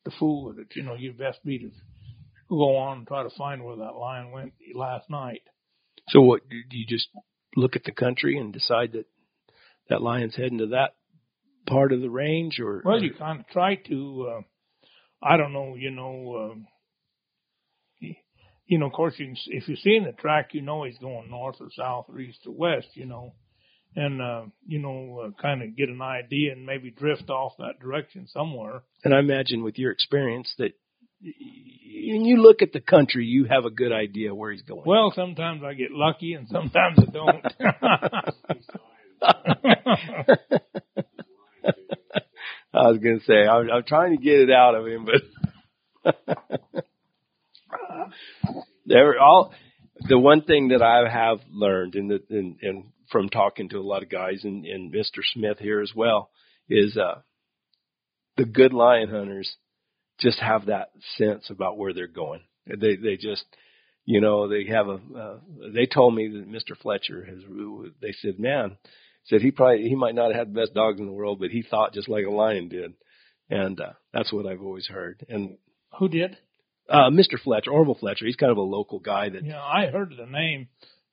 to 0.10 0.18
fool 0.18 0.46
with 0.46 0.60
it. 0.60 0.68
You 0.76 0.84
know, 0.84 0.96
you'd 0.96 1.18
best 1.18 1.44
be 1.44 1.60
to 1.60 1.72
go 2.50 2.78
on 2.78 3.00
and 3.00 3.08
try 3.08 3.24
to 3.24 3.30
find 3.38 3.64
where 3.64 3.78
that 3.78 3.92
lion 3.96 4.32
went 4.32 4.54
last 4.76 5.10
night. 5.10 5.42
so 6.10 6.22
what 6.22 6.42
do 6.50 6.56
you 6.72 6.86
just 6.88 7.08
look 7.56 7.76
at 7.76 7.84
the 7.84 7.92
country 7.92 8.38
and 8.38 8.54
decide 8.54 8.94
that 8.94 9.06
that 9.90 10.02
lion's 10.02 10.36
heading 10.36 10.60
to 10.60 10.68
that 10.68 10.96
part 11.68 11.92
of 11.92 12.02
the 12.02 12.10
range, 12.10 12.60
or 12.60 12.82
Well, 12.86 13.02
you 13.02 13.14
kind 13.14 13.40
of 13.40 13.48
try 13.48 13.76
to, 13.76 14.28
uh, 14.38 14.42
I 15.22 15.38
don't 15.38 15.54
know, 15.54 15.76
you 15.76 15.92
know, 15.92 16.56
y- 18.02 18.18
you 18.66 18.78
know, 18.78 18.86
of 18.88 18.94
course, 18.94 19.16
you 19.18 19.26
can, 19.28 19.36
if 19.48 19.68
you 19.68 19.76
see 19.76 19.96
in 19.96 20.04
the 20.04 20.12
track, 20.12 20.54
you 20.54 20.62
know 20.62 20.84
he's 20.84 20.98
going 21.00 21.30
north 21.30 21.58
or 21.60 21.70
south 21.76 22.06
or 22.10 22.20
east 22.20 22.40
or 22.46 22.54
west, 22.54 22.88
you 22.94 23.06
know, 23.06 23.34
and, 23.96 24.22
uh, 24.22 24.44
you 24.68 24.80
know, 24.80 25.26
uh, 25.26 25.42
kind 25.42 25.62
of 25.64 25.76
get 25.76 25.90
an 25.90 26.02
idea 26.02 26.52
and 26.54 26.66
maybe 26.66 26.92
drift 26.92 27.30
off 27.30 27.54
that 27.58 27.80
direction 27.80 28.28
somewhere. 28.28 28.84
and 29.04 29.14
I 29.14 29.20
imagine 29.20 29.64
with 29.64 29.78
your 29.78 29.92
experience 29.92 30.54
that 30.58 30.74
y- 31.24 31.34
when 32.12 32.26
you 32.26 32.42
look 32.42 32.62
at 32.62 32.72
the 32.72 32.80
country, 32.80 33.26
you 33.26 33.46
have 33.46 33.66
a 33.66 33.70
good 33.70 33.92
idea 33.92 34.34
where 34.34 34.52
he's 34.52 34.62
going. 34.62 34.84
Well, 34.86 35.12
sometimes 35.16 35.64
I 35.64 35.74
get 35.74 35.92
lucky 35.92 36.34
and 36.34 36.48
sometimes 36.48 37.00
I 37.00 37.06
don't. 37.12 37.46
I 42.72 42.88
was 42.88 43.00
going 43.00 43.20
to 43.20 43.26
say 43.26 43.48
I'm, 43.48 43.70
I'm 43.70 43.84
trying 43.84 44.16
to 44.16 44.24
get 44.24 44.40
it 44.40 44.52
out 44.52 44.76
of 44.76 44.88
him, 44.88 45.06
but 45.06 46.16
there 48.86 49.20
all 49.20 49.54
the 50.08 50.18
one 50.18 50.42
thing 50.44 50.70
that 50.70 50.82
I 50.82 51.10
have 51.10 51.40
learned, 51.52 51.96
and 51.96 52.10
the, 52.10 52.22
and 52.30 52.56
from 53.12 53.30
talking 53.30 53.70
to 53.70 53.78
a 53.78 53.82
lot 53.82 54.04
of 54.04 54.10
guys, 54.10 54.42
and, 54.44 54.66
and 54.66 54.94
Mr. 54.94 55.22
Smith 55.34 55.58
here 55.60 55.82
as 55.82 55.92
well, 55.96 56.30
is 56.70 56.96
uh, 56.98 57.22
the 58.38 58.46
good 58.46 58.74
lion 58.74 59.10
hunters 59.10 59.52
just 60.20 60.40
have 60.40 60.68
that 60.68 60.90
sense 61.18 61.50
about 61.50 61.78
where 61.78 61.94
they're 61.94 62.08
going. 62.08 62.42
They 62.68 62.96
they 62.98 63.18
just 63.18 63.46
you 64.06 64.22
know 64.22 64.48
they 64.48 64.66
have 64.66 64.88
a 64.88 65.00
uh, 65.18 65.38
they 65.74 65.86
told 65.86 66.14
me 66.14 66.28
that 66.28 66.48
Mr. 66.50 66.78
Fletcher 66.80 67.26
has 67.26 67.40
they 68.02 68.12
said 68.22 68.40
man 68.40 68.78
said 69.26 69.42
he 69.42 69.52
probably 69.52 69.88
he 69.88 69.96
might 69.96 70.16
not 70.16 70.32
have 70.32 70.48
had 70.48 70.54
the 70.54 70.60
best 70.60 70.74
dogs 70.74 71.00
in 71.00 71.06
the 71.06 71.12
world, 71.12 71.40
but 71.40 71.50
he 71.52 71.64
thought 71.64 71.94
just 71.94 72.10
like 72.10 72.26
a 72.26 72.32
lion 72.32 72.70
did, 72.70 72.94
and 73.50 73.80
uh, 73.80 73.94
that's 74.14 74.32
what 74.32 74.46
I've 74.46 74.62
always 74.62 74.88
heard. 74.88 75.26
And 75.30 75.58
Who 75.98 76.10
did? 76.10 76.38
uh, 76.90 77.10
Mr. 77.10 77.40
Fletcher, 77.44 77.72
Orville 77.72 77.98
Fletcher, 78.00 78.26
he's 78.26 78.36
kind 78.36 78.52
of 78.52 78.58
a 78.58 78.62
local 78.62 79.00
guy 79.00 79.30
that 79.30 79.46
Yeah, 79.46 79.62
I 79.62 79.88
heard 79.88 80.14
the 80.18 80.26
name 80.26 80.68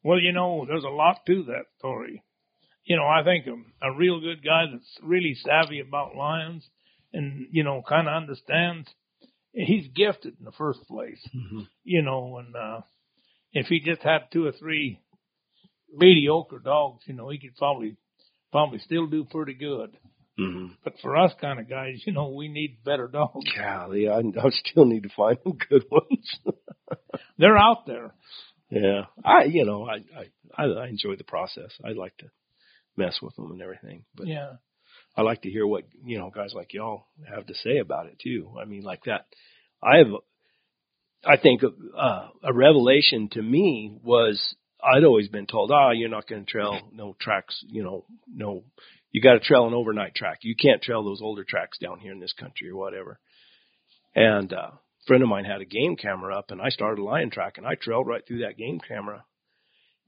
Well, 0.07 0.21
you 0.21 0.31
know, 0.31 0.65
there's 0.69 0.85
a 0.85 0.89
lot 0.89 1.27
to 1.27 1.43
that 1.49 1.65
story. 1.79 2.23
You 2.85 2.95
know, 2.95 3.07
I 3.07 3.25
think 3.25 3.47
a, 3.49 3.89
a 3.89 3.97
real 3.97 4.21
good 4.21 4.45
guy 4.45 4.67
that's 4.71 4.99
really 5.03 5.35
savvy 5.35 5.81
about 5.81 6.15
lions 6.15 6.65
and, 7.13 7.49
you 7.51 7.65
know, 7.65 7.83
kind 7.89 8.07
of 8.07 8.15
understands, 8.15 8.89
he's 9.53 9.89
gifted 9.97 10.35
in 10.39 10.45
the 10.45 10.53
first 10.53 10.79
place, 10.87 11.19
Mm-hmm. 11.35 11.63
you 11.83 12.03
know, 12.03 12.39
and, 12.39 12.55
uh, 12.55 12.83
if 13.53 13.67
he 13.67 13.81
just 13.81 14.03
had 14.03 14.31
two 14.33 14.47
or 14.47 14.53
three 14.53 15.01
mediocre 15.93 16.61
dogs, 16.61 17.03
you 17.09 17.15
know, 17.15 17.29
he 17.31 17.41
could 17.41 17.57
probably, 17.57 17.97
probably 18.53 18.79
still 18.79 19.09
do 19.09 19.25
pretty 19.25 19.55
good. 19.55 19.97
Mm-hmm. 20.39 20.75
But 20.85 20.93
for 21.03 21.17
us 21.17 21.33
kind 21.41 21.59
of 21.59 21.69
guys, 21.69 22.01
you 22.07 22.13
know, 22.13 22.29
we 22.29 22.47
need 22.47 22.85
better 22.85 23.09
dogs. 23.09 23.51
Golly, 23.59 24.09
I, 24.09 24.19
I 24.19 24.51
still 24.51 24.85
need 24.85 25.03
to 25.03 25.11
find 25.17 25.37
some 25.43 25.59
good 25.69 25.85
ones. 25.91 26.39
They're 27.39 27.59
out 27.59 27.87
there. 27.89 28.15
Yeah, 28.71 29.03
I 29.25 29.45
you 29.45 29.65
know 29.65 29.87
I, 29.89 30.05
I 30.57 30.65
I 30.65 30.89
enjoy 30.89 31.17
the 31.17 31.25
process. 31.25 31.73
I 31.85 31.93
like 31.93 32.17
to 32.19 32.27
mess 32.97 33.19
with 33.23 33.35
them 33.37 33.53
and 33.53 33.63
everything, 33.63 34.05
but 34.15 34.27
Yeah. 34.27 34.55
I 35.17 35.23
like 35.23 35.43
to 35.43 35.51
hear 35.51 35.67
what 35.67 35.85
you 36.05 36.19
know 36.19 36.31
guys 36.31 36.53
like 36.55 36.75
y'all 36.75 37.07
have 37.29 37.47
to 37.47 37.55
say 37.55 37.79
about 37.79 38.07
it 38.07 38.19
too. 38.23 38.53
I 38.61 38.65
mean, 38.67 38.83
like 38.83 39.05
that. 39.05 39.27
I 39.83 39.99
have, 39.99 40.09
I 41.25 41.37
think, 41.37 41.63
uh, 41.63 42.29
a 42.43 42.53
revelation 42.53 43.29
to 43.33 43.43
me 43.43 43.99
was 44.03 44.55
I'd 44.83 45.05
always 45.05 45.29
been 45.29 45.47
told, 45.47 45.71
ah, 45.71 45.91
you're 45.91 46.09
not 46.09 46.29
going 46.29 46.45
to 46.45 46.51
trail 46.51 46.81
no 46.93 47.17
tracks, 47.21 47.63
you 47.67 47.83
know, 47.83 48.05
no, 48.33 48.65
you 49.11 49.23
got 49.23 49.35
to 49.35 49.41
trail 49.41 49.67
an 49.67 49.75
overnight 49.75 50.15
track. 50.15 50.39
You 50.43 50.55
can't 50.55 50.83
trail 50.83 51.03
those 51.03 51.23
older 51.23 51.45
tracks 51.45 51.79
down 51.79 51.99
here 51.99 52.13
in 52.13 52.21
this 52.21 52.35
country 52.35 52.69
or 52.71 52.77
whatever. 52.77 53.19
And 54.15 54.53
uh, 54.53 54.71
friend 55.07 55.23
of 55.23 55.29
mine 55.29 55.45
had 55.45 55.61
a 55.61 55.65
game 55.67 55.97
camera 55.97 56.37
up, 56.37 56.51
and 56.51 56.61
I 56.61 56.69
started 56.71 57.01
a 57.01 57.05
lion 57.05 57.31
track, 57.31 57.59
and 57.59 57.67
I 57.67 57.75
trailed 57.75 58.07
right 58.07 58.27
through 58.27 58.41
that 58.41 58.57
game 58.57 58.81
camera, 58.81 59.25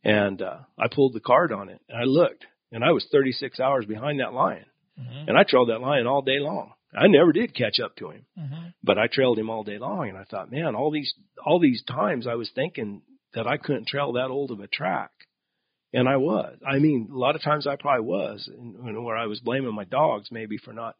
and 0.05 0.41
uh, 0.43 0.59
I 0.79 0.87
pulled 0.89 1.15
the 1.15 1.20
card 1.20 1.53
on 1.53 1.69
it, 1.69 1.81
and 1.89 1.99
I 1.99 2.05
looked, 2.05 2.45
and 2.73 2.85
I 2.85 2.91
was 2.93 3.07
36 3.11 3.61
hours 3.61 3.87
behind 3.87 4.20
that 4.20 4.33
lion. 4.35 4.65
Mm-hmm. 4.99 5.29
And 5.29 5.39
I 5.39 5.45
trailed 5.45 5.69
that 5.70 5.81
lion 5.81 6.07
all 6.07 6.23
day 6.23 6.39
long. 6.41 6.73
I 6.93 7.07
never 7.07 7.33
did 7.33 7.55
catch 7.55 7.79
up 7.81 7.97
to 7.97 8.11
him, 8.11 8.25
Mm-hmm. 8.39 8.66
but 8.83 8.99
I 8.99 9.07
trailed 9.07 9.39
him 9.39 9.51
all 9.51 9.62
day 9.62 9.79
long. 9.79 10.09
And 10.09 10.16
I 10.19 10.25
thought, 10.25 10.51
man, 10.51 10.75
all 10.75 10.91
these, 10.91 11.12
all 11.45 11.61
these 11.61 11.83
times 11.85 12.27
I 12.27 12.35
was 12.35 12.51
thinking 12.55 13.03
that 13.35 13.47
I 13.47 13.59
couldn't 13.59 13.87
trail 13.87 14.12
that 14.12 14.31
old 14.31 14.51
of 14.51 14.61
a 14.61 14.66
track. 14.66 15.11
And 15.93 16.09
I 16.09 16.16
was. 16.16 16.57
I 16.66 16.79
mean, 16.79 17.09
a 17.12 17.16
lot 17.16 17.37
of 17.37 17.43
times 17.43 17.66
I 17.66 17.77
probably 17.77 18.07
was, 18.07 18.49
and, 18.53 18.77
and 18.77 19.05
where 19.05 19.16
I 19.16 19.27
was 19.27 19.41
blaming 19.41 19.75
my 19.75 19.85
dogs 19.85 20.29
maybe 20.31 20.59
for 20.59 20.73
not 20.73 20.97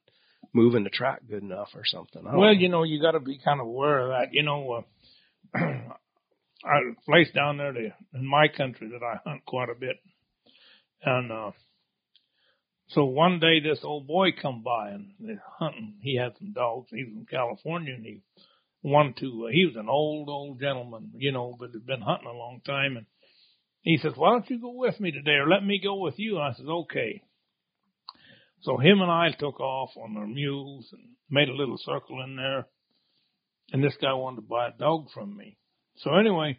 moving 0.53 0.85
the 0.85 0.91
track 0.91 1.21
good 1.29 1.43
enough 1.43 1.69
or 1.75 1.85
something. 1.85 2.23
Well, 2.25 2.35
know. 2.35 2.51
you 2.51 2.69
know, 2.69 2.83
you 2.83 3.01
got 3.01 3.13
to 3.13 3.21
be 3.21 3.41
kind 3.45 3.61
of 3.61 3.67
aware 3.67 4.01
of 4.01 4.09
that. 4.09 4.35
You 4.35 4.43
know, 4.43 4.85
uh, 5.55 5.59
I 6.65 6.81
place 7.05 7.29
down 7.35 7.59
there 7.59 7.73
to, 7.73 7.91
in 8.15 8.27
my 8.27 8.49
country 8.49 8.91
that 8.93 9.05
I 9.05 9.21
hunt 9.29 9.45
quite 9.47 9.69
a 9.69 9.79
bit, 9.79 9.97
and 11.05 11.31
uh, 11.31 11.51
so 12.89 13.05
one 13.05 13.39
day 13.39 13.61
this 13.61 13.81
old 13.83 14.07
boy 14.07 14.29
come 14.41 14.63
by 14.63 14.91
and 14.91 15.13
they're 15.21 15.43
hunting. 15.59 15.95
He 16.03 16.17
had 16.17 16.33
some 16.39 16.53
dogs. 16.53 16.89
He 16.91 17.05
was 17.05 17.13
from 17.13 17.27
California, 17.27 17.95
and 17.95 18.05
he 18.05 18.23
wanted 18.83 19.19
to. 19.19 19.47
Uh, 19.47 19.51
he 19.53 19.67
was 19.67 19.77
an 19.77 19.89
old 19.89 20.29
old 20.29 20.61
gentleman, 20.61 21.13
you 21.17 21.33
know, 21.33 21.55
but 21.59 21.73
had 21.73 21.87
been 21.87 22.01
hunting 22.01 22.29
a 22.29 22.33
long 22.33 22.61
time, 22.65 22.97
and 22.97 23.07
he 23.83 23.99
says, 23.99 24.13
"Why 24.17 24.31
don't 24.31 24.49
you 24.49 24.61
go 24.61 24.73
with 24.73 24.99
me 25.01 25.11
today, 25.11 25.33
or 25.33 25.49
let 25.49 25.65
me 25.65 25.81
go 25.83 25.97
with 25.97 26.19
you?" 26.19 26.37
And 26.37 26.45
I 26.45 26.53
said, 26.55 26.67
"Okay." 26.67 27.23
So 28.63 28.77
him 28.77 29.01
and 29.01 29.11
I 29.11 29.31
took 29.31 29.61
off 29.61 29.91
on 29.97 30.17
our 30.17 30.27
mules 30.27 30.89
and 30.93 31.03
made 31.31 31.49
a 31.49 31.55
little 31.55 31.79
circle 31.79 32.23
in 32.23 32.37
there. 32.37 32.67
And 33.73 33.85
this 33.85 33.97
guy 34.01 34.13
wanted 34.15 34.37
to 34.37 34.43
buy 34.43 34.69
a 34.69 34.79
dog 34.79 35.09
from 35.13 35.37
me. 35.37 35.59
So 35.99 36.15
anyway, 36.15 36.59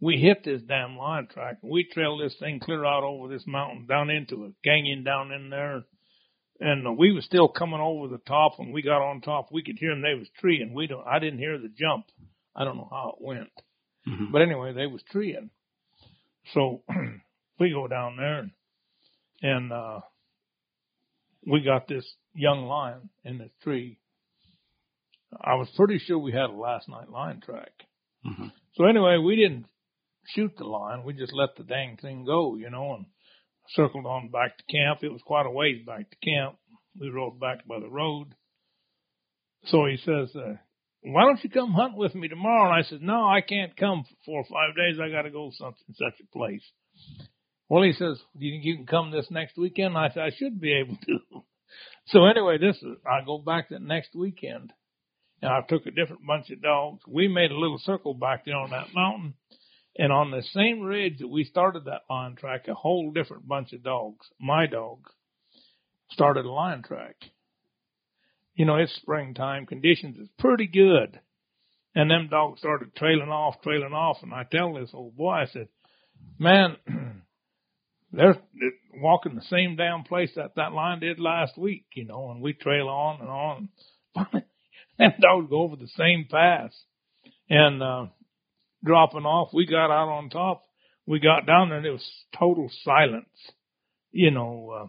we 0.00 0.16
hit 0.16 0.44
this 0.44 0.62
damn 0.62 0.96
lion 0.96 1.28
track 1.32 1.58
and 1.62 1.70
we 1.70 1.84
trailed 1.84 2.20
this 2.20 2.36
thing 2.38 2.60
clear 2.60 2.84
out 2.84 3.04
over 3.04 3.28
this 3.28 3.46
mountain 3.46 3.86
down 3.86 4.10
into 4.10 4.44
a 4.44 4.50
canyon 4.64 5.04
down 5.04 5.32
in 5.32 5.50
there. 5.50 5.84
And 6.58 6.86
uh, 6.86 6.92
we 6.92 7.12
was 7.12 7.24
still 7.24 7.48
coming 7.48 7.80
over 7.80 8.08
the 8.08 8.22
top. 8.26 8.58
When 8.58 8.72
we 8.72 8.82
got 8.82 9.02
on 9.02 9.20
top, 9.20 9.48
we 9.52 9.62
could 9.62 9.76
hear 9.78 9.90
them. 9.90 10.02
They 10.02 10.18
was 10.18 10.28
treeing. 10.40 10.72
We 10.72 10.86
don't. 10.86 11.06
I 11.06 11.18
didn't 11.18 11.38
hear 11.38 11.58
the 11.58 11.68
jump. 11.68 12.06
I 12.54 12.64
don't 12.64 12.78
know 12.78 12.88
how 12.90 13.14
it 13.18 13.22
went. 13.24 13.50
Mhm. 14.08 14.32
But 14.32 14.40
anyway, 14.40 14.72
they 14.72 14.86
was 14.86 15.02
treeing. 15.10 15.50
So 16.54 16.82
we 17.60 17.70
go 17.70 17.86
down 17.88 18.16
there 18.16 18.38
and, 18.38 18.50
and 19.42 19.72
uh, 19.72 20.00
we 21.46 21.62
got 21.62 21.88
this 21.88 22.04
young 22.34 22.66
lion 22.66 23.08
in 23.24 23.38
this 23.38 23.52
tree. 23.62 23.98
I 25.32 25.54
was 25.54 25.68
pretty 25.76 25.98
sure 25.98 26.18
we 26.18 26.32
had 26.32 26.50
a 26.50 26.52
last 26.52 26.88
night 26.88 27.08
lion 27.10 27.40
track. 27.40 27.72
Mhm. 28.24 28.52
So 28.74 28.84
anyway, 28.84 29.18
we 29.18 29.36
didn't 29.36 29.66
shoot 30.28 30.56
the 30.56 30.64
lion. 30.64 31.04
We 31.04 31.14
just 31.14 31.32
let 31.32 31.56
the 31.56 31.64
dang 31.64 31.96
thing 31.96 32.24
go, 32.24 32.56
you 32.56 32.70
know, 32.70 32.94
and 32.94 33.06
circled 33.70 34.06
on 34.06 34.28
back 34.28 34.56
to 34.58 34.64
camp. 34.64 35.02
It 35.02 35.12
was 35.12 35.22
quite 35.22 35.46
a 35.46 35.50
ways 35.50 35.84
back 35.84 36.10
to 36.10 36.16
camp. 36.16 36.58
We 36.98 37.10
rode 37.10 37.38
back 37.38 37.66
by 37.66 37.80
the 37.80 37.88
road. 37.88 38.34
So 39.66 39.86
he 39.86 39.96
says, 39.98 40.34
uh, 40.34 40.56
why 41.02 41.24
don't 41.24 41.42
you 41.42 41.50
come 41.50 41.72
hunt 41.72 41.96
with 41.96 42.14
me 42.14 42.28
tomorrow? 42.28 42.70
And 42.70 42.84
I 42.84 42.88
said, 42.88 43.02
no, 43.02 43.26
I 43.26 43.40
can't 43.40 43.76
come 43.76 44.04
for 44.04 44.16
four 44.24 44.40
or 44.40 44.44
five 44.44 44.76
days. 44.76 44.98
I 45.00 45.10
got 45.10 45.22
to 45.22 45.30
go 45.30 45.50
such 45.52 45.74
and 45.86 45.96
such 45.96 46.20
a 46.20 46.36
place. 46.36 46.62
Well, 47.68 47.82
he 47.82 47.92
says, 47.92 48.20
do 48.38 48.46
you 48.46 48.52
think 48.52 48.64
you 48.64 48.76
can 48.76 48.86
come 48.86 49.10
this 49.10 49.30
next 49.30 49.56
weekend? 49.56 49.96
I 49.96 50.08
said, 50.08 50.22
I 50.22 50.30
should 50.36 50.60
be 50.60 50.72
able 50.72 50.96
to. 51.06 51.42
So 52.10 52.24
anyway, 52.26 52.56
this 52.58 52.76
is, 52.76 52.96
I 53.04 53.24
go 53.26 53.38
back 53.38 53.68
the 53.68 53.80
next 53.80 54.14
weekend 54.14 54.72
and 55.42 55.50
I 55.50 55.60
took 55.68 55.86
a 55.86 55.90
different 55.90 56.24
bunch 56.26 56.50
of 56.50 56.62
dogs. 56.62 57.02
We 57.06 57.26
made 57.26 57.50
a 57.50 57.58
little 57.58 57.78
circle 57.78 58.14
back 58.14 58.44
there 58.44 58.54
on 58.54 58.70
that 58.70 58.94
mountain. 58.94 59.34
And 59.98 60.12
on 60.12 60.30
the 60.30 60.42
same 60.52 60.82
ridge 60.82 61.18
that 61.18 61.28
we 61.28 61.44
started 61.44 61.86
that 61.86 62.02
lion 62.08 62.36
track, 62.36 62.68
a 62.68 62.74
whole 62.74 63.10
different 63.10 63.48
bunch 63.48 63.72
of 63.72 63.82
dogs, 63.82 64.26
my 64.38 64.66
dogs, 64.66 65.10
started 66.10 66.44
a 66.44 66.50
lion 66.50 66.82
track. 66.82 67.16
You 68.54 68.66
know, 68.66 68.76
it's 68.76 68.94
springtime, 68.96 69.66
conditions 69.66 70.16
is 70.18 70.28
pretty 70.38 70.66
good. 70.66 71.18
And 71.94 72.10
them 72.10 72.28
dogs 72.30 72.60
started 72.60 72.94
trailing 72.94 73.30
off, 73.30 73.62
trailing 73.62 73.94
off. 73.94 74.18
And 74.22 74.32
I 74.32 74.44
tell 74.44 74.74
this 74.74 74.90
old 74.92 75.16
boy, 75.16 75.30
I 75.30 75.46
said, 75.46 75.68
man, 76.38 76.76
they're 78.16 78.36
walking 78.94 79.34
the 79.34 79.42
same 79.42 79.76
damn 79.76 80.04
place 80.04 80.30
that 80.36 80.54
that 80.56 80.72
lion 80.72 81.00
did 81.00 81.20
last 81.20 81.58
week, 81.58 81.86
you 81.94 82.06
know, 82.06 82.30
and 82.30 82.40
we 82.40 82.54
trail 82.54 82.88
on 82.88 83.20
and 83.20 83.28
on. 83.28 83.68
Them 84.98 85.12
dogs 85.20 85.50
go 85.50 85.62
over 85.62 85.76
the 85.76 85.88
same 85.96 86.26
pass 86.30 86.72
and, 87.50 87.82
uh, 87.82 88.06
dropping 88.82 89.26
off. 89.26 89.50
We 89.52 89.66
got 89.66 89.90
out 89.90 90.08
on 90.08 90.30
top. 90.30 90.62
We 91.06 91.20
got 91.20 91.46
down 91.46 91.68
there 91.68 91.78
and 91.78 91.86
it 91.86 91.90
was 91.90 92.10
total 92.38 92.70
silence, 92.82 93.28
you 94.12 94.30
know, 94.30 94.88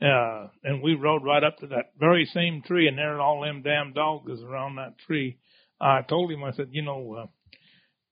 uh, 0.00 0.04
uh, 0.04 0.48
and 0.64 0.82
we 0.82 0.94
rode 0.94 1.24
right 1.24 1.44
up 1.44 1.58
to 1.58 1.66
that 1.68 1.92
very 1.98 2.24
same 2.32 2.62
tree 2.62 2.88
and 2.88 2.96
there 2.96 3.20
all 3.20 3.42
them 3.42 3.62
damn 3.62 3.92
dogs 3.92 4.30
is 4.32 4.42
around 4.42 4.76
that 4.76 4.98
tree. 5.06 5.38
I 5.80 6.02
told 6.02 6.30
him, 6.30 6.42
I 6.42 6.52
said, 6.52 6.68
you 6.70 6.82
know, 6.82 7.14
uh, 7.14 7.26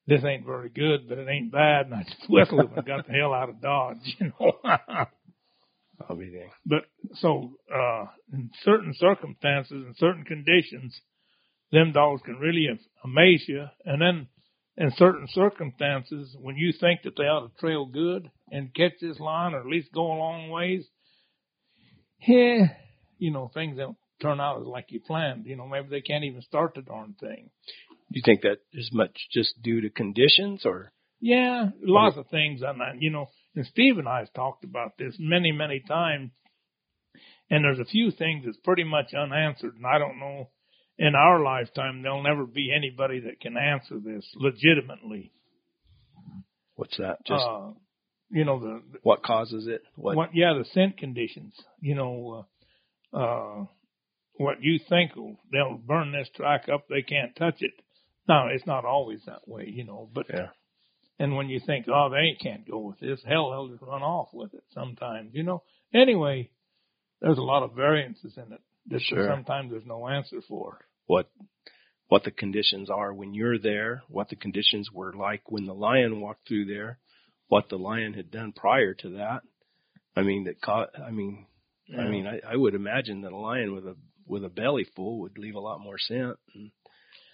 this 0.06 0.24
ain't 0.24 0.46
very 0.46 0.68
good, 0.68 1.08
but 1.08 1.18
it 1.18 1.28
ain't 1.28 1.52
bad. 1.52 1.86
And 1.86 1.94
I 1.94 2.02
just 2.04 2.24
whistled 2.28 2.60
him 2.60 2.72
and 2.76 2.86
got 2.86 3.06
the 3.06 3.12
hell 3.12 3.32
out 3.32 3.48
of 3.48 3.60
Dodge, 3.60 4.16
you 4.18 4.32
know. 4.40 4.52
I'll 6.08 6.16
be 6.16 6.28
there. 6.28 6.52
but 6.66 6.84
so, 7.14 7.52
uh, 7.74 8.04
in 8.30 8.50
certain 8.62 8.92
circumstances 8.98 9.82
and 9.86 9.96
certain 9.96 10.24
conditions, 10.24 11.00
them 11.72 11.92
dogs 11.92 12.20
can 12.22 12.36
really 12.36 12.68
amaze 13.02 13.44
you. 13.48 13.64
And 13.86 14.02
then 14.02 14.28
in 14.76 14.92
certain 14.96 15.26
circumstances, 15.30 16.36
when 16.38 16.56
you 16.56 16.72
think 16.78 17.00
that 17.04 17.16
they 17.16 17.24
ought 17.24 17.48
to 17.48 17.60
trail 17.60 17.86
good 17.86 18.30
and 18.50 18.74
catch 18.74 18.92
this 19.00 19.18
line 19.18 19.54
or 19.54 19.60
at 19.60 19.66
least 19.66 19.88
go 19.94 20.02
a 20.02 20.18
long 20.18 20.50
ways, 20.50 20.84
yeah, 22.26 22.66
you 23.18 23.30
know, 23.30 23.50
things 23.54 23.78
don't 23.78 23.96
turn 24.20 24.40
out 24.40 24.64
like 24.66 24.86
you 24.88 25.00
planned. 25.00 25.46
You 25.46 25.56
know, 25.56 25.66
maybe 25.66 25.88
they 25.88 26.00
can't 26.00 26.24
even 26.24 26.42
start 26.42 26.74
the 26.74 26.82
darn 26.82 27.14
thing. 27.18 27.50
You 28.08 28.22
think 28.24 28.42
that 28.42 28.58
is 28.72 28.90
much 28.92 29.16
just 29.32 29.60
due 29.62 29.80
to 29.80 29.90
conditions 29.90 30.64
or? 30.64 30.92
Yeah, 31.20 31.70
lots 31.82 32.16
of 32.16 32.28
things 32.28 32.62
on 32.62 32.78
that. 32.78 33.00
You 33.00 33.10
know, 33.10 33.26
and 33.54 33.66
Steve 33.66 33.98
and 33.98 34.08
I 34.08 34.20
have 34.20 34.32
talked 34.32 34.64
about 34.64 34.92
this 34.98 35.16
many, 35.18 35.52
many 35.52 35.80
times. 35.80 36.30
And 37.48 37.64
there's 37.64 37.78
a 37.78 37.84
few 37.84 38.10
things 38.10 38.44
that's 38.44 38.58
pretty 38.58 38.84
much 38.84 39.14
unanswered. 39.14 39.76
And 39.76 39.86
I 39.86 39.98
don't 39.98 40.18
know 40.18 40.50
in 40.98 41.14
our 41.14 41.42
lifetime, 41.42 42.02
there'll 42.02 42.22
never 42.22 42.46
be 42.46 42.72
anybody 42.74 43.20
that 43.20 43.40
can 43.40 43.56
answer 43.56 43.98
this 43.98 44.26
legitimately. 44.34 45.32
What's 46.74 46.96
that? 46.98 47.18
Just 47.26 47.44
uh, 47.44 47.70
you 48.30 48.44
know, 48.44 48.58
the, 48.58 48.82
what 49.02 49.22
causes 49.22 49.66
it? 49.66 49.82
What? 49.94 50.16
what, 50.16 50.30
yeah, 50.34 50.54
the 50.58 50.64
scent 50.72 50.98
conditions, 50.98 51.54
you 51.80 51.94
know, 51.94 52.46
uh, 53.12 53.16
uh, 53.16 53.64
what 54.34 54.62
you 54.62 54.78
think 54.88 55.14
will, 55.14 55.36
they'll 55.52 55.78
burn 55.78 56.12
this 56.12 56.28
track 56.34 56.66
up, 56.72 56.86
they 56.88 57.02
can't 57.02 57.36
touch 57.36 57.56
it. 57.60 57.72
No, 58.28 58.48
it's 58.48 58.66
not 58.66 58.84
always 58.84 59.20
that 59.26 59.46
way, 59.46 59.68
you 59.68 59.84
know, 59.84 60.08
but, 60.12 60.26
Yeah. 60.28 60.48
and 61.18 61.36
when 61.36 61.48
you 61.48 61.60
think, 61.60 61.86
oh, 61.88 62.08
they 62.10 62.36
can't 62.40 62.68
go 62.68 62.78
with 62.78 62.98
this, 62.98 63.22
hell, 63.24 63.50
they'll 63.50 63.68
just 63.68 63.82
run 63.82 64.02
off 64.02 64.28
with 64.32 64.52
it 64.54 64.64
sometimes, 64.72 65.34
you 65.34 65.42
know. 65.42 65.62
Anyway, 65.94 66.50
there's 67.20 67.38
a 67.38 67.42
lot 67.42 67.62
of 67.62 67.74
variances 67.74 68.36
in 68.36 68.52
it 68.52 68.60
that 68.88 69.00
Sure. 69.02 69.26
sometimes 69.28 69.70
there's 69.70 69.86
no 69.86 70.08
answer 70.08 70.40
for. 70.42 70.80
What? 71.06 71.28
What 72.08 72.24
the 72.24 72.30
conditions 72.30 72.88
are 72.90 73.12
when 73.12 73.34
you're 73.34 73.58
there? 73.58 74.02
What 74.08 74.28
the 74.28 74.36
conditions 74.36 74.90
were 74.92 75.12
like 75.12 75.50
when 75.50 75.66
the 75.66 75.74
lion 75.74 76.20
walked 76.20 76.46
through 76.48 76.66
there? 76.66 76.98
what 77.48 77.68
the 77.68 77.78
lion 77.78 78.12
had 78.14 78.30
done 78.30 78.52
prior 78.52 78.92
to 78.94 79.10
that. 79.10 79.40
I 80.16 80.22
mean, 80.22 80.44
that 80.44 80.60
caught. 80.60 80.98
I 80.98 81.10
mean, 81.10 81.46
I 81.96 82.04
mean, 82.08 82.26
I, 82.26 82.40
I 82.52 82.56
would 82.56 82.74
imagine 82.74 83.20
that 83.22 83.32
a 83.32 83.36
lion 83.36 83.72
with 83.74 83.86
a 83.86 83.96
with 84.26 84.44
a 84.44 84.48
belly 84.48 84.84
full 84.96 85.20
would 85.20 85.38
leave 85.38 85.54
a 85.54 85.60
lot 85.60 85.80
more 85.80 85.98
scent. 85.98 86.36
And 86.54 86.72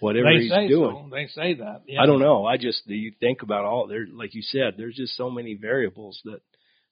whatever 0.03 0.33
they 0.33 0.43
he's 0.43 0.51
say 0.51 0.67
doing, 0.67 1.09
so. 1.09 1.15
They 1.15 1.27
say 1.27 1.53
that. 1.55 1.83
Yeah. 1.87 2.01
I 2.01 2.05
don't 2.05 2.19
know. 2.19 2.45
I 2.45 2.57
just 2.57 2.83
you 2.85 3.13
think 3.19 3.41
about 3.41 3.65
all 3.65 3.87
there, 3.87 4.05
like 4.11 4.33
you 4.33 4.41
said, 4.41 4.75
there's 4.77 4.95
just 4.95 5.15
so 5.15 5.29
many 5.29 5.55
variables 5.55 6.19
that 6.25 6.41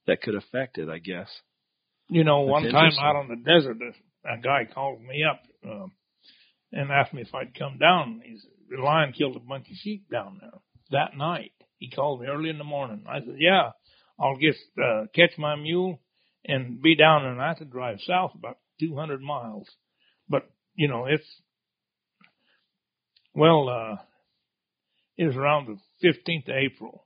that 0.08 0.22
could 0.22 0.36
affect 0.36 0.78
it. 0.78 0.90
I 0.90 1.00
guess. 1.00 1.30
You 2.10 2.24
know, 2.24 2.46
That's 2.46 2.52
one 2.52 2.72
time 2.72 2.92
out 3.00 3.16
on 3.16 3.30
the 3.30 3.38
desert, 3.38 3.78
a, 3.82 4.34
a 4.34 4.38
guy 4.42 4.68
called 4.74 5.02
me 5.02 5.24
up 5.24 5.42
um, 5.66 5.92
and 6.72 6.92
asked 6.92 7.14
me 7.14 7.22
if 7.22 7.34
I'd 7.34 7.58
come 7.58 7.78
down. 7.78 8.22
He's 8.26 8.46
the 8.70 8.82
lion 8.82 9.14
killed 9.14 9.36
a 9.36 9.40
bunch 9.40 9.70
of 9.70 9.78
sheep 9.78 10.10
down 10.10 10.40
there 10.42 10.60
that 10.92 11.18
night. 11.18 11.52
He 11.78 11.90
called 11.90 12.22
me 12.22 12.28
early 12.28 12.50
in 12.50 12.58
the 12.58 12.64
morning. 12.64 13.06
I 13.08 13.20
said, 13.20 13.36
"Yeah, 13.38 13.72
I'll 14.20 14.38
just 14.38 14.60
uh, 14.82 15.06
catch 15.16 15.38
my 15.38 15.56
mule 15.56 16.00
and 16.46 16.82
be 16.82 16.96
down. 16.96 17.26
And 17.26 17.42
I 17.42 17.50
have 17.50 17.60
to 17.60 17.66
drive 17.66 18.00
south 18.06 18.32
about 18.36 18.58
200 18.80 19.22
miles, 19.22 19.68
but 20.30 20.44
you 20.76 20.88
know, 20.88 21.06
it's 21.06 21.28
well, 23.34 23.70
uh, 23.70 24.02
it 25.18 25.26
was 25.26 25.36
around 25.36 25.68
the 25.68 26.08
15th 26.08 26.50
of 26.50 26.56
April. 26.56 27.06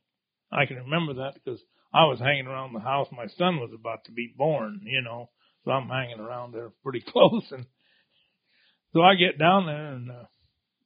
I 0.52 0.66
can 0.66 0.78
remember 0.78 1.16
that 1.16 1.34
because 1.36 1.60
I 1.94 2.06
was 2.06 2.20
hanging 2.20 2.48
around 2.48 2.74
the 2.74 2.80
house. 2.80 3.08
My 3.12 3.28
son 3.38 3.58
was 3.58 3.72
about 3.74 4.06
to 4.06 4.12
be 4.12 4.34
born, 4.36 4.82
you 4.84 5.02
know, 5.02 5.30
so 5.64 5.72
I'm 5.72 5.90
hanging 5.90 6.20
around 6.20 6.54
there 6.54 6.72
pretty 6.84 7.04
close. 7.08 7.46
And 7.52 7.66
so 8.94 9.02
I 9.02 9.16
get 9.16 9.40
down 9.40 9.66
there 9.66 9.94
and, 9.94 10.12
uh, 10.12 10.26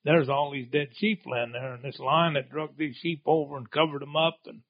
there's 0.05 0.29
all 0.29 0.51
these 0.51 0.69
dead 0.71 0.89
sheep 0.95 1.23
laying 1.25 1.51
there 1.51 1.73
and 1.73 1.83
this 1.83 1.99
lion 1.99 2.33
that 2.33 2.49
drug 2.49 2.77
these 2.77 2.95
sheep 2.95 3.21
over 3.25 3.57
and 3.57 3.69
covered 3.69 4.01
them 4.01 4.15
up 4.15 4.39
and 4.45 4.61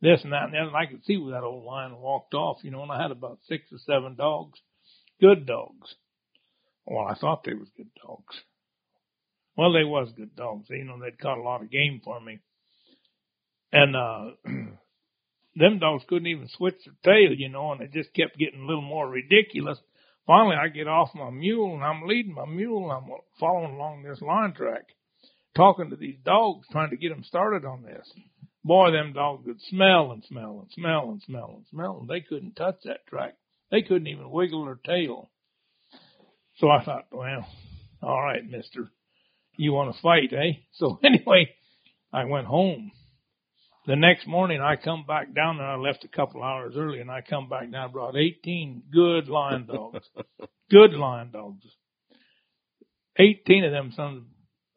this 0.00 0.22
and 0.22 0.32
that 0.32 0.44
and 0.44 0.54
other. 0.54 0.68
And 0.68 0.76
I 0.76 0.86
could 0.86 1.04
see 1.04 1.16
where 1.16 1.32
that 1.32 1.42
old 1.42 1.64
lion 1.64 1.96
walked 1.96 2.34
off, 2.34 2.58
you 2.62 2.70
know, 2.70 2.82
and 2.82 2.92
I 2.92 3.00
had 3.00 3.10
about 3.10 3.38
six 3.48 3.64
or 3.72 3.78
seven 3.78 4.14
dogs, 4.14 4.60
good 5.20 5.46
dogs. 5.46 5.94
Well, 6.86 7.06
I 7.06 7.14
thought 7.14 7.44
they 7.44 7.54
was 7.54 7.68
good 7.76 7.90
dogs. 8.06 8.36
Well, 9.56 9.72
they 9.72 9.84
was 9.84 10.12
good 10.16 10.34
dogs. 10.34 10.66
You 10.68 10.84
know, 10.84 10.98
they'd 10.98 11.18
caught 11.18 11.38
a 11.38 11.42
lot 11.42 11.62
of 11.62 11.70
game 11.70 12.00
for 12.04 12.20
me. 12.20 12.40
And, 13.72 13.96
uh, 13.96 14.30
them 15.56 15.78
dogs 15.78 16.04
couldn't 16.08 16.26
even 16.26 16.48
switch 16.48 16.76
their 16.84 17.14
tail, 17.14 17.34
you 17.36 17.48
know, 17.48 17.72
and 17.72 17.80
it 17.80 17.92
just 17.92 18.12
kept 18.14 18.38
getting 18.38 18.62
a 18.62 18.66
little 18.66 18.82
more 18.82 19.08
ridiculous. 19.08 19.78
Finally, 20.26 20.56
I 20.56 20.68
get 20.68 20.88
off 20.88 21.10
my 21.14 21.30
mule 21.30 21.74
and 21.74 21.84
I'm 21.84 22.06
leading 22.06 22.34
my 22.34 22.46
mule 22.46 22.84
and 22.84 22.92
I'm 22.92 23.10
following 23.38 23.74
along 23.74 24.02
this 24.02 24.22
line 24.22 24.54
track, 24.54 24.86
talking 25.54 25.90
to 25.90 25.96
these 25.96 26.18
dogs, 26.24 26.66
trying 26.72 26.90
to 26.90 26.96
get 26.96 27.10
them 27.10 27.24
started 27.24 27.64
on 27.64 27.82
this. 27.82 28.10
Boy, 28.64 28.90
them 28.90 29.12
dogs 29.12 29.46
would 29.46 29.60
smell 29.68 30.12
and 30.12 30.24
smell 30.24 30.60
and 30.62 30.72
smell 30.72 31.10
and 31.10 31.22
smell 31.22 31.54
and 31.56 31.66
smell, 31.70 31.98
and 32.00 32.08
they 32.08 32.22
couldn't 32.22 32.54
touch 32.54 32.76
that 32.84 33.06
track. 33.06 33.34
They 33.70 33.82
couldn't 33.82 34.06
even 34.06 34.30
wiggle 34.30 34.64
their 34.64 34.80
tail. 34.86 35.30
So 36.56 36.70
I 36.70 36.82
thought, 36.82 37.06
well, 37.12 37.46
all 38.02 38.22
right, 38.22 38.48
mister, 38.48 38.90
you 39.56 39.72
want 39.72 39.94
to 39.94 40.00
fight, 40.00 40.32
eh? 40.32 40.58
So 40.72 40.98
anyway, 41.02 41.50
I 42.12 42.24
went 42.24 42.46
home. 42.46 42.92
The 43.86 43.96
next 43.96 44.26
morning 44.26 44.60
I 44.60 44.76
come 44.76 45.04
back 45.06 45.34
down 45.34 45.58
and 45.58 45.66
I 45.66 45.76
left 45.76 46.04
a 46.04 46.08
couple 46.08 46.42
hours 46.42 46.74
early 46.76 47.00
and 47.00 47.10
I 47.10 47.20
come 47.20 47.48
back 47.48 47.70
down, 47.70 47.92
brought 47.92 48.16
18 48.16 48.84
good 48.92 49.28
lion 49.28 49.66
dogs. 49.72 50.08
good 50.70 50.92
lion 50.92 51.30
dogs. 51.32 51.64
18 53.18 53.64
of 53.64 53.72
them 53.72 53.92
sons 53.94 54.24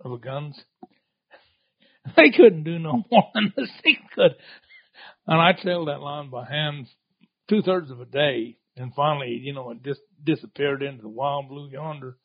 of 0.04 0.12
a 0.12 0.18
guns. 0.18 0.60
They 2.16 2.32
couldn't 2.32 2.64
do 2.64 2.80
no 2.80 3.04
more 3.12 3.24
than 3.34 3.52
the 3.54 3.68
six 3.84 4.00
could. 4.16 4.36
And 5.28 5.42
I 5.42 5.52
trailed 5.52 5.90
that 5.90 6.00
lion 6.00 6.30
by 6.30 6.46
hand 6.46 6.88
two 7.50 7.62
thirds 7.62 7.92
of 7.92 8.00
a 8.00 8.06
day. 8.06 8.58
And 8.78 8.94
finally, 8.94 9.42
you 9.44 9.54
know, 9.54 9.72
it 9.72 9.84
just 9.84 10.00
disappeared 10.24 10.84
into 10.84 11.02
the 11.02 11.10
wild 11.10 11.50
blue 11.50 11.70
yonder. 11.70 12.18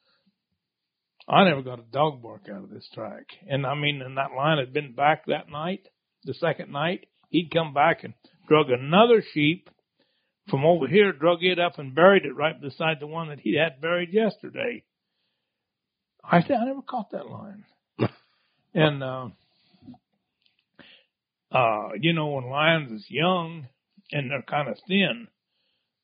I 1.29 1.45
never 1.45 1.63
got 1.63 1.79
a 1.79 1.93
dog 1.93 2.23
bark 2.23 2.43
out 2.51 2.65
of 2.65 2.71
this 2.71 2.89
track. 2.93 3.27
And 3.49 3.67
I 3.67 3.75
mean, 3.75 4.03
and 4.03 4.17
that 4.17 4.33
lion 4.37 4.59
had 4.59 4.73
been 4.73 4.95
back 4.95 5.27
that 5.27 5.51
night, 5.51 5.87
the 6.25 6.35
second 6.35 6.73
night. 6.73 7.07
He'd 7.29 7.51
come 7.53 7.73
back 7.73 8.05
and 8.05 8.15
drug 8.49 8.67
another 8.71 9.23
sheep 9.33 9.71
from 10.49 10.65
over 10.65 10.87
here, 10.89 11.13
drug 11.13 11.43
it 11.43 11.59
up 11.59 11.79
and 11.79 11.95
buried 11.95 12.25
it 12.25 12.37
right 12.37 12.61
beside 12.61 12.99
the 13.01 13.07
one 13.07 13.29
that 13.29 13.41
he 13.41 13.57
had 13.57 13.81
buried 13.81 14.13
yesterday. 14.13 14.83
I 16.25 16.43
said, 16.43 16.57
I 16.61 16.65
never 16.67 16.83
caught 16.83 17.11
that 17.13 17.29
lion. 17.29 17.65
and, 18.75 19.03
uh, 19.03 19.29
uh, 21.51 21.89
you 22.01 22.13
know, 22.13 22.29
when 22.29 22.51
lions 22.51 22.93
is 22.93 23.07
young 23.09 23.69
and 24.11 24.31
they're 24.31 24.43
kind 24.43 24.69
of 24.69 24.77
thin, 24.87 25.29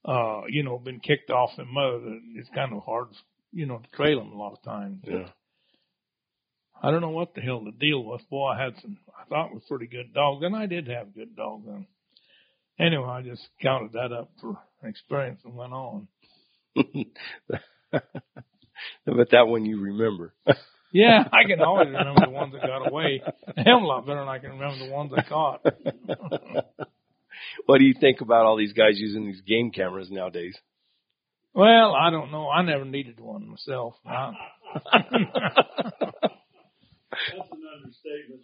uh, 0.05 0.43
you 0.49 0.63
know, 0.63 0.79
been 0.79 1.01
kicked 1.01 1.31
off 1.31 1.51
their 1.57 1.67
mother, 1.67 2.19
it's 2.35 2.49
kind 2.55 2.73
of 2.73 2.83
hard, 2.83 3.09
you 3.53 3.67
know, 3.67 3.79
to 3.79 3.97
trail 3.97 4.19
them 4.19 4.33
a 4.33 4.37
lot 4.37 4.53
of 4.53 4.63
times. 4.63 5.03
Yeah. 5.07 5.29
I 6.81 6.91
don't 6.91 7.01
know 7.01 7.11
what 7.11 7.35
the 7.35 7.41
hell 7.41 7.65
the 7.65 7.73
deal 7.73 8.05
was. 8.05 8.21
Boy, 8.31 8.49
I 8.49 8.63
had 8.63 8.75
some, 8.81 8.99
I 9.09 9.29
thought 9.29 9.53
was 9.53 9.65
pretty 9.69 9.87
good 9.87 10.15
dogs, 10.15 10.45
and 10.45 10.55
I 10.55 10.67
did 10.67 10.87
have 10.89 11.15
good 11.15 11.35
dogs. 11.35 11.67
And 11.67 11.87
anyway, 12.79 13.09
I 13.09 13.23
just 13.23 13.49
counted 13.61 13.93
that 13.93 14.13
up 14.13 14.31
for 14.41 14.59
experience 14.85 15.41
and 15.45 15.57
went 15.57 15.73
on. 15.73 16.07
but 16.77 16.85
that 19.31 19.49
one 19.49 19.65
you 19.65 19.81
remember. 19.81 20.35
Yeah, 20.93 21.25
I 21.33 21.45
can 21.47 21.61
always 21.61 21.89
remember 21.89 22.25
the 22.25 22.31
ones 22.31 22.55
that 22.55 22.63
got 22.63 22.89
away. 22.89 23.23
A 23.57 23.63
hell 23.63 23.79
a 23.79 23.85
lot 23.85 24.07
better 24.07 24.21
than 24.21 24.29
I 24.29 24.39
can 24.39 24.53
remember 24.53 24.87
the 24.87 24.93
ones 24.93 25.13
I 25.15 25.23
caught. 25.23 25.63
what 27.67 27.79
do 27.79 27.85
you 27.85 27.95
think 28.01 28.23
about 28.23 28.47
all 28.47 28.57
these 28.57 28.73
guys 28.73 28.93
using 28.95 29.27
these 29.27 29.43
game 29.43 29.71
cameras 29.71 30.09
nowadays? 30.11 30.57
Well, 31.55 31.95
I 31.95 32.11
don't 32.11 32.31
know. 32.31 32.49
I 32.49 32.63
never 32.63 32.85
needed 32.85 33.19
one 33.21 33.49
myself. 33.49 33.95
I, 34.07 34.33
That's 37.11 37.51
an 37.53 37.63
understatement. 37.77 38.43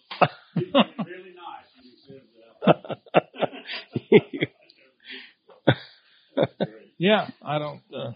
He's 0.55 0.75
really 1.07 1.35
nice 1.37 1.69
when 1.77 1.85
he 1.85 1.97
says 2.07 2.23
that. 6.37 6.65
yeah, 6.99 7.29
I 7.43 7.59
don't. 7.59 7.83
Uh, 7.95 8.13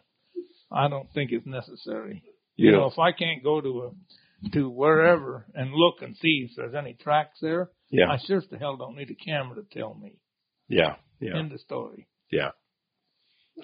I 0.71 0.89
don't 0.89 1.11
think 1.13 1.33
it's 1.33 1.47
necessary. 1.47 2.23
You 2.57 2.67
You 2.67 2.73
know, 2.73 2.81
know, 2.81 2.87
if 2.91 2.99
I 2.99 3.13
can't 3.13 3.43
go 3.45 3.61
to 3.61 3.83
a 3.85 4.51
to 4.53 4.69
wherever 4.69 5.47
and 5.55 5.73
look 5.73 5.97
and 6.03 6.17
see 6.17 6.47
if 6.49 6.57
there's 6.57 6.75
any 6.75 6.95
tracks 6.95 7.39
there, 7.41 7.71
yeah, 7.91 8.09
I 8.11 8.19
sure 8.27 8.39
as 8.39 8.47
the 8.51 8.59
hell 8.59 8.77
don't 8.77 8.97
need 8.97 9.11
a 9.11 9.15
camera 9.15 9.57
to 9.57 9.63
tell 9.79 9.95
me. 9.95 10.13
yeah, 10.69 10.97
yeah, 11.21 11.37
End 11.39 11.53
of 11.53 11.61
story. 11.61 12.09
yeah. 12.31 12.51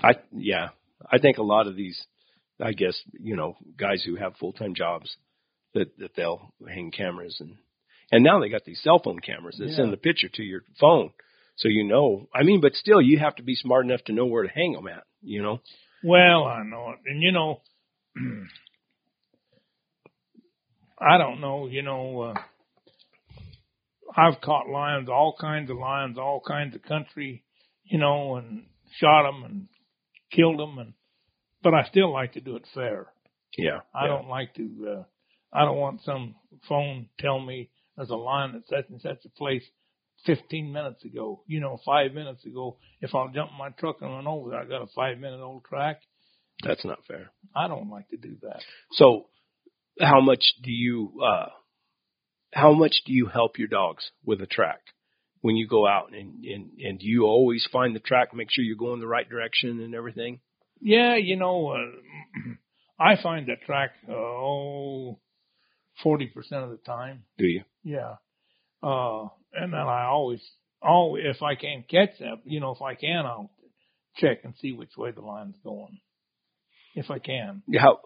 I 0.02 0.14
yeah, 0.32 0.70
I 1.10 1.18
think 1.18 1.38
a 1.38 1.42
lot 1.42 1.66
of 1.66 1.76
these, 1.76 2.00
I 2.60 2.72
guess 2.72 3.00
you 3.12 3.36
know, 3.36 3.56
guys 3.76 4.02
who 4.04 4.16
have 4.16 4.36
full 4.36 4.52
time 4.52 4.74
jobs, 4.74 5.16
that 5.74 5.96
that 5.98 6.14
they'll 6.16 6.52
hang 6.66 6.90
cameras 6.90 7.36
and 7.40 7.56
and 8.12 8.22
now 8.22 8.38
they 8.40 8.48
got 8.48 8.64
these 8.64 8.80
cell 8.82 9.00
phone 9.02 9.18
cameras 9.18 9.56
that 9.58 9.68
Yeah. 9.70 9.76
send 9.76 9.92
the 9.92 9.96
picture 9.96 10.28
to 10.28 10.42
your 10.42 10.62
phone, 10.78 11.10
so 11.56 11.68
you 11.68 11.84
know. 11.84 12.28
I 12.34 12.42
mean, 12.42 12.60
but 12.60 12.74
still, 12.74 13.00
you 13.00 13.18
have 13.18 13.36
to 13.36 13.42
be 13.42 13.54
smart 13.54 13.84
enough 13.86 14.04
to 14.04 14.12
know 14.12 14.26
where 14.26 14.42
to 14.42 14.48
hang 14.48 14.72
them 14.72 14.86
at. 14.88 15.04
You 15.22 15.42
know. 15.42 15.60
Well, 16.02 16.44
I 16.44 16.62
know 16.64 16.90
it, 16.90 16.98
and 17.06 17.22
you 17.22 17.32
know, 17.32 17.60
I 20.98 21.18
don't 21.18 21.40
know. 21.40 21.66
You 21.66 21.82
know, 21.82 22.20
uh, 22.20 22.34
I've 24.16 24.40
caught 24.40 24.68
lions, 24.68 25.08
all 25.08 25.34
kinds 25.40 25.70
of 25.70 25.76
lions, 25.76 26.18
all 26.18 26.40
kinds 26.46 26.74
of 26.76 26.82
country, 26.82 27.42
you 27.84 27.98
know, 27.98 28.36
and 28.36 28.66
shot 28.98 29.22
them 29.24 29.44
and 29.44 29.68
killed 30.34 30.58
them, 30.58 30.78
and 30.78 30.94
but 31.62 31.74
I 31.74 31.84
still 31.84 32.12
like 32.12 32.34
to 32.34 32.40
do 32.40 32.56
it 32.56 32.66
fair. 32.74 33.06
Yeah. 33.56 33.80
I 33.94 34.04
yeah. 34.04 34.08
don't 34.08 34.28
like 34.28 34.54
to. 34.54 34.96
uh 34.98 35.02
I 35.52 35.64
don't 35.64 35.78
want 35.78 36.02
some 36.02 36.34
phone 36.68 37.08
tell 37.20 37.38
me 37.38 37.70
there's 37.96 38.10
a 38.10 38.16
lion 38.16 38.52
that 38.52 38.66
such 38.68 38.90
and 38.90 39.00
such 39.00 39.24
a 39.24 39.28
place 39.28 39.62
15 40.26 40.72
minutes 40.72 41.04
ago. 41.04 41.42
You 41.46 41.60
know, 41.60 41.78
five 41.84 42.12
minutes 42.12 42.44
ago. 42.44 42.78
If 43.00 43.14
I'll 43.14 43.28
jump 43.28 43.50
in 43.52 43.58
my 43.58 43.70
truck 43.70 43.96
and 44.00 44.10
run 44.10 44.26
over 44.26 44.50
there, 44.50 44.60
I 44.60 44.64
got 44.64 44.82
a 44.82 44.88
five 44.94 45.18
minute 45.18 45.40
old 45.40 45.64
track. 45.64 46.00
That's 46.64 46.84
not 46.84 46.98
fair. 47.06 47.30
I 47.54 47.68
don't 47.68 47.90
like 47.90 48.08
to 48.08 48.16
do 48.16 48.36
that. 48.42 48.60
So, 48.92 49.26
how 50.00 50.20
much 50.20 50.44
do 50.62 50.70
you 50.70 51.20
uh, 51.24 51.48
how 52.52 52.72
much 52.72 53.02
do 53.06 53.12
you 53.12 53.26
help 53.26 53.58
your 53.58 53.68
dogs 53.68 54.10
with 54.24 54.40
a 54.40 54.46
track 54.46 54.80
when 55.44 55.56
you 55.56 55.68
go 55.68 55.86
out 55.86 56.14
and 56.14 56.42
and 56.42 56.70
and 56.82 56.98
do 56.98 57.06
you 57.06 57.24
always 57.24 57.68
find 57.70 57.94
the 57.94 58.00
track, 58.00 58.32
make 58.32 58.48
sure 58.50 58.64
you're 58.64 58.78
going 58.78 59.00
the 59.00 59.06
right 59.06 59.28
direction 59.28 59.78
and 59.78 59.94
everything? 59.94 60.40
Yeah, 60.80 61.16
you 61.16 61.36
know, 61.36 61.68
uh, 61.68 62.52
I 62.98 63.22
find 63.22 63.46
the 63.46 63.56
track 63.66 63.90
uh, 64.08 64.14
oh, 64.14 65.18
forty 66.02 66.28
percent 66.28 66.64
of 66.64 66.70
the 66.70 66.78
time. 66.78 67.24
Do 67.36 67.44
you? 67.44 67.62
Yeah, 67.82 68.14
uh, 68.82 69.24
and 69.52 69.70
then 69.70 69.80
I 69.80 70.06
always, 70.06 70.40
oh, 70.82 71.16
if 71.16 71.42
I 71.42 71.56
can't 71.56 71.86
catch 71.86 72.18
that, 72.20 72.36
you 72.46 72.60
know, 72.60 72.70
if 72.70 72.80
I 72.80 72.94
can, 72.94 73.26
I'll 73.26 73.50
check 74.16 74.38
and 74.44 74.54
see 74.62 74.72
which 74.72 74.96
way 74.96 75.10
the 75.10 75.20
line's 75.20 75.58
going. 75.62 75.98
If 76.94 77.10
I 77.10 77.18
can. 77.18 77.62
How 77.78 77.98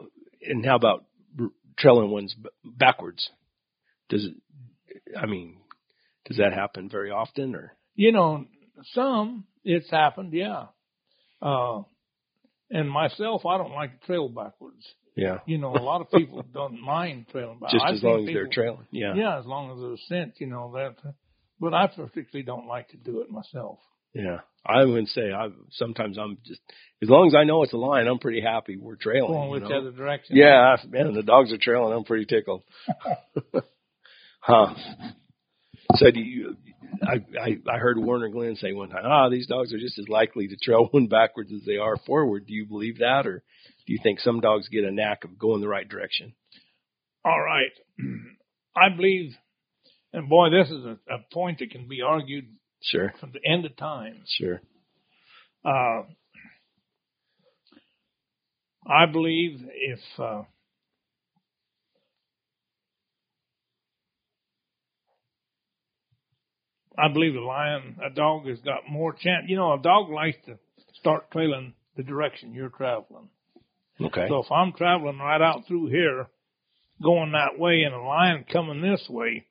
and 0.43 0.67
how 0.67 0.75
about 0.75 1.05
trailing 1.79 2.11
ones 2.11 2.35
b- 2.35 2.51
backwards? 2.65 3.31
Does 4.09 4.25
it? 4.25 4.35
I 5.17 5.27
mean, 5.27 5.59
does 6.29 6.37
that 6.37 6.53
happen 6.53 6.89
very 6.89 7.11
often 7.11 7.55
or? 7.55 7.73
You 7.95 8.13
know, 8.13 8.45
some 8.93 9.45
it's 9.65 9.91
happened, 9.91 10.33
yeah. 10.33 10.67
Uh, 11.43 11.83
and 12.71 12.89
myself, 12.89 13.45
I 13.47 13.59
don't 13.59 13.73
like 13.73 14.01
to 14.01 14.07
trail 14.07 14.29
backwards. 14.29 14.87
Yeah. 15.17 15.39
You 15.47 15.59
know, 15.59 15.75
a 15.75 15.83
lot 15.83 16.01
of 16.01 16.11
people 16.11 16.45
don't 16.55 16.81
mind 16.81 17.27
trailing 17.33 17.59
back. 17.59 17.73
Just 17.73 17.85
I 17.85 17.93
as 17.93 18.03
long 18.03 18.21
as 18.21 18.27
people- 18.27 18.35
they're 18.35 18.53
trailing. 18.53 18.87
Yeah. 18.93 19.15
Yeah, 19.17 19.39
as 19.39 19.47
long 19.47 19.73
as 19.73 19.81
there's 19.81 20.03
scent, 20.09 20.35
you 20.39 20.47
know 20.47 20.73
that. 20.75 20.97
But 21.59 21.75
I 21.75 21.89
particularly 21.89 22.45
don't 22.45 22.69
like 22.69 22.89
to 22.91 22.97
do 22.97 23.21
it 23.23 23.31
myself. 23.31 23.81
Yeah. 24.15 24.41
I 24.65 24.85
wouldn't 24.85 25.09
say 25.09 25.33
I 25.33 25.49
sometimes 25.73 26.19
I'm 26.19 26.39
just 26.45 26.61
as 27.03 27.09
long 27.09 27.27
as 27.27 27.35
I 27.35 27.45
know 27.45 27.63
it's 27.63 27.73
a 27.73 27.77
line, 27.79 28.07
I'm 28.07 28.19
pretty 28.19 28.41
happy 28.41 28.77
we're 28.77 28.97
trailing. 28.97 29.33
Going 29.33 29.51
you 29.51 29.61
know? 29.61 29.67
whichever 29.67 29.91
direction. 29.91 30.37
Yeah, 30.37 30.77
man, 30.89 31.15
the 31.15 31.23
dogs 31.23 31.53
are 31.53 31.59
trailing. 31.59 31.93
I'm 31.95 32.05
pretty 32.05 32.27
tickled. 32.27 32.63
huh? 34.41 34.75
So 35.97 36.11
do 36.11 36.21
you? 36.21 36.57
I, 37.03 37.15
I 37.41 37.59
I 37.75 37.79
heard 37.79 37.99
Warner 37.99 38.29
Glenn 38.29 38.57
say 38.57 38.73
one 38.73 38.89
time, 38.89 39.05
ah, 39.05 39.29
these 39.29 39.47
dogs 39.47 39.73
are 39.73 39.79
just 39.79 39.99
as 39.99 40.09
likely 40.09 40.49
to 40.49 40.57
trail 40.57 40.87
one 40.91 41.07
backwards 41.07 41.51
as 41.53 41.63
they 41.67 41.77
are 41.77 41.97
forward. 42.07 42.47
Do 42.47 42.55
you 42.55 42.67
believe 42.67 42.99
that, 42.99 43.27
or 43.27 43.43
do 43.87 43.93
you 43.93 43.99
think 44.03 44.21
some 44.21 44.41
dogs 44.41 44.69
get 44.69 44.85
a 44.85 44.91
knack 44.91 45.25
of 45.25 45.39
going 45.39 45.61
the 45.61 45.69
right 45.69 45.89
direction? 45.89 46.35
All 47.25 47.41
right. 47.41 47.71
I 48.77 48.95
believe, 48.95 49.33
and 50.13 50.29
boy, 50.29 50.51
this 50.51 50.69
is 50.71 50.85
a, 50.85 50.99
a 51.13 51.19
point 51.33 51.59
that 51.61 51.71
can 51.71 51.89
be 51.89 52.01
argued 52.03 52.45
Sure, 52.83 53.13
from 53.19 53.33
the 53.33 53.41
end 53.45 53.65
of 53.65 53.77
time. 53.77 54.23
sure. 54.39 54.61
Uh, 55.65 56.03
I 58.87 59.07
believe 59.11 59.61
if 59.75 59.99
uh, 60.19 60.43
I 66.99 67.13
believe 67.13 67.35
a 67.37 67.41
lion, 67.41 67.97
a 68.05 68.11
dog 68.11 68.47
has 68.47 68.59
got 68.61 68.89
more 68.91 69.13
chance. 69.13 69.45
You 69.47 69.57
know, 69.57 69.75
a 69.75 69.79
dog 69.79 70.11
likes 70.11 70.39
to 70.47 70.59
start 70.99 71.31
trailing 71.31 71.75
the 71.97 72.03
direction 72.03 72.55
you're 72.55 72.71
traveling. 72.71 73.29
Okay. 74.01 74.27
So 74.29 74.43
if 74.43 74.51
I'm 74.51 74.73
traveling 74.73 75.19
right 75.19 75.41
out 75.41 75.67
through 75.67 75.89
here, 75.89 76.27
going 77.03 77.33
that 77.33 77.59
way, 77.59 77.83
and 77.83 77.95
a 77.95 78.01
lion 78.01 78.45
coming 78.51 78.83
this 78.83 79.07
way, 79.09 79.47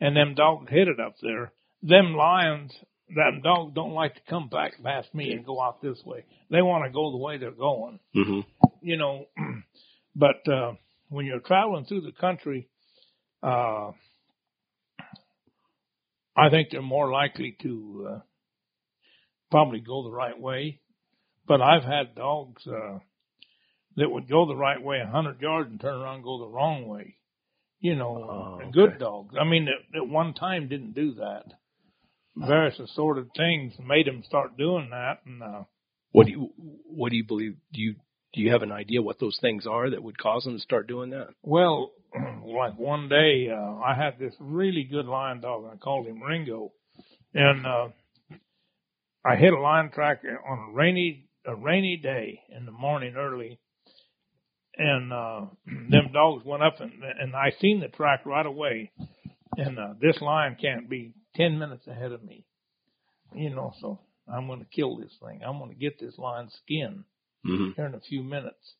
and 0.00 0.16
them 0.16 0.34
dogs 0.34 0.70
headed 0.70 1.00
up 1.00 1.16
there, 1.22 1.52
them 1.82 2.14
lions, 2.14 2.72
them 3.14 3.40
dogs 3.42 3.74
don't 3.74 3.92
like 3.92 4.14
to 4.14 4.20
come 4.28 4.48
back 4.48 4.72
past 4.82 5.14
me 5.14 5.32
and 5.32 5.46
go 5.46 5.60
out 5.60 5.82
this 5.82 6.02
way. 6.04 6.24
They 6.50 6.62
want 6.62 6.84
to 6.84 6.90
go 6.90 7.10
the 7.10 7.18
way 7.18 7.38
they're 7.38 7.50
going 7.50 8.00
hmm 8.14 8.40
you 8.86 8.96
know, 8.96 9.26
but 10.16 10.46
uh, 10.48 10.74
when 11.08 11.26
you're 11.26 11.40
traveling 11.40 11.84
through 11.86 12.02
the 12.02 12.12
country, 12.12 12.68
uh, 13.42 13.90
I 16.36 16.50
think 16.50 16.68
they're 16.70 16.82
more 16.82 17.10
likely 17.10 17.56
to 17.62 18.08
uh, 18.10 18.20
probably 19.50 19.80
go 19.80 20.02
the 20.04 20.10
right 20.10 20.38
way. 20.38 20.80
But 21.46 21.62
I've 21.62 21.84
had 21.84 22.14
dogs 22.14 22.66
uh, 22.66 22.98
that 23.96 24.10
would 24.10 24.28
go 24.28 24.46
the 24.46 24.56
right 24.56 24.82
way 24.82 24.98
a 25.00 25.06
hundred 25.06 25.40
yards 25.40 25.70
and 25.70 25.80
turn 25.80 26.00
around 26.00 26.16
and 26.16 26.24
go 26.24 26.38
the 26.40 26.48
wrong 26.48 26.86
way. 26.86 27.16
You 27.80 27.94
know, 27.94 28.58
Oh, 28.62 28.70
good 28.72 28.90
okay. 28.90 28.98
dogs. 28.98 29.34
I 29.40 29.44
mean, 29.44 29.68
at, 29.68 29.96
at 30.02 30.08
one 30.08 30.34
time 30.34 30.68
didn't 30.68 30.94
do 30.94 31.14
that. 31.14 31.44
Various 32.36 32.78
assorted 32.78 33.28
things 33.36 33.74
made 33.78 34.06
them 34.06 34.22
start 34.26 34.58
doing 34.58 34.88
that, 34.90 35.20
and 35.24 35.42
uh, 35.42 35.62
What 36.12 36.26
do 36.26 36.32
you 36.32 36.50
What 36.58 37.10
do 37.10 37.16
you 37.16 37.24
believe? 37.24 37.56
Do 37.72 37.80
you 37.80 37.94
Do 38.36 38.42
you 38.42 38.52
have 38.52 38.62
an 38.62 38.70
idea 38.70 39.00
what 39.00 39.18
those 39.18 39.38
things 39.40 39.66
are 39.66 39.88
that 39.88 40.02
would 40.02 40.18
cause 40.18 40.44
them 40.44 40.56
to 40.56 40.60
start 40.60 40.86
doing 40.86 41.08
that? 41.10 41.28
Well, 41.42 41.92
like 42.44 42.78
one 42.78 43.08
day, 43.08 43.48
uh, 43.50 43.76
I 43.82 43.94
had 43.96 44.18
this 44.18 44.34
really 44.38 44.84
good 44.84 45.06
lion 45.06 45.40
dog. 45.40 45.64
I 45.72 45.76
called 45.76 46.06
him 46.06 46.22
Ringo, 46.22 46.72
and 47.32 47.66
uh, 47.66 47.88
I 49.24 49.36
hit 49.36 49.54
a 49.54 49.58
lion 49.58 49.90
track 49.90 50.20
on 50.46 50.68
a 50.68 50.72
rainy 50.74 51.30
a 51.46 51.54
rainy 51.54 51.96
day 51.96 52.40
in 52.54 52.66
the 52.66 52.72
morning 52.72 53.14
early, 53.16 53.58
and 54.76 55.14
uh, 55.14 55.46
them 55.90 56.10
dogs 56.12 56.44
went 56.44 56.62
up 56.62 56.78
and 56.80 56.92
and 57.02 57.34
I 57.34 57.52
seen 57.58 57.80
the 57.80 57.88
track 57.88 58.26
right 58.26 58.44
away, 58.44 58.92
and 59.56 59.78
uh, 59.78 59.94
this 59.98 60.20
lion 60.20 60.58
can't 60.60 60.90
be 60.90 61.14
ten 61.36 61.58
minutes 61.58 61.86
ahead 61.86 62.12
of 62.12 62.22
me, 62.22 62.44
you 63.34 63.48
know. 63.48 63.72
So 63.80 63.98
I'm 64.30 64.46
going 64.46 64.60
to 64.60 64.66
kill 64.66 64.98
this 64.98 65.16
thing. 65.26 65.40
I'm 65.42 65.56
going 65.56 65.70
to 65.70 65.74
get 65.74 65.98
this 65.98 66.18
lion's 66.18 66.52
skin 66.62 67.04
Mm-hmm. 67.46 67.70
here 67.76 67.86
in 67.86 67.94
a 67.94 68.00
few 68.00 68.22
minutes. 68.22 68.74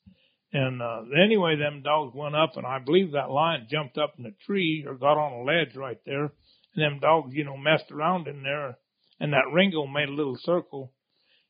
And 0.53 0.81
uh, 0.81 1.03
anyway, 1.23 1.57
them 1.57 1.83
dogs 1.83 2.15
went 2.15 2.37
up, 2.37 2.57
and 2.57 2.67
I 2.67 2.79
believe 2.79 3.13
that 3.13 3.31
lion 3.31 3.67
jumped 3.71 3.99
up 3.99 4.15
in 4.19 4.27
a 4.27 4.31
tree 4.47 4.85
or 4.87 4.95
got 4.95 5.19
on 5.19 5.33
a 5.33 5.43
ledge 5.43 5.75
right 5.77 5.99
there. 6.07 6.33
And 6.75 6.85
them 6.85 6.99
dogs, 7.01 7.35
you 7.35 7.45
know, 7.45 7.57
messed 7.57 7.91
around 7.91 8.29
in 8.29 8.43
there, 8.43 8.79
and 9.21 9.33
that 9.33 9.51
Ringo 9.53 9.87
made 9.87 10.09
a 10.09 10.15
little 10.15 10.39
circle, 10.41 10.93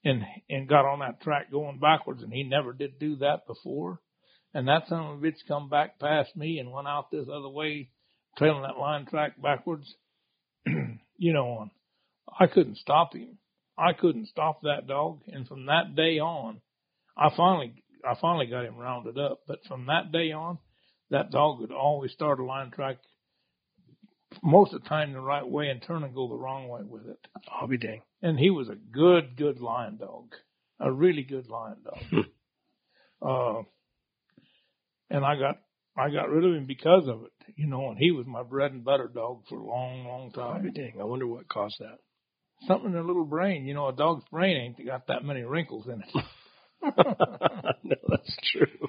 and 0.04 0.22
and 0.48 0.68
got 0.68 0.84
on 0.86 1.00
that 1.00 1.20
track 1.20 1.50
going 1.50 1.78
backwards, 1.78 2.22
and 2.22 2.32
he 2.32 2.42
never 2.42 2.72
did 2.72 2.98
do 2.98 3.16
that 3.16 3.46
before. 3.46 4.00
And 4.54 4.68
that 4.68 4.88
son 4.88 5.00
of 5.00 5.18
a 5.18 5.20
bitch 5.20 5.46
come 5.46 5.68
back 5.68 5.98
past 5.98 6.34
me 6.34 6.58
and 6.58 6.72
went 6.72 6.88
out 6.88 7.10
this 7.10 7.26
other 7.28 7.48
way, 7.48 7.90
trailing 8.38 8.62
that 8.62 8.78
line 8.78 9.06
track 9.06 9.40
backwards. 9.40 9.94
you 10.66 11.32
know, 11.32 11.60
and 11.62 11.70
I 12.40 12.46
couldn't 12.46 12.78
stop 12.78 13.14
him. 13.14 13.38
I 13.78 13.92
couldn't 13.92 14.28
stop 14.28 14.62
that 14.62 14.86
dog, 14.86 15.20
and 15.26 15.46
from 15.46 15.66
that 15.66 15.94
day 15.94 16.18
on. 16.18 16.60
I 17.16 17.30
finally 17.36 17.82
I 18.04 18.14
finally 18.20 18.46
got 18.46 18.64
him 18.64 18.76
rounded 18.76 19.18
up, 19.18 19.40
but 19.46 19.64
from 19.66 19.86
that 19.86 20.12
day 20.12 20.32
on, 20.32 20.58
that 21.10 21.30
dog 21.30 21.60
would 21.60 21.72
always 21.72 22.12
start 22.12 22.40
a 22.40 22.44
line 22.44 22.70
track 22.70 22.98
most 24.42 24.72
of 24.72 24.82
the 24.82 24.88
time 24.88 25.12
the 25.12 25.20
right 25.20 25.46
way 25.46 25.68
and 25.68 25.82
turn 25.82 26.02
and 26.02 26.14
go 26.14 26.28
the 26.28 26.36
wrong 26.36 26.68
way 26.68 26.82
with 26.84 27.06
it. 27.06 27.18
I'll 27.50 27.68
be 27.68 27.78
dang. 27.78 28.02
And 28.22 28.38
he 28.38 28.50
was 28.50 28.68
a 28.68 28.74
good, 28.74 29.36
good 29.36 29.60
lion 29.60 29.96
dog. 29.98 30.32
A 30.78 30.92
really 30.92 31.22
good 31.22 31.48
lion 31.48 31.76
dog. 31.84 32.24
uh 33.22 33.62
and 35.08 35.24
I 35.24 35.36
got 35.38 35.60
I 35.96 36.10
got 36.10 36.28
rid 36.28 36.44
of 36.44 36.54
him 36.54 36.66
because 36.66 37.08
of 37.08 37.22
it, 37.22 37.54
you 37.56 37.66
know, 37.66 37.88
and 37.88 37.98
he 37.98 38.10
was 38.10 38.26
my 38.26 38.42
bread 38.42 38.72
and 38.72 38.84
butter 38.84 39.10
dog 39.12 39.44
for 39.48 39.58
a 39.58 39.64
long, 39.64 40.04
long 40.06 40.32
time. 40.32 40.56
I'll 40.56 40.62
be 40.62 40.70
dang. 40.70 40.94
I 41.00 41.04
wonder 41.04 41.26
what 41.26 41.48
caused 41.48 41.76
that. 41.78 41.98
Something 42.66 42.88
in 42.88 42.92
their 42.92 43.04
little 43.04 43.24
brain, 43.24 43.66
you 43.66 43.74
know, 43.74 43.88
a 43.88 43.92
dog's 43.94 44.24
brain 44.30 44.56
ain't 44.56 44.86
got 44.86 45.06
that 45.08 45.24
many 45.24 45.42
wrinkles 45.42 45.86
in 45.86 46.02
it. 46.02 46.24
no, 46.82 47.96
that's 48.08 48.36
true. 48.52 48.88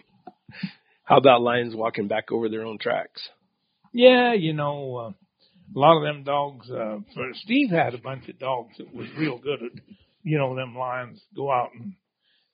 How 1.03 1.17
about 1.17 1.41
lions 1.41 1.75
walking 1.75 2.07
back 2.07 2.31
over 2.31 2.49
their 2.49 2.65
own 2.65 2.77
tracks? 2.79 3.29
Yeah, 3.93 4.33
you 4.33 4.53
know, 4.53 4.95
uh, 4.97 5.09
a 5.75 5.79
lot 5.79 5.97
of 5.97 6.03
them 6.03 6.23
dogs. 6.23 6.69
Uh, 6.69 6.99
for 7.13 7.31
Steve 7.33 7.69
had 7.71 7.93
a 7.93 7.97
bunch 7.97 8.27
of 8.27 8.37
dogs 8.39 8.75
that 8.77 8.93
was 8.93 9.07
real 9.17 9.37
good 9.37 9.63
at, 9.63 9.71
you 10.23 10.37
know, 10.37 10.55
them 10.55 10.75
lions 10.75 11.21
go 11.35 11.51
out 11.51 11.69
and 11.73 11.93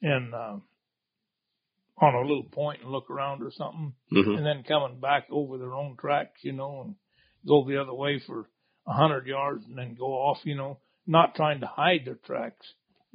and 0.02 0.34
uh, 0.34 0.58
on 1.98 2.16
a 2.16 2.22
little 2.22 2.44
point 2.52 2.82
and 2.82 2.92
look 2.92 3.10
around 3.10 3.42
or 3.42 3.52
something, 3.52 3.94
Mm-hmm. 4.14 4.32
and 4.32 4.46
then 4.46 4.64
coming 4.68 5.00
back 5.00 5.26
over 5.32 5.58
their 5.58 5.74
own 5.74 5.98
tracks, 6.00 6.42
you 6.44 6.52
know, 6.54 6.82
and 6.86 6.96
go 7.48 7.66
the 7.68 7.82
other 7.82 7.94
way 7.94 8.22
for 8.26 8.48
a 8.88 8.94
hundred 8.94 9.26
yards 9.28 9.64
and 9.66 9.78
then 9.78 9.96
go 9.96 10.08
off, 10.14 10.38
you 10.44 10.56
know, 10.56 10.78
not 11.08 11.36
trying 11.36 11.62
to 11.62 11.68
hide 11.68 12.02
their 12.06 12.16
tracks. 12.26 12.66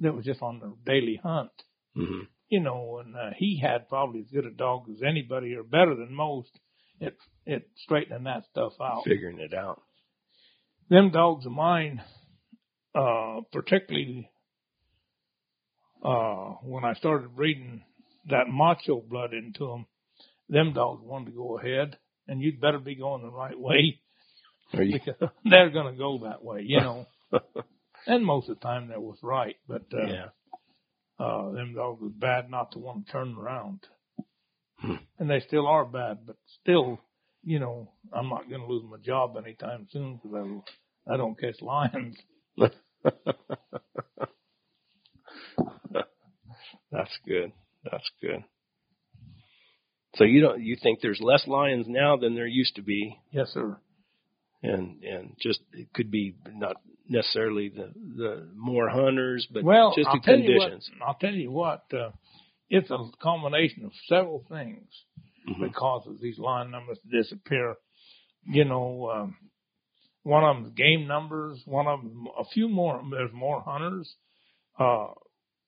That 0.01 0.15
was 0.15 0.25
just 0.25 0.43
on 0.43 0.61
their 0.61 0.71
daily 0.85 1.21
hunt 1.23 1.51
Mm-hmm. 1.99 2.21
you 2.49 2.61
know, 2.61 3.03
and 3.05 3.17
uh, 3.17 3.31
he 3.37 3.61
had 3.61 3.89
probably 3.89 4.21
as 4.21 4.31
good 4.33 4.47
a 4.47 4.51
dog 4.51 4.89
as 4.91 5.03
anybody, 5.03 5.55
or 5.55 5.63
better 5.63 5.95
than 5.95 6.15
most, 6.15 6.51
at 7.01 7.15
at 7.47 7.63
straightening 7.77 8.25
that 8.25 8.45
stuff 8.51 8.73
out. 8.81 9.03
Figuring 9.05 9.41
it 9.41 9.55
out. 9.55 9.83
Them 10.91 11.11
dogs 11.11 11.45
of 11.45 11.53
mine, 11.53 12.03
uh, 12.95 13.41
particularly 13.53 14.31
uh, 16.05 16.55
when 16.63 16.85
I 16.85 16.95
started 16.95 17.35
breeding 17.35 17.83
that 18.31 18.49
macho 18.49 19.01
blood 19.01 19.33
into 19.33 19.67
them, 19.67 19.87
them 20.49 20.73
dogs 20.73 21.03
wanted 21.05 21.27
to 21.27 21.37
go 21.37 21.59
ahead, 21.59 21.97
and 22.27 22.41
you'd 22.41 22.61
better 22.61 22.79
be 22.79 22.95
going 22.95 23.23
the 23.23 23.31
right 23.31 23.59
way 23.59 24.01
Are 24.75 24.83
you? 24.83 24.99
because 24.99 25.31
they're 25.45 25.71
going 25.71 25.93
to 25.93 25.99
go 25.99 26.21
that 26.25 26.45
way, 26.45 26.63
you 26.65 26.81
know. 26.81 27.07
and 28.07 28.25
most 28.25 28.49
of 28.49 28.59
the 28.59 28.63
time 28.63 28.89
that 28.89 29.03
was 29.03 29.19
right, 29.23 29.57
but 29.67 29.83
uh, 29.93 30.07
yeah. 30.07 30.27
Uh, 31.19 31.51
them 31.51 31.75
dogs 31.75 32.01
was 32.01 32.13
bad 32.17 32.51
not 32.51 32.73
to 32.73 32.79
want 32.79 33.07
to 33.07 33.13
turn 33.13 33.37
around. 33.37 33.81
Hmm. 34.79 34.95
And 35.19 35.29
they 35.29 35.41
still 35.41 35.67
are 35.67 35.85
bad, 35.85 36.19
but 36.27 36.37
still, 36.63 37.01
you 37.43 37.59
know, 37.59 37.91
I'm 38.13 38.29
not 38.29 38.49
going 38.49 38.61
to 38.61 38.67
lose 38.67 38.85
my 38.89 38.99
job 38.99 39.37
anytime 39.37 39.89
soon 39.91 40.21
because 40.23 40.63
I, 41.09 41.15
I 41.15 41.17
don't 41.17 41.39
catch 41.39 41.61
lions. 41.61 42.17
That's 46.91 47.19
good. 47.27 47.53
That's 47.85 48.11
good. 48.21 48.45
So 50.15 50.25
you 50.25 50.41
don't 50.41 50.61
you 50.63 50.77
think 50.83 51.01
there's 51.01 51.21
less 51.21 51.47
lions 51.47 51.87
now 51.89 52.17
than 52.17 52.35
there 52.35 52.47
used 52.47 52.77
to 52.77 52.83
be, 52.83 53.21
Yes, 53.31 53.49
sir. 53.53 53.79
and 54.63 55.03
and 55.05 55.37
just 55.41 55.61
it 55.73 55.93
could 55.93 56.11
be 56.11 56.35
not 56.55 56.77
necessarily 57.09 57.69
the 57.71 57.93
the 58.17 58.49
more 58.55 58.89
hunters, 58.89 59.47
but 59.53 59.65
well, 59.65 59.95
just 59.97 60.09
I'll 60.09 60.17
the 60.17 60.21
conditions. 60.21 60.91
what. 60.99 61.09
I'll 61.09 61.15
tell 61.15 61.35
you 61.35 61.51
what. 61.51 61.85
Uh, 61.93 62.11
it's 62.71 62.91
a 62.91 62.99
combination 63.23 63.85
of 63.87 63.93
several 64.07 64.45
things 64.49 64.89
Mhm. 65.49 65.61
that 65.61 65.75
causes 65.75 66.21
these 66.21 66.39
lion 66.39 66.71
numbers 66.71 66.99
to 67.01 67.09
disappear. 67.09 67.77
You 68.47 68.65
know, 68.67 69.11
um, 69.11 69.37
one 70.23 70.45
of 70.45 70.57
them's 70.63 70.75
game 70.75 71.07
numbers, 71.07 71.63
one 71.65 71.87
of 71.87 72.03
them, 72.03 72.29
a 72.39 72.45
few 72.45 72.69
more, 72.69 73.03
there's 73.11 73.33
more 73.33 73.63
hunters. 73.63 74.15
Uh, 74.79 75.09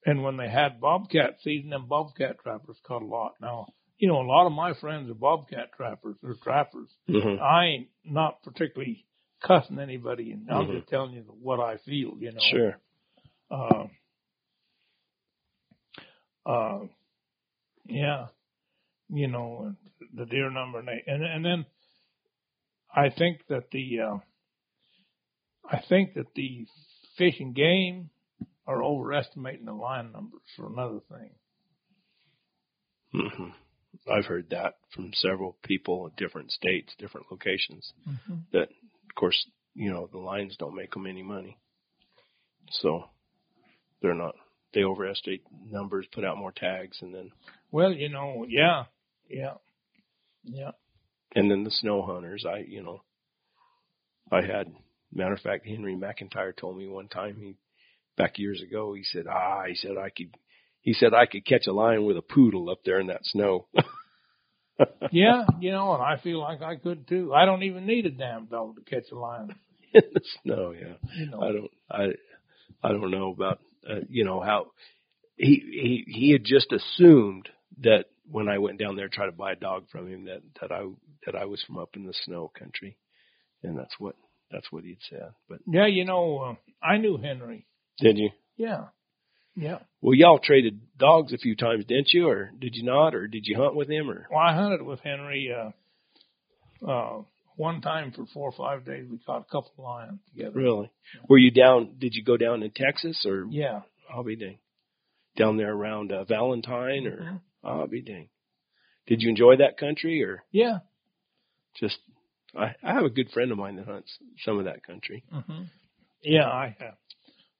and 0.05 0.23
when 0.23 0.37
they 0.37 0.49
had 0.49 0.81
bobcat 0.81 1.37
season, 1.43 1.71
them 1.71 1.87
bobcat 1.89 2.39
trappers 2.43 2.79
caught 2.87 3.03
a 3.03 3.07
lot. 3.07 3.35
Now, 3.41 3.69
you 3.99 4.09
know, 4.09 4.21
a 4.21 4.27
lot 4.27 4.47
of 4.47 4.53
my 4.53 4.73
friends 4.75 5.11
are 5.11 5.15
bobcat 5.15 5.73
trappers 5.77 6.17
or 6.23 6.35
trappers. 6.43 6.89
Mhm. 7.09 7.41
I 7.41 7.65
ain't 7.67 7.89
not 8.05 8.43
particularly 8.43 9.07
cussing 9.43 9.79
anybody, 9.79 10.33
and 10.33 10.51
I'm 10.51 10.67
Mhm. 10.67 10.79
just 10.79 10.89
telling 10.89 11.13
you 11.15 11.23
what 11.23 11.61
I 11.61 11.77
feel. 11.79 12.17
You 12.19 12.33
know, 12.33 12.41
Sure. 12.51 12.81
uh, 13.51 13.87
uh, 16.47 16.87
yeah, 17.87 18.29
you 19.09 19.29
know, 19.29 19.75
the 20.15 20.27
deer 20.27 20.51
number 20.51 20.79
and 20.79 20.89
and 20.89 21.25
and 21.25 21.45
then 21.45 21.67
I 22.95 23.11
think 23.11 23.47
that 23.49 23.71
the 23.71 24.01
uh, 24.01 24.19
I 25.65 25.81
think 25.89 26.15
that 26.15 26.35
the 26.35 26.67
fish 27.17 27.41
and 27.41 27.55
game 27.55 28.11
are 28.67 28.83
overestimating 28.83 29.65
the 29.67 29.73
line 29.73 30.13
numbers 30.13 30.43
for 30.57 30.67
another 30.67 31.01
thing. 31.09 31.31
hmm 33.13 33.51
I've 34.11 34.25
heard 34.25 34.51
that 34.51 34.77
from 34.95 35.13
several 35.15 35.57
people 35.65 36.07
in 36.07 36.13
different 36.17 36.53
states, 36.53 36.95
different 36.99 37.27
locations. 37.31 37.93
That, 38.53 38.63
of 38.71 38.80
course, 39.21 39.47
you 39.75 39.91
know, 39.91 40.09
the 40.11 40.19
lines 40.19 40.57
don't 40.59 40.75
make 40.75 40.93
them 40.93 41.07
any 41.07 41.23
money. 41.23 41.59
So 42.71 43.05
they're 44.01 44.15
not, 44.15 44.35
they 44.75 44.85
overestimate 44.85 45.43
numbers, 45.71 46.07
put 46.13 46.25
out 46.25 46.39
more 46.39 46.53
tags, 46.53 46.99
and 47.03 47.15
then, 47.15 47.31
Well, 47.71 47.93
you 47.93 48.09
know, 48.09 48.47
yeah, 48.49 48.85
yeah, 49.29 49.55
yeah. 50.45 50.71
and 51.35 51.51
then 51.51 51.65
the 51.65 51.71
snow 51.71 52.03
hunters. 52.03 52.45
I, 52.49 52.65
you 52.67 52.83
know, 52.83 53.03
I 54.31 54.43
had, 54.43 54.73
matter 55.13 55.35
of 55.35 55.41
fact, 55.41 55.67
Henry 55.67 55.95
McIntyre 55.97 56.57
told 56.57 56.77
me 56.79 56.89
one 56.89 57.09
time, 57.09 57.37
he, 57.41 57.57
back 58.17 58.39
years 58.39 58.63
ago, 58.63 58.95
he 58.95 59.03
said, 59.05 59.27
ah, 59.29 59.65
he 59.67 59.75
said, 59.75 59.97
I 59.99 60.11
could, 60.11 60.35
he 60.81 60.93
said, 60.93 61.13
I 61.15 61.27
could 61.27 61.45
catch 61.45 61.67
a 61.67 61.73
lion 61.73 62.05
with 62.05 62.17
a 62.17 62.23
poodle 62.23 62.71
up 62.71 62.81
there 62.85 63.01
in 63.01 63.09
that 63.09 63.25
snow. 63.25 63.67
Yeah, 65.13 65.45
you 65.61 65.73
know, 65.73 65.95
and 65.95 66.03
I 66.03 66.23
feel 66.23 66.41
like 66.41 66.63
I 66.63 66.77
could 66.77 67.09
too. 67.09 67.35
I 67.35 67.45
don't 67.45 67.65
even 67.65 67.87
need 67.87 68.07
a 68.07 68.11
damn 68.11 68.47
dog 68.47 68.77
to 68.77 68.83
catch 68.83 69.11
a 69.11 69.19
lion. 69.19 69.55
in 69.93 70.03
the 70.13 70.21
snow, 70.43 70.73
yeah. 70.73 70.95
You 71.17 71.31
know, 71.31 71.41
I 71.41 71.53
don't 71.53 71.71
I 71.91 72.89
I 72.89 72.93
don't 72.93 73.11
know 73.11 73.33
about 73.33 73.61
uh, 73.89 74.01
you 74.09 74.25
know 74.25 74.41
how 74.41 74.67
he 75.37 76.05
he 76.07 76.13
he 76.13 76.33
had 76.33 76.45
just 76.45 76.73
assumed 76.73 77.49
that 77.83 78.07
when 78.31 78.49
I 78.49 78.59
went 78.59 78.79
down 78.79 78.97
there 78.97 79.09
to 79.09 79.15
try 79.15 79.27
to 79.27 79.33
buy 79.33 79.53
a 79.53 79.57
dog 79.57 79.85
from 79.91 80.09
him 80.09 80.27
that 80.27 80.43
that 80.61 80.73
I 80.73 80.87
that 81.27 81.35
I 81.35 81.47
was 81.47 81.63
from 81.67 81.79
up 81.79 81.91
in 81.97 82.05
the 82.05 82.15
snow 82.25 82.51
country, 82.57 82.97
and 83.63 83.79
that's 83.79 83.95
what 83.99 84.15
that's 84.51 84.71
what 84.71 84.85
he'd 84.85 84.99
said. 85.09 85.31
But 85.49 85.59
yeah, 85.67 85.87
you 85.87 86.05
know, 86.05 86.39
uh, 86.39 86.55
I 86.85 86.99
knew 86.99 87.17
Henry. 87.17 87.67
did 87.99 88.19
you? 88.19 88.31
Yeah, 88.57 88.87
yeah. 89.61 89.79
Well, 90.01 90.15
y'all 90.15 90.39
traded 90.39 90.81
dogs 90.99 91.33
a 91.33 91.39
few 91.39 91.55
times, 91.55 91.85
didn't 91.85 92.13
you, 92.13 92.29
or 92.29 92.51
did 92.59 92.75
you 92.75 92.83
not, 92.85 93.15
or 93.15 93.27
did 93.29 93.47
you 93.47 93.57
hunt 93.57 93.77
with 93.77 93.89
him, 93.91 94.11
or 94.11 94.27
Well, 94.31 94.41
I 94.41 94.55
hunted 94.55 94.83
with 94.83 95.01
Henry 95.01 95.53
uh, 95.55 95.71
uh, 96.91 97.23
one 97.57 97.81
time 97.83 98.13
for 98.13 98.25
four 98.33 98.49
or 98.51 98.53
five 98.57 98.85
days. 98.87 99.07
We 99.11 99.19
caught 99.19 99.43
a 99.43 99.53
couple 99.53 99.73
of 99.79 99.85
lions 99.85 100.21
together. 100.33 100.53
really? 100.59 100.91
Were 101.29 101.39
you 101.39 101.51
down? 101.51 101.97
Did 101.99 102.15
you 102.15 102.25
go 102.25 102.37
down 102.37 102.63
in 102.63 102.71
Texas, 102.71 103.25
or 103.27 103.45
Yeah. 103.51 103.83
I'll 104.13 104.25
be 104.25 104.37
dang 104.37 104.59
down 105.37 105.57
there 105.57 105.73
around 105.73 106.11
uh, 106.13 106.25
Valentine, 106.25 107.07
or 107.07 107.17
Mhm. 107.23 107.41
I'll 107.63 107.87
be 107.87 108.03
dang? 108.03 108.29
Did 109.07 109.23
you 109.23 109.29
enjoy 109.29 109.57
that 109.57 109.77
country, 109.77 110.23
or 110.25 110.43
Yeah. 110.51 110.79
just 111.79 111.99
I, 112.57 112.75
I 112.83 112.95
have 112.95 113.05
a 113.05 113.11
good 113.11 113.31
friend 113.31 113.53
of 113.53 113.59
mine 113.59 113.77
that 113.77 113.87
hunts 113.87 114.17
some 114.45 114.59
of 114.59 114.65
that 114.65 114.83
country. 114.83 115.23
hmm 115.31 115.63
Yeah, 116.23 116.47
I 116.49 116.75
have. 116.81 116.97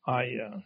I 0.07 0.23
uh, 0.47 0.61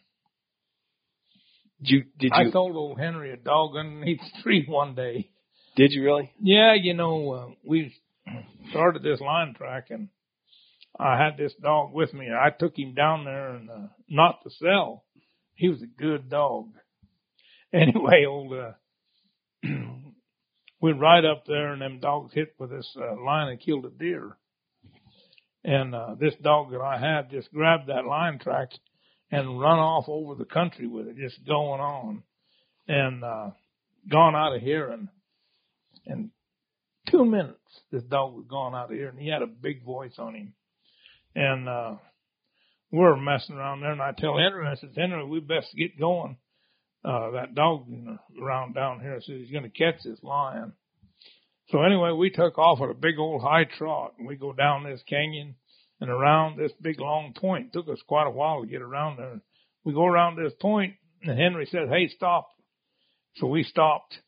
Did 1.84 1.90
you 1.90 2.04
did 2.18 2.32
I 2.32 2.42
you 2.44 2.50
sold 2.50 2.76
old 2.76 2.98
Henry 2.98 3.30
a 3.30 3.36
dog 3.36 3.76
underneath 3.76 4.20
the 4.36 4.42
tree 4.42 4.64
one 4.66 4.94
day. 4.94 5.28
did 5.76 5.92
you 5.92 6.02
really? 6.02 6.32
Yeah, 6.40 6.74
you 6.80 6.94
know, 6.94 7.30
uh, 7.30 7.46
we 7.62 7.94
started 8.70 9.02
this 9.02 9.20
line 9.20 9.54
track 9.54 9.88
and 9.90 10.08
I 10.98 11.22
had 11.22 11.36
this 11.36 11.52
dog 11.60 11.92
with 11.92 12.14
me. 12.14 12.28
I 12.32 12.50
took 12.50 12.78
him 12.78 12.94
down 12.94 13.24
there 13.24 13.50
and 13.50 13.68
uh, 13.68 13.88
not 14.08 14.42
to 14.44 14.50
sell. 14.50 15.04
He 15.56 15.68
was 15.68 15.82
a 15.82 16.00
good 16.02 16.28
dog. 16.28 16.68
Anyway, 17.74 18.24
old 18.24 18.52
uh, 18.52 18.70
we'd 20.80 20.92
ride 20.92 21.24
up 21.24 21.42
there 21.44 21.72
and 21.72 21.82
them 21.82 21.98
dogs 21.98 22.32
hit 22.32 22.54
with 22.56 22.70
this 22.70 22.88
uh, 22.96 23.20
line 23.20 23.48
and 23.48 23.60
killed 23.60 23.84
a 23.84 23.90
deer. 23.90 24.38
And 25.64 25.92
uh, 25.92 26.14
this 26.14 26.36
dog 26.40 26.70
that 26.70 26.80
I 26.80 27.00
had 27.00 27.32
just 27.32 27.52
grabbed 27.52 27.88
that 27.88 28.06
line 28.06 28.38
track 28.38 28.68
and 29.30 29.60
run 29.60 29.78
off 29.78 30.04
over 30.08 30.34
the 30.34 30.44
country 30.44 30.86
with 30.86 31.08
it, 31.08 31.16
just 31.16 31.44
going 31.46 31.80
on, 31.80 32.22
and 32.86 33.24
uh, 33.24 33.50
gone 34.10 34.34
out 34.34 34.54
of 34.54 34.62
here 34.62 34.88
And 34.88 35.08
in 36.06 36.30
two 37.10 37.24
minutes, 37.24 37.58
this 37.90 38.02
dog 38.04 38.34
was 38.34 38.46
gone 38.48 38.74
out 38.74 38.90
of 38.90 38.96
here, 38.96 39.08
and 39.08 39.18
he 39.18 39.28
had 39.28 39.42
a 39.42 39.46
big 39.46 39.84
voice 39.84 40.14
on 40.18 40.34
him. 40.34 40.54
And 41.34 41.68
uh, 41.68 41.94
we're 42.90 43.16
messing 43.16 43.56
around 43.56 43.80
there, 43.80 43.92
and 43.92 44.02
I 44.02 44.12
tell 44.16 44.38
Henry, 44.38 44.66
I 44.66 44.76
said, 44.76 44.90
Henry, 44.96 45.24
we 45.24 45.40
best 45.40 45.74
get 45.76 45.98
going. 45.98 46.36
Uh, 47.04 47.32
that 47.32 47.54
dog 47.54 47.86
around 48.40 48.74
down 48.74 49.00
here 49.00 49.20
says 49.20 49.36
he's 49.40 49.50
going 49.50 49.64
to 49.64 49.68
catch 49.68 50.02
this 50.04 50.22
lion. 50.22 50.72
So 51.70 51.82
anyway, 51.82 52.12
we 52.12 52.30
took 52.30 52.58
off 52.58 52.80
at 52.82 52.90
a 52.90 52.94
big 52.94 53.18
old 53.18 53.42
high 53.42 53.64
trot, 53.64 54.14
and 54.18 54.26
we 54.26 54.36
go 54.36 54.52
down 54.52 54.84
this 54.84 55.02
canyon 55.08 55.54
and 56.04 56.12
around 56.12 56.58
this 56.58 56.72
big 56.82 57.00
long 57.00 57.32
point. 57.32 57.68
It 57.68 57.72
took 57.72 57.88
us 57.88 58.02
quite 58.06 58.26
a 58.26 58.30
while 58.30 58.60
to 58.60 58.66
get 58.66 58.82
around 58.82 59.16
there. 59.16 59.40
We 59.84 59.94
go 59.94 60.04
around 60.04 60.36
this 60.36 60.52
point, 60.60 60.96
and 61.22 61.38
Henry 61.38 61.64
said, 61.64 61.88
"Hey, 61.88 62.08
stop!" 62.08 62.50
So 63.36 63.46
we 63.46 63.62
stopped, 63.62 64.18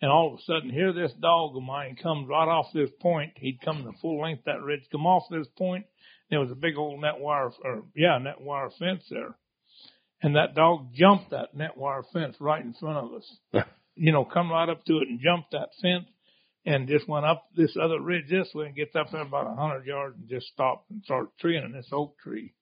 and 0.00 0.08
all 0.08 0.32
of 0.32 0.38
a 0.38 0.42
sudden, 0.42 0.70
here 0.70 0.92
this 0.92 1.12
dog 1.14 1.56
of 1.56 1.64
mine 1.64 1.96
comes 1.96 2.28
right 2.28 2.46
off 2.46 2.72
this 2.72 2.90
point. 3.00 3.32
He'd 3.38 3.60
come 3.60 3.82
the 3.82 3.92
full 4.00 4.20
length 4.20 4.40
of 4.40 4.44
that 4.44 4.62
ridge, 4.62 4.88
come 4.92 5.04
off 5.04 5.24
this 5.28 5.48
point. 5.58 5.86
There 6.30 6.38
was 6.38 6.52
a 6.52 6.56
big 6.56 6.76
old 6.76 7.00
net 7.00 7.18
wire, 7.18 7.50
or 7.64 7.82
yeah, 7.96 8.18
net 8.18 8.40
wire 8.40 8.70
fence 8.78 9.02
there, 9.10 9.36
and 10.22 10.36
that 10.36 10.54
dog 10.54 10.94
jumped 10.94 11.30
that 11.30 11.56
net 11.56 11.76
wire 11.76 12.04
fence 12.12 12.36
right 12.38 12.64
in 12.64 12.72
front 12.72 12.98
of 12.98 13.14
us. 13.14 13.66
you 13.96 14.12
know, 14.12 14.24
come 14.24 14.52
right 14.52 14.68
up 14.68 14.84
to 14.84 14.98
it 14.98 15.08
and 15.08 15.18
jumped 15.20 15.50
that 15.50 15.70
fence 15.82 16.06
and 16.66 16.88
just 16.88 17.08
went 17.08 17.24
up 17.24 17.44
this 17.56 17.76
other 17.80 18.00
ridge 18.00 18.28
this 18.28 18.50
way 18.52 18.66
and 18.66 18.74
gets 18.74 18.96
up 18.96 19.06
there 19.12 19.22
about 19.22 19.46
a 19.46 19.54
hundred 19.54 19.86
yards 19.86 20.16
and 20.18 20.28
just 20.28 20.48
stopped 20.48 20.90
and 20.90 21.00
started 21.04 21.30
treeing 21.40 21.64
in 21.64 21.72
this 21.72 21.88
oak 21.92 22.18
tree. 22.18 22.54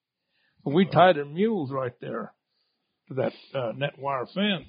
And 0.64 0.74
we 0.74 0.85
tied 0.85 1.18
our 1.18 1.24
mules 1.24 1.72
right 1.72 1.98
there 2.02 2.35
to 3.09 3.14
that 3.14 3.32
uh, 3.55 3.72
net 3.74 3.98
wire 3.98 4.26
fence. 4.26 4.68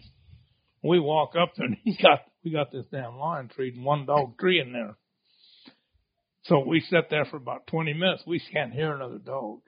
We 0.82 1.00
walk 1.02 1.34
up 1.40 1.52
there 1.58 1.68
and 1.68 1.78
he's 1.84 1.98
got 1.98 2.22
we 2.44 2.52
got 2.52 2.72
this 2.72 2.86
damn 2.92 3.18
lion 3.18 3.50
tree 3.54 3.74
and 3.76 3.84
one 3.84 4.06
dog 4.06 4.40
tree 4.40 4.62
in 4.62 4.72
there. 4.72 4.96
So 6.44 6.60
we 6.60 6.80
sat 6.80 7.10
there 7.10 7.26
for 7.26 7.38
about 7.38 7.68
twenty 7.68 7.94
minutes. 7.94 8.24
We 8.26 8.42
can't 8.54 8.72
hear 8.72 8.94
another 8.94 9.18
dog. 9.18 9.60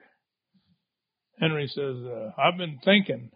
Henry 1.38 1.66
says, 1.66 1.96
uh, 2.06 2.30
"I've 2.38 2.56
been 2.56 2.78
thinking, 2.84 3.32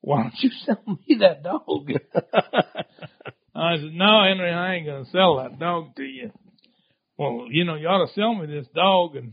why 0.00 0.22
don't 0.22 0.34
you 0.40 0.50
sell 0.64 0.82
me 0.86 1.18
that 1.20 1.42
dog?" 1.44 1.92
I 3.54 3.76
said, 3.76 3.92
no, 3.92 4.24
Henry, 4.26 4.50
I 4.50 4.74
ain't 4.74 4.86
going 4.86 5.04
to 5.04 5.10
sell 5.10 5.36
that 5.36 5.58
dog 5.58 5.96
to 5.96 6.02
you. 6.02 6.30
Well, 7.18 7.46
you 7.50 7.64
know, 7.64 7.74
you 7.74 7.86
ought 7.86 8.06
to 8.06 8.12
sell 8.14 8.34
me 8.34 8.46
this 8.46 8.66
dog. 8.74 9.16
And 9.16 9.32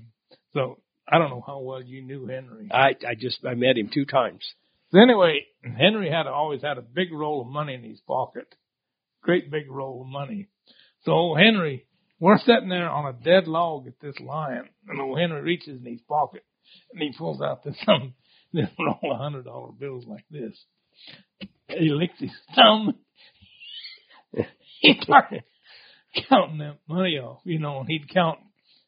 so 0.53 0.79
I 1.07 1.17
don't 1.17 1.29
know 1.29 1.43
how 1.45 1.59
well 1.59 1.81
you 1.81 2.01
knew 2.01 2.27
Henry. 2.27 2.69
I 2.71 2.89
I 3.07 3.15
just 3.19 3.39
I 3.45 3.55
met 3.55 3.77
him 3.77 3.89
two 3.93 4.05
times. 4.05 4.45
So 4.91 4.99
anyway, 4.99 5.45
Henry 5.63 6.09
had 6.09 6.27
always 6.27 6.61
had 6.61 6.77
a 6.77 6.81
big 6.81 7.13
roll 7.13 7.41
of 7.41 7.47
money 7.47 7.75
in 7.75 7.83
his 7.83 8.01
pocket. 8.01 8.53
Great 9.21 9.51
big 9.51 9.69
roll 9.69 10.01
of 10.01 10.07
money. 10.07 10.47
So 11.03 11.11
old 11.11 11.39
Henry, 11.39 11.85
we're 12.19 12.39
sitting 12.39 12.69
there 12.69 12.89
on 12.89 13.05
a 13.05 13.23
dead 13.23 13.47
log 13.47 13.87
at 13.87 13.99
this 14.01 14.19
lion. 14.19 14.67
And 14.87 14.99
old 14.99 15.19
Henry 15.19 15.41
reaches 15.41 15.79
in 15.79 15.85
his 15.85 16.01
pocket 16.01 16.43
and 16.91 17.01
he 17.01 17.13
pulls 17.17 17.41
out 17.41 17.63
this, 17.63 17.77
um, 17.87 18.13
this 18.51 18.69
roll 18.77 19.13
of 19.13 19.19
hundred 19.19 19.45
dollar 19.45 19.71
bills 19.71 20.05
like 20.07 20.25
this. 20.29 20.57
He 21.69 21.89
licks 21.91 22.19
his 22.19 22.31
thumb 22.55 22.95
he 24.81 24.99
started 25.01 25.43
counting 26.29 26.59
that 26.59 26.77
money 26.87 27.17
off, 27.17 27.41
you 27.43 27.59
know, 27.59 27.79
and 27.79 27.89
he'd 27.89 28.09
count, 28.09 28.39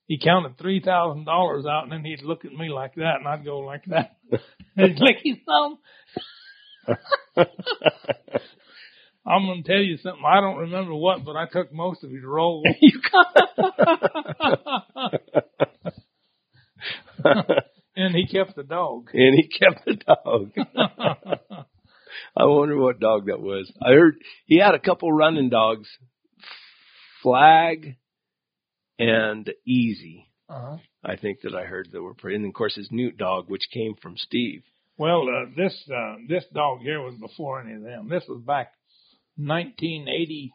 he 0.07 0.17
counted 0.17 0.57
three 0.57 0.79
thousand 0.79 1.25
dollars 1.25 1.65
out, 1.65 1.83
and 1.83 1.91
then 1.91 2.05
he'd 2.05 2.23
look 2.23 2.45
at 2.45 2.53
me 2.53 2.69
like 2.69 2.95
that, 2.95 3.17
and 3.19 3.27
I'd 3.27 3.45
go 3.45 3.59
like 3.59 3.83
that, 3.85 4.15
and 4.75 4.91
he'd 4.97 4.99
lick 4.99 5.17
his 5.23 5.37
thumb. 5.45 5.77
I'm 9.25 9.45
gonna 9.45 9.63
tell 9.63 9.81
you 9.81 9.97
something. 9.97 10.23
I 10.25 10.41
don't 10.41 10.57
remember 10.57 10.95
what, 10.95 11.23
but 11.23 11.35
I 11.35 11.45
took 11.45 11.71
most 11.71 12.03
of 12.03 12.09
his 12.09 12.23
roll. 12.23 12.63
you 12.81 12.99
and 17.95 18.15
he 18.15 18.25
kept 18.25 18.55
the 18.55 18.63
dog. 18.63 19.09
and 19.13 19.35
he 19.35 19.47
kept 19.47 19.85
the 19.85 19.93
dog. 19.93 21.67
I 22.35 22.45
wonder 22.45 22.77
what 22.77 22.99
dog 22.99 23.25
that 23.27 23.41
was. 23.41 23.71
I 23.81 23.89
heard 23.89 24.15
he 24.45 24.57
had 24.57 24.75
a 24.75 24.79
couple 24.79 25.11
running 25.11 25.49
dogs, 25.49 25.87
Flag 27.21 27.97
and 28.97 29.49
Easy. 29.65 30.27
uh-huh. 30.49 30.77
I 31.03 31.15
think 31.17 31.41
that 31.41 31.55
I 31.55 31.63
heard 31.63 31.89
that 31.91 32.01
were 32.01 32.13
pretty. 32.13 32.37
And 32.37 32.45
of 32.45 32.53
course, 32.53 32.75
his 32.75 32.89
Newt 32.91 33.17
dog, 33.17 33.49
which 33.49 33.69
came 33.73 33.95
from 34.01 34.15
Steve. 34.17 34.63
Well, 34.97 35.23
uh, 35.23 35.49
this 35.57 35.73
uh, 35.91 36.15
this 36.29 36.45
dog 36.53 36.81
here 36.81 37.01
was 37.01 37.15
before 37.15 37.61
any 37.61 37.73
of 37.73 37.81
them. 37.81 38.07
This 38.07 38.23
was 38.29 38.41
back 38.45 38.73
1980, 39.37 40.53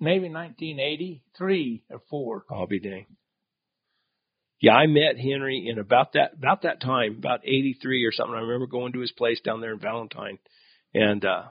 maybe 0.00 0.28
1983 0.28 1.82
or 1.90 2.00
four. 2.08 2.44
I'll 2.50 2.66
be 2.66 2.78
dang. 2.78 3.06
Yeah, 4.60 4.74
I 4.74 4.86
met 4.86 5.18
Henry 5.18 5.68
in 5.68 5.78
about 5.78 6.14
that 6.14 6.32
about 6.34 6.62
that 6.62 6.80
time, 6.80 7.16
about 7.18 7.40
'83 7.44 8.04
or 8.04 8.12
something. 8.12 8.34
I 8.34 8.40
remember 8.40 8.66
going 8.66 8.92
to 8.92 9.00
his 9.00 9.12
place 9.12 9.40
down 9.40 9.60
there 9.60 9.72
in 9.72 9.78
Valentine, 9.78 10.38
and 10.94 11.24
uh 11.24 11.44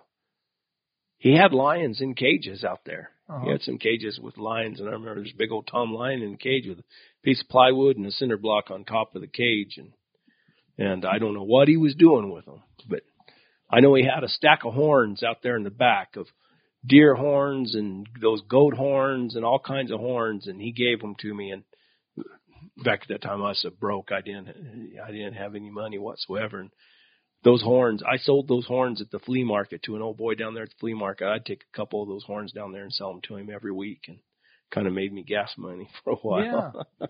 he 1.17 1.35
had 1.35 1.51
lions 1.51 1.99
in 1.99 2.13
cages 2.13 2.63
out 2.63 2.81
there. 2.85 3.09
Uh-huh. 3.27 3.45
He 3.45 3.51
had 3.51 3.61
some 3.61 3.79
cages 3.79 4.19
with 4.21 4.37
lions, 4.37 4.79
and 4.79 4.87
I 4.87 4.93
remember 4.93 5.23
this 5.23 5.33
big 5.33 5.51
old 5.51 5.67
Tom 5.67 5.93
lion 5.93 6.21
in 6.21 6.35
a 6.35 6.37
cage 6.37 6.67
with 6.67 6.79
a 6.79 6.83
piece 7.23 7.41
of 7.41 7.49
plywood 7.49 7.97
and 7.97 8.05
a 8.05 8.11
cinder 8.11 8.37
block 8.37 8.71
on 8.71 8.85
top 8.85 9.15
of 9.15 9.21
the 9.21 9.27
cage, 9.27 9.77
and 9.77 9.93
and 10.77 11.05
I 11.05 11.17
don't 11.17 11.33
know 11.33 11.43
what 11.43 11.67
he 11.67 11.77
was 11.77 11.95
doing 11.95 12.31
with 12.31 12.45
them, 12.45 12.61
but 12.87 13.01
I 13.69 13.79
know 13.79 13.95
he 13.95 14.03
had 14.03 14.23
a 14.23 14.29
stack 14.29 14.63
of 14.63 14.73
horns 14.73 15.23
out 15.23 15.41
there 15.41 15.57
in 15.57 15.63
the 15.63 15.69
back 15.69 16.15
of 16.15 16.27
deer 16.85 17.15
horns 17.15 17.75
and 17.75 18.07
those 18.21 18.41
goat 18.41 18.75
horns 18.75 19.35
and 19.35 19.43
all 19.43 19.59
kinds 19.59 19.91
of 19.91 19.99
horns, 19.99 20.47
and 20.47 20.61
he 20.61 20.71
gave 20.71 21.01
them 21.01 21.15
to 21.19 21.33
me. 21.33 21.51
And 21.51 21.63
back 22.83 23.01
at 23.03 23.07
that 23.09 23.21
time, 23.21 23.41
I 23.41 23.49
was 23.49 23.61
so 23.61 23.69
broke, 23.69 24.11
I 24.11 24.21
didn't 24.21 24.49
I 25.03 25.11
didn't 25.11 25.33
have 25.33 25.55
any 25.55 25.69
money 25.69 25.97
whatsoever, 25.97 26.59
and 26.59 26.71
those 27.43 27.61
horns, 27.61 28.01
I 28.03 28.17
sold 28.17 28.47
those 28.47 28.65
horns 28.65 29.01
at 29.01 29.11
the 29.11 29.19
flea 29.19 29.43
market 29.43 29.83
to 29.83 29.95
an 29.95 30.01
old 30.01 30.17
boy 30.17 30.35
down 30.35 30.53
there 30.53 30.63
at 30.63 30.69
the 30.69 30.75
flea 30.79 30.93
market. 30.93 31.27
I'd 31.27 31.45
take 31.45 31.61
a 31.61 31.77
couple 31.77 32.01
of 32.01 32.09
those 32.09 32.23
horns 32.23 32.51
down 32.51 32.71
there 32.71 32.83
and 32.83 32.91
sell 32.91 33.11
them 33.11 33.21
to 33.27 33.35
him 33.35 33.49
every 33.53 33.71
week, 33.71 34.01
and 34.07 34.19
kind 34.73 34.87
of 34.87 34.93
made 34.93 35.13
me 35.13 35.23
gas 35.23 35.51
money 35.57 35.89
for 36.03 36.13
a 36.13 36.17
while. 36.17 36.87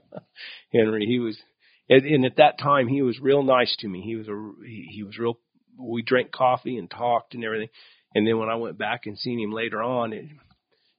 Henry, 0.73 1.05
he 1.05 1.19
was, 1.19 1.37
and, 1.89 2.05
and 2.05 2.25
at 2.25 2.37
that 2.37 2.59
time 2.59 2.87
he 2.87 3.01
was 3.01 3.19
real 3.19 3.43
nice 3.43 3.75
to 3.79 3.87
me. 3.87 4.01
He 4.01 4.15
was 4.15 4.27
a, 4.27 4.51
he, 4.65 4.89
he 4.91 5.03
was 5.03 5.17
real. 5.17 5.39
We 5.79 6.01
drank 6.01 6.31
coffee 6.31 6.77
and 6.77 6.89
talked 6.89 7.35
and 7.35 7.43
everything. 7.43 7.69
And 8.15 8.25
then 8.25 8.37
when 8.39 8.49
I 8.49 8.55
went 8.55 8.77
back 8.77 9.01
and 9.05 9.17
seen 9.17 9.39
him 9.39 9.51
later 9.51 9.81
on, 9.81 10.13
it, 10.13 10.25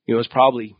it 0.06 0.14
was 0.14 0.28
probably, 0.28 0.76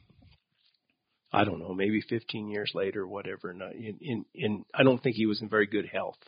I 1.32 1.44
don't 1.44 1.59
know, 1.59 1.74
maybe 1.74 2.00
15 2.00 2.48
years 2.48 2.72
later, 2.74 3.02
or 3.02 3.09
whatever. 3.09 3.50
And 3.50 3.62
in, 3.74 3.98
in, 4.00 4.24
in, 4.34 4.64
I 4.74 4.82
don't 4.82 5.02
think 5.02 5.16
he 5.16 5.26
was 5.26 5.42
in 5.42 5.48
very 5.48 5.66
good 5.66 5.86
health. 5.86 6.18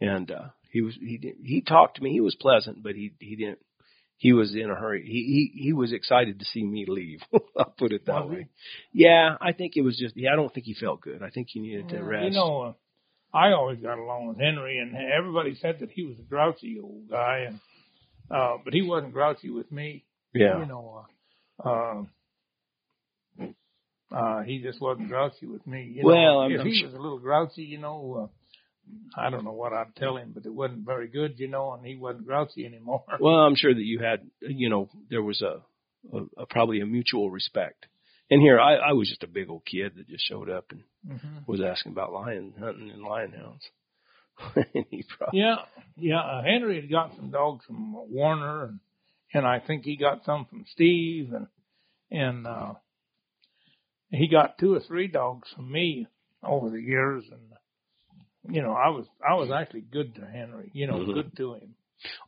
And, 0.00 0.30
uh, 0.30 0.48
he 0.70 0.80
was, 0.80 0.94
he, 0.94 1.34
he 1.44 1.60
talked 1.60 1.96
to 1.96 2.02
me. 2.02 2.12
He 2.12 2.20
was 2.20 2.34
pleasant, 2.34 2.82
but 2.82 2.94
he, 2.94 3.12
he 3.20 3.36
didn't, 3.36 3.58
he 4.16 4.32
was 4.32 4.54
in 4.54 4.70
a 4.70 4.74
hurry. 4.74 5.04
He, 5.04 5.50
he, 5.54 5.64
he 5.64 5.72
was 5.72 5.92
excited 5.92 6.38
to 6.38 6.44
see 6.46 6.64
me 6.64 6.86
leave. 6.88 7.20
I'll 7.58 7.74
put 7.76 7.92
it 7.92 8.06
that 8.06 8.28
way. 8.28 8.48
Yeah, 8.92 9.36
I 9.40 9.52
think 9.52 9.76
it 9.76 9.82
was 9.82 9.98
just, 9.98 10.16
yeah, 10.16 10.32
I 10.32 10.36
don't 10.36 10.52
think 10.52 10.64
he 10.64 10.74
felt 10.74 11.02
good. 11.02 11.22
I 11.22 11.30
think 11.30 11.48
he 11.50 11.60
needed 11.60 11.90
to 11.90 12.02
rest. 12.02 12.24
You 12.24 12.30
know, 12.30 12.60
uh, 12.62 12.72
I 13.36 13.52
always 13.52 13.80
got 13.80 13.98
along 13.98 14.28
with 14.28 14.38
Henry, 14.38 14.78
and 14.78 14.94
everybody 14.96 15.56
said 15.60 15.78
that 15.80 15.90
he 15.90 16.04
was 16.04 16.18
a 16.18 16.22
grouchy 16.22 16.78
old 16.82 17.10
guy, 17.10 17.46
and 17.48 17.60
uh, 18.30 18.58
but 18.64 18.72
he 18.74 18.82
wasn't 18.82 19.12
grouchy 19.12 19.50
with 19.50 19.70
me. 19.72 20.04
yeah. 20.34 20.60
You 20.60 20.66
know, 20.66 21.04
uh, 21.64 21.68
uh, 21.68 22.02
uh, 24.12 24.42
he 24.42 24.60
just 24.62 24.80
wasn't 24.80 25.08
grouchy 25.08 25.46
with 25.46 25.66
me. 25.66 25.84
You 25.94 26.04
Well, 26.04 26.16
know, 26.16 26.38
I'm- 26.40 26.52
if 26.52 26.60
I'm 26.60 26.66
he 26.66 26.78
sure- 26.78 26.88
was 26.88 26.94
a 26.94 27.00
little 27.00 27.18
grouchy, 27.18 27.62
you 27.62 27.78
know, 27.78 28.28
uh, 29.14 29.20
I 29.20 29.30
don't 29.30 29.44
know 29.44 29.52
what 29.52 29.72
I'd 29.72 29.94
tell 29.96 30.16
him, 30.16 30.32
but 30.34 30.44
it 30.44 30.52
wasn't 30.52 30.84
very 30.84 31.06
good, 31.08 31.38
you 31.38 31.48
know, 31.48 31.72
and 31.72 31.84
he 31.86 31.96
wasn't 31.96 32.26
grouchy 32.26 32.66
anymore. 32.66 33.04
Well, 33.20 33.34
I'm 33.40 33.54
sure 33.54 33.72
that 33.72 33.82
you 33.84 34.00
had, 34.00 34.28
you 34.40 34.68
know, 34.68 34.88
there 35.08 35.22
was 35.22 35.40
a, 35.42 35.62
a, 36.12 36.42
a 36.42 36.46
probably 36.46 36.80
a 36.80 36.86
mutual 36.86 37.30
respect. 37.30 37.86
And 38.30 38.40
here, 38.40 38.58
I, 38.58 38.74
I 38.76 38.92
was 38.92 39.08
just 39.08 39.22
a 39.22 39.26
big 39.28 39.48
old 39.50 39.64
kid 39.64 39.92
that 39.96 40.08
just 40.08 40.26
showed 40.26 40.50
up 40.50 40.70
and 40.72 40.82
hmm 41.06 41.38
was 41.46 41.60
asking 41.60 41.92
about 41.92 42.12
lion 42.12 42.54
hunting 42.58 42.90
and 42.90 43.02
lion 43.02 43.32
hounds. 43.32 43.64
probably, 45.18 45.40
Yeah, 45.40 45.56
yeah. 45.96 46.20
Uh, 46.20 46.42
Henry 46.42 46.80
had 46.80 46.90
got 46.90 47.14
some 47.16 47.30
dogs 47.30 47.64
from 47.66 47.92
Warner, 48.10 48.64
and 48.64 48.80
and 49.34 49.46
I 49.46 49.60
think 49.60 49.84
he 49.84 49.96
got 49.96 50.24
some 50.24 50.46
from 50.46 50.64
Steve, 50.72 51.32
and 51.32 51.46
and 52.10 52.46
uh, 52.46 52.74
he 54.12 54.28
got 54.28 54.58
two 54.58 54.74
or 54.74 54.80
three 54.80 55.08
dogs 55.08 55.48
from 55.54 55.70
me 55.70 56.06
over 56.42 56.70
the 56.70 56.80
years, 56.80 57.24
and 57.30 58.54
you 58.54 58.62
know 58.62 58.72
I 58.72 58.88
was 58.90 59.06
I 59.28 59.34
was 59.34 59.50
actually 59.50 59.82
good 59.82 60.14
to 60.16 60.26
Henry, 60.26 60.70
you 60.74 60.86
know, 60.86 60.94
Mhm. 60.98 61.14
good 61.14 61.36
to 61.36 61.54
him. 61.54 61.74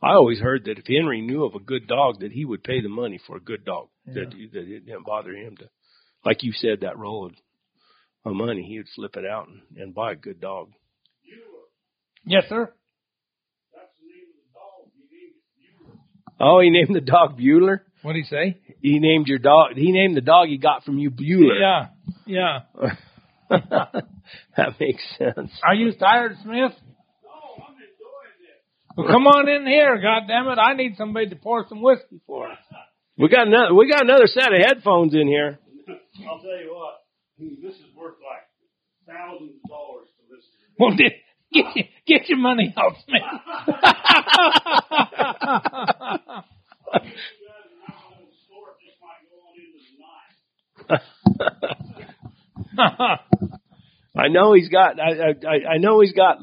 I 0.03 0.13
always 0.15 0.39
heard 0.39 0.65
that 0.65 0.79
if 0.79 0.87
Henry 0.87 1.21
knew 1.21 1.45
of 1.45 1.55
a 1.57 1.59
good 1.61 1.87
dog, 1.89 2.21
that 2.21 2.31
he 2.33 2.45
would 2.45 2.63
pay 2.63 2.81
the 2.81 2.89
money 2.89 3.19
for 3.27 3.37
a 3.37 3.41
good 3.41 3.65
dog. 3.65 3.89
That 4.07 4.31
that 4.31 4.69
it 4.69 4.87
didn't 4.87 5.05
bother 5.07 5.33
him 5.35 5.57
to, 5.57 5.69
like 6.25 6.43
you 6.43 6.53
said, 6.53 6.81
that 6.81 6.99
roll 6.99 7.27
of, 7.27 7.33
of 8.25 8.35
money, 8.37 8.63
he 8.63 8.79
would 8.79 8.89
flip 8.95 9.17
it 9.17 9.25
out 9.27 9.49
and, 9.49 9.63
and 9.77 9.95
buy 9.95 10.13
a 10.13 10.17
good 10.17 10.41
dog. 10.41 10.71
Yes, 12.27 12.45
sir. 12.49 12.73
That's 13.75 13.91
the 14.01 14.07
name 14.07 14.29
of 14.29 14.37
the 14.41 14.53
dog. 14.55 14.91
He 14.95 15.11
named 15.11 15.35
it 15.37 16.41
Bueller. 16.41 16.57
Oh, 16.57 16.61
he 16.61 16.71
named 16.71 16.95
the 16.95 17.01
dog 17.01 17.39
Bueller. 17.39 17.81
What 18.05 18.13
did 18.13 18.25
he 18.25 18.29
say? 18.29 18.61
He 18.83 18.99
named 18.99 19.29
your 19.29 19.39
dog. 19.39 19.77
He 19.77 19.91
named 19.91 20.15
the 20.15 20.21
dog 20.21 20.49
he 20.49 20.59
got 20.59 20.85
from 20.85 20.99
you 20.99 21.11
Bueller. 21.11 21.59
Yeah, 21.59 21.87
yeah. 22.27 22.59
that 24.57 24.79
makes 24.79 25.03
sense. 25.17 25.51
Are 25.63 25.75
you 25.75 25.93
tired, 25.93 26.37
Smith? 26.43 26.73
Oh, 27.25 27.63
I'm 27.63 27.75
enjoying 27.75 28.37
this. 28.41 28.61
Well, 28.97 29.07
come 29.07 29.27
on 29.27 29.49
in 29.49 29.67
here. 29.67 29.97
God 30.03 30.29
damn 30.29 30.49
it! 30.49 30.59
I 30.59 30.75
need 30.75 30.97
somebody 30.99 31.31
to 31.31 31.37
pour 31.37 31.65
some 31.69 31.81
whiskey 31.81 32.21
for 32.27 32.51
us. 32.51 32.59
We 33.17 33.29
got 33.29 33.47
another. 33.47 33.75
We 33.75 33.91
got 33.91 34.03
another 34.03 34.27
set 34.27 34.53
of 34.53 34.59
headphones 34.59 35.15
in 35.15 35.27
here. 35.27 35.59
I'll 36.29 36.41
tell 36.41 36.61
you 36.61 36.75
what. 36.75 37.01
This 37.39 37.75
is 37.75 37.95
worth 37.97 38.15
like 38.21 38.47
thousands 39.07 39.53
of 39.65 39.71
dollars 39.71 40.09
to 40.17 40.23
listen 40.35 40.51
to. 40.61 40.67
Well, 40.79 40.95
get, 40.97 41.13
get, 41.53 41.89
get 42.07 42.29
your 42.29 42.39
money 42.39 42.75
out, 42.77 42.93
Smith. 43.07 43.23
You 43.65 43.73
guys 43.73 43.91
are 47.01 47.81
not 47.89 47.99
on 48.07 48.23
the 48.23 48.35
store. 48.47 48.71
Just 48.83 48.99
might 49.03 49.23
go 49.31 49.37
on 49.43 49.55
into 49.59 49.79
the 49.83 49.99
night. 52.79 54.14
I 54.25 54.29
know 54.29 54.53
he's 54.55 54.69
got. 54.69 54.99
I 55.01 55.31
I, 55.47 55.75
I 55.75 55.79
know 55.79 56.01
he's 56.01 56.13
got 56.13 56.39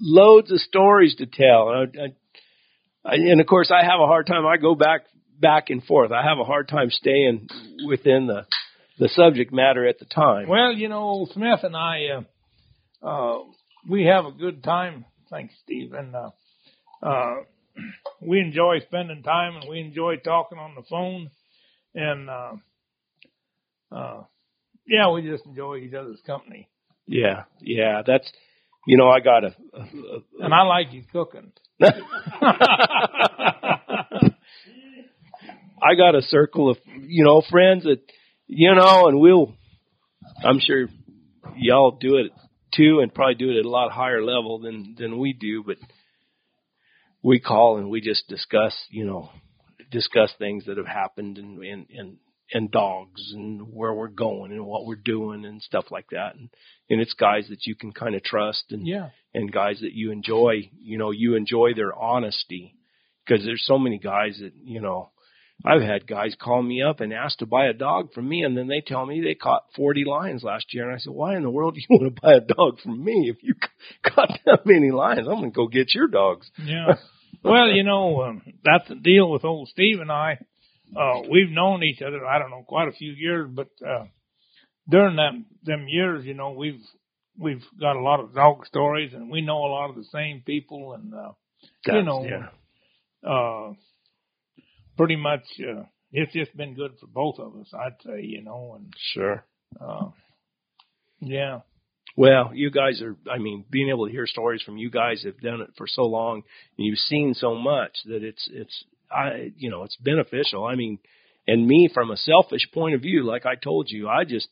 loads 0.00 0.50
of 0.50 0.58
stories 0.60 1.14
to 1.16 1.26
tell. 1.26 1.68
I, 1.68 2.14
I, 3.04 3.14
and 3.14 3.40
of 3.40 3.46
course, 3.46 3.70
I 3.70 3.84
have 3.84 4.00
a 4.00 4.06
hard 4.06 4.26
time. 4.26 4.46
I 4.46 4.56
go 4.56 4.74
back 4.74 5.02
back 5.40 5.70
and 5.70 5.84
forth. 5.84 6.12
I 6.12 6.22
have 6.22 6.38
a 6.38 6.44
hard 6.44 6.68
time 6.68 6.90
staying 6.90 7.48
within 7.86 8.26
the 8.26 8.46
the 8.98 9.08
subject 9.08 9.52
matter 9.52 9.86
at 9.86 9.98
the 9.98 10.04
time. 10.04 10.48
well, 10.48 10.72
you 10.72 10.88
know, 10.88 11.26
Smith 11.32 11.60
and 11.62 11.76
I, 11.76 12.06
uh, 13.02 13.06
uh, 13.06 13.38
we 13.88 14.04
have 14.04 14.26
a 14.26 14.32
good 14.32 14.62
time. 14.62 15.04
Thanks, 15.30 15.54
Steve. 15.64 15.92
And, 15.92 16.14
uh, 16.14 16.30
uh, 17.02 17.34
we 18.20 18.38
enjoy 18.38 18.80
spending 18.86 19.22
time 19.22 19.56
and 19.56 19.68
we 19.68 19.80
enjoy 19.80 20.16
talking 20.16 20.58
on 20.58 20.74
the 20.74 20.82
phone. 20.88 21.30
And, 21.94 22.30
uh, 22.30 22.52
uh, 23.90 24.22
yeah, 24.86 25.10
we 25.10 25.22
just 25.22 25.46
enjoy 25.46 25.78
each 25.78 25.94
other's 25.94 26.20
company. 26.26 26.68
Yeah, 27.06 27.44
yeah. 27.60 28.02
That's 28.06 28.30
you 28.86 28.96
know 28.96 29.08
I 29.08 29.20
got 29.20 29.44
a. 29.44 29.54
a, 29.74 29.80
a 29.80 30.44
And 30.44 30.54
I 30.54 30.62
like 30.62 30.92
you 30.92 31.04
cooking. 31.10 31.52
I 35.82 35.94
got 35.96 36.14
a 36.14 36.22
circle 36.22 36.70
of 36.70 36.78
you 37.00 37.24
know 37.24 37.42
friends 37.50 37.84
that 37.84 38.00
you 38.46 38.74
know, 38.74 39.08
and 39.08 39.20
we'll. 39.20 39.54
I'm 40.44 40.60
sure 40.60 40.88
y'all 41.56 41.98
do 42.00 42.16
it 42.16 42.32
too, 42.74 43.00
and 43.00 43.12
probably 43.12 43.34
do 43.34 43.50
it 43.50 43.58
at 43.58 43.64
a 43.64 43.70
lot 43.70 43.90
higher 43.90 44.22
level 44.22 44.60
than 44.60 44.94
than 44.98 45.18
we 45.18 45.32
do. 45.32 45.64
But 45.66 45.78
we 47.22 47.40
call 47.40 47.78
and 47.78 47.90
we 47.90 48.00
just 48.00 48.28
discuss, 48.28 48.74
you 48.90 49.04
know, 49.04 49.30
discuss 49.90 50.32
things 50.38 50.66
that 50.66 50.76
have 50.76 50.86
happened 50.86 51.38
and 51.38 51.62
and 51.62 51.86
and 51.90 52.16
and 52.52 52.70
dogs 52.70 53.32
and 53.34 53.60
where 53.72 53.92
we're 53.92 54.08
going 54.08 54.52
and 54.52 54.64
what 54.64 54.84
we're 54.84 54.96
doing 54.96 55.44
and 55.44 55.62
stuff 55.62 55.86
like 55.90 56.06
that. 56.10 56.34
And 56.34 56.50
and 56.90 57.00
it's 57.00 57.14
guys 57.14 57.46
that 57.48 57.66
you 57.66 57.74
can 57.74 57.92
kind 57.92 58.14
of 58.14 58.22
trust 58.22 58.64
and 58.70 58.86
yeah. 58.86 59.10
and 59.34 59.52
guys 59.52 59.80
that 59.80 59.92
you 59.92 60.10
enjoy, 60.10 60.70
you 60.80 60.98
know, 60.98 61.10
you 61.10 61.34
enjoy 61.34 61.74
their 61.74 61.94
honesty 61.94 62.76
because 63.24 63.44
there's 63.44 63.64
so 63.64 63.78
many 63.78 63.98
guys 63.98 64.38
that, 64.40 64.52
you 64.62 64.80
know, 64.80 65.10
I've 65.64 65.82
had 65.82 66.06
guys 66.06 66.34
call 66.40 66.60
me 66.60 66.82
up 66.82 67.00
and 67.00 67.12
ask 67.12 67.38
to 67.38 67.46
buy 67.46 67.66
a 67.66 67.72
dog 67.72 68.12
from 68.12 68.28
me 68.28 68.42
and 68.42 68.56
then 68.56 68.66
they 68.66 68.82
tell 68.84 69.06
me 69.06 69.20
they 69.20 69.34
caught 69.34 69.64
40 69.76 70.04
lions 70.04 70.42
last 70.42 70.74
year 70.74 70.86
and 70.86 70.94
I 70.94 70.98
said, 70.98 71.12
"Why 71.12 71.36
in 71.36 71.42
the 71.42 71.50
world 71.50 71.74
do 71.74 71.80
you 71.80 71.86
want 71.88 72.14
to 72.14 72.20
buy 72.20 72.34
a 72.34 72.40
dog 72.40 72.80
from 72.80 73.02
me 73.02 73.30
if 73.34 73.42
you 73.42 73.54
caught 74.04 74.38
that 74.44 74.66
many 74.66 74.90
lions? 74.90 75.28
I'm 75.28 75.36
going 75.36 75.52
to 75.52 75.56
go 75.56 75.68
get 75.68 75.94
your 75.94 76.08
dogs." 76.08 76.50
Yeah. 76.58 76.96
Well, 77.44 77.68
you 77.68 77.82
know, 77.82 78.22
um, 78.22 78.42
that's 78.64 78.88
the 78.88 78.94
deal 78.94 79.30
with 79.30 79.44
old 79.44 79.68
Steve 79.68 80.00
and 80.00 80.12
I. 80.12 80.38
Uh, 80.96 81.22
we've 81.30 81.50
known 81.50 81.82
each 81.82 82.02
other, 82.02 82.24
I 82.26 82.38
don't 82.38 82.50
know, 82.50 82.64
quite 82.66 82.88
a 82.88 82.92
few 82.92 83.12
years, 83.12 83.48
but, 83.50 83.68
uh, 83.86 84.04
during 84.88 85.16
them, 85.16 85.46
them 85.62 85.86
years, 85.88 86.24
you 86.24 86.34
know, 86.34 86.52
we've, 86.52 86.82
we've 87.38 87.62
got 87.80 87.96
a 87.96 88.02
lot 88.02 88.20
of 88.20 88.34
dog 88.34 88.66
stories 88.66 89.14
and 89.14 89.30
we 89.30 89.40
know 89.40 89.58
a 89.58 89.72
lot 89.72 89.90
of 89.90 89.96
the 89.96 90.04
same 90.12 90.42
people 90.44 90.94
and, 90.94 91.14
uh, 91.14 91.32
you 91.86 92.02
know, 92.02 92.24
yeah. 92.24 93.30
uh, 93.30 93.72
pretty 94.96 95.16
much, 95.16 95.44
uh, 95.60 95.84
it's 96.10 96.32
just 96.32 96.54
been 96.56 96.74
good 96.74 96.92
for 97.00 97.06
both 97.06 97.38
of 97.38 97.56
us, 97.56 97.72
I'd 97.72 98.02
say, 98.04 98.22
you 98.22 98.42
know, 98.42 98.74
and, 98.76 98.92
Sure. 99.14 99.44
uh, 99.80 100.10
yeah. 101.20 101.60
Well, 102.16 102.50
you 102.52 102.70
guys 102.70 103.00
are, 103.00 103.16
I 103.30 103.38
mean, 103.38 103.64
being 103.70 103.88
able 103.88 104.06
to 104.06 104.12
hear 104.12 104.26
stories 104.26 104.62
from 104.62 104.76
you 104.76 104.90
guys 104.90 105.22
have 105.24 105.40
done 105.40 105.62
it 105.62 105.70
for 105.78 105.86
so 105.86 106.02
long 106.02 106.42
and 106.76 106.86
you've 106.86 106.98
seen 106.98 107.32
so 107.32 107.54
much 107.54 107.92
that 108.04 108.22
it's, 108.22 108.50
it's, 108.52 108.84
I, 109.12 109.52
you 109.56 109.70
know, 109.70 109.84
it's 109.84 109.96
beneficial. 109.96 110.64
I 110.64 110.74
mean, 110.74 110.98
and 111.46 111.66
me 111.66 111.90
from 111.92 112.10
a 112.10 112.16
selfish 112.16 112.68
point 112.72 112.94
of 112.94 113.02
view, 113.02 113.24
like 113.24 113.46
I 113.46 113.56
told 113.56 113.90
you, 113.90 114.08
I 114.08 114.24
just, 114.24 114.48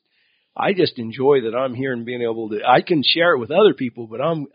I 0.57 0.73
just 0.73 0.99
enjoy 0.99 1.43
that 1.43 1.57
I'm 1.57 1.75
here 1.75 1.93
and 1.93 2.05
being 2.05 2.23
able 2.23 2.51
to, 2.51 2.61
I 2.67 2.83
can 2.83 3.03
share 3.05 3.35
it 3.35 3.39
with 3.39 3.51
other 3.51 3.75
people, 3.75 4.07
but 4.07 4.21
I'm, 4.21 4.47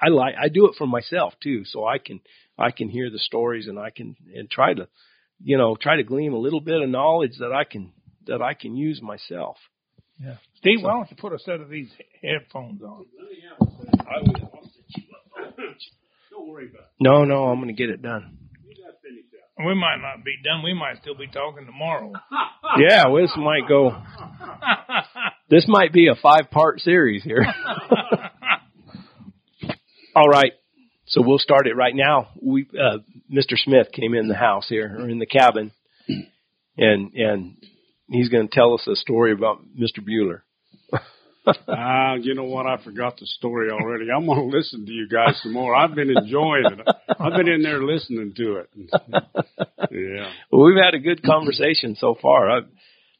I 0.00 0.08
like, 0.08 0.34
I 0.40 0.48
do 0.48 0.66
it 0.66 0.76
for 0.78 0.86
myself 0.86 1.34
too. 1.42 1.64
So 1.64 1.86
I 1.86 1.98
can, 1.98 2.20
I 2.58 2.70
can 2.70 2.88
hear 2.88 3.10
the 3.10 3.18
stories 3.18 3.66
and 3.66 3.78
I 3.78 3.90
can, 3.90 4.16
and 4.34 4.50
try 4.50 4.74
to, 4.74 4.88
you 5.42 5.58
know, 5.58 5.76
try 5.80 5.96
to 5.96 6.02
glean 6.02 6.32
a 6.32 6.38
little 6.38 6.60
bit 6.60 6.80
of 6.80 6.88
knowledge 6.88 7.38
that 7.40 7.52
I 7.52 7.64
can, 7.64 7.92
that 8.26 8.40
I 8.40 8.54
can 8.54 8.76
use 8.76 9.02
myself. 9.02 9.56
Yeah. 10.22 10.36
Steve, 10.56 10.82
why 10.82 10.92
don't 10.92 11.10
you 11.10 11.16
put 11.16 11.32
a 11.32 11.38
set 11.38 11.60
of 11.60 11.70
these 11.70 11.90
headphones 12.22 12.82
on? 12.82 13.06
Don't 16.30 16.48
worry 16.48 16.68
about 16.68 16.82
it. 16.82 16.88
No, 17.00 17.24
no, 17.24 17.44
I'm 17.44 17.56
going 17.56 17.68
to 17.68 17.74
get 17.74 17.90
it 17.90 18.02
done. 18.02 18.38
You 18.66 18.84
got 18.84 19.00
finished 19.02 19.28
out. 19.34 19.48
We 19.66 19.74
might 19.74 19.98
not 20.00 20.24
be 20.24 20.36
done. 20.42 20.62
We 20.62 20.74
might 20.74 20.98
still 21.00 21.14
be 21.14 21.26
talking 21.26 21.66
tomorrow. 21.66 22.12
Yeah, 22.78 23.08
well, 23.08 23.22
this 23.22 23.32
might 23.36 23.66
go, 23.68 24.00
this 25.50 25.66
might 25.66 25.92
be 25.92 26.06
a 26.06 26.14
five 26.14 26.52
part 26.52 26.78
series 26.78 27.24
here. 27.24 27.44
All 30.14 30.28
right. 30.28 30.52
So 31.08 31.20
we'll 31.20 31.38
start 31.38 31.66
it 31.66 31.74
right 31.74 31.96
now. 31.96 32.28
We, 32.40 32.68
uh, 32.72 32.98
Mr. 33.28 33.56
Smith 33.56 33.88
came 33.92 34.14
in 34.14 34.28
the 34.28 34.36
house 34.36 34.68
here 34.68 34.98
or 35.00 35.08
in 35.08 35.18
the 35.18 35.26
cabin 35.26 35.72
and, 36.76 37.12
and 37.14 37.56
he's 38.08 38.28
going 38.28 38.48
to 38.48 38.54
tell 38.54 38.74
us 38.74 38.86
a 38.86 38.96
story 38.96 39.32
about 39.32 39.62
Mr. 39.78 40.00
Bueller. 40.00 40.42
Ah, 41.68 42.14
you 42.14 42.34
know 42.34 42.44
what? 42.44 42.66
I 42.66 42.82
forgot 42.82 43.18
the 43.18 43.26
story 43.26 43.70
already. 43.70 44.06
I'm 44.10 44.26
going 44.26 44.50
to 44.50 44.56
listen 44.56 44.86
to 44.86 44.92
you 44.92 45.08
guys 45.08 45.40
some 45.42 45.52
more. 45.52 45.74
I've 45.74 45.94
been 45.94 46.10
enjoying 46.10 46.66
it. 46.66 46.88
I've 47.18 47.32
been 47.32 47.48
in 47.48 47.62
there 47.62 47.82
listening 47.82 48.32
to 48.36 48.56
it. 48.56 48.70
Yeah. 49.90 50.30
Well, 50.50 50.66
we've 50.66 50.82
had 50.82 50.94
a 50.94 51.00
good 51.00 51.22
conversation 51.22 51.96
so 51.96 52.16
far. 52.20 52.50
I, 52.50 52.60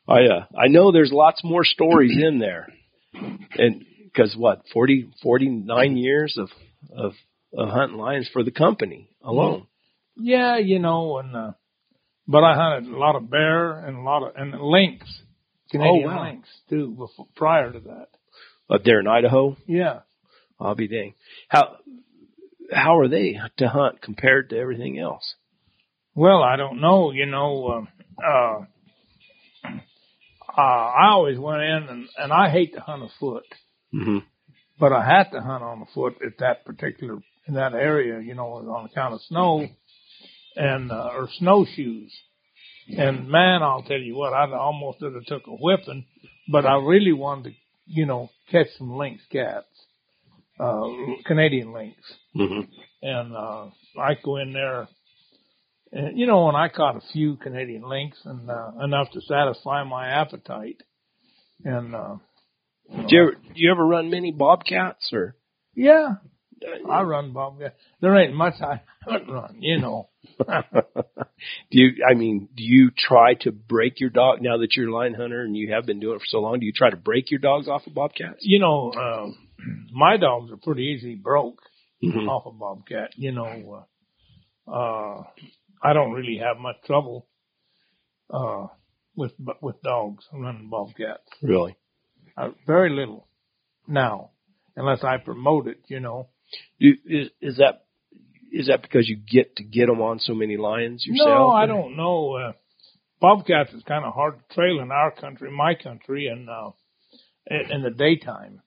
I, 0.09 0.25
uh, 0.25 0.45
I 0.57 0.69
know 0.69 0.93
there's 0.93 1.13
lots 1.13 1.43
more 1.43 1.65
stories 1.65 2.17
in 2.17 2.39
there, 2.39 2.69
and 3.13 3.85
because 4.05 4.35
what 4.37 4.63
40, 4.73 5.11
49 5.23 5.97
years 5.97 6.37
of 6.39 6.49
of, 6.97 7.13
of 7.57 7.69
hunting 7.69 7.99
lions 7.99 8.29
for 8.33 8.43
the 8.43 8.51
company 8.51 9.11
alone. 9.23 9.67
yeah, 10.17 10.59
you 10.59 10.79
know, 10.79 11.19
and 11.19 11.35
uh, 11.35 11.53
but 12.27 12.45
I 12.45 12.55
hunted 12.55 12.93
a 12.93 12.99
lot 12.99 13.17
of 13.17 13.31
bear 13.31 13.79
and 13.85 13.99
a 13.99 14.01
lot 14.01 14.23
of 14.27 14.37
and 14.37 14.61
lynx, 14.61 15.07
Canadian 15.71 16.09
wow. 16.09 16.25
lynx 16.25 16.49
too. 16.69 16.95
Before, 16.97 17.27
prior 17.37 17.73
to 17.73 17.81
that, 17.81 18.09
Up 18.73 18.85
there 18.85 19.01
in 19.01 19.07
Idaho, 19.07 19.57
yeah. 19.67 20.01
I'll 20.61 20.75
be 20.75 20.89
dang. 20.89 21.15
How 21.49 21.77
how 22.73 22.99
are 22.99 23.09
they 23.09 23.39
to 23.59 23.69
hunt 23.69 24.01
compared 24.01 24.51
to 24.51 24.59
everything 24.59 24.99
else? 24.99 25.35
Well, 26.15 26.43
I 26.43 26.57
don't 26.57 26.81
know. 26.81 27.11
You 27.11 27.27
know, 27.27 27.87
uh, 28.23 28.25
uh, 28.25 28.65
uh, 30.57 30.61
I 30.61 31.11
always 31.13 31.39
went 31.39 31.63
in 31.63 31.87
and 31.89 32.09
and 32.17 32.33
I 32.33 32.51
hate 32.51 32.75
to 32.75 32.81
hunt 32.81 33.03
afoot, 33.03 33.45
Mm-hmm. 33.93 34.19
but 34.79 34.93
I 34.93 35.05
had 35.05 35.31
to 35.33 35.41
hunt 35.41 35.65
on 35.65 35.81
the 35.81 35.87
foot 35.93 36.15
at 36.25 36.39
that 36.39 36.65
particular 36.65 37.19
in 37.49 37.55
that 37.55 37.73
area. 37.73 38.21
You 38.21 38.35
know, 38.35 38.45
on 38.53 38.87
account 38.87 39.15
of 39.15 39.21
snow 39.23 39.67
and 40.57 40.93
uh, 40.93 41.11
or 41.15 41.29
snowshoes. 41.39 42.13
And 42.89 43.29
man, 43.29 43.63
I'll 43.63 43.83
tell 43.83 43.99
you 44.01 44.17
what, 44.17 44.33
I 44.33 44.51
almost 44.53 45.01
would 45.01 45.15
have 45.15 45.25
took 45.27 45.47
a 45.47 45.51
whipping, 45.53 46.07
but 46.51 46.67
I 46.67 46.75
really 46.75 47.13
wanted 47.13 47.51
to, 47.51 47.57
you 47.91 48.07
know, 48.07 48.31
catch 48.51 48.69
some 48.79 48.97
lynx 48.97 49.21
cats, 49.33 49.67
uh, 50.61 50.85
Canadian 51.27 51.73
lynx. 51.73 51.97
Mm-hmm. 52.37 52.71
And, 53.03 53.35
uh, 53.37 53.67
I 54.01 54.15
go 54.23 54.37
in 54.37 54.53
there 54.53 54.87
and, 55.93 56.17
you 56.19 56.27
know, 56.27 56.47
and 56.49 56.57
I 56.57 56.69
caught 56.69 56.97
a 56.97 57.01
few 57.13 57.37
Canadian 57.37 57.83
lynx 57.83 58.17
and, 58.25 58.49
uh, 58.49 58.73
enough 58.83 59.11
to 59.13 59.21
satisfy 59.23 59.83
my 59.85 60.09
appetite. 60.09 60.83
And, 61.65 61.95
uh, 61.95 62.17
Do 62.91 63.07
you 63.09 63.23
ever 63.23 63.33
do 63.33 63.55
you 63.55 63.71
ever 63.73 63.87
run 63.87 64.11
many 64.11 64.33
bobcats 64.33 65.13
or? 65.13 65.35
yeah, 65.75 66.17
I 66.89 67.03
run 67.03 67.33
bobcat. 67.33 67.75
There 68.01 68.17
ain't 68.17 68.35
much 68.35 68.55
I 68.61 68.83
haven't 69.09 69.31
run, 69.31 69.57
you 69.61 69.79
know. 69.81 70.10
Do 70.39 70.53
you? 71.71 72.05
I 72.09 72.15
mean, 72.15 72.49
do 72.55 72.63
you 72.63 72.91
try 72.97 73.35
to 73.41 73.53
break 73.53 74.01
your 74.01 74.11
dog 74.11 74.43
now 74.43 74.59
that 74.59 74.77
you're 74.77 74.89
a 74.89 74.95
line 74.95 75.15
hunter 75.15 75.43
and 75.43 75.57
you 75.57 75.73
have 75.73 75.87
been 75.87 76.01
doing 76.01 76.17
it 76.17 76.21
for 76.21 76.27
so 76.27 76.39
long? 76.41 76.61
Do 76.61 76.67
you 76.67 76.73
try 76.73 76.91
to 76.91 76.97
break 76.97 77.31
your 77.31 77.41
dogs 77.41 77.69
off 77.69 77.87
of 77.87 77.95
bobcats? 77.95 78.39
You 78.41 78.59
know, 78.59 78.91
uh, 78.93 79.29
my 79.93 80.17
dogs 80.17 80.51
are 80.51 80.57
pretty 80.57 80.85
easy 80.85 81.15
broke 81.15 81.61
Mm-hmm. 82.03 82.31
off 82.31 82.47
a 82.47 82.51
bobcat. 82.51 83.11
You 83.17 83.33
know, 83.33 83.85
uh, 84.67 84.73
uh, 84.73 85.23
I 85.83 85.93
don't 85.93 86.13
really 86.13 86.39
have 86.39 86.57
much 86.57 86.77
trouble, 86.87 87.27
uh, 88.31 88.69
with, 89.15 89.33
with 89.61 89.83
dogs 89.83 90.25
running 90.33 90.71
bobcats. 90.71 91.21
Really? 91.43 91.77
Uh, 92.39 92.53
very 92.67 92.89
little 92.89 93.29
now, 93.87 94.31
unless 94.77 95.05
I 95.05 95.19
promote 95.19 95.67
it, 95.69 95.83
you 95.89 96.01
know. 96.01 96.29
Do, 96.81 96.95
is 97.05 97.29
is 97.43 97.59
that 97.59 97.85
is 98.53 98.67
that 98.69 98.83
because 98.83 99.09
you 99.09 99.17
get 99.17 99.57
to 99.57 99.65
get 99.65 99.87
them 99.87 100.01
on 100.01 100.19
so 100.19 100.35
many 100.35 100.57
lions 100.57 101.05
yourself? 101.07 101.29
No, 101.29 101.51
I 101.51 101.67
don't 101.67 101.97
know. 101.97 102.35
Uh, 102.35 102.53
bobcats 103.21 103.73
is 103.73 103.83
kind 103.85 104.05
of 104.05 104.15
hard 104.15 104.39
to 104.39 104.55
trail 104.55 104.81
in 104.81 104.91
our 104.91 105.11
country, 105.11 105.51
my 105.51 105.75
country, 105.75 106.27
and, 106.27 106.49
uh, 106.49 106.71
in, 107.47 107.71
in 107.71 107.83
the 107.83 107.91
daytime. 107.91 108.63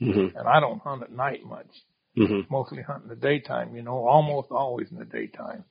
Mhm. 0.00 0.34
And 0.34 0.48
I 0.48 0.60
don't 0.60 0.80
hunt 0.82 1.02
at 1.02 1.12
night 1.12 1.44
much. 1.44 1.68
Mhm. 2.16 2.50
Mostly 2.50 2.82
hunt 2.82 3.04
in 3.04 3.08
the 3.08 3.16
daytime, 3.16 3.74
you 3.74 3.82
know, 3.82 4.06
almost 4.06 4.50
always 4.50 4.90
in 4.90 4.98
the 4.98 5.04
daytime. 5.04 5.64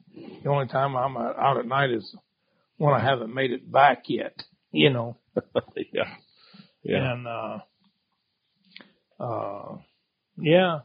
The 0.44 0.50
only 0.50 0.68
time 0.68 0.96
I'm 0.96 1.16
out 1.18 1.38
out 1.38 1.58
at 1.58 1.66
night 1.68 1.92
is 1.92 2.16
when 2.78 2.94
I 2.94 3.00
haven't 3.00 3.34
made 3.34 3.52
it 3.52 3.72
back 3.72 4.04
yet, 4.08 4.44
you 4.72 4.90
know. 4.90 5.18
yeah. 5.94 6.16
Yeah. 6.84 7.12
And, 7.14 7.28
uh, 7.28 7.60
uh, 9.20 9.78
yeah. 10.38 10.80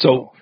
So, 0.00 0.32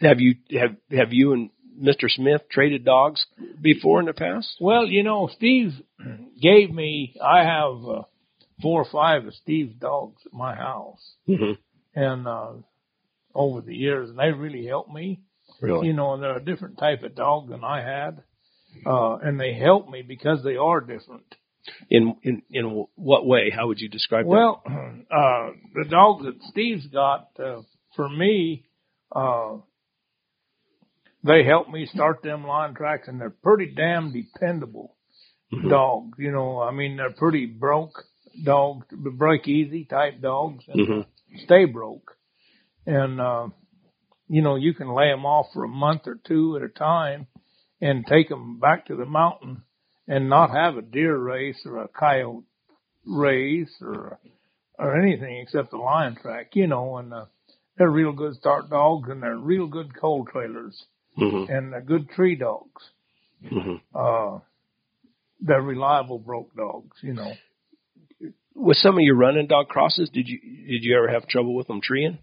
have 0.00 0.20
you 0.20 0.36
have 0.58 0.76
have 0.90 1.12
you 1.12 1.32
and 1.32 1.50
Mr. 1.80 2.08
Smith 2.08 2.42
traded 2.50 2.84
dogs 2.84 3.24
before 3.60 3.98
in 4.00 4.06
the 4.06 4.12
past? 4.12 4.56
Well, 4.60 4.86
you 4.86 5.02
know, 5.02 5.28
Steve 5.36 5.72
gave 6.40 6.70
me, 6.70 7.16
I 7.20 7.42
have, 7.42 7.84
uh, 7.84 8.02
four 8.62 8.82
or 8.82 8.86
five 8.92 9.26
of 9.26 9.34
Steve's 9.34 9.74
dogs 9.80 10.22
at 10.24 10.32
my 10.32 10.54
house. 10.54 11.02
Mm-hmm. 11.28 11.52
and 11.96 12.28
uh 12.28 12.52
over 13.34 13.60
the 13.60 13.74
years 13.74 14.10
and 14.10 14.18
they 14.18 14.30
really 14.30 14.64
helped 14.66 14.92
me 14.92 15.20
Really? 15.60 15.88
you 15.88 15.92
know 15.92 16.14
and 16.14 16.22
they're 16.22 16.36
a 16.36 16.44
different 16.44 16.78
type 16.78 17.02
of 17.02 17.14
dog 17.16 17.48
than 17.48 17.64
i 17.64 17.80
had 17.80 18.22
uh 18.86 19.16
and 19.16 19.40
they 19.40 19.54
help 19.54 19.88
me 19.88 20.02
because 20.02 20.44
they 20.44 20.56
are 20.56 20.80
different 20.80 21.34
In 21.90 22.14
in 22.22 22.42
in 22.50 22.86
what 22.94 23.26
way? 23.26 23.50
How 23.50 23.66
would 23.68 23.80
you 23.80 23.88
describe 23.88 24.26
well 24.26 24.62
uh 24.68 25.46
the 25.74 25.86
dogs 25.90 26.24
that 26.26 26.40
steve's 26.50 26.86
got 26.86 27.28
uh, 27.38 27.62
for 27.96 28.08
me 28.08 28.64
uh 29.14 29.56
they 31.24 31.42
help 31.44 31.68
me 31.70 31.86
start 31.86 32.22
them 32.22 32.46
line 32.46 32.74
tracks 32.74 33.08
and 33.08 33.20
they're 33.20 33.30
pretty 33.30 33.72
damn 33.74 34.12
dependable 34.12 34.96
Mhm. 35.52 35.68
dogs 35.70 36.18
you 36.18 36.30
know 36.32 36.60
i 36.60 36.70
mean 36.70 36.96
they're 36.96 37.12
pretty 37.12 37.46
broke 37.46 38.04
dogs 38.44 38.86
break 38.92 39.46
easy 39.48 39.84
type 39.84 40.20
dogs 40.20 40.64
and 40.68 40.80
Mhm. 40.80 41.06
stay 41.44 41.64
broke. 41.64 42.16
And, 42.86 43.20
uh, 43.20 43.48
you 44.28 44.42
know, 44.42 44.56
you 44.56 44.74
can 44.74 44.88
lay 44.92 45.08
them 45.10 45.24
off 45.24 45.46
for 45.52 45.64
a 45.64 45.68
month 45.68 46.06
or 46.06 46.16
two 46.16 46.56
at 46.56 46.62
a 46.62 46.68
time 46.68 47.26
and 47.80 48.06
take 48.06 48.28
them 48.28 48.58
back 48.58 48.86
to 48.86 48.96
the 48.96 49.06
mountain 49.06 49.62
and 50.06 50.28
not 50.28 50.50
have 50.50 50.76
a 50.76 50.82
deer 50.82 51.16
race 51.16 51.64
or 51.64 51.78
a 51.78 51.88
coyote 51.88 52.44
race 53.06 53.74
or, 53.80 54.18
or 54.78 54.96
anything 55.00 55.38
except 55.38 55.70
the 55.70 55.76
lion 55.76 56.16
track, 56.16 56.54
you 56.56 56.66
know, 56.66 56.96
and, 56.98 57.12
uh, 57.14 57.26
they're 57.76 57.90
real 57.90 58.12
good 58.12 58.34
start 58.34 58.68
dogs 58.70 59.08
and 59.08 59.22
they're 59.22 59.36
real 59.36 59.66
good 59.66 59.94
cold 59.98 60.28
trailers 60.28 60.86
Mhm. 61.18 61.48
and 61.48 61.72
they're 61.72 61.80
good 61.82 62.08
tree 62.10 62.34
dogs. 62.36 62.90
Mhm. 63.42 63.80
Uh, 63.94 64.40
they're 65.40 65.62
reliable 65.62 66.18
broke 66.18 66.54
dogs, 66.56 66.96
you 67.02 67.12
know. 67.14 67.32
With 68.54 68.76
some 68.78 68.94
of 68.96 69.00
your 69.02 69.16
running 69.16 69.46
dog 69.48 69.68
crosses, 69.68 70.10
did 70.10 70.28
you 70.28 70.38
did 70.40 70.84
you 70.84 70.96
ever 70.96 71.08
have 71.08 71.26
trouble 71.26 71.54
with 71.54 71.66
them 71.66 71.80
treeing? 71.80 72.18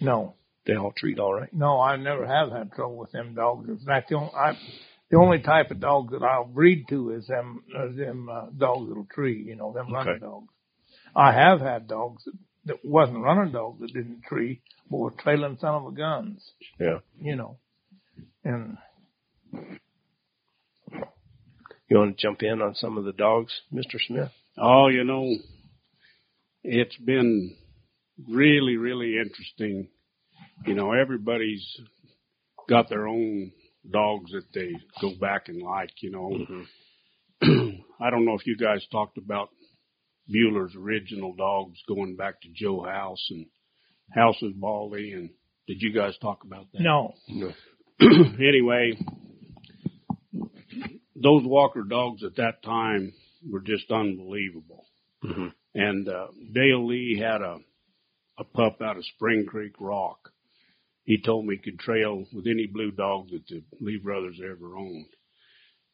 No, 0.00 0.34
They 0.66 0.74
all 0.76 0.92
treat 0.92 1.18
all 1.18 1.34
right. 1.34 1.52
No, 1.52 1.78
I 1.80 1.96
never 1.96 2.26
have 2.26 2.50
had 2.50 2.72
trouble 2.72 2.96
with 2.96 3.12
them 3.12 3.34
dogs. 3.34 3.68
In 3.68 3.78
fact, 3.78 4.08
the 4.08 4.16
only, 4.16 4.32
I, 4.34 4.56
the 5.10 5.18
only 5.18 5.40
type 5.40 5.70
of 5.70 5.78
dog 5.80 6.10
that 6.12 6.22
I'll 6.22 6.46
breed 6.46 6.86
to 6.88 7.10
is 7.10 7.26
them, 7.26 7.62
uh, 7.76 7.88
them 7.88 8.28
uh, 8.30 8.46
dogs 8.56 8.88
that'll 8.88 9.06
tree. 9.12 9.42
You 9.46 9.56
know, 9.56 9.72
them 9.72 9.92
running 9.92 10.14
Okay. 10.14 10.20
dogs. 10.24 10.48
I 11.14 11.32
have 11.32 11.60
had 11.60 11.86
dogs 11.86 12.24
that, 12.24 12.34
that 12.66 12.84
wasn't 12.84 13.18
running 13.22 13.52
dogs 13.52 13.80
that 13.80 13.92
didn't 13.92 14.22
tree, 14.22 14.62
but 14.90 14.96
were 14.96 15.10
trailing 15.10 15.58
son 15.58 15.74
of 15.74 15.86
a 15.86 15.92
guns. 15.92 16.52
Yeah. 16.80 17.00
You 17.20 17.36
know, 17.36 17.58
and 18.44 18.76
You 21.88 21.98
want 21.98 22.16
to 22.16 22.22
jump 22.22 22.42
in 22.42 22.62
on 22.62 22.74
some 22.74 22.98
of 22.98 23.04
the 23.04 23.12
dogs, 23.12 23.52
Mr. 23.72 23.98
Smith? 24.06 24.30
Oh, 24.58 24.88
you 24.88 25.04
know, 25.04 25.36
it's 26.62 26.96
been 26.96 27.56
really, 28.28 28.76
really 28.76 29.18
interesting. 29.18 29.88
You 30.66 30.74
know, 30.74 30.92
everybody's 30.92 31.64
got 32.68 32.88
their 32.88 33.06
own 33.06 33.52
dogs 33.90 34.32
that 34.32 34.52
they 34.54 34.72
go 35.00 35.12
back 35.20 35.48
and 35.48 35.62
like, 35.62 35.90
you 36.00 36.10
know. 36.10 36.32
Mm-hmm. 37.42 37.70
I 38.00 38.10
don't 38.10 38.24
know 38.24 38.34
if 38.34 38.46
you 38.46 38.56
guys 38.56 38.86
talked 38.90 39.18
about 39.18 39.50
Bueller's 40.28 40.74
original 40.74 41.34
dogs 41.34 41.78
going 41.86 42.16
back 42.16 42.40
to 42.40 42.48
Joe 42.54 42.82
House 42.82 43.24
and 43.30 43.46
House's 44.14 44.52
Baldy 44.56 45.12
and 45.12 45.30
did 45.66 45.80
you 45.80 45.92
guys 45.92 46.16
talk 46.20 46.44
about 46.44 46.66
that? 46.72 46.80
No. 46.80 47.14
No. 47.28 47.52
anyway, 48.00 48.98
those 51.14 51.44
Walker 51.44 51.82
dogs 51.82 52.22
at 52.24 52.36
that 52.36 52.62
time 52.62 53.12
were 53.48 53.60
just 53.60 53.90
unbelievable. 53.90 54.86
Mm-hmm. 55.24 55.48
And 55.74 56.08
uh, 56.08 56.28
Dale 56.52 56.86
Lee 56.86 57.18
had 57.18 57.40
a 57.40 57.58
a 58.38 58.44
pup 58.44 58.80
out 58.82 58.96
of 58.96 59.04
Spring 59.14 59.46
Creek 59.46 59.74
Rock. 59.78 60.30
He 61.04 61.20
told 61.20 61.46
me 61.46 61.56
he 61.56 61.70
could 61.70 61.78
trail 61.78 62.24
with 62.32 62.46
any 62.46 62.66
blue 62.66 62.90
dog 62.90 63.28
that 63.30 63.46
the 63.46 63.62
Lee 63.80 63.98
brothers 63.98 64.40
ever 64.42 64.76
owned. 64.76 65.06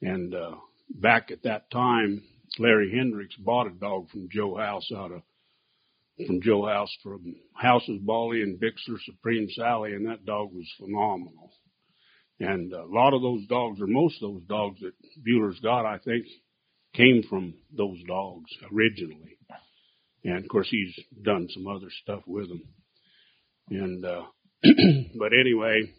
And 0.01 0.35
uh, 0.35 0.56
back 0.89 1.31
at 1.31 1.43
that 1.43 1.70
time, 1.70 2.22
Larry 2.59 2.93
Hendricks 2.97 3.36
bought 3.36 3.66
a 3.66 3.70
dog 3.70 4.09
from 4.10 4.28
Joe 4.31 4.56
House 4.56 4.90
out 4.94 5.12
of 5.12 5.22
from 6.27 6.43
Joe 6.43 6.66
House 6.66 6.94
from 7.02 7.35
House's 7.55 7.98
Baldy 8.02 8.43
and 8.43 8.60
Bixler 8.60 8.98
Supreme 9.05 9.48
Sally, 9.51 9.94
and 9.94 10.06
that 10.06 10.27
dog 10.27 10.52
was 10.52 10.70
phenomenal. 10.78 11.51
And 12.40 12.72
a 12.72 12.86
lot 12.86 13.12
of 13.12 13.20
those 13.20 13.46
dogs, 13.46 13.80
or 13.82 13.86
most 13.86 14.22
of 14.22 14.32
those 14.32 14.42
dogs 14.44 14.80
that 14.80 14.94
Bueller's 15.22 15.60
got, 15.60 15.84
I 15.84 15.98
think, 15.98 16.24
came 16.94 17.22
from 17.28 17.54
those 17.76 18.02
dogs 18.08 18.50
originally. 18.72 19.36
And 20.24 20.38
of 20.38 20.48
course, 20.48 20.68
he's 20.70 20.98
done 21.22 21.48
some 21.50 21.66
other 21.66 21.88
stuff 22.02 22.22
with 22.26 22.48
them. 22.48 22.62
And, 23.68 24.04
uh, 24.04 24.22
but 24.62 25.32
anyway, 25.38 25.92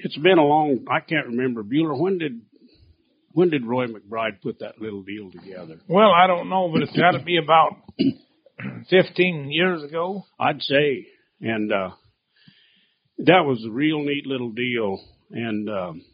it's 0.00 0.18
been 0.18 0.38
a 0.38 0.44
long, 0.44 0.86
I 0.90 1.00
can't 1.00 1.28
remember. 1.28 1.62
Bueller, 1.62 1.98
when 1.98 2.18
did, 2.18 2.40
when 3.30 3.50
did 3.50 3.64
Roy 3.64 3.86
McBride 3.86 4.40
put 4.42 4.58
that 4.58 4.80
little 4.80 5.02
deal 5.02 5.30
together? 5.30 5.78
Well, 5.88 6.10
I 6.10 6.26
don't 6.26 6.48
know, 6.48 6.68
but 6.72 6.82
it's 6.82 6.96
got 6.96 7.12
to 7.12 7.22
be 7.22 7.38
about 7.38 7.76
15 8.90 9.50
years 9.52 9.84
ago. 9.84 10.24
I'd 10.38 10.62
say. 10.62 11.06
And, 11.40 11.72
uh, 11.72 11.90
that 13.18 13.44
was 13.44 13.64
a 13.66 13.70
real 13.70 14.00
neat 14.00 14.26
little 14.26 14.50
deal. 14.50 15.02
And, 15.30 15.68
um, 15.68 16.04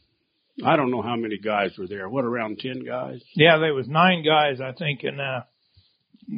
I 0.65 0.77
don't 0.77 0.91
know 0.91 1.03
how 1.03 1.17
many 1.17 1.39
guys 1.39 1.73
were 1.79 1.87
there. 1.87 2.09
What, 2.09 2.25
around 2.25 2.59
10 2.59 2.85
guys? 2.85 3.23
Yeah, 3.35 3.59
there 3.59 3.75
was 3.75 3.89
nine 3.89 4.25
guys, 4.25 4.61
I 4.61 4.73
think, 4.73 5.01
and, 5.03 5.21
uh, 5.21 5.41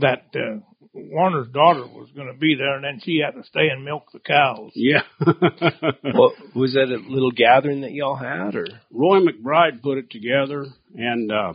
that 0.00 0.26
uh, 0.34 0.60
Warner's 0.94 1.48
daughter 1.48 1.86
was 1.86 2.10
going 2.14 2.28
to 2.28 2.38
be 2.38 2.54
there, 2.54 2.76
and 2.76 2.84
then 2.84 3.00
she 3.02 3.20
had 3.24 3.32
to 3.32 3.46
stay 3.46 3.68
and 3.68 3.84
milk 3.84 4.10
the 4.12 4.20
cows. 4.20 4.72
Yeah. 4.74 5.02
well, 6.14 6.32
was 6.54 6.74
that 6.74 6.88
a 6.88 7.12
little 7.12 7.32
gathering 7.32 7.82
that 7.82 7.92
y'all 7.92 8.16
had, 8.16 8.54
or 8.54 8.66
Roy 8.90 9.20
McBride 9.20 9.82
put 9.82 9.98
it 9.98 10.10
together, 10.10 10.66
and 10.94 11.30
uh, 11.30 11.52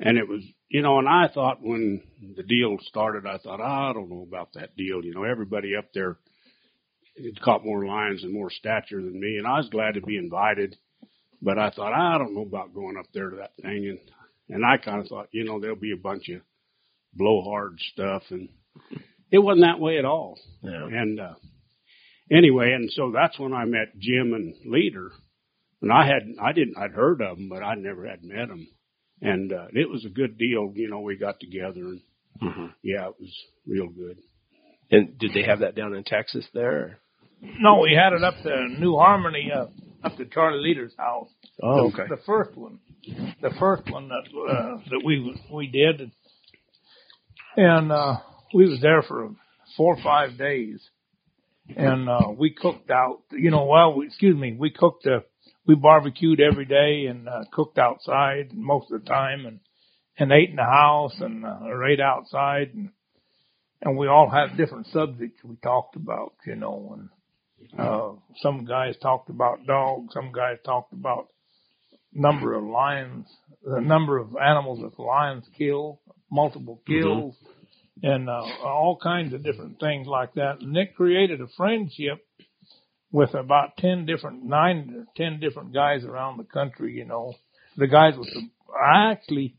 and 0.00 0.18
it 0.18 0.28
was 0.28 0.42
you 0.68 0.82
know, 0.82 0.98
and 0.98 1.08
I 1.08 1.28
thought 1.32 1.62
when 1.62 2.02
the 2.36 2.42
deal 2.42 2.78
started, 2.82 3.26
I 3.26 3.38
thought 3.38 3.60
oh, 3.60 3.90
I 3.90 3.92
don't 3.92 4.10
know 4.10 4.26
about 4.26 4.54
that 4.54 4.76
deal. 4.76 5.04
You 5.04 5.14
know, 5.14 5.24
everybody 5.24 5.76
up 5.76 5.90
there 5.92 6.16
had 7.16 7.40
caught 7.40 7.64
more 7.64 7.84
lions 7.84 8.22
and 8.22 8.32
more 8.32 8.50
stature 8.50 9.00
than 9.00 9.20
me, 9.20 9.36
and 9.38 9.46
I 9.46 9.58
was 9.58 9.68
glad 9.68 9.94
to 9.94 10.00
be 10.00 10.16
invited. 10.16 10.76
But 11.40 11.58
I 11.58 11.70
thought 11.70 11.92
I 11.92 12.18
don't 12.18 12.34
know 12.34 12.42
about 12.42 12.74
going 12.74 12.96
up 12.96 13.06
there 13.12 13.30
to 13.30 13.36
that 13.36 13.52
thing, 13.60 13.86
and 13.88 13.98
and 14.48 14.64
I 14.64 14.76
kind 14.76 15.00
of 15.00 15.08
thought, 15.08 15.28
you 15.32 15.44
know, 15.44 15.60
there'll 15.60 15.76
be 15.76 15.92
a 15.92 15.96
bunch 15.96 16.28
of 16.28 16.40
blowhard 17.14 17.78
stuff, 17.92 18.22
and 18.30 18.48
it 19.30 19.38
wasn't 19.38 19.64
that 19.64 19.80
way 19.80 19.98
at 19.98 20.04
all. 20.04 20.38
Yeah. 20.62 20.86
And 20.86 21.20
uh, 21.20 21.34
anyway, 22.30 22.72
and 22.72 22.90
so 22.90 23.12
that's 23.12 23.38
when 23.38 23.52
I 23.52 23.64
met 23.64 23.98
Jim 23.98 24.32
and 24.34 24.54
Leader, 24.66 25.12
and 25.82 25.92
I 25.92 26.06
hadn't, 26.06 26.38
I 26.40 26.52
didn't 26.52 26.78
I'd 26.78 26.92
heard 26.92 27.20
of 27.20 27.36
them, 27.36 27.48
but 27.48 27.62
I 27.62 27.74
never 27.74 28.06
had 28.06 28.22
met 28.22 28.48
them, 28.48 28.68
and 29.20 29.52
uh, 29.52 29.66
it 29.72 29.88
was 29.88 30.04
a 30.04 30.10
good 30.10 30.38
deal. 30.38 30.72
You 30.74 30.88
know, 30.88 31.00
we 31.00 31.16
got 31.16 31.40
together, 31.40 31.80
and 31.80 32.00
mm-hmm. 32.42 32.66
yeah, 32.82 33.08
it 33.08 33.14
was 33.18 33.34
real 33.66 33.88
good. 33.88 34.18
And 34.90 35.18
did 35.18 35.32
they 35.34 35.42
have 35.42 35.60
that 35.60 35.74
down 35.74 35.94
in 35.94 36.04
Texas 36.04 36.46
there? 36.52 37.00
No, 37.40 37.80
we 37.80 37.92
had 37.92 38.12
it 38.12 38.24
up 38.24 38.34
to 38.42 38.68
New 38.78 38.96
Harmony, 38.96 39.50
uh, 39.54 39.66
up 40.04 40.16
to 40.16 40.24
Charlie 40.26 40.62
Leader's 40.62 40.94
house. 40.96 41.28
Oh, 41.62 41.90
the, 41.90 41.94
okay. 41.94 42.08
The 42.08 42.22
first 42.26 42.56
one, 42.56 42.78
the 43.40 43.52
first 43.58 43.90
one 43.90 44.08
that 44.08 44.24
uh, 44.28 44.76
that 44.90 45.02
we 45.04 45.34
we 45.52 45.66
did, 45.66 46.10
and 47.56 47.92
uh, 47.92 48.16
we 48.52 48.68
was 48.68 48.80
there 48.80 49.02
for 49.02 49.30
four 49.76 49.96
or 49.96 50.02
five 50.02 50.38
days, 50.38 50.80
and 51.76 52.08
uh, 52.08 52.30
we 52.36 52.50
cooked 52.50 52.90
out. 52.90 53.22
You 53.30 53.50
know, 53.50 53.64
well, 53.66 53.94
we, 53.94 54.06
excuse 54.06 54.36
me, 54.36 54.56
we 54.58 54.70
cooked. 54.70 55.06
Uh, 55.06 55.20
we 55.66 55.74
barbecued 55.74 56.40
every 56.40 56.66
day 56.66 57.06
and 57.08 57.28
uh, 57.28 57.44
cooked 57.52 57.78
outside 57.78 58.50
most 58.52 58.92
of 58.92 59.02
the 59.02 59.08
time, 59.08 59.46
and 59.46 59.60
and 60.18 60.32
ate 60.32 60.50
in 60.50 60.56
the 60.56 60.62
house 60.62 61.14
and 61.20 61.44
uh, 61.44 61.58
or 61.62 61.86
ate 61.86 62.00
outside, 62.00 62.72
and 62.74 62.90
and 63.82 63.96
we 63.96 64.08
all 64.08 64.30
had 64.30 64.56
different 64.56 64.86
subjects 64.88 65.42
we 65.44 65.56
talked 65.62 65.96
about. 65.96 66.34
You 66.46 66.56
know, 66.56 66.96
and 66.98 67.08
uh, 67.78 68.12
some 68.42 68.64
guys 68.64 68.96
talked 69.00 69.30
about 69.30 69.66
dogs, 69.66 70.12
some 70.14 70.32
guys 70.32 70.58
talked 70.64 70.92
about 70.92 71.28
number 72.12 72.54
of 72.54 72.64
lions, 72.64 73.26
the 73.64 73.80
number 73.80 74.18
of 74.18 74.36
animals 74.36 74.80
that 74.80 75.02
lions 75.02 75.44
kill, 75.56 76.00
multiple 76.30 76.80
mm-hmm. 76.88 77.02
kills, 77.02 77.34
mm-hmm. 77.34 78.06
and 78.06 78.28
uh, 78.28 78.42
all 78.64 78.98
kinds 79.02 79.34
of 79.34 79.42
different 79.42 79.80
things 79.80 80.06
like 80.06 80.34
that. 80.34 80.60
Nick 80.60 80.96
created 80.96 81.40
a 81.40 81.48
friendship 81.56 82.24
with 83.10 83.34
about 83.34 83.76
ten 83.76 84.06
different, 84.06 84.44
nine, 84.44 85.06
ten 85.16 85.40
different 85.40 85.72
guys 85.72 86.04
around 86.04 86.38
the 86.38 86.44
country. 86.44 86.94
You 86.94 87.04
know, 87.04 87.34
the 87.76 87.86
guys 87.86 88.14
with 88.16 88.28
the 88.28 88.48
actually 88.82 89.56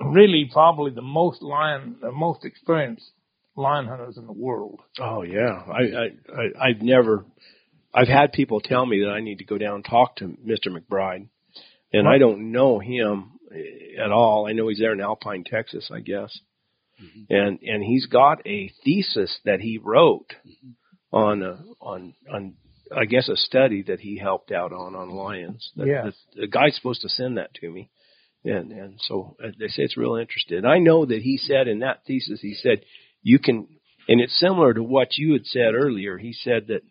really 0.00 0.48
probably 0.52 0.92
the 0.92 1.02
most 1.02 1.42
lion, 1.42 1.96
the 2.00 2.12
most 2.12 2.44
experienced 2.44 3.10
lion 3.56 3.86
hunters 3.86 4.16
in 4.16 4.26
the 4.26 4.32
world. 4.32 4.80
Oh 5.00 5.22
yeah, 5.22 5.62
I 5.66 5.82
I, 5.82 6.04
I 6.40 6.68
I've 6.68 6.82
never. 6.82 7.24
I've 7.94 8.08
had 8.08 8.32
people 8.32 8.60
tell 8.60 8.84
me 8.84 9.00
that 9.04 9.10
I 9.10 9.20
need 9.20 9.38
to 9.38 9.44
go 9.44 9.56
down 9.56 9.76
and 9.76 9.84
talk 9.84 10.16
to 10.16 10.24
Mr. 10.24 10.68
McBride, 10.68 11.28
and 11.94 12.06
I 12.06 12.18
don't 12.18 12.52
know 12.52 12.78
him 12.78 13.32
at 13.98 14.12
all. 14.12 14.46
I 14.46 14.52
know 14.52 14.68
he's 14.68 14.78
there 14.78 14.92
in 14.92 15.00
Alpine, 15.00 15.44
Texas, 15.44 15.90
I 15.92 16.00
guess. 16.00 16.38
Mm-hmm. 17.02 17.34
And 17.34 17.58
and 17.62 17.84
he's 17.84 18.06
got 18.06 18.46
a 18.46 18.70
thesis 18.84 19.38
that 19.44 19.60
he 19.60 19.78
wrote 19.78 20.32
mm-hmm. 20.46 21.16
on 21.16 21.42
a, 21.42 21.62
on 21.80 22.14
on 22.32 22.54
I 22.94 23.04
guess 23.04 23.28
a 23.28 23.36
study 23.36 23.82
that 23.84 24.00
he 24.00 24.18
helped 24.18 24.50
out 24.50 24.72
on 24.72 24.94
on 24.94 25.10
lions. 25.10 25.70
That, 25.76 25.86
yeah. 25.86 26.10
the 26.34 26.46
guy's 26.46 26.76
supposed 26.76 27.02
to 27.02 27.08
send 27.08 27.36
that 27.36 27.52
to 27.54 27.70
me, 27.70 27.90
and 28.44 28.72
and 28.72 29.00
so 29.00 29.36
they 29.40 29.68
say 29.68 29.82
it's 29.82 29.96
real 29.96 30.16
interesting. 30.16 30.64
I 30.64 30.78
know 30.78 31.04
that 31.04 31.20
he 31.20 31.36
said 31.36 31.68
in 31.68 31.80
that 31.80 32.04
thesis 32.06 32.40
he 32.40 32.54
said 32.54 32.82
you 33.26 33.40
can, 33.40 33.66
and 34.06 34.20
it's 34.20 34.38
similar 34.38 34.72
to 34.72 34.84
what 34.84 35.16
you 35.16 35.32
had 35.32 35.46
said 35.46 35.74
earlier. 35.74 36.16
He 36.16 36.32
said 36.32 36.68
that 36.68 36.82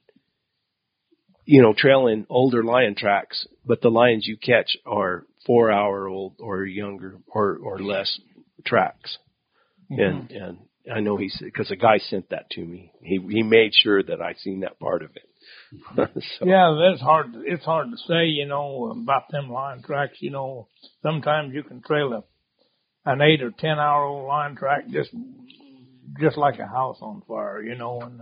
you 1.46 1.62
know 1.62 1.74
trailing 1.74 2.26
older 2.30 2.62
lion 2.62 2.96
tracks, 2.96 3.48
but 3.66 3.82
the 3.82 3.88
lions 3.90 4.28
you 4.28 4.36
catch 4.36 4.76
are 4.86 5.26
four 5.46 5.72
hour 5.72 6.10
old 6.10 6.34
or 6.40 6.66
younger 6.66 7.20
or 7.28 7.58
or 7.64 7.80
less 7.80 8.20
tracks. 8.66 9.18
Mm-hmm. 9.90 10.02
And 10.02 10.32
and 10.32 10.58
I 10.94 11.00
know 11.00 11.16
he 11.16 11.30
said 11.30 11.46
because 11.46 11.72
a 11.72 11.78
guy 11.78 12.00
sent 12.00 12.32
that 12.32 12.50
to 12.52 12.62
me. 12.62 12.92
He 13.02 13.18
he 13.30 13.42
made 13.42 13.72
sure 13.74 14.04
that 14.04 14.22
I 14.22 14.34
seen 14.34 14.60
that 14.60 14.78
part 14.78 15.04
of 15.04 15.12
it. 15.16 15.30
so. 16.38 16.46
Yeah, 16.46 16.76
that's 16.78 17.02
hard. 17.02 17.28
It's 17.46 17.64
hard 17.64 17.92
to 17.92 17.98
say, 18.10 18.26
you 18.26 18.46
know, 18.46 18.92
about 18.92 19.32
them 19.32 19.50
lion 19.50 19.84
tracks. 19.84 20.18
You 20.20 20.32
know, 20.32 20.68
sometimes 21.02 21.54
you 21.54 21.64
can 21.64 21.82
trail 21.82 22.12
a 22.12 23.10
an 23.10 23.22
eight 23.22 23.42
or 23.42 23.52
ten 23.52 23.80
hour 23.80 24.04
old 24.04 24.28
lion 24.28 24.58
track 24.58 24.90
just 24.90 25.12
just 26.20 26.38
like 26.38 26.60
a 26.60 26.68
house 26.68 26.98
on 27.02 27.22
fire, 27.28 27.62
you 27.62 27.76
know, 27.76 28.02
and 28.02 28.22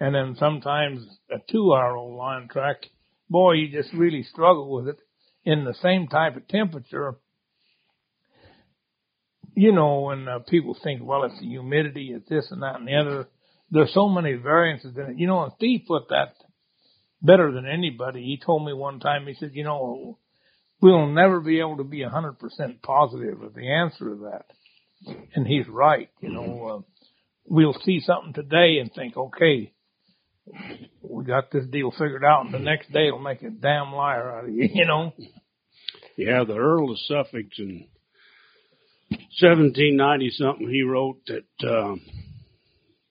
and 0.00 0.14
then 0.14 0.36
sometimes 0.38 1.06
a 1.30 1.36
two 1.50 1.72
hour 1.72 1.96
old 1.96 2.16
lion 2.16 2.48
track, 2.48 2.86
boy, 3.30 3.52
you 3.52 3.68
just 3.68 3.92
really 3.94 4.22
struggle 4.22 4.72
with 4.72 4.88
it 4.88 4.98
in 5.44 5.64
the 5.64 5.74
same 5.74 6.08
type 6.08 6.36
of 6.36 6.48
temperature, 6.48 7.16
you 9.54 9.72
know, 9.72 10.00
when 10.00 10.26
uh, 10.26 10.38
people 10.48 10.76
think, 10.82 11.00
well, 11.02 11.24
it's 11.24 11.38
the 11.38 11.46
humidity, 11.46 12.12
it's 12.14 12.28
this 12.28 12.48
and 12.50 12.62
that 12.62 12.76
and 12.76 12.88
the 12.88 12.96
other. 12.96 13.28
There's 13.70 13.92
so 13.94 14.08
many 14.08 14.34
variances 14.34 14.96
in 14.96 15.02
it. 15.12 15.18
You 15.18 15.26
know, 15.26 15.42
and 15.42 15.52
Steve 15.56 15.82
put 15.86 16.08
that 16.08 16.34
better 17.22 17.52
than 17.52 17.66
anybody. 17.66 18.22
He 18.22 18.40
told 18.44 18.64
me 18.64 18.72
one 18.72 19.00
time, 19.00 19.26
he 19.26 19.34
said, 19.34 19.50
you 19.54 19.64
know, 19.64 20.18
we'll 20.80 21.06
never 21.06 21.40
be 21.40 21.60
able 21.60 21.78
to 21.78 21.84
be 21.84 22.00
100% 22.00 22.82
positive 22.82 23.42
of 23.42 23.54
the 23.54 23.70
answer 23.70 24.10
to 24.10 24.30
that. 24.30 25.16
And 25.34 25.46
he's 25.46 25.68
right. 25.68 26.08
You 26.20 26.30
know, 26.30 26.66
uh, 26.66 26.93
we'll 27.46 27.76
see 27.84 28.00
something 28.00 28.32
today 28.32 28.78
and 28.80 28.92
think, 28.92 29.16
okay, 29.16 29.72
we 31.02 31.24
got 31.24 31.50
this 31.50 31.66
deal 31.66 31.90
figured 31.90 32.24
out, 32.24 32.44
and 32.44 32.54
the 32.54 32.58
next 32.58 32.92
day 32.92 33.08
it'll 33.08 33.18
make 33.18 33.42
a 33.42 33.50
damn 33.50 33.92
liar 33.92 34.38
out 34.38 34.44
of 34.44 34.54
you, 34.54 34.68
you 34.74 34.86
know? 34.86 35.12
Yeah, 36.16 36.44
the 36.44 36.56
Earl 36.56 36.92
of 36.92 36.98
Suffolk 37.00 37.46
in 37.58 37.86
1790 39.10 40.30
something, 40.30 40.68
he 40.68 40.82
wrote 40.82 41.20
that 41.26 41.68
um, 41.68 42.00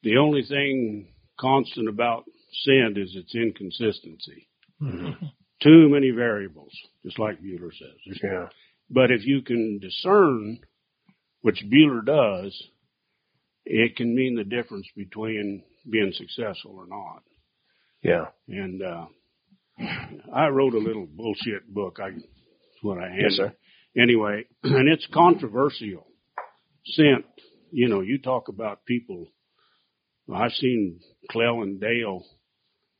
the 0.03 0.17
only 0.17 0.43
thing 0.43 1.07
constant 1.39 1.89
about 1.89 2.25
sin 2.63 2.95
is 2.97 3.15
its 3.15 3.33
inconsistency. 3.35 4.47
Mm-hmm. 4.81 5.25
Too 5.61 5.89
many 5.89 6.11
variables, 6.11 6.73
just 7.03 7.19
like 7.19 7.41
Bueller 7.41 7.71
says. 7.71 8.19
Yeah. 8.21 8.47
But 8.89 9.11
if 9.11 9.25
you 9.25 9.41
can 9.41 9.79
discern, 9.79 10.59
which 11.41 11.63
Bueller 11.65 12.05
does, 12.05 12.61
it 13.65 13.95
can 13.95 14.15
mean 14.15 14.35
the 14.35 14.43
difference 14.43 14.87
between 14.95 15.63
being 15.89 16.13
successful 16.13 16.75
or 16.75 16.87
not. 16.87 17.23
Yeah. 18.01 18.25
And 18.47 18.81
uh, 18.81 19.05
I 20.33 20.47
wrote 20.47 20.73
a 20.73 20.79
little 20.79 21.07
bullshit 21.07 21.73
book. 21.73 21.99
I 22.01 22.11
that's 22.11 22.83
what 22.83 22.97
I 22.97 23.09
had. 23.09 23.19
Yes, 23.19 23.33
sir. 23.33 23.53
Anyway, 23.97 24.45
and 24.63 24.89
it's 24.89 25.07
controversial. 25.13 26.07
Sent, 26.85 27.25
you 27.71 27.87
know, 27.87 28.01
you 28.01 28.17
talk 28.17 28.49
about 28.49 28.85
people. 28.85 29.27
I've 30.33 30.51
seen 30.51 30.99
Clell 31.31 31.61
and 31.61 31.79
Dale 31.79 32.25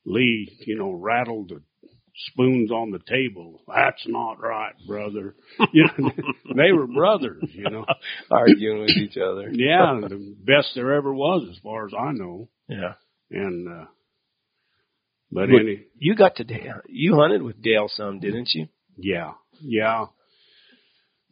Lee, 0.06 0.57
you 0.65 0.77
know, 0.77 0.91
rattle 0.91 1.45
the 1.48 1.61
spoons 2.31 2.72
on 2.72 2.91
the 2.91 2.99
table. 2.99 3.61
That's 3.68 4.03
not 4.07 4.40
right, 4.40 4.73
brother. 4.88 5.35
You 5.72 5.85
know, 5.98 6.11
they 6.56 6.72
were 6.72 6.88
brothers, 6.88 7.44
you 7.53 7.69
know. 7.69 7.85
Arguing 8.31 8.81
with 8.81 8.91
each 8.91 9.18
other. 9.18 9.49
Yeah, 9.53 9.99
the 10.02 10.35
best 10.44 10.69
there 10.76 10.94
ever 10.94 11.14
was, 11.14 11.48
as 11.49 11.57
far 11.64 11.88
as 11.88 11.94
I 11.98 12.11
know. 12.11 12.49
Yeah. 12.68 12.94
And 13.31 13.68
uh 13.68 13.85
but 15.31 15.48
But- 15.49 15.61
any 15.61 15.85
You 15.98 16.15
got 16.15 16.35
to 16.38 16.44
Dale. 16.44 16.81
You 16.88 17.15
hunted 17.15 17.41
with 17.41 17.61
Dale 17.61 17.90
some, 17.90 18.19
didn't 18.19 18.49
you? 18.53 18.68
Yeah, 18.98 19.31
yeah. 19.61 20.06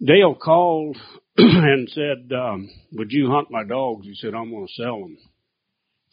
Dale 0.03 0.33
called 0.33 0.97
and 1.37 1.87
said, 1.89 2.35
um, 2.35 2.69
"Would 2.93 3.11
you 3.11 3.29
hunt 3.29 3.51
my 3.51 3.63
dogs?" 3.63 4.07
He 4.07 4.15
said, 4.15 4.33
"I'm 4.33 4.49
going 4.49 4.65
to 4.67 4.73
sell 4.73 4.99
them." 4.99 5.17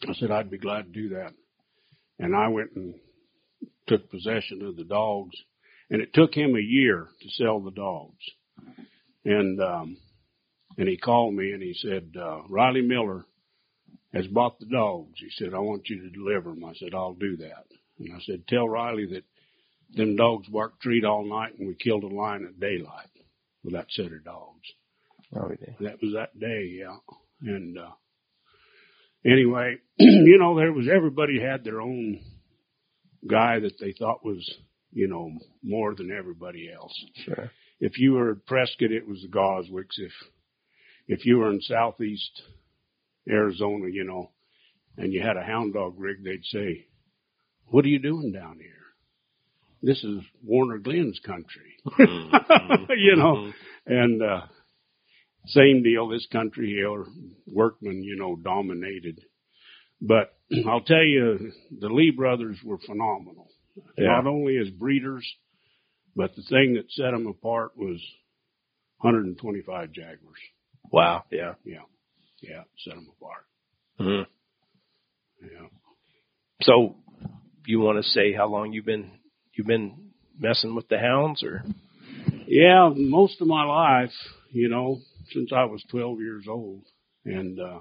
I 0.07 0.13
said, 0.13 0.29
"I'd 0.29 0.51
be 0.51 0.59
glad 0.59 0.83
to 0.85 0.89
do 1.01 1.09
that." 1.09 1.33
And 2.19 2.35
I 2.35 2.49
went 2.49 2.71
and 2.75 2.93
took 3.89 4.09
possession 4.09 4.61
of 4.61 4.77
the 4.77 4.85
dogs, 4.85 5.35
and 5.89 6.01
it 6.01 6.13
took 6.13 6.33
him 6.33 6.55
a 6.55 6.61
year 6.61 7.07
to 7.21 7.29
sell 7.31 7.59
the 7.59 7.71
dogs. 7.71 8.23
And 9.25 9.61
um, 9.61 9.97
and 10.77 10.87
he 10.87 10.97
called 10.97 11.33
me 11.33 11.51
and 11.51 11.61
he 11.61 11.73
said, 11.73 12.13
uh, 12.17 12.43
"Riley 12.47 12.81
Miller 12.81 13.25
has 14.13 14.27
bought 14.27 14.59
the 14.59 14.67
dogs." 14.67 15.19
He 15.19 15.29
said, 15.31 15.53
"I 15.53 15.59
want 15.59 15.89
you 15.89 16.01
to 16.03 16.09
deliver 16.09 16.51
them." 16.51 16.63
I 16.63 16.73
said, 16.75 16.93
"I'll 16.93 17.15
do 17.15 17.35
that." 17.37 17.65
And 17.99 18.13
I 18.13 18.19
said, 18.25 18.47
"Tell 18.47 18.69
Riley 18.69 19.07
that." 19.07 19.23
Them 19.91 20.15
dogs 20.15 20.47
barked 20.47 20.83
treat 20.83 21.03
all 21.03 21.25
night 21.25 21.57
and 21.57 21.67
we 21.67 21.73
killed 21.73 22.03
a 22.03 22.07
lion 22.07 22.45
at 22.45 22.59
daylight 22.59 23.09
with 23.63 23.73
that 23.73 23.87
set 23.89 24.05
of 24.05 24.23
dogs. 24.23 24.67
Oh, 25.35 25.47
we 25.49 25.55
did. 25.55 25.75
That 25.79 26.01
was 26.01 26.13
that 26.13 26.39
day, 26.39 26.77
yeah. 26.79 26.97
And, 27.41 27.77
uh, 27.77 27.91
anyway, 29.25 29.77
you 29.97 30.37
know, 30.39 30.55
there 30.55 30.71
was, 30.71 30.87
everybody 30.87 31.39
had 31.39 31.63
their 31.63 31.81
own 31.81 32.19
guy 33.27 33.59
that 33.59 33.79
they 33.79 33.93
thought 33.97 34.25
was, 34.25 34.49
you 34.91 35.07
know, 35.07 35.31
more 35.63 35.95
than 35.95 36.11
everybody 36.11 36.69
else. 36.71 36.93
Sure. 37.25 37.51
If 37.79 37.97
you 37.97 38.13
were 38.13 38.31
at 38.31 38.45
Prescott, 38.45 38.91
it 38.91 39.07
was 39.07 39.21
the 39.21 39.27
Goswicks. 39.27 39.97
If, 39.99 40.11
if 41.07 41.25
you 41.25 41.37
were 41.37 41.51
in 41.51 41.61
southeast 41.61 42.41
Arizona, 43.29 43.87
you 43.91 44.03
know, 44.03 44.31
and 44.97 45.13
you 45.13 45.21
had 45.21 45.37
a 45.37 45.43
hound 45.43 45.73
dog 45.73 45.95
rig, 45.97 46.23
they'd 46.23 46.43
say, 46.45 46.85
what 47.67 47.85
are 47.85 47.89
you 47.89 47.99
doing 47.99 48.31
down 48.31 48.57
here? 48.59 48.73
This 49.81 50.03
is 50.03 50.19
Warner 50.43 50.77
Glenn's 50.77 51.21
country. 51.25 51.77
you 52.97 53.15
know, 53.15 53.51
and, 53.85 54.21
uh, 54.21 54.41
same 55.45 55.83
deal, 55.83 56.09
this 56.09 56.27
country 56.31 56.67
here, 56.67 57.05
workmen, 57.47 58.03
you 58.03 58.17
know, 58.17 58.35
dominated. 58.35 59.21
But 60.01 60.33
I'll 60.67 60.81
tell 60.81 61.03
you, 61.03 61.51
the 61.79 61.89
Lee 61.89 62.11
brothers 62.11 62.57
were 62.63 62.79
phenomenal. 62.79 63.49
Yeah. 63.97 64.07
Not 64.07 64.27
only 64.27 64.57
as 64.57 64.69
breeders, 64.69 65.25
but 66.15 66.35
the 66.35 66.41
thing 66.43 66.73
that 66.75 66.91
set 66.91 67.11
them 67.11 67.27
apart 67.27 67.77
was 67.77 68.01
125 68.99 69.91
Jaguars. 69.91 70.39
Wow. 70.91 71.23
Yeah. 71.31 71.53
Yeah. 71.63 71.83
Yeah. 72.41 72.63
Set 72.83 72.95
them 72.95 73.07
apart. 73.19 73.45
hmm 73.97 75.45
Yeah. 75.45 75.67
So, 76.61 76.95
you 77.65 77.79
want 77.79 78.03
to 78.03 78.09
say 78.09 78.33
how 78.33 78.47
long 78.47 78.73
you've 78.73 78.85
been 78.85 79.11
you've 79.53 79.67
been 79.67 80.11
messing 80.37 80.75
with 80.75 80.87
the 80.89 80.97
hounds, 80.97 81.43
or 81.43 81.63
Yeah. 82.47 82.89
Most 82.95 83.39
of 83.41 83.47
my 83.47 83.63
life, 83.63 84.13
you 84.51 84.67
know, 84.69 84.99
since 85.31 85.51
I 85.53 85.65
was 85.65 85.83
12 85.91 86.19
years 86.19 86.45
old 86.49 86.83
and, 87.23 87.59
uh, 87.59 87.79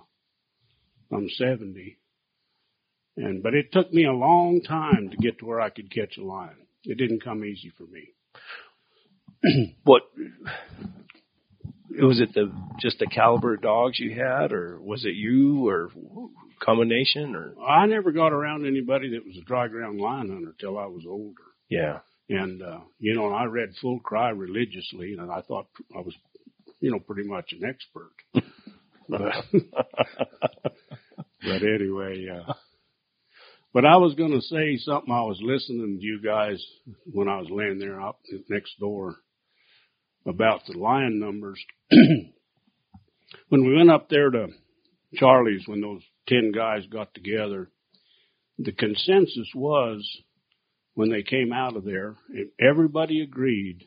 I'm 1.10 1.28
70. 1.30 1.96
And, 3.18 3.42
but 3.42 3.54
it 3.54 3.72
took 3.72 3.92
me 3.92 4.04
a 4.04 4.12
long 4.12 4.60
time 4.62 5.10
to 5.10 5.16
get 5.16 5.40
to 5.40 5.46
where 5.46 5.60
I 5.60 5.70
could 5.70 5.92
catch 5.92 6.16
a 6.18 6.24
lion. 6.24 6.54
It 6.84 6.98
didn't 6.98 7.24
come 7.24 7.44
easy 7.44 7.72
for 7.76 7.84
me. 7.84 9.74
what? 9.84 10.02
Was 11.90 12.20
it 12.20 12.32
the 12.32 12.52
just 12.80 13.00
the 13.00 13.06
caliber 13.06 13.54
of 13.54 13.62
dogs 13.62 13.98
you 13.98 14.14
had, 14.14 14.52
or 14.52 14.80
was 14.80 15.04
it 15.04 15.16
you, 15.16 15.68
or 15.68 15.90
combination, 16.60 17.34
or 17.34 17.54
I 17.60 17.86
never 17.86 18.12
got 18.12 18.32
around 18.32 18.66
anybody 18.66 19.10
that 19.10 19.26
was 19.26 19.36
a 19.36 19.44
dry 19.44 19.68
ground 19.68 20.00
lion 20.00 20.28
hunter 20.28 20.54
till 20.60 20.78
I 20.78 20.86
was 20.86 21.04
older. 21.08 21.42
yeah, 22.28 22.42
And, 22.42 22.62
uh, 22.62 22.80
you 22.98 23.14
know, 23.14 23.26
and 23.26 23.34
I 23.34 23.44
read 23.44 23.70
Full 23.80 24.00
Cry 24.00 24.30
religiously 24.30 25.14
and 25.18 25.30
I 25.30 25.40
thought 25.40 25.66
I 25.94 26.00
was, 26.00 26.14
you 26.80 26.90
know, 26.90 26.98
pretty 26.98 27.28
much 27.28 27.52
an 27.52 27.64
expert. 27.64 28.12
but, 29.08 29.44
but 31.42 31.62
anyway, 31.62 32.26
uh, 32.28 32.52
but 33.72 33.84
I 33.84 33.96
was 33.96 34.14
going 34.14 34.32
to 34.32 34.40
say 34.40 34.78
something. 34.78 35.12
I 35.12 35.22
was 35.22 35.40
listening 35.42 35.98
to 35.98 36.04
you 36.04 36.20
guys 36.24 36.64
when 37.04 37.28
I 37.28 37.38
was 37.38 37.48
laying 37.50 37.78
there 37.78 38.00
out 38.00 38.16
next 38.48 38.78
door 38.80 39.16
about 40.26 40.62
the 40.66 40.78
lion 40.78 41.18
numbers. 41.18 41.62
when 41.90 43.64
we 43.64 43.76
went 43.76 43.90
up 43.90 44.08
there 44.08 44.30
to 44.30 44.48
Charlie's, 45.14 45.66
when 45.66 45.80
those 45.80 46.02
10 46.28 46.52
guys 46.52 46.86
got 46.86 47.12
together, 47.14 47.70
the 48.58 48.72
consensus 48.72 49.50
was 49.54 50.06
when 50.94 51.10
they 51.10 51.22
came 51.22 51.52
out 51.52 51.76
of 51.76 51.84
there, 51.84 52.16
everybody 52.60 53.22
agreed, 53.22 53.84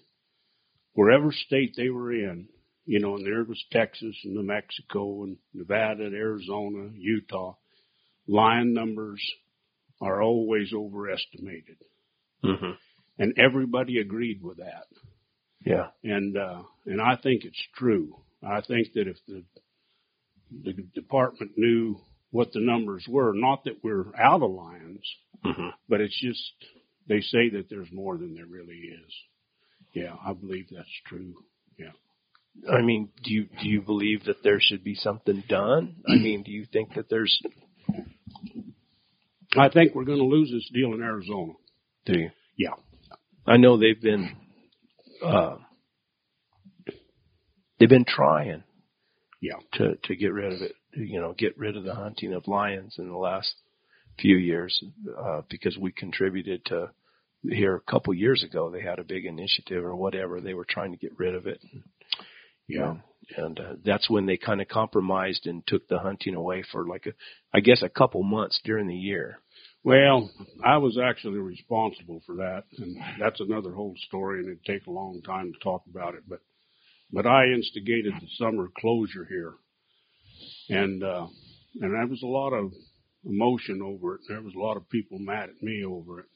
wherever 0.94 1.32
state 1.32 1.74
they 1.76 1.90
were 1.90 2.14
in, 2.14 2.48
you 2.86 3.00
know, 3.00 3.16
and 3.16 3.26
there 3.26 3.44
was 3.44 3.62
Texas 3.72 4.16
and 4.24 4.34
New 4.34 4.44
Mexico 4.44 5.24
and 5.24 5.38
Nevada 5.54 6.06
and 6.06 6.16
Arizona, 6.16 6.90
Utah, 6.96 7.56
lion 8.28 8.74
numbers 8.74 9.22
are 10.02 10.22
always 10.22 10.74
overestimated. 10.74 11.78
hmm 12.44 12.72
And 13.20 13.38
everybody 13.38 14.00
agreed 14.00 14.42
with 14.42 14.58
that. 14.58 14.88
yeah, 15.66 15.88
And, 16.04 16.36
uh, 16.38 16.64
and 16.86 17.00
I 17.02 17.16
think 17.22 17.46
it's 17.46 17.64
true. 17.76 18.18
I 18.44 18.62
think 18.62 18.94
that 18.94 19.08
if 19.08 19.18
the, 19.28 19.44
the 20.64 20.74
department 20.96 21.52
knew 21.56 22.00
what 22.32 22.52
the 22.54 22.60
numbers 22.62 23.06
were, 23.08 23.34
not 23.36 23.66
that 23.66 23.84
we're 23.84 24.16
out 24.18 24.42
of 24.42 24.52
lions, 24.52 25.06
hmm 25.44 25.70
but 25.90 26.02
it's 26.02 26.20
just 26.22 26.54
they 27.08 27.20
say 27.22 27.50
that 27.50 27.66
there's 27.70 27.92
more 27.92 28.18
than 28.18 28.36
there 28.36 28.46
really 28.46 28.76
is. 28.76 29.14
Yeah, 29.94 30.16
I 30.26 30.34
believe 30.34 30.68
that's 30.72 30.88
true. 31.08 31.34
Yeah. 31.78 31.92
I 32.72 32.82
mean, 32.82 33.10
do 33.24 33.34
you 33.34 33.44
do 33.62 33.68
you 33.68 33.82
believe 33.82 34.26
that 34.26 34.44
there 34.44 34.60
should 34.62 34.84
be 34.84 34.96
something 34.96 35.44
done? 35.50 35.96
I 36.08 36.16
mean, 36.16 36.44
do 36.44 36.52
you 36.52 36.66
think 36.72 36.94
that 36.96 37.10
there's 37.10 37.42
I 39.58 39.70
think 39.70 39.94
we're 39.96 40.06
going 40.06 40.20
to 40.20 40.24
lose 40.24 40.50
this 40.52 40.70
deal 40.74 40.94
in 40.94 41.02
Arizona. 41.02 41.54
do 42.06 42.18
you? 42.20 42.30
Yeah. 42.58 42.74
I 43.46 43.58
know 43.58 43.78
they've 43.78 44.02
been 44.02 44.36
uh, 45.24 45.58
they've 47.80 47.90
been 47.90 48.06
trying 48.06 48.64
Yeah. 49.42 49.56
to 49.74 49.96
to 50.04 50.16
get 50.16 50.34
rid 50.34 50.54
of 50.54 50.62
it. 50.62 50.74
You 50.94 51.20
know, 51.22 51.34
get 51.38 51.58
rid 51.58 51.78
of 51.78 51.84
the 51.84 51.96
hunting 51.96 52.34
of 52.34 52.48
lions 52.48 52.96
in 53.00 53.08
the 53.10 53.18
last 53.18 53.54
few 54.20 54.38
years 54.38 54.82
uh, 55.18 55.42
because 55.50 55.78
we 55.78 55.92
contributed 55.92 56.66
to 56.66 56.92
here 57.44 57.76
a 57.76 57.92
couple 57.92 58.14
years 58.14 58.44
ago. 58.44 58.70
They 58.70 58.82
had 58.82 59.00
a 59.00 59.04
big 59.04 59.26
initiative 59.26 59.84
or 59.84 59.96
whatever. 59.96 60.40
They 60.42 60.54
were 60.54 60.68
trying 60.70 60.92
to 60.92 60.98
get 60.98 61.18
rid 61.18 61.34
of 61.34 61.48
it. 61.48 61.60
Yeah. 62.68 62.96
and 63.38 63.60
uh, 63.60 63.74
that's 63.84 64.10
when 64.10 64.26
they 64.26 64.38
kind 64.38 64.62
of 64.62 64.68
compromised 64.68 65.46
and 65.46 65.66
took 65.68 65.88
the 65.88 66.00
hunting 66.00 66.36
away 66.36 66.64
for 66.72 66.88
like 66.88 67.06
a, 67.06 67.12
I 67.54 67.60
guess 67.60 67.82
a 67.82 67.90
couple 67.90 68.24
months 68.24 68.60
during 68.64 68.88
the 68.88 68.96
year. 68.96 69.40
Well, 69.84 70.30
I 70.64 70.78
was 70.78 71.00
actually 71.04 71.40
responsible 71.40 72.22
for 72.26 72.36
that, 72.36 72.66
and 72.78 72.98
that's 73.20 73.40
another 73.40 73.72
whole 73.72 73.96
story, 74.08 74.40
and 74.40 74.48
it'd 74.48 74.64
take 74.64 74.86
a 74.86 74.92
long 74.92 75.22
time 75.26 75.52
to 75.52 75.60
talk 75.60 75.84
about 75.90 76.14
it. 76.14 76.22
But, 76.28 76.42
but 77.12 77.26
I 77.26 77.46
instigated 77.46 78.14
the 78.14 78.28
summer 78.38 78.70
closure 78.78 79.26
here, 79.26 79.56
and 80.70 81.04
uh, 81.04 81.28
and 81.82 81.94
there 81.94 82.08
was 82.08 82.22
a 82.22 82.28
lot 82.28 82.54
of 82.54 82.72
emotion 83.26 83.82
over 83.82 84.16
it. 84.16 84.22
There 84.28 84.42
was 84.42 84.54
a 84.56 84.60
lot 84.60 84.78
of 84.78 84.90
people 84.90 85.18
mad 85.18 85.50
at 85.50 85.64
me 85.64 85.84
over 85.84 86.20
it, 86.20 86.28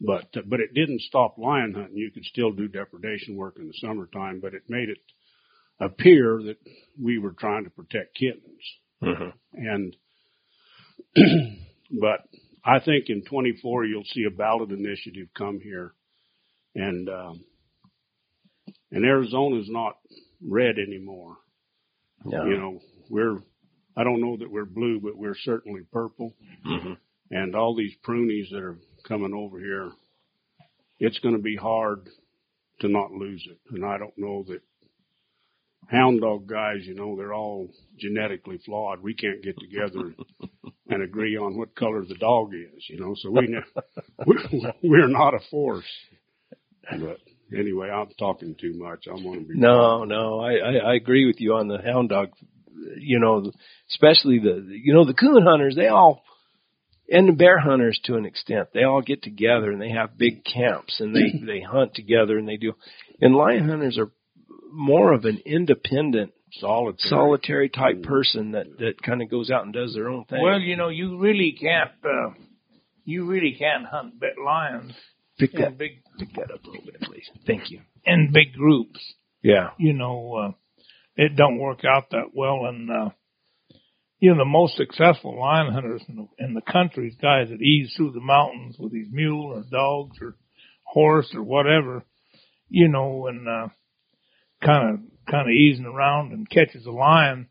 but 0.00 0.26
but 0.48 0.58
it 0.58 0.74
didn't 0.74 1.02
stop 1.02 1.38
lion 1.38 1.72
hunting. 1.72 1.96
You 1.96 2.10
could 2.10 2.24
still 2.24 2.50
do 2.50 2.66
depredation 2.66 3.36
work 3.36 3.58
in 3.60 3.68
the 3.68 3.74
summertime, 3.80 4.40
but 4.40 4.54
it 4.54 4.62
made 4.68 4.88
it 4.88 4.98
appear 5.80 6.40
that 6.44 6.56
we 7.00 7.18
were 7.18 7.32
trying 7.32 7.64
to 7.64 7.70
protect 7.70 8.16
kittens. 8.16 8.62
Mm-hmm. 9.02 9.28
And, 9.54 9.96
but 12.00 12.20
I 12.64 12.80
think 12.80 13.08
in 13.08 13.22
24 13.24 13.84
you'll 13.84 14.04
see 14.04 14.24
a 14.24 14.30
ballot 14.30 14.70
initiative 14.70 15.28
come 15.36 15.60
here, 15.60 15.92
and 16.74 17.08
um, 17.08 17.44
and 18.90 19.04
Arizona's 19.04 19.68
not 19.68 19.96
red 20.42 20.76
anymore. 20.78 21.36
Yeah. 22.24 22.44
You 22.44 22.58
know, 22.58 22.80
we're 23.08 23.38
I 23.96 24.04
don't 24.04 24.20
know 24.20 24.36
that 24.38 24.50
we're 24.50 24.66
blue, 24.66 25.00
but 25.00 25.16
we're 25.16 25.36
certainly 25.36 25.82
purple. 25.92 26.34
Mm-hmm. 26.66 26.92
And 27.30 27.54
all 27.54 27.74
these 27.74 27.94
prunies 28.06 28.50
that 28.50 28.62
are 28.62 28.78
coming 29.06 29.32
over 29.32 29.58
here, 29.58 29.90
it's 30.98 31.18
going 31.20 31.36
to 31.36 31.42
be 31.42 31.56
hard 31.56 32.08
to 32.80 32.88
not 32.88 33.10
lose 33.10 33.46
it. 33.50 33.58
And 33.70 33.84
I 33.84 33.98
don't 33.98 34.16
know 34.16 34.44
that 34.48 34.60
hound 35.86 36.20
dog 36.20 36.46
guys, 36.46 36.80
you 36.82 36.94
know, 36.94 37.16
they're 37.16 37.34
all 37.34 37.68
genetically 37.98 38.58
flawed. 38.64 39.02
We 39.02 39.14
can't 39.14 39.42
get 39.42 39.58
together 39.58 40.14
and 40.88 41.02
agree 41.02 41.36
on 41.36 41.56
what 41.56 41.74
color 41.74 42.04
the 42.04 42.14
dog 42.14 42.52
is, 42.54 42.84
you 42.88 43.00
know. 43.00 43.14
So 43.16 43.30
we 43.30 43.46
ne- 43.46 44.72
we're 44.82 45.08
not 45.08 45.34
a 45.34 45.40
force. 45.50 45.84
But 46.90 47.18
anyway, 47.56 47.90
I'm 47.90 48.08
talking 48.18 48.54
too 48.60 48.74
much. 48.74 49.06
I'm 49.08 49.22
going 49.22 49.40
to 49.40 49.46
be 49.46 49.58
No, 49.58 50.04
no, 50.04 50.40
I, 50.40 50.52
I, 50.54 50.90
I 50.90 50.94
agree 50.94 51.26
with 51.26 51.40
you 51.40 51.54
on 51.54 51.68
the 51.68 51.78
hound 51.78 52.10
dog. 52.10 52.30
You 52.98 53.18
know, 53.18 53.50
especially 53.90 54.38
the, 54.38 54.64
you 54.68 54.92
know, 54.92 55.04
the 55.06 55.14
coon 55.14 55.42
hunters, 55.42 55.74
they 55.74 55.88
all, 55.88 56.22
and 57.08 57.28
the 57.28 57.32
bear 57.32 57.58
hunters 57.58 57.98
to 58.04 58.16
an 58.16 58.26
extent, 58.26 58.68
they 58.74 58.82
all 58.82 59.00
get 59.00 59.22
together 59.22 59.70
and 59.70 59.80
they 59.80 59.90
have 59.90 60.18
big 60.18 60.44
camps 60.44 61.00
and 61.00 61.14
they, 61.14 61.38
they 61.46 61.60
hunt 61.60 61.94
together 61.94 62.38
and 62.38 62.46
they 62.46 62.56
do, 62.56 62.74
and 63.20 63.34
lion 63.34 63.68
hunters 63.68 63.98
are 63.98 64.10
more 64.76 65.12
of 65.12 65.24
an 65.24 65.40
independent, 65.44 66.32
solitary. 66.52 67.08
solitary 67.08 67.68
type 67.68 68.02
person 68.02 68.52
that, 68.52 68.66
that 68.78 69.02
kind 69.02 69.22
of 69.22 69.30
goes 69.30 69.50
out 69.50 69.64
and 69.64 69.72
does 69.72 69.94
their 69.94 70.08
own 70.08 70.24
thing. 70.26 70.42
Well, 70.42 70.60
you 70.60 70.76
know, 70.76 70.88
you 70.88 71.18
really 71.18 71.56
can't, 71.58 71.90
uh, 72.04 72.34
you 73.04 73.24
really 73.26 73.56
can't 73.58 73.86
hunt 73.86 74.20
bit 74.20 74.34
lions 74.44 74.92
pick 75.38 75.52
that, 75.52 75.78
big, 75.78 76.02
pick 76.18 76.32
that 76.34 76.50
up 76.52 76.64
a 76.64 76.68
little 76.68 76.84
bit, 76.84 77.00
please. 77.02 77.28
Thank 77.46 77.70
you. 77.70 77.80
in 78.04 78.30
big 78.32 78.52
groups. 78.54 79.00
Yeah. 79.42 79.70
You 79.78 79.92
know, 79.92 80.34
uh, 80.34 80.52
it 81.16 81.36
don't 81.36 81.58
work 81.58 81.84
out 81.84 82.10
that 82.10 82.30
well. 82.34 82.66
And, 82.66 82.90
uh, 82.90 83.10
you 84.18 84.30
know, 84.30 84.38
the 84.38 84.44
most 84.44 84.76
successful 84.76 85.38
lion 85.38 85.72
hunters 85.72 86.02
in 86.08 86.16
the, 86.16 86.44
in 86.44 86.54
the 86.54 86.62
country 86.62 87.08
is 87.08 87.14
guys 87.20 87.48
that 87.50 87.60
ease 87.60 87.92
through 87.96 88.12
the 88.12 88.20
mountains 88.20 88.76
with 88.78 88.92
these 88.92 89.08
mule 89.10 89.52
or 89.54 89.64
dogs 89.70 90.16
or 90.20 90.36
horse 90.84 91.30
or 91.34 91.42
whatever, 91.42 92.04
you 92.68 92.88
know, 92.88 93.26
and, 93.26 93.46
uh, 93.46 93.68
kind 94.62 94.94
of, 94.94 95.00
kind 95.30 95.48
of 95.48 95.52
easing 95.52 95.86
around 95.86 96.32
and 96.32 96.48
catches 96.48 96.86
a 96.86 96.90
lion. 96.90 97.48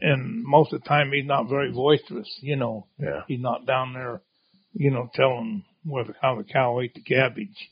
And 0.00 0.44
most 0.44 0.72
of 0.72 0.82
the 0.82 0.88
time 0.88 1.12
he's 1.12 1.24
not 1.24 1.48
very 1.48 1.72
boisterous, 1.72 2.28
you 2.42 2.56
know, 2.56 2.86
Yeah. 2.98 3.22
he's 3.28 3.40
not 3.40 3.66
down 3.66 3.94
there, 3.94 4.20
you 4.74 4.90
know, 4.90 5.10
telling 5.14 5.64
whether 5.84 6.14
how 6.20 6.36
the 6.36 6.44
cow 6.44 6.80
ate 6.80 6.94
the 6.94 7.00
cabbage. 7.02 7.70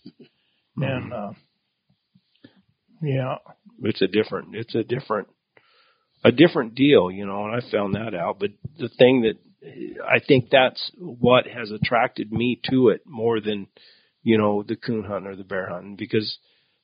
And, 0.77 1.13
uh, 1.13 1.33
yeah, 3.03 3.37
it's 3.83 4.01
a 4.03 4.07
different 4.07 4.57
it's 4.57 4.75
a 4.75 4.83
different 4.83 5.29
a 6.25 6.33
different 6.33 6.75
deal, 6.75 7.11
you 7.11 7.27
know, 7.27 7.45
and 7.45 7.55
I 7.55 7.71
found 7.71 7.95
that 7.95 8.15
out. 8.15 8.39
But 8.39 8.53
the 8.79 8.89
thing 8.89 9.23
that 9.23 9.39
I 10.03 10.21
think 10.27 10.49
that's 10.51 10.91
what 10.99 11.47
has 11.47 11.71
attracted 11.71 12.33
me 12.33 12.61
to 12.71 12.89
it 12.89 13.03
more 13.07 13.41
than, 13.41 13.67
you 14.23 14.39
know, 14.39 14.63
the 14.63 14.77
coon 14.77 15.05
hunting 15.05 15.31
or 15.31 15.37
the 15.37 15.45
bear 15.45 15.69
hunting, 15.69 15.97
because 15.97 16.39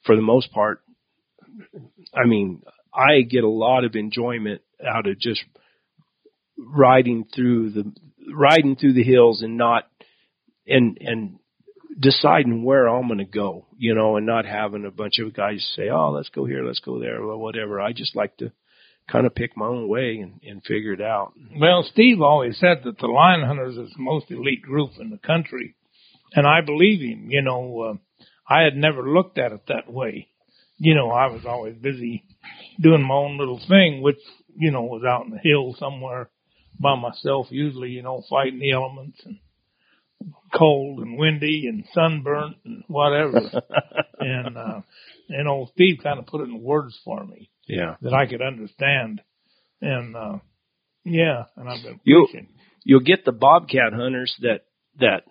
for 0.05 0.15
the 0.15 0.23
most 0.23 0.53
part, 0.53 0.83
I 2.15 2.27
mean, 2.27 2.63
I 2.93 3.23
get 3.23 3.45
a 3.45 3.49
lot 3.49 3.85
of 3.85 3.95
enjoyment 3.95 4.63
out 4.85 5.07
of 5.07 5.19
just 5.19 5.43
riding 6.59 7.25
through 7.35 7.71
the 7.71 7.93
riding 8.33 8.77
through 8.77 8.93
the 8.95 9.03
hills 9.03 9.43
and 9.43 9.57
not 9.57 9.85
and 10.67 10.99
and 11.01 11.39
deciding 11.99 12.65
where 12.65 12.89
I'm 12.89 13.07
going 13.09 13.19
to 13.19 13.25
go, 13.25 13.67
you 13.77 13.95
know, 13.95 14.17
and 14.17 14.27
not 14.27 14.47
having 14.47 14.87
a 14.87 14.91
bunch 14.91 15.19
of 15.19 15.35
guys 15.35 15.67
say, 15.77 15.89
"Oh, 15.91 16.11
let's 16.11 16.31
go 16.31 16.45
here, 16.45 16.65
let's 16.65 16.81
go 16.81 16.99
there," 16.99 17.21
or 17.21 17.37
whatever. 17.37 17.81
I 17.81 17.93
just 17.93 18.17
like 18.17 18.37
to 18.39 18.53
kind 19.11 19.27
of 19.27 19.35
pick 19.35 19.57
my 19.57 19.67
own 19.67 19.89
way 19.89 20.19
and, 20.19 20.41
and 20.43 20.63
figure 20.63 20.93
it 20.93 21.01
out. 21.01 21.33
Well, 21.59 21.83
Steve 21.83 22.21
always 22.21 22.59
said 22.59 22.83
that 22.85 22.99
the 22.99 23.07
lion 23.07 23.43
hunters 23.45 23.77
is 23.77 23.93
the 23.97 24.03
most 24.03 24.31
elite 24.31 24.63
group 24.63 24.93
in 24.99 25.11
the 25.11 25.19
country, 25.19 25.75
and 26.35 26.47
I 26.47 26.61
believe 26.61 27.01
him. 27.01 27.31
You 27.31 27.43
know, 27.43 27.81
uh, 27.81 28.25
I 28.49 28.63
had 28.63 28.77
never 28.77 29.09
looked 29.09 29.39
at 29.39 29.53
it 29.53 29.63
that 29.69 29.93
way. 29.93 30.30
You 30.83 30.95
know, 30.95 31.11
I 31.11 31.27
was 31.27 31.43
always 31.47 31.77
busy 31.77 32.25
doing 32.81 33.03
my 33.03 33.15
own 33.15 33.37
little 33.39 33.61
thing, 33.69 34.01
which 34.03 34.19
you 34.57 34.71
know 34.71 34.83
was 34.83 35.03
out 35.07 35.27
in 35.27 35.31
the 35.31 35.39
hills 35.39 35.77
somewhere 35.79 36.31
by 36.79 36.97
myself, 36.99 37.49
usually. 37.51 37.91
You 37.91 38.03
know, 38.03 38.23
fighting 38.31 38.59
the 38.61 38.73
elements 38.73 39.21
and 39.27 39.39
cold 40.57 41.01
and 41.01 41.19
windy 41.19 41.67
and 41.69 41.85
sunburnt 41.95 42.57
and 42.65 42.83
whatever. 42.89 43.41
and 44.21 44.57
uh, 44.57 44.81
and 45.29 45.47
old 45.49 45.71
Steve 45.75 46.01
kind 46.03 46.19
of 46.19 46.27
put 46.27 46.41
it 46.41 46.49
in 46.49 46.63
words 46.63 46.99
for 47.05 47.25
me 47.27 47.51
Yeah. 47.69 47.97
that 48.03 48.15
I 48.15 48.27
could 48.27 48.43
understand. 48.43 49.21
And 49.83 50.17
uh 50.17 50.39
yeah, 51.05 51.45
and 51.57 51.69
I've 51.69 51.83
been 51.83 52.01
You- 52.05 52.27
preaching. 52.31 52.49
You'll 52.85 53.01
get 53.01 53.27
the 53.27 53.33
bobcat 53.33 53.93
hunters 53.93 54.35
that 54.41 54.63
that 54.99 55.25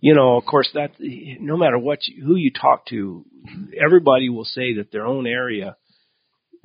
you 0.00 0.14
know, 0.14 0.36
of 0.36 0.44
course 0.46 0.70
that 0.74 0.92
no 0.98 1.56
matter 1.56 1.78
what 1.78 2.06
you, 2.06 2.24
who 2.24 2.36
you 2.36 2.50
talk 2.50 2.86
to, 2.86 3.24
everybody 3.82 4.28
will 4.28 4.44
say 4.44 4.74
that 4.74 4.90
their 4.90 5.06
own 5.06 5.26
area 5.26 5.76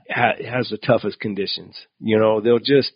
ha, 0.09 0.33
has 0.49 0.69
the 0.69 0.77
toughest 0.77 1.19
conditions. 1.19 1.75
You 1.99 2.17
know, 2.17 2.41
they'll 2.41 2.59
just 2.59 2.91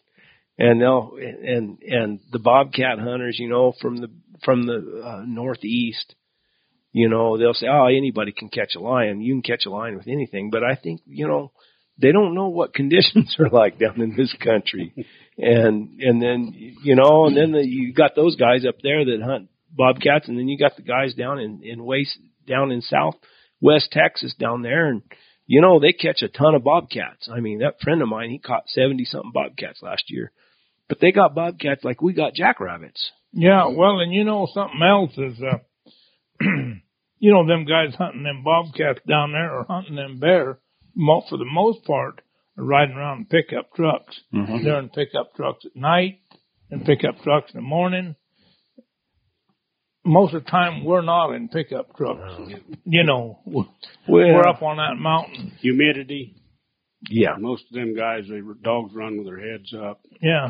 and 0.57 0.81
they'll 0.81 1.13
and 1.17 1.79
and 1.81 2.19
the 2.31 2.39
bobcat 2.39 2.99
hunters, 2.99 3.37
you 3.37 3.49
know, 3.49 3.73
from 3.81 3.97
the 3.97 4.09
from 4.43 4.65
the 4.65 5.01
uh, 5.05 5.23
northeast, 5.25 6.15
you 6.91 7.09
know, 7.09 7.37
they'll 7.37 7.53
say, 7.53 7.67
"Oh, 7.67 7.87
anybody 7.87 8.31
can 8.31 8.49
catch 8.49 8.75
a 8.75 8.79
lion. 8.79 9.21
You 9.21 9.33
can 9.33 9.41
catch 9.41 9.65
a 9.65 9.69
lion 9.69 9.97
with 9.97 10.07
anything." 10.07 10.49
But 10.49 10.63
I 10.63 10.75
think, 10.75 11.01
you 11.05 11.27
know, 11.27 11.51
they 11.97 12.11
don't 12.11 12.33
know 12.33 12.47
what 12.47 12.73
conditions 12.81 13.35
are 13.39 13.49
like 13.49 13.77
down 13.77 14.01
in 14.01 14.15
this 14.15 14.33
country. 14.41 14.93
And 15.37 15.99
and 15.99 16.21
then 16.21 16.53
you 16.83 16.95
know, 16.95 17.25
and 17.25 17.35
then 17.35 17.51
the, 17.51 17.65
you 17.65 17.93
got 17.93 18.15
those 18.15 18.35
guys 18.35 18.65
up 18.65 18.75
there 18.81 19.05
that 19.05 19.21
hunt 19.23 19.49
bobcats, 19.71 20.27
and 20.27 20.37
then 20.37 20.47
you 20.47 20.57
got 20.57 20.75
the 20.75 20.81
guys 20.81 21.13
down 21.13 21.39
in 21.39 21.61
in 21.63 21.83
waste 21.83 22.17
down 22.47 22.71
in 22.71 22.81
South 22.81 23.15
West 23.61 23.91
Texas 23.91 24.33
down 24.39 24.61
there, 24.61 24.87
and 24.87 25.01
you 25.45 25.61
know 25.61 25.79
they 25.79 25.93
catch 25.93 26.21
a 26.21 26.27
ton 26.27 26.55
of 26.55 26.63
bobcats. 26.63 27.29
I 27.31 27.39
mean, 27.39 27.59
that 27.59 27.81
friend 27.81 28.01
of 28.01 28.07
mine, 28.07 28.29
he 28.29 28.39
caught 28.39 28.63
seventy 28.67 29.05
something 29.05 29.31
bobcats 29.33 29.81
last 29.81 30.03
year, 30.07 30.31
but 30.87 30.99
they 30.99 31.11
got 31.11 31.35
bobcats 31.35 31.83
like 31.83 32.01
we 32.01 32.13
got 32.13 32.33
jackrabbits. 32.33 33.11
Yeah, 33.31 33.67
well, 33.67 33.99
and 33.99 34.11
you 34.11 34.23
know 34.23 34.47
something 34.51 34.81
else 34.81 35.11
is, 35.17 35.39
uh, 35.41 35.59
you 37.19 37.31
know, 37.31 37.45
them 37.45 37.65
guys 37.65 37.93
hunting 37.95 38.23
them 38.23 38.43
bobcats 38.43 38.99
down 39.07 39.33
there 39.33 39.55
or 39.55 39.65
hunting 39.65 39.95
them 39.95 40.19
bear, 40.19 40.59
for 40.95 41.37
the 41.37 41.45
most 41.45 41.85
part, 41.85 42.21
are 42.57 42.63
riding 42.63 42.95
around 42.95 43.19
in 43.19 43.25
pickup 43.25 43.73
trucks. 43.75 44.19
They're 44.63 44.79
in 44.79 44.89
pickup 44.89 45.35
trucks 45.35 45.65
at 45.65 45.75
night 45.75 46.21
and 46.71 46.83
pickup 46.85 47.21
trucks 47.21 47.51
in 47.53 47.59
the 47.59 47.67
morning. 47.67 48.15
Most 50.05 50.33
of 50.33 50.43
the 50.43 50.49
time, 50.49 50.85
we're 50.85 51.01
not 51.01 51.33
in 51.33 51.49
pickup 51.49 51.95
trucks. 51.95 52.51
You 52.85 53.03
know, 53.03 53.39
we're 53.45 53.65
we're 54.07 54.47
up 54.47 54.61
on 54.61 54.77
that 54.77 54.95
mountain. 54.97 55.51
Humidity. 55.61 56.35
Yeah, 57.09 57.35
Most 57.39 57.63
of 57.69 57.75
them 57.75 57.95
guys, 57.95 58.23
they 58.29 58.41
dogs 58.61 58.93
run 58.93 59.17
with 59.17 59.27
their 59.27 59.39
heads 59.39 59.73
up. 59.73 60.01
Yeah. 60.21 60.49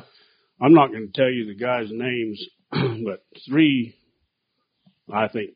I'm 0.61 0.73
not 0.73 0.91
going 0.91 1.07
to 1.07 1.13
tell 1.13 1.29
you 1.29 1.45
the 1.45 1.55
guys' 1.55 1.89
names, 1.91 2.43
but 2.71 3.23
three, 3.47 3.95
I 5.13 5.27
think, 5.27 5.51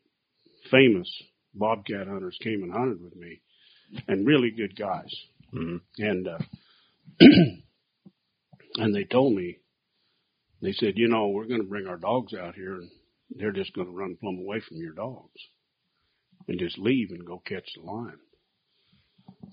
famous 0.70 1.08
bobcat 1.54 2.06
hunters 2.06 2.38
came 2.42 2.62
and 2.62 2.72
hunted 2.72 3.02
with 3.02 3.14
me, 3.16 3.40
and 4.08 4.26
really 4.26 4.50
good 4.50 4.76
guys. 4.76 5.12
Mhm. 5.52 5.80
And 5.98 6.28
uh, 6.28 6.38
and 8.76 8.94
they 8.94 9.04
told 9.04 9.34
me, 9.34 9.58
they 10.62 10.72
said, 10.72 10.94
you 10.96 11.08
know, 11.08 11.28
we're 11.28 11.46
going 11.46 11.60
to 11.60 11.68
bring 11.68 11.86
our 11.86 11.98
dogs 11.98 12.34
out 12.34 12.54
here, 12.54 12.74
and 12.76 12.90
they're 13.30 13.52
just 13.52 13.74
going 13.74 13.86
to 13.86 13.92
run 13.92 14.16
plumb 14.20 14.38
away 14.38 14.60
from 14.66 14.78
your 14.78 14.92
dogs, 14.92 15.40
and 16.48 16.58
just 16.58 16.78
leave 16.78 17.10
and 17.10 17.26
go 17.26 17.42
catch 17.46 17.68
the 17.74 17.82
lion. 17.82 18.18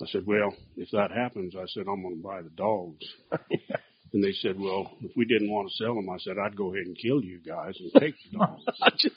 I 0.01 0.05
said, 0.11 0.25
well, 0.25 0.53
if 0.77 0.89
that 0.91 1.11
happens, 1.11 1.55
I 1.55 1.65
said, 1.67 1.83
I'm 1.87 2.01
going 2.01 2.17
to 2.17 2.23
buy 2.23 2.41
the 2.41 2.49
dogs. 2.49 3.05
And 4.13 4.21
they 4.21 4.33
said, 4.33 4.59
well, 4.59 4.91
if 5.01 5.11
we 5.15 5.23
didn't 5.23 5.49
want 5.49 5.69
to 5.69 5.75
sell 5.75 5.95
them, 5.95 6.09
I 6.09 6.17
said, 6.19 6.35
I'd 6.37 6.57
go 6.57 6.73
ahead 6.73 6.85
and 6.85 6.97
kill 6.97 7.23
you 7.23 7.39
guys 7.39 7.75
and 7.79 7.93
take 7.93 8.13
the 8.31 8.39
dogs. 8.39 8.61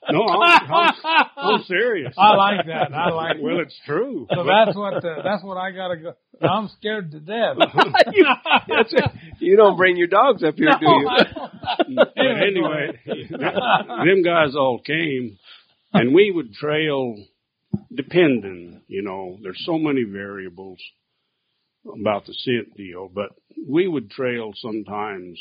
no, 0.10 0.22
I'm, 0.22 0.72
I'm, 0.72 1.26
I'm 1.36 1.62
serious. 1.64 2.14
I 2.16 2.34
like 2.34 2.66
that. 2.66 2.94
I 2.94 3.10
like 3.10 3.36
that. 3.36 3.42
Well, 3.42 3.60
it's 3.60 3.78
true. 3.84 4.26
So 4.34 4.44
that's 4.44 4.74
what 4.74 5.04
uh, 5.04 5.22
that's 5.22 5.44
what 5.44 5.58
I 5.58 5.70
gotta 5.70 5.96
go. 5.98 6.14
I'm 6.42 6.68
scared 6.78 7.12
to 7.12 7.20
death. 7.20 7.56
you, 8.12 8.26
that's 8.68 8.92
it. 8.92 9.10
you 9.40 9.56
don't 9.56 9.76
bring 9.76 9.96
your 9.96 10.08
dogs 10.08 10.42
up 10.44 10.56
here, 10.56 10.72
do 10.78 10.86
you? 10.86 11.10
But 11.96 12.12
anyway, 12.16 13.00
them 13.30 14.22
guys 14.22 14.54
all 14.54 14.80
came, 14.84 15.38
and 15.92 16.14
we 16.14 16.30
would 16.30 16.52
trail 16.52 17.16
depending, 17.94 18.82
you 18.88 19.02
know, 19.02 19.38
there's 19.42 19.62
so 19.64 19.78
many 19.78 20.04
variables 20.04 20.78
about 22.00 22.26
the 22.26 22.34
scent 22.34 22.76
deal, 22.76 23.08
but 23.12 23.30
we 23.68 23.86
would 23.86 24.10
trail 24.10 24.52
sometimes 24.56 25.38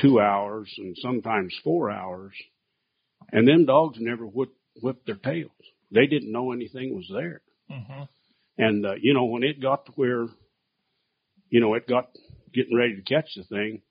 two 0.00 0.20
hours 0.20 0.72
and 0.78 0.96
sometimes 1.00 1.54
four 1.62 1.90
hours, 1.90 2.32
and 3.32 3.46
them 3.46 3.64
dogs 3.64 3.98
never 4.00 4.24
whip, 4.24 4.50
whipped 4.82 5.06
their 5.06 5.14
tails. 5.16 5.50
They 5.90 6.06
didn't 6.06 6.32
know 6.32 6.52
anything 6.52 6.94
was 6.94 7.08
there. 7.12 7.42
Mm-hmm. 7.70 8.02
And, 8.56 8.86
uh, 8.86 8.94
you 9.00 9.14
know, 9.14 9.24
when 9.24 9.42
it 9.42 9.60
got 9.60 9.86
to 9.86 9.92
where, 9.92 10.26
you 11.50 11.60
know, 11.60 11.74
it 11.74 11.88
got 11.88 12.10
getting 12.52 12.76
ready 12.76 12.96
to 12.96 13.02
catch 13.02 13.28
the 13.36 13.44
thing, 13.44 13.82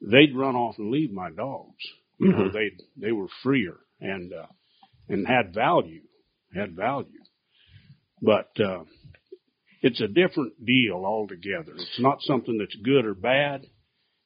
they'd 0.00 0.36
run 0.36 0.54
off 0.54 0.78
and 0.78 0.90
leave 0.90 1.12
my 1.12 1.30
dogs. 1.30 1.82
You 2.20 2.32
know, 2.32 2.48
they, 2.52 2.70
they 2.96 3.10
were 3.10 3.26
freer 3.42 3.76
and, 4.00 4.32
uh, 4.32 4.46
and 5.08 5.26
had 5.26 5.52
value, 5.52 6.02
had 6.54 6.76
value. 6.76 7.20
But, 8.22 8.50
uh, 8.60 8.84
it's 9.82 10.00
a 10.00 10.08
different 10.08 10.64
deal 10.64 11.04
altogether. 11.04 11.72
It's 11.74 12.00
not 12.00 12.22
something 12.22 12.56
that's 12.56 12.76
good 12.82 13.04
or 13.04 13.14
bad. 13.14 13.66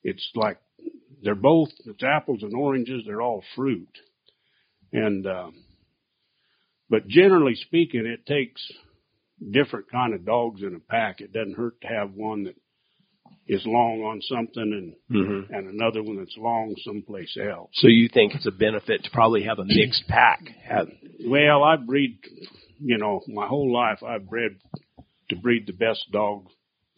It's 0.05 0.31
like 0.37 0.59
they're 1.23 1.35
both, 1.35 1.71
it's 1.85 2.05
apples 2.05 2.43
and 2.43 2.55
oranges. 2.55 3.03
They're 3.05 3.23
all 3.23 3.43
fruit. 3.57 3.89
And, 4.93 5.27
uh, 5.27 5.51
but 6.89 7.09
generally 7.09 7.57
speaking, 7.57 8.07
it 8.07 8.25
takes 8.25 8.63
different 9.51 9.91
kind 9.91 10.15
of 10.15 10.25
dogs 10.25 10.63
in 10.63 10.75
a 10.75 10.81
pack. 10.81 11.21
It 11.21 11.33
doesn't 11.33 11.57
hurt 11.57 11.81
to 11.83 11.89
have 11.89 12.13
one 12.13 12.45
that 12.45 12.55
is 13.47 13.63
long 13.65 14.01
on 14.03 14.21
something 14.23 14.95
and, 15.11 15.19
Mm-hmm. 15.25 15.53
and 15.55 15.69
another 15.69 16.03
one 16.03 16.17
that's 16.19 16.37
long 16.37 16.75
someplace 16.85 17.37
else. 17.41 17.71
So 17.75 17.89
you 17.89 18.09
think 18.13 18.35
it's 18.35 18.47
a 18.47 18.51
benefit 18.51 19.05
to 19.05 19.11
probably 19.11 19.45
have 19.45 19.59
a 19.59 19.65
mixed 19.65 20.05
pack? 20.07 20.41
Have, 20.69 20.89
Well, 21.27 21.63
I 21.65 21.77
breed, 21.77 22.19
you 22.79 22.99
know, 22.99 23.23
my 23.27 23.47
whole 23.47 23.73
life 23.73 24.03
I've 24.03 24.29
bred 24.29 24.59
to 25.31 25.37
breed 25.37 25.67
the 25.67 25.73
best 25.73 26.05
dog 26.13 26.49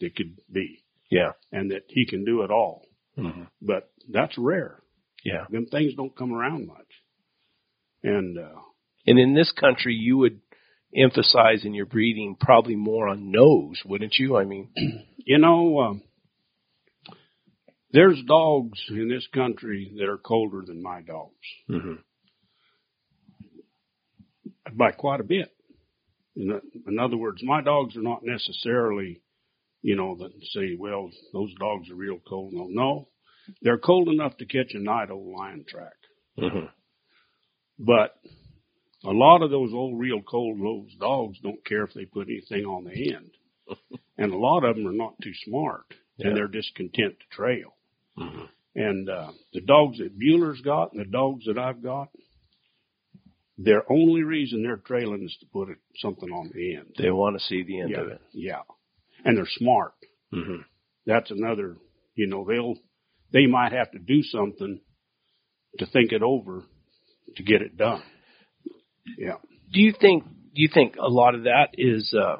that 0.01 0.15
could 0.15 0.37
be 0.51 0.83
yeah. 1.09 1.31
and 1.51 1.71
that 1.71 1.83
he 1.87 2.05
can 2.05 2.25
do 2.25 2.41
it 2.41 2.51
all. 2.51 2.85
Mm-hmm. 3.17 3.43
But 3.61 3.89
that's 4.09 4.37
rare. 4.37 4.81
Yeah. 5.23 5.45
Them 5.49 5.67
things 5.67 5.93
don't 5.95 6.15
come 6.15 6.33
around 6.33 6.67
much. 6.67 6.87
And, 8.03 8.37
uh, 8.37 8.59
And 9.05 9.19
in 9.19 9.33
this 9.35 9.51
country, 9.51 9.93
you 9.93 10.17
would 10.17 10.41
emphasize 10.95 11.63
in 11.63 11.73
your 11.73 11.85
breeding 11.85 12.35
probably 12.39 12.75
more 12.75 13.07
on 13.07 13.31
nose, 13.31 13.81
wouldn't 13.85 14.15
you? 14.17 14.37
I 14.37 14.45
mean, 14.45 14.69
you 15.17 15.37
know, 15.37 15.79
um, 15.79 16.03
there's 17.91 18.21
dogs 18.27 18.79
in 18.89 19.09
this 19.09 19.27
country 19.33 19.93
that 19.97 20.09
are 20.09 20.17
colder 20.17 20.61
than 20.65 20.81
my 20.81 21.01
dogs 21.01 21.35
mm-hmm. 21.69 21.95
by 24.75 24.91
quite 24.91 25.19
a 25.19 25.25
bit. 25.25 25.49
In, 26.35 26.61
in 26.87 26.99
other 26.99 27.17
words, 27.17 27.41
my 27.43 27.61
dogs 27.61 27.97
are 27.97 28.01
not 28.01 28.21
necessarily, 28.23 29.21
you 29.81 29.95
know, 29.97 30.15
that 30.17 30.31
say, 30.53 30.75
well, 30.79 31.09
those 31.33 31.53
dogs 31.59 31.89
are 31.89 31.95
real 31.95 32.19
cold. 32.25 32.53
No, 32.53 32.67
no, 32.69 33.07
they're 33.61 33.77
cold 33.77 34.07
enough 34.07 34.37
to 34.37 34.45
catch 34.45 34.73
a 34.73 34.79
night 34.79 35.09
old 35.09 35.35
lion 35.37 35.65
track. 35.67 35.93
Mm-hmm. 36.39 36.67
But 37.79 38.15
a 39.03 39.11
lot 39.11 39.41
of 39.41 39.49
those 39.49 39.73
old 39.73 39.99
real 39.99 40.21
cold 40.21 40.59
those 40.59 40.93
dogs 40.99 41.37
don't 41.41 41.63
care 41.65 41.83
if 41.83 41.93
they 41.93 42.05
put 42.05 42.27
anything 42.27 42.65
on 42.65 42.83
the 42.85 43.13
end. 43.13 43.31
and 44.17 44.31
a 44.33 44.37
lot 44.37 44.63
of 44.63 44.75
them 44.75 44.87
are 44.87 44.91
not 44.91 45.15
too 45.23 45.33
smart 45.45 45.85
Yeah. 46.17 46.27
and 46.27 46.37
they're 46.37 46.47
just 46.47 46.75
content 46.75 47.15
to 47.19 47.35
trail. 47.35 47.73
Mhm. 48.17 48.49
And, 48.75 49.09
uh, 49.09 49.31
the 49.53 49.61
dogs 49.61 49.97
that 49.97 50.17
Bueller's 50.17 50.61
got 50.61 50.93
and 50.93 51.01
the 51.01 51.09
dogs 51.09 51.45
that 51.45 51.57
I've 51.57 51.81
got, 51.83 52.09
their 53.57 53.89
only 53.91 54.23
reason 54.23 54.63
they're 54.63 54.77
trailing 54.77 55.23
is 55.23 55.35
to 55.39 55.45
put 55.47 55.69
it, 55.69 55.77
something 55.97 56.29
on 56.29 56.51
the 56.53 56.75
end. 56.75 56.95
they 56.97 57.11
want 57.11 57.37
to 57.37 57.45
see 57.45 57.63
the 57.63 57.79
end 57.81 57.89
yeah. 57.91 58.01
of 58.01 58.07
it. 58.09 58.21
Yeah. 58.33 58.61
And 59.25 59.37
they're 59.37 59.45
smart. 59.47 59.93
Mm-hmm. 60.33 60.61
That's 61.05 61.31
another, 61.31 61.77
you 62.15 62.27
know, 62.27 62.45
they'll, 62.47 62.75
they 63.33 63.47
might 63.47 63.71
have 63.71 63.91
to 63.91 63.99
do 63.99 64.23
something 64.23 64.81
to 65.79 65.85
think 65.85 66.11
it 66.11 66.21
over 66.21 66.63
to 67.35 67.43
get 67.43 67.61
it 67.61 67.77
done. 67.77 68.03
Yeah. 69.17 69.35
Do 69.73 69.79
you 69.79 69.93
think? 69.99 70.25
Do 70.25 70.61
you 70.61 70.69
think 70.73 70.95
a 70.97 71.07
lot 71.07 71.35
of 71.35 71.43
that 71.43 71.69
is 71.73 72.13
uh, 72.13 72.37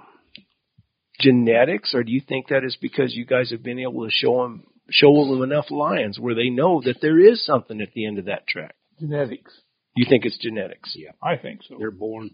genetics, 1.19 1.93
or 1.93 2.03
do 2.03 2.11
you 2.11 2.21
think 2.27 2.47
that 2.49 2.63
is 2.65 2.77
because 2.81 3.15
you 3.15 3.25
guys 3.25 3.51
have 3.51 3.63
been 3.63 3.79
able 3.79 4.05
to 4.05 4.11
show 4.11 4.43
them 4.43 4.63
show 4.89 5.25
them 5.25 5.41
enough 5.41 5.71
lions 5.71 6.19
where 6.19 6.35
they 6.35 6.49
know 6.49 6.81
that 6.83 6.97
there 7.01 7.19
is 7.19 7.45
something 7.45 7.81
at 7.81 7.93
the 7.93 8.05
end 8.05 8.19
of 8.19 8.25
that 8.25 8.47
track? 8.47 8.75
Genetics. 8.99 9.53
You 9.95 10.05
think 10.07 10.25
it's 10.25 10.37
genetics? 10.37 10.93
Yeah. 10.95 11.11
I 11.21 11.37
think 11.37 11.61
so. 11.67 11.75
They're 11.79 11.91
born. 11.91 12.31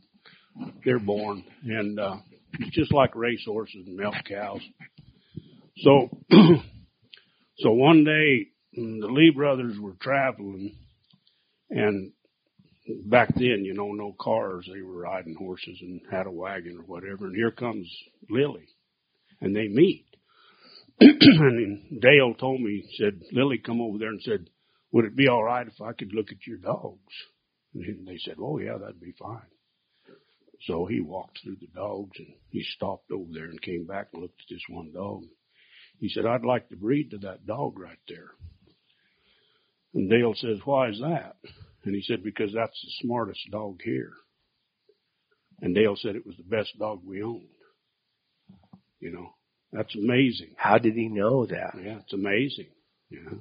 They're 0.84 1.00
born. 1.00 1.44
And, 1.64 2.00
uh, 2.00 2.18
it's 2.60 2.76
just 2.76 2.94
like 2.94 3.16
racehorses 3.16 3.86
and 3.86 3.96
milk 3.96 4.16
cows. 4.28 4.62
So, 5.78 6.10
so 7.58 7.72
one 7.72 8.04
day 8.04 8.48
mm, 8.80 9.00
the 9.02 9.08
Lee 9.08 9.32
brothers 9.36 9.78
were 9.80 9.96
traveling 10.02 10.76
and 11.70 12.12
back 13.06 13.34
then, 13.36 13.64
you 13.64 13.74
know, 13.74 13.92
no 13.92 14.16
cars. 14.20 14.68
They 14.72 14.82
were 14.82 15.02
riding 15.02 15.36
horses 15.36 15.78
and 15.82 16.02
had 16.12 16.28
a 16.28 16.32
wagon 16.32 16.78
or 16.78 16.84
whatever. 16.84 17.28
And 17.28 17.36
here 17.36 17.52
comes 17.52 17.88
Lilly 18.30 18.68
and 19.42 19.56
they 19.56 19.68
meet. 19.68 20.06
and 21.00 22.02
Dale 22.02 22.34
told 22.34 22.62
me, 22.62 22.90
said, 22.98 23.22
Lilly 23.32 23.60
come 23.60 23.82
over 23.82 23.98
there 23.98 24.10
and 24.10 24.22
said, 24.22 24.50
would 24.92 25.06
it 25.06 25.16
be 25.16 25.28
all 25.28 25.44
right 25.44 25.68
if 25.68 25.82
I 25.82 25.94
could 25.94 26.14
look 26.14 26.32
at 26.32 26.48
your 26.48 26.58
dogs? 26.58 27.14
And 27.74 28.08
they 28.08 28.18
said, 28.18 28.36
oh 28.42 28.58
yeah, 28.60 28.78
that'd 28.78 29.00
be 29.00 29.14
fine. 29.20 29.42
So 30.62 30.86
he 30.86 31.02
walked 31.02 31.40
through 31.44 31.58
the 31.62 31.68
dogs 31.76 32.18
and 32.18 32.34
he 32.50 32.64
stopped 32.64 33.12
over 33.12 33.30
there 33.32 33.46
and 33.46 33.62
came 33.62 33.86
back 33.86 34.08
and 34.14 34.24
looked 34.24 34.42
at 34.42 34.50
this 34.50 34.64
one 34.70 34.92
dog. 34.92 35.24
He 36.00 36.10
said, 36.10 36.26
I'd 36.26 36.46
like 36.46 36.70
to 36.70 36.76
breed 36.76 37.12
to 37.12 37.18
that 37.20 37.46
dog 37.46 37.78
right 37.78 38.00
there. 38.08 38.32
And 39.94 40.10
Dale 40.10 40.34
says, 40.36 40.60
why 40.66 40.90
is 40.90 41.00
that? 41.00 41.36
And 41.88 41.96
he 41.96 42.02
said, 42.02 42.22
because 42.22 42.52
that's 42.54 42.80
the 42.82 42.92
smartest 43.08 43.40
dog 43.50 43.80
here. 43.82 44.12
And 45.62 45.74
Dale 45.74 45.96
said 45.96 46.18
it 46.18 46.26
was 46.26 46.36
the 46.36 46.44
best 46.44 46.78
dog 46.78 47.00
we 47.06 47.24
owned. 47.24 47.48
You 49.00 49.12
know, 49.14 49.30
that's 49.72 49.96
amazing. 49.96 50.50
How 50.58 50.80
did 50.80 50.96
he 50.96 51.08
know 51.08 51.46
that? 51.46 51.76
Yeah, 51.82 52.00
it's 52.04 52.12
amazing. 52.14 52.68
Yeah. 53.10 53.38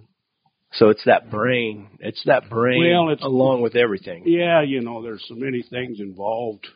So 0.75 0.91
it's 0.91 1.03
that 1.07 1.29
brain. 1.29 1.89
It's 1.99 2.23
that 2.27 2.49
brain 2.49 2.79
Well, 2.81 3.11
it's- 3.11 3.27
along 3.27 3.63
with 3.63 3.75
everything. 3.75 4.23
Yeah, 4.27 4.63
you 4.63 4.81
know, 4.81 5.03
there's 5.03 5.25
so 5.27 5.35
many 5.35 5.63
things 5.63 5.99
involved. 5.99 6.67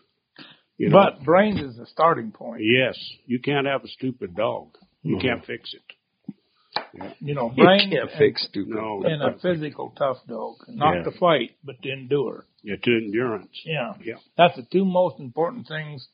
You 0.76 0.88
know, 0.88 0.96
But 0.96 1.22
brains 1.24 1.60
is 1.60 1.76
the 1.76 1.86
starting 1.86 2.32
point. 2.32 2.62
yes, 2.64 2.98
you 3.26 3.38
can't 3.38 3.66
have 3.68 3.84
a 3.84 3.88
stupid 3.88 4.34
dog. 4.34 4.76
You 5.02 5.16
Mhm. 5.16 5.20
can't 5.22 5.44
fix 5.44 5.72
it. 5.72 5.82
You 7.20 7.34
know, 7.34 7.52
You 7.56 7.64
can't 7.64 7.92
and, 7.92 8.10
fix 8.18 8.44
stupid. 8.44 8.74
No, 8.74 9.02
and 9.04 9.22
a 9.22 9.38
physical 9.38 9.92
tough 9.96 10.18
dog. 10.28 10.56
Not 10.68 10.96
Yeah. 10.96 11.02
to 11.04 11.10
fight, 11.12 11.52
but 11.64 11.80
to 11.82 11.92
endure. 11.92 12.46
yeah, 12.62 12.76
to 12.82 12.90
endurance. 12.90 13.50
Yeah. 13.64 13.94
Yeah. 14.02 14.16
That's 14.36 14.56
the 14.56 14.66
two 14.70 14.84
most 14.84 15.18
important 15.20 15.66
things 15.68 16.08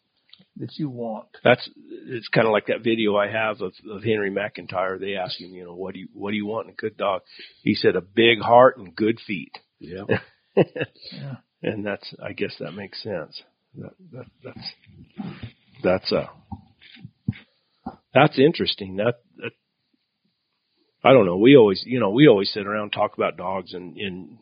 that 0.56 0.70
you 0.78 0.88
want. 0.90 1.28
That's 1.44 1.68
it's 2.08 2.28
kind 2.28 2.46
of 2.46 2.52
like 2.52 2.66
that 2.66 2.82
video 2.84 3.16
I 3.16 3.28
have 3.30 3.60
of, 3.62 3.72
of 3.90 4.02
Henry 4.04 4.30
McIntyre. 4.30 4.98
They 5.00 5.14
ask 5.16 5.40
him, 5.40 5.54
you 5.54 5.64
know, 5.64 5.74
what 5.74 5.94
do 5.94 6.00
you 6.00 6.08
what 6.12 6.30
do 6.30 6.36
you 6.36 6.46
want 6.46 6.66
in 6.68 6.72
a 6.72 6.76
good 6.76 6.96
dog? 6.96 7.22
He 7.62 7.74
said 7.74 7.96
a 7.96 8.00
big 8.02 8.40
heart 8.40 8.76
and 8.78 8.94
good 8.94 9.18
feet. 9.26 9.52
Yeah. 9.78 10.04
Yeah. 11.12 11.36
and 11.62 11.84
that's 11.84 12.14
I 12.22 12.32
guess 12.32 12.54
that 12.60 12.72
makes 12.72 13.02
sense. 13.02 13.42
That, 13.76 13.92
that 14.12 14.26
that's 14.42 14.72
that's 15.82 16.12
uh 16.12 16.26
that's 18.14 18.38
interesting. 18.38 18.96
That, 18.96 19.16
that 19.36 19.50
I 21.06 21.12
don't 21.12 21.26
know. 21.26 21.36
We 21.36 21.56
always 21.56 21.82
you 21.86 22.00
know 22.00 22.10
we 22.10 22.26
always 22.26 22.50
sit 22.52 22.66
around 22.66 22.82
and 22.84 22.92
talk 22.92 23.16
about 23.16 23.36
dogs 23.36 23.74
and 23.74 23.96
in 23.96 24.38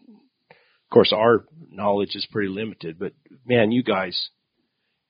of 0.50 0.90
course 0.90 1.12
our 1.12 1.44
knowledge 1.70 2.14
is 2.14 2.26
pretty 2.30 2.48
limited. 2.48 2.98
But 2.98 3.12
man, 3.46 3.72
you 3.72 3.82
guys. 3.82 4.30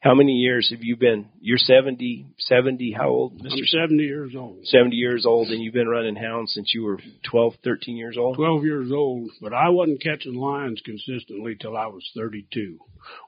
How 0.00 0.14
many 0.14 0.32
years 0.32 0.68
have 0.70 0.80
you 0.82 0.96
been? 0.96 1.30
You're 1.40 1.56
70, 1.56 2.26
70, 2.38 2.92
how 2.92 3.08
old, 3.08 3.40
I'm 3.40 3.46
Mr. 3.46 3.64
70 3.64 4.02
years 4.02 4.34
old. 4.36 4.66
70 4.66 4.94
years 4.94 5.24
old 5.24 5.48
and 5.48 5.62
you've 5.62 5.72
been 5.72 5.88
running 5.88 6.14
hounds 6.14 6.52
since 6.52 6.72
you 6.74 6.84
were 6.84 7.00
12, 7.30 7.54
13 7.64 7.96
years 7.96 8.18
old? 8.18 8.36
12 8.36 8.64
years 8.64 8.92
old, 8.92 9.30
but 9.40 9.54
I 9.54 9.70
wasn't 9.70 10.02
catching 10.02 10.34
lions 10.34 10.82
consistently 10.84 11.56
till 11.58 11.74
I 11.74 11.86
was 11.86 12.06
32. 12.14 12.78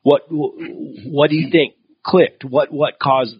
What, 0.02 0.24
what 0.28 1.30
do 1.30 1.36
you 1.36 1.50
think 1.50 1.76
clicked? 2.04 2.44
What, 2.44 2.70
what 2.70 2.98
caused, 3.02 3.36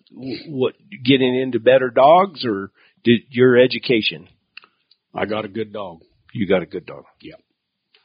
what, 0.48 0.72
getting 1.04 1.38
into 1.38 1.60
better 1.60 1.90
dogs 1.90 2.42
or 2.42 2.70
did 3.04 3.20
your 3.28 3.58
education? 3.58 4.28
I 5.16 5.24
got 5.24 5.44
a 5.44 5.48
good 5.48 5.72
dog. 5.72 6.00
You 6.32 6.46
got 6.46 6.62
a 6.62 6.66
good 6.66 6.86
dog. 6.86 7.04
Yeah. 7.20 7.36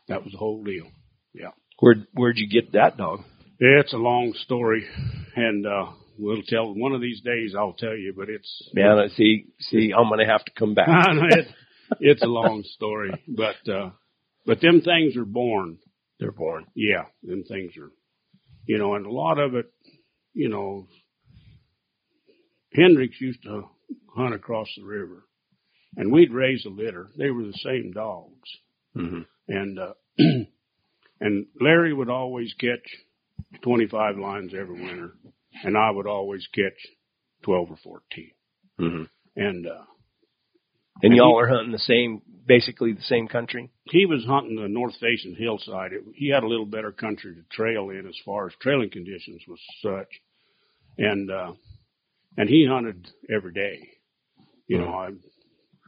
That 0.08 0.24
was 0.24 0.32
the 0.32 0.38
whole 0.38 0.64
deal. 0.64 0.88
Yeah. 1.34 1.52
Where, 1.80 1.96
where'd 2.14 2.38
you 2.38 2.48
get 2.48 2.74
that 2.74 2.98
dog? 2.98 3.22
It's 3.60 3.94
a 3.94 3.98
long 3.98 4.34
story, 4.34 4.88
and 5.36 5.68
uh 5.68 5.92
we'll 6.18 6.42
tell 6.42 6.74
one 6.74 6.94
of 6.94 7.02
these 7.02 7.22
days. 7.22 7.54
I'll 7.56 7.74
tell 7.74 7.96
you, 7.96 8.14
but 8.18 8.28
it's 8.28 8.70
Man, 8.74 8.98
I 8.98 9.08
see, 9.10 9.46
see, 9.60 9.94
I'm 9.96 10.08
going 10.08 10.20
to 10.20 10.32
have 10.32 10.44
to 10.46 10.52
come 10.58 10.74
back. 10.74 10.88
it, 10.90 11.48
it's 12.00 12.24
a 12.24 12.28
long 12.28 12.64
story, 12.64 13.12
but 13.28 13.72
uh 13.72 13.92
but 14.48 14.62
them 14.62 14.82
things 14.82 15.16
are 15.16 15.26
born. 15.26 15.78
They're 16.20 16.32
born. 16.32 16.66
Yeah, 16.74 17.06
them 17.22 17.44
things 17.44 17.74
are 17.78 17.92
You 18.66 18.80
know, 18.80 18.96
and 18.96 19.06
a 19.06 19.12
lot 19.12 19.38
of 19.38 19.54
it, 19.54 19.72
you 20.34 20.50
know, 20.50 20.88
Hendricks 22.74 23.22
used 23.22 23.44
to 23.44 23.66
hunt 24.16 24.34
across 24.34 24.70
the 24.76 24.84
river 24.86 25.26
and 25.98 26.12
we'd 26.12 26.32
raise 26.32 26.66
a 26.66 26.70
litter. 26.70 27.10
They 27.18 27.30
were 27.32 27.44
the 27.44 27.60
same 27.64 27.92
dogs. 27.92 28.50
Mm-hmm. 28.96 29.22
And, 29.48 29.80
uh, 29.80 29.94
and 31.20 31.46
Larry 31.60 31.94
would 31.94 32.10
always 32.10 32.54
catch 32.60 32.86
25 33.64 34.18
lines 34.18 34.54
every 34.58 34.82
winter 34.82 35.14
and 35.64 35.78
I 35.78 35.92
would 35.92 36.08
always 36.08 36.48
catch 36.54 36.78
12 37.44 37.72
or 37.72 37.78
14. 37.84 38.32
Mm-hmm. 38.80 39.04
And, 39.36 39.68
uh, 39.68 39.84
And 41.02 41.12
And 41.12 41.16
y'all 41.16 41.38
he- 41.38 41.44
are 41.44 41.48
hunting 41.50 41.72
the 41.74 41.80
same, 41.80 42.22
basically 42.46 42.94
the 42.94 43.02
same 43.02 43.28
country. 43.28 43.70
he 43.86 44.06
was 44.06 44.24
hunting 44.26 44.56
the 44.56 44.68
north 44.70 44.96
facing 45.02 45.36
hillside. 45.36 45.92
It, 45.94 46.04
he 46.16 46.30
had 46.30 46.44
a 46.44 46.48
little 46.48 46.66
better 46.66 46.92
country 46.92 47.36
to 47.36 47.42
trail 47.56 47.90
in 47.90 48.08
as 48.08 48.16
far 48.26 48.48
as 48.48 48.54
trailing 48.62 48.90
conditions 48.90 49.42
was 49.48 49.60
such. 49.82 50.22
And, 50.98 51.30
uh, 51.32 51.54
and 52.38 52.48
he 52.50 52.66
hunted 52.70 53.08
every 53.34 53.52
day. 53.54 53.90
You 54.68 54.78
know, 54.80 54.88
I 54.94 55.10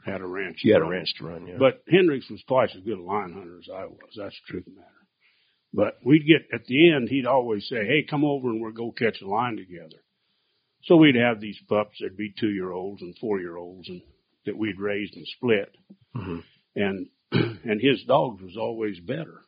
had 0.05 0.21
a 0.21 0.25
ranch. 0.25 0.59
You 0.63 0.73
had 0.73 0.81
a 0.81 0.85
ranch 0.85 1.13
to 1.17 1.25
run, 1.25 1.47
yeah. 1.47 1.55
But 1.57 1.83
Hendricks 1.89 2.29
was 2.29 2.43
twice 2.47 2.71
as 2.75 2.83
good 2.83 2.97
a 2.97 3.01
line 3.01 3.33
hunter 3.33 3.57
as 3.57 3.69
I 3.73 3.85
was. 3.85 3.99
That's 4.17 4.35
the 4.35 4.51
truth 4.51 4.67
of 4.67 4.73
the 4.73 4.79
matter. 4.79 4.89
But 5.73 5.97
we'd 6.05 6.27
get 6.27 6.53
at 6.53 6.65
the 6.65 6.91
end, 6.91 7.09
he'd 7.09 7.25
always 7.25 7.67
say, 7.67 7.85
Hey, 7.85 8.05
come 8.07 8.23
over 8.23 8.49
and 8.49 8.61
we'll 8.61 8.71
go 8.71 8.91
catch 8.91 9.21
a 9.21 9.27
line 9.27 9.57
together. 9.57 10.03
So 10.83 10.97
we'd 10.97 11.15
have 11.15 11.39
these 11.39 11.57
pups 11.67 11.97
that'd 11.99 12.17
be 12.17 12.33
two 12.37 12.49
year 12.49 12.71
olds 12.71 13.01
and 13.01 13.15
four 13.19 13.39
year 13.39 13.55
olds 13.55 13.87
and 13.89 14.01
that 14.45 14.57
we'd 14.57 14.79
raised 14.79 15.15
and 15.15 15.25
split. 15.27 15.75
hmm 16.13 16.39
And, 16.75 17.07
and 17.31 17.81
his 17.81 18.03
dogs 18.03 18.41
was 18.41 18.57
always 18.57 18.99
better. 18.99 19.41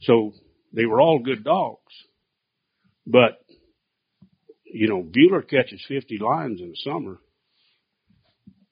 So 0.00 0.32
they 0.72 0.86
were 0.86 1.00
all 1.00 1.18
good 1.18 1.44
dogs. 1.44 1.92
But, 3.06 3.38
you 4.64 4.88
know, 4.88 5.02
Bueller 5.02 5.48
catches 5.48 5.84
50 5.86 6.18
lines 6.18 6.60
in 6.60 6.70
the 6.70 6.76
summer. 6.76 7.18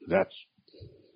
That's, 0.09 0.35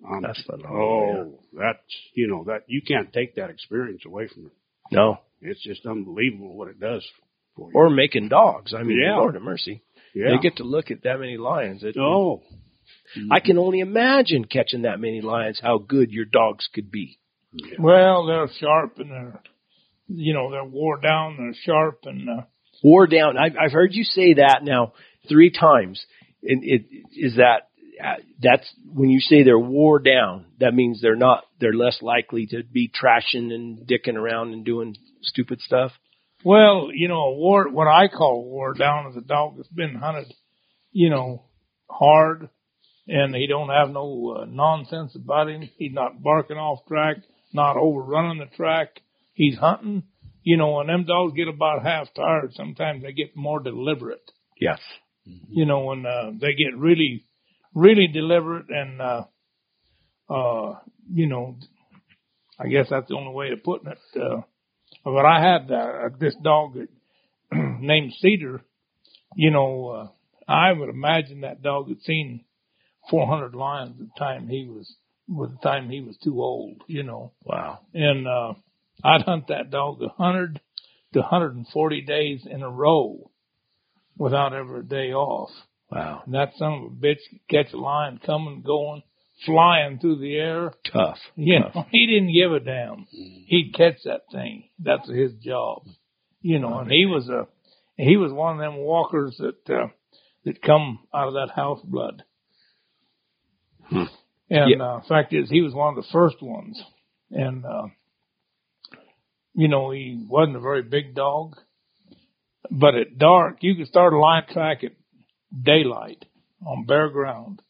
um, 0.07 0.21
That's 0.21 0.41
phenomenal. 0.43 0.77
Oh, 0.77 1.39
that's, 1.57 1.79
you 2.13 2.27
know, 2.27 2.43
that, 2.45 2.63
you 2.67 2.81
can't 2.87 3.11
take 3.11 3.35
that 3.35 3.49
experience 3.49 4.03
away 4.05 4.27
from 4.27 4.45
it. 4.47 4.51
No. 4.91 5.19
It's 5.41 5.61
just 5.63 5.85
unbelievable 5.85 6.55
what 6.55 6.67
it 6.69 6.79
does 6.79 7.05
for 7.55 7.71
you. 7.71 7.77
Or 7.77 7.89
making 7.89 8.29
dogs. 8.29 8.73
I 8.73 8.83
mean, 8.83 8.99
Yeah. 9.03 9.17
Lord 9.17 9.33
have 9.35 9.43
mercy. 9.43 9.81
yeah. 10.13 10.29
They 10.31 10.41
get 10.41 10.57
to 10.57 10.63
look 10.63 10.91
at 10.91 11.03
that 11.03 11.19
many 11.19 11.37
lions. 11.37 11.83
It, 11.83 11.95
oh, 11.97 12.41
I 13.31 13.39
can 13.39 13.57
only 13.57 13.79
imagine 13.79 14.45
catching 14.45 14.83
that 14.83 14.99
many 14.99 15.21
lions, 15.21 15.59
how 15.61 15.77
good 15.77 16.11
your 16.11 16.25
dogs 16.25 16.67
could 16.73 16.91
be. 16.91 17.19
yeah. 17.53 17.75
Well, 17.79 18.25
they're 18.25 18.47
sharp 18.59 18.97
and 18.99 19.11
they're, 19.11 19.41
you 20.07 20.33
know, 20.33 20.51
they're 20.51 20.63
wore 20.63 20.99
down. 20.99 21.35
They're 21.37 21.53
sharp 21.63 21.99
and 22.05 22.29
uh, 22.29 22.41
Wore 22.83 23.07
down. 23.07 23.37
I've, 23.37 23.53
I've 23.59 23.71
heard 23.71 23.93
you 23.93 24.03
say 24.03 24.35
that 24.35 24.59
now 24.63 24.93
three 25.27 25.51
times. 25.51 26.03
And 26.43 26.63
it 26.63 26.85
is 27.15 27.35
that 27.37 27.69
that's 28.41 28.71
when 28.93 29.09
you 29.09 29.19
say 29.19 29.43
they're 29.43 29.59
wore 29.59 29.99
down. 29.99 30.45
That 30.59 30.73
means 30.73 31.01
they're 31.01 31.15
not. 31.15 31.43
They're 31.59 31.73
less 31.73 32.01
likely 32.01 32.47
to 32.47 32.63
be 32.63 32.89
trashing 32.89 33.53
and 33.53 33.79
dicking 33.87 34.15
around 34.15 34.53
and 34.53 34.65
doing 34.65 34.95
stupid 35.21 35.61
stuff. 35.61 35.91
well, 36.43 36.89
you 36.93 37.07
know, 37.07 37.21
a 37.21 37.35
war. 37.35 37.69
what 37.69 37.87
I 37.87 38.07
call 38.07 38.43
wore 38.45 38.73
down 38.73 39.11
is 39.11 39.17
a 39.17 39.21
dog 39.21 39.57
that's 39.57 39.69
been 39.69 39.95
hunted, 39.95 40.33
you 40.91 41.09
know, 41.09 41.43
hard, 41.89 42.49
and 43.07 43.35
he 43.35 43.47
don't 43.47 43.69
have 43.69 43.89
no 43.89 44.37
uh, 44.41 44.45
nonsense 44.45 45.15
about 45.15 45.49
him. 45.49 45.69
He's 45.77 45.93
not 45.93 46.21
barking 46.21 46.57
off 46.57 46.85
track, 46.87 47.17
not 47.53 47.77
overrunning 47.77 48.39
the 48.39 48.55
track. 48.55 49.01
He's 49.33 49.57
hunting, 49.57 50.03
you 50.43 50.57
know, 50.57 50.79
and 50.79 50.89
them 50.89 51.05
dogs 51.05 51.33
get 51.35 51.47
about 51.47 51.83
half 51.83 52.07
tired. 52.15 52.53
Sometimes 52.53 53.03
they 53.03 53.13
get 53.13 53.35
more 53.35 53.59
deliberate. 53.59 54.31
Yes. 54.59 54.79
you 55.49 55.65
know, 55.65 55.85
when 55.85 56.05
uh, 56.05 56.31
they 56.39 56.53
get 56.53 56.77
really, 56.77 57.25
really 57.77 58.07
deliberate 58.07 58.69
and, 58.69 59.01
uh, 59.01 59.23
uh, 60.29 60.79
you 61.13 61.27
know, 61.27 61.57
I 62.59 62.67
guess 62.67 62.87
that's 62.89 63.07
the 63.07 63.15
only 63.15 63.33
way 63.33 63.51
of 63.51 63.63
putting 63.63 63.91
it. 63.91 63.99
Uh, 64.19 64.41
but 65.03 65.25
I 65.25 65.39
had 65.39 65.71
uh, 65.71 66.09
this 66.19 66.35
dog 66.43 66.73
that, 66.73 66.89
named 67.79 68.13
Cedar. 68.19 68.61
You 69.35 69.51
know, 69.51 69.89
uh, 69.89 70.51
I 70.51 70.73
would 70.73 70.89
imagine 70.89 71.41
that 71.41 71.61
dog 71.61 71.89
had 71.89 72.01
seen 72.01 72.45
400 73.11 73.53
lions 73.53 73.95
at 74.01 74.07
the 74.07 74.19
time 74.19 74.47
he 74.47 74.65
was, 74.67 74.91
with 75.27 75.51
the 75.51 75.57
time 75.57 75.89
he 75.89 76.01
was 76.01 76.17
too 76.23 76.41
old. 76.41 76.81
You 76.87 77.03
know, 77.03 77.33
Wow. 77.43 77.79
and 77.93 78.27
uh, 78.27 78.53
I'd 79.03 79.21
hunt 79.21 79.47
that 79.49 79.69
dog 79.69 79.99
100 80.01 80.59
to 81.13 81.19
140 81.19 82.01
days 82.01 82.47
in 82.49 82.63
a 82.63 82.69
row 82.69 83.29
without 84.17 84.53
ever 84.53 84.79
a 84.79 84.83
day 84.83 85.13
off. 85.13 85.51
Wow. 85.89 86.23
And 86.25 86.33
that 86.33 86.53
son 86.57 86.73
of 86.73 86.83
a 86.83 86.95
bitch 86.95 87.19
could 87.29 87.47
catch 87.49 87.73
a 87.73 87.77
lion 87.77 88.19
coming, 88.25 88.61
going, 88.65 89.03
flying 89.45 89.99
through 89.99 90.19
the 90.19 90.35
air. 90.35 90.73
Tough. 90.91 91.17
You 91.35 91.59
Tough. 91.61 91.75
know, 91.75 91.85
he 91.91 92.07
didn't 92.07 92.33
give 92.33 92.51
a 92.51 92.59
damn. 92.59 93.07
He'd 93.09 93.73
catch 93.75 94.03
that 94.05 94.21
thing. 94.31 94.69
That's 94.79 95.09
his 95.09 95.33
job. 95.33 95.83
You 96.41 96.59
know, 96.59 96.79
and 96.79 96.91
he 96.91 97.05
was 97.05 97.29
a, 97.29 97.47
he 97.95 98.17
was 98.17 98.31
one 98.31 98.55
of 98.55 98.59
them 98.59 98.77
walkers 98.77 99.39
that, 99.39 99.73
uh, 99.73 99.87
that 100.45 100.61
come 100.61 100.99
out 101.13 101.27
of 101.27 101.33
that 101.33 101.51
house 101.55 101.81
blood. 101.83 102.23
Hmm. 103.83 104.03
And, 104.49 104.81
uh, 104.81 104.99
fact 105.07 105.33
is, 105.33 105.49
he 105.49 105.61
was 105.61 105.73
one 105.73 105.97
of 105.97 106.03
the 106.03 106.09
first 106.11 106.41
ones. 106.41 106.81
And, 107.31 107.65
uh, 107.65 107.87
you 109.53 109.67
know, 109.67 109.91
he 109.91 110.25
wasn't 110.29 110.55
a 110.55 110.61
very 110.61 110.83
big 110.83 111.15
dog, 111.15 111.55
but 112.69 112.95
at 112.95 113.17
dark, 113.17 113.57
you 113.61 113.75
could 113.75 113.87
start 113.87 114.13
a 114.13 114.19
line 114.19 114.43
track 114.51 114.83
at 114.83 114.91
daylight 115.51 116.25
on 116.65 116.85
bare 116.85 117.09
ground, 117.09 117.61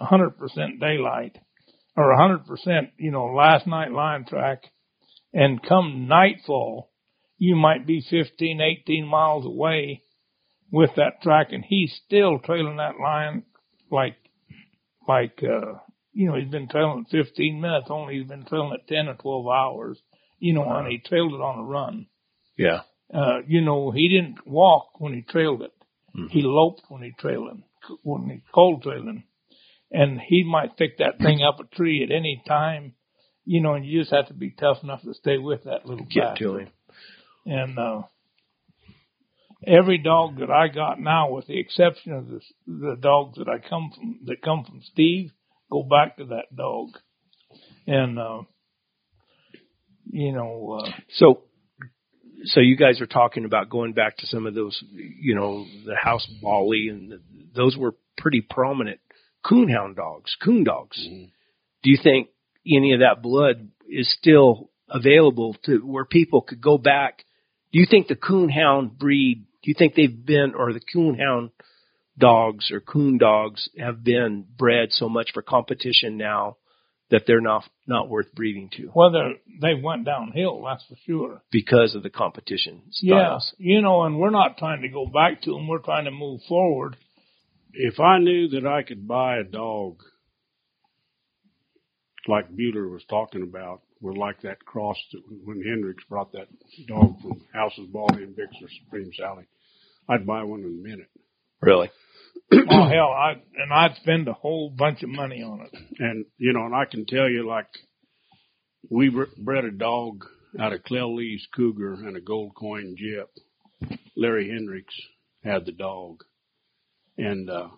a 0.00 0.04
hundred 0.04 0.38
percent 0.38 0.80
daylight 0.80 1.38
or 1.96 2.10
a 2.10 2.16
hundred 2.16 2.46
percent, 2.46 2.90
you 2.96 3.10
know, 3.10 3.26
last 3.26 3.66
night 3.66 3.92
line 3.92 4.24
track 4.24 4.64
and 5.32 5.62
come 5.62 6.06
nightfall, 6.08 6.90
you 7.38 7.56
might 7.56 7.86
be 7.86 8.04
15, 8.08 8.60
18 8.60 9.06
miles 9.06 9.44
away 9.44 10.02
with 10.70 10.90
that 10.96 11.20
track 11.22 11.48
and 11.50 11.64
he's 11.64 11.92
still 12.04 12.38
trailing 12.38 12.76
that 12.76 12.98
line 13.00 13.42
like, 13.90 14.16
like, 15.06 15.42
uh, 15.42 15.78
you 16.12 16.28
know, 16.28 16.36
he's 16.36 16.50
been 16.50 16.68
trailing 16.68 17.04
it 17.10 17.26
15 17.26 17.60
minutes, 17.60 17.86
only 17.90 18.18
he's 18.18 18.28
been 18.28 18.44
trailing 18.44 18.72
it 18.74 18.88
10 18.88 19.08
or 19.08 19.14
12 19.14 19.46
hours, 19.48 20.00
you 20.38 20.54
know, 20.54 20.64
and 20.70 20.88
he 20.88 20.98
trailed 20.98 21.32
it 21.32 21.40
on 21.40 21.58
a 21.58 21.62
run. 21.62 22.06
Yeah. 22.56 22.80
Uh, 23.12 23.40
you 23.46 23.60
know, 23.60 23.90
he 23.90 24.08
didn't 24.08 24.46
walk 24.46 25.00
when 25.00 25.12
he 25.12 25.22
trailed 25.22 25.62
it. 25.62 25.72
Mhm. 26.16 26.30
He 26.30 26.42
loped 26.42 26.82
when 26.88 27.02
he 27.02 27.12
trailing, 27.18 27.64
when 28.02 28.28
he 28.28 28.42
cold 28.52 28.82
trailing. 28.82 29.24
And 29.90 30.20
he 30.20 30.42
might 30.42 30.76
pick 30.76 30.98
that 30.98 31.18
thing 31.18 31.42
up 31.42 31.60
a 31.60 31.64
tree 31.64 32.02
at 32.02 32.10
any 32.10 32.42
time, 32.46 32.94
you 33.44 33.60
know, 33.60 33.74
and 33.74 33.84
you 33.84 34.00
just 34.00 34.12
have 34.12 34.28
to 34.28 34.34
be 34.34 34.50
tough 34.50 34.82
enough 34.82 35.02
to 35.02 35.12
stay 35.14 35.36
with 35.38 35.64
that 35.64 35.84
little 35.86 36.06
Get 36.06 36.22
bastard. 36.34 36.38
to 36.38 36.56
him. 36.58 36.68
And, 37.44 37.78
uh, 37.78 38.02
every 39.66 39.98
dog 39.98 40.38
that 40.38 40.50
I 40.50 40.68
got 40.68 40.98
now, 40.98 41.30
with 41.32 41.46
the 41.46 41.58
exception 41.58 42.12
of 42.12 42.26
the, 42.28 42.40
the 42.66 42.96
dogs 42.98 43.38
that 43.38 43.48
I 43.48 43.58
come 43.58 43.90
from, 43.94 44.20
that 44.24 44.40
come 44.42 44.64
from 44.64 44.80
Steve, 44.92 45.30
go 45.70 45.82
back 45.82 46.16
to 46.16 46.24
that 46.26 46.54
dog. 46.56 46.88
And, 47.86 48.18
uh, 48.18 48.42
you 50.10 50.32
know, 50.32 50.80
uh, 50.82 50.90
So, 51.18 51.42
so 52.44 52.60
you 52.60 52.76
guys 52.76 53.00
are 53.00 53.06
talking 53.06 53.44
about 53.44 53.70
going 53.70 53.92
back 53.92 54.16
to 54.18 54.26
some 54.26 54.46
of 54.46 54.54
those, 54.54 54.82
you 54.92 55.34
know, 55.34 55.64
the 55.86 55.96
House 55.96 56.26
Baldy 56.40 56.88
and 56.88 57.10
the, 57.10 57.20
those 57.54 57.76
were 57.76 57.94
pretty 58.16 58.40
prominent 58.40 59.00
coonhound 59.44 59.96
dogs, 59.96 60.36
coon 60.42 60.64
dogs. 60.64 60.98
Mm-hmm. 60.98 61.24
Do 61.82 61.90
you 61.90 61.98
think 62.02 62.28
any 62.66 62.92
of 62.92 63.00
that 63.00 63.22
blood 63.22 63.68
is 63.88 64.12
still 64.18 64.70
available 64.88 65.56
to 65.64 65.78
where 65.78 66.04
people 66.04 66.42
could 66.42 66.60
go 66.60 66.78
back? 66.78 67.24
Do 67.72 67.80
you 67.80 67.86
think 67.88 68.06
the 68.08 68.14
coonhound 68.14 68.98
breed, 68.98 69.46
do 69.62 69.70
you 69.70 69.74
think 69.76 69.94
they've 69.94 70.24
been, 70.24 70.54
or 70.56 70.72
the 70.72 70.80
coonhound 70.94 71.50
dogs 72.18 72.70
or 72.70 72.80
coon 72.80 73.18
dogs 73.18 73.68
have 73.78 74.04
been 74.04 74.44
bred 74.56 74.88
so 74.90 75.08
much 75.08 75.30
for 75.32 75.42
competition 75.42 76.18
now 76.18 76.56
that 77.12 77.22
they're 77.26 77.40
not, 77.40 77.62
not 77.86 78.08
worth 78.08 78.34
breeding 78.34 78.68
to 78.76 78.88
whether 78.94 79.34
they 79.60 79.74
they 79.74 79.80
went 79.80 80.04
downhill, 80.04 80.62
that's 80.64 80.84
for 80.88 80.96
sure. 81.06 81.42
because 81.52 81.94
of 81.94 82.02
the 82.02 82.10
competition 82.10 82.82
Yeah, 83.00 83.26
styles? 83.38 83.54
you 83.58 83.80
know, 83.82 84.02
and 84.02 84.18
we're 84.18 84.30
not 84.30 84.58
trying 84.58 84.82
to 84.82 84.88
go 84.88 85.06
back 85.06 85.42
to 85.42 85.52
them. 85.52 85.68
We're 85.68 85.78
trying 85.78 86.06
to 86.06 86.10
move 86.10 86.40
forward. 86.48 86.96
if 87.74 88.00
I 88.00 88.18
knew 88.18 88.48
that 88.54 88.66
I 88.66 88.82
could 88.82 89.06
buy 89.06 89.36
a 89.38 89.44
dog 89.44 89.98
like 92.28 92.50
Bueller 92.52 92.90
was 92.90 93.04
talking 93.08 93.42
about, 93.42 93.82
or 94.02 94.14
like 94.14 94.40
that 94.42 94.64
cross 94.64 94.96
that 95.12 95.22
when 95.44 95.62
Hendricks 95.62 96.04
brought 96.08 96.32
that 96.32 96.48
dog 96.88 97.20
from 97.20 97.40
House's 97.52 97.86
Baldy 97.92 98.22
and 98.24 98.34
Bixler 98.36 98.68
Supreme 98.84 99.10
Sally, 99.18 99.44
I'd 100.08 100.26
buy 100.26 100.42
one 100.44 100.60
in 100.60 100.66
a 100.66 100.88
minute. 100.88 101.10
Really? 101.60 101.90
Oh 102.52 102.88
hell, 102.88 103.10
I 103.10 103.34
and 103.56 103.72
I'd 103.72 103.96
spend 103.96 104.28
a 104.28 104.32
whole 104.32 104.70
bunch 104.70 105.02
of 105.02 105.08
money 105.08 105.42
on 105.42 105.60
it. 105.60 105.78
And, 105.98 106.26
you 106.38 106.52
know, 106.52 106.64
and 106.64 106.74
I 106.74 106.84
can 106.84 107.06
tell 107.06 107.28
you 107.28 107.46
like 107.46 107.68
we 108.90 109.10
bred 109.38 109.64
a 109.64 109.70
dog 109.70 110.24
out 110.58 110.72
of 110.72 110.82
Clell 110.82 111.16
Lee's 111.16 111.46
Cougar 111.54 111.94
and 111.94 112.16
a 112.16 112.20
gold 112.20 112.54
coin 112.54 112.96
Jip. 112.98 113.30
Larry 114.16 114.50
Hendricks 114.50 114.94
had 115.42 115.64
the 115.66 115.72
dog. 115.72 116.24
And, 117.16 117.48
uh, 117.48 117.68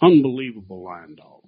unbelievable 0.00 0.84
lion 0.84 1.16
dog. 1.16 1.42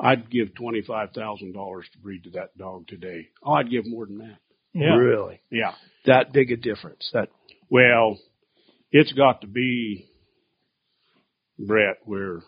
I'd 0.00 0.30
give 0.30 0.48
$25,000 0.60 1.12
to 1.14 1.98
breed 2.02 2.24
to 2.24 2.30
that 2.30 2.56
dog 2.58 2.88
today. 2.88 3.28
Oh, 3.42 3.52
I'd 3.52 3.70
give 3.70 3.86
more 3.86 4.06
than 4.06 4.18
that. 4.18 4.38
Yeah. 4.74 4.96
Really? 4.96 5.40
Yeah. 5.50 5.74
That 6.06 6.32
big 6.32 6.50
a 6.50 6.56
difference. 6.56 7.08
That 7.12 7.28
Well, 7.70 8.18
it's 8.90 9.12
got 9.12 9.42
to 9.42 9.46
be, 9.46 10.08
Brett, 11.58 11.98
where 12.04 12.40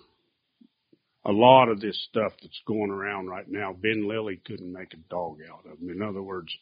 a 1.24 1.32
lot 1.32 1.68
of 1.68 1.80
this 1.80 2.06
stuff 2.08 2.32
that's 2.40 2.60
going 2.66 2.90
around 2.90 3.26
right 3.26 3.48
now, 3.48 3.72
Ben 3.72 4.08
Lilly 4.08 4.40
couldn't 4.44 4.72
make 4.72 4.94
a 4.94 5.08
dog 5.10 5.38
out 5.50 5.70
of 5.70 5.80
them. 5.80 5.90
In 5.90 6.02
other 6.02 6.22
words, 6.22 6.52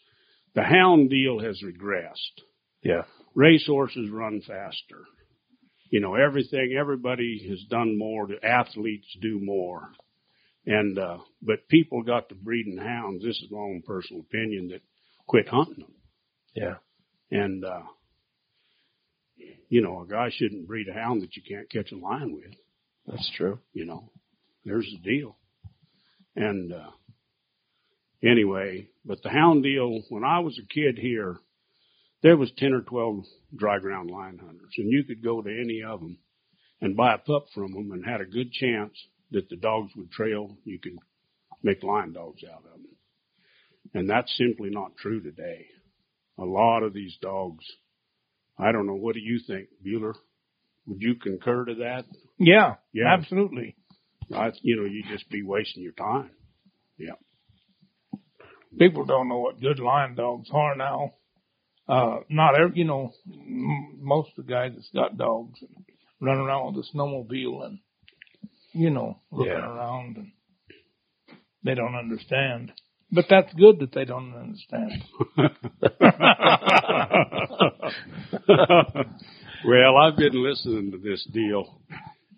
the 0.55 0.63
hound 0.63 1.11
deal 1.11 1.41
has 1.41 1.63
regressed. 1.63 2.43
yeah. 2.83 3.03
Racehorses 3.35 4.11
run 4.11 4.41
faster. 4.47 5.05
You 5.91 6.01
know, 6.01 6.15
everything, 6.15 6.77
everybody 6.79 7.47
has 7.51 7.63
done 7.69 7.99
more. 7.99 8.27
The 8.27 8.45
athletes 8.47 9.09
do 9.21 9.41
more. 9.41 9.91
And, 10.67 10.99
uh, 10.99 11.19
but 11.43 11.69
people 11.69 12.03
got 12.03 12.29
to 12.29 12.35
breeding 12.35 12.79
hounds. 12.79 13.23
This 13.23 13.37
is 13.43 13.51
my 13.51 13.59
own 13.59 13.83
personal 13.85 14.23
opinion 14.23 14.69
that 14.69 14.83
quit 15.27 15.49
hunting 15.49 15.85
them. 15.85 15.95
Yeah. 16.55 16.75
And, 17.31 17.65
uh, 17.65 17.83
you 19.69 19.81
know, 19.83 20.03
a 20.03 20.07
guy 20.07 20.31
shouldn't 20.33 20.67
breed 20.67 20.89
a 20.89 20.93
hound 20.93 21.23
that 21.23 21.37
you 21.37 21.43
can't 21.47 21.71
catch 21.71 21.93
a 21.93 21.97
lion 21.97 22.35
with, 22.35 22.55
That's 23.07 23.31
true. 23.37 23.59
you 23.73 23.85
know. 23.85 24.11
There's 24.65 24.91
the 24.91 24.99
deal. 24.99 25.37
And, 26.37 26.73
uh, 26.73 26.91
anyway, 28.23 28.89
but 29.05 29.23
the 29.23 29.29
hound 29.29 29.63
deal, 29.63 30.03
when 30.09 30.25
I 30.25 30.41
was 30.41 30.59
a 30.59 30.73
kid 30.75 30.99
here, 30.99 31.37
there 32.23 32.37
was 32.37 32.51
10 32.57 32.73
or 32.73 32.81
12 32.81 33.25
dry 33.55 33.79
ground 33.79 34.11
lion 34.11 34.39
hunters 34.39 34.75
and 34.79 34.91
you 34.91 35.05
could 35.05 35.23
go 35.23 35.43
to 35.43 35.51
any 35.51 35.83
of 35.83 36.01
them 36.01 36.19
and 36.81 36.97
buy 36.97 37.15
a 37.15 37.19
pup 37.19 37.47
from 37.55 37.73
them 37.73 37.93
and 37.93 38.05
had 38.05 38.21
a 38.23 38.27
good 38.27 38.51
chance 38.53 38.93
that 39.31 39.49
the 39.51 39.57
dogs 39.57 39.93
would 39.97 40.11
trail. 40.11 40.57
You 40.65 40.79
could 40.79 40.97
make 41.63 41.83
lion 41.83 42.13
dogs 42.15 42.43
out 42.45 42.65
of 42.65 42.81
them. 42.81 42.87
And 43.93 44.09
that's 44.09 44.35
simply 44.37 44.71
not 44.71 44.97
true 44.97 45.21
today. 45.21 45.67
A 46.39 46.45
lot 46.45 46.83
of 46.83 46.95
these 46.95 47.17
dogs, 47.21 47.65
I 48.59 48.73
don't 48.73 48.87
know. 48.87 48.95
What 48.95 49.15
do 49.15 49.21
you 49.21 49.41
think, 49.47 49.69
Bueller? 49.85 50.15
Would 50.87 51.03
you 51.03 51.15
concur 51.17 51.65
to 51.65 51.75
that? 51.77 52.05
Yeah. 52.39 52.75
Yeah. 52.93 53.13
Absolutely. 53.13 53.77
I, 54.35 54.53
you 54.63 54.77
know, 54.77 54.85
you'd 54.85 55.07
just 55.11 55.29
be 55.31 55.43
wasting 55.43 55.83
your 55.83 55.93
time. 55.93 56.31
Yeah. 56.99 57.15
People 58.79 59.05
don't 59.05 59.29
know 59.29 59.39
what 59.39 59.61
good 59.61 59.79
lion 59.79 60.15
dogs 60.15 60.49
are 60.53 60.77
now. 60.77 61.15
Uh, 61.89 62.19
not 62.29 62.59
every, 62.59 62.79
you 62.79 62.85
know, 62.85 63.13
m- 63.27 63.99
most 64.01 64.31
of 64.37 64.47
the 64.47 64.53
guys 64.53 64.73
that's 64.75 64.91
got 64.95 65.17
dogs 65.19 65.61
run 66.21 66.39
around 66.39 66.75
with 66.75 66.85
a 66.85 66.97
snowmobile 66.97 67.67
and, 67.67 67.79
you 68.73 68.91
know, 68.91 69.21
looking 69.31 69.53
Yeah. 69.53 69.69
around 69.71 70.17
and 70.17 70.33
they 71.63 71.75
don't 71.75 71.95
understand. 71.95 72.73
But 73.13 73.27
that's 73.31 73.53
good 73.55 73.79
that 73.81 73.93
they 73.93 74.05
don't 74.07 74.35
understand. 74.35 75.05
well, 79.67 79.97
I've 79.97 80.17
been 80.17 80.43
listening 80.43 80.93
to 80.93 80.99
this 80.99 81.27
deal, 81.33 81.79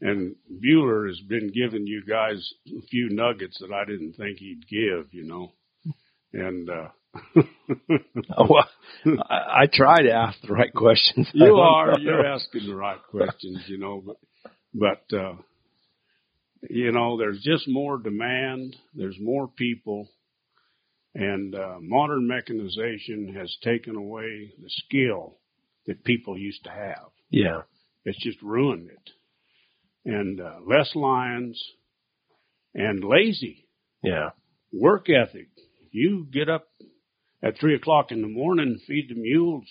and 0.01 0.35
Bueller 0.51 1.09
has 1.09 1.21
been 1.29 1.51
giving 1.53 1.87
you 1.87 2.03
guys 2.05 2.53
a 2.69 2.83
few 2.87 3.09
nuggets 3.11 3.59
that 3.61 3.73
I 3.73 3.85
didn't 3.85 4.15
think 4.15 4.39
he'd 4.39 4.69
give, 4.69 5.13
you 5.13 5.25
know. 5.25 5.53
And 6.33 6.69
uh 6.69 6.89
Oh, 8.37 8.47
well, 8.49 8.69
I, 9.31 9.63
I 9.63 9.67
try 9.73 10.03
to 10.03 10.13
ask 10.13 10.39
the 10.43 10.53
right 10.53 10.73
questions. 10.73 11.29
You 11.33 11.57
are 11.57 11.99
you're 11.99 12.27
asking 12.27 12.67
the 12.67 12.75
right 12.75 13.03
questions, 13.11 13.65
you 13.67 13.79
know, 13.79 14.03
but 14.05 14.17
but 14.75 15.17
uh 15.17 15.35
you 16.69 16.91
know, 16.91 17.17
there's 17.17 17.41
just 17.43 17.69
more 17.69 17.99
demand, 17.99 18.77
there's 18.95 19.19
more 19.21 19.47
people, 19.47 20.09
and 21.19 21.55
uh 21.55 21.79
modern 21.81 22.27
mechanization 22.29 23.35
has 23.35 23.57
taken 23.63 23.97
away 23.97 24.53
the 24.63 24.69
skill 24.69 25.39
that 25.87 26.05
people 26.05 26.37
used 26.37 26.63
to 26.65 26.71
have. 26.71 27.09
Yeah. 27.31 27.63
It's 28.05 28.23
just 28.23 28.41
ruined 28.43 28.91
it. 28.91 29.11
And 30.05 30.41
uh, 30.41 30.57
less 30.67 30.95
lions 30.95 31.61
and 32.75 33.03
lazy 33.03 33.67
Yeah. 34.03 34.31
work 34.73 35.07
ethic. 35.09 35.49
You 35.91 36.27
get 36.31 36.49
up 36.49 36.69
at 37.43 37.59
three 37.59 37.75
o'clock 37.75 38.13
in 38.13 38.21
the 38.23 38.29
morning 38.29 38.67
and 38.67 38.83
feed 38.83 39.09
the 39.09 39.15
mules, 39.21 39.65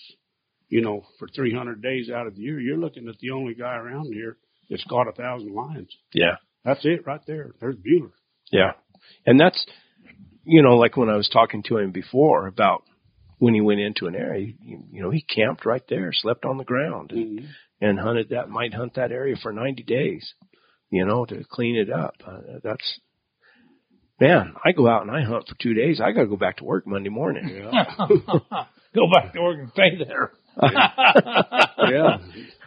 you 0.68 0.80
know, 0.82 1.04
for 1.18 1.28
300 1.28 1.80
days 1.82 2.10
out 2.10 2.26
of 2.26 2.34
the 2.34 2.42
year. 2.42 2.58
You're 2.60 2.76
looking 2.78 3.08
at 3.08 3.18
the 3.20 3.30
only 3.30 3.54
guy 3.54 3.76
around 3.76 4.12
here 4.12 4.36
that's 4.68 4.84
caught 4.84 5.08
a 5.08 5.12
thousand 5.12 5.54
lions. 5.54 5.94
Yeah. 6.12 6.36
That's 6.64 6.84
it 6.84 7.06
right 7.06 7.20
there. 7.26 7.52
There's 7.60 7.76
Bueller. 7.76 8.10
Yeah. 8.50 8.72
And 9.24 9.38
that's, 9.38 9.64
you 10.46 10.62
know, 10.62 10.76
like 10.76 10.96
when 10.96 11.10
I 11.10 11.16
was 11.16 11.28
talking 11.28 11.62
to 11.64 11.78
him 11.78 11.90
before 11.90 12.46
about 12.46 12.84
when 13.38 13.54
he 13.54 13.60
went 13.60 13.80
into 13.80 14.06
an 14.06 14.14
area, 14.14 14.52
you, 14.60 14.82
you 14.92 15.02
know, 15.02 15.10
he 15.10 15.20
camped 15.20 15.66
right 15.66 15.82
there, 15.88 16.10
slept 16.12 16.44
on 16.44 16.56
the 16.56 16.64
ground 16.64 17.10
and, 17.12 17.48
and 17.80 17.98
hunted 17.98 18.30
that, 18.30 18.48
might 18.48 18.72
hunt 18.72 18.94
that 18.94 19.12
area 19.12 19.36
for 19.40 19.52
90 19.52 19.82
days, 19.82 20.34
you 20.90 21.04
know, 21.04 21.26
to 21.26 21.44
clean 21.50 21.76
it 21.76 21.90
up. 21.90 22.14
Uh, 22.26 22.58
that's, 22.62 23.00
man, 24.20 24.54
I 24.64 24.72
go 24.72 24.88
out 24.88 25.02
and 25.02 25.10
I 25.10 25.22
hunt 25.22 25.48
for 25.48 25.56
two 25.60 25.74
days. 25.74 26.00
I 26.00 26.12
got 26.12 26.22
to 26.22 26.26
go 26.26 26.36
back 26.36 26.58
to 26.58 26.64
work 26.64 26.86
Monday 26.86 27.10
morning. 27.10 27.48
Yeah. 27.48 27.84
Go 28.94 29.10
back 29.12 29.34
to 29.34 29.42
work 29.42 29.58
and 29.58 29.70
stay 29.72 30.02
there. 30.02 30.32
yeah. 30.62 32.16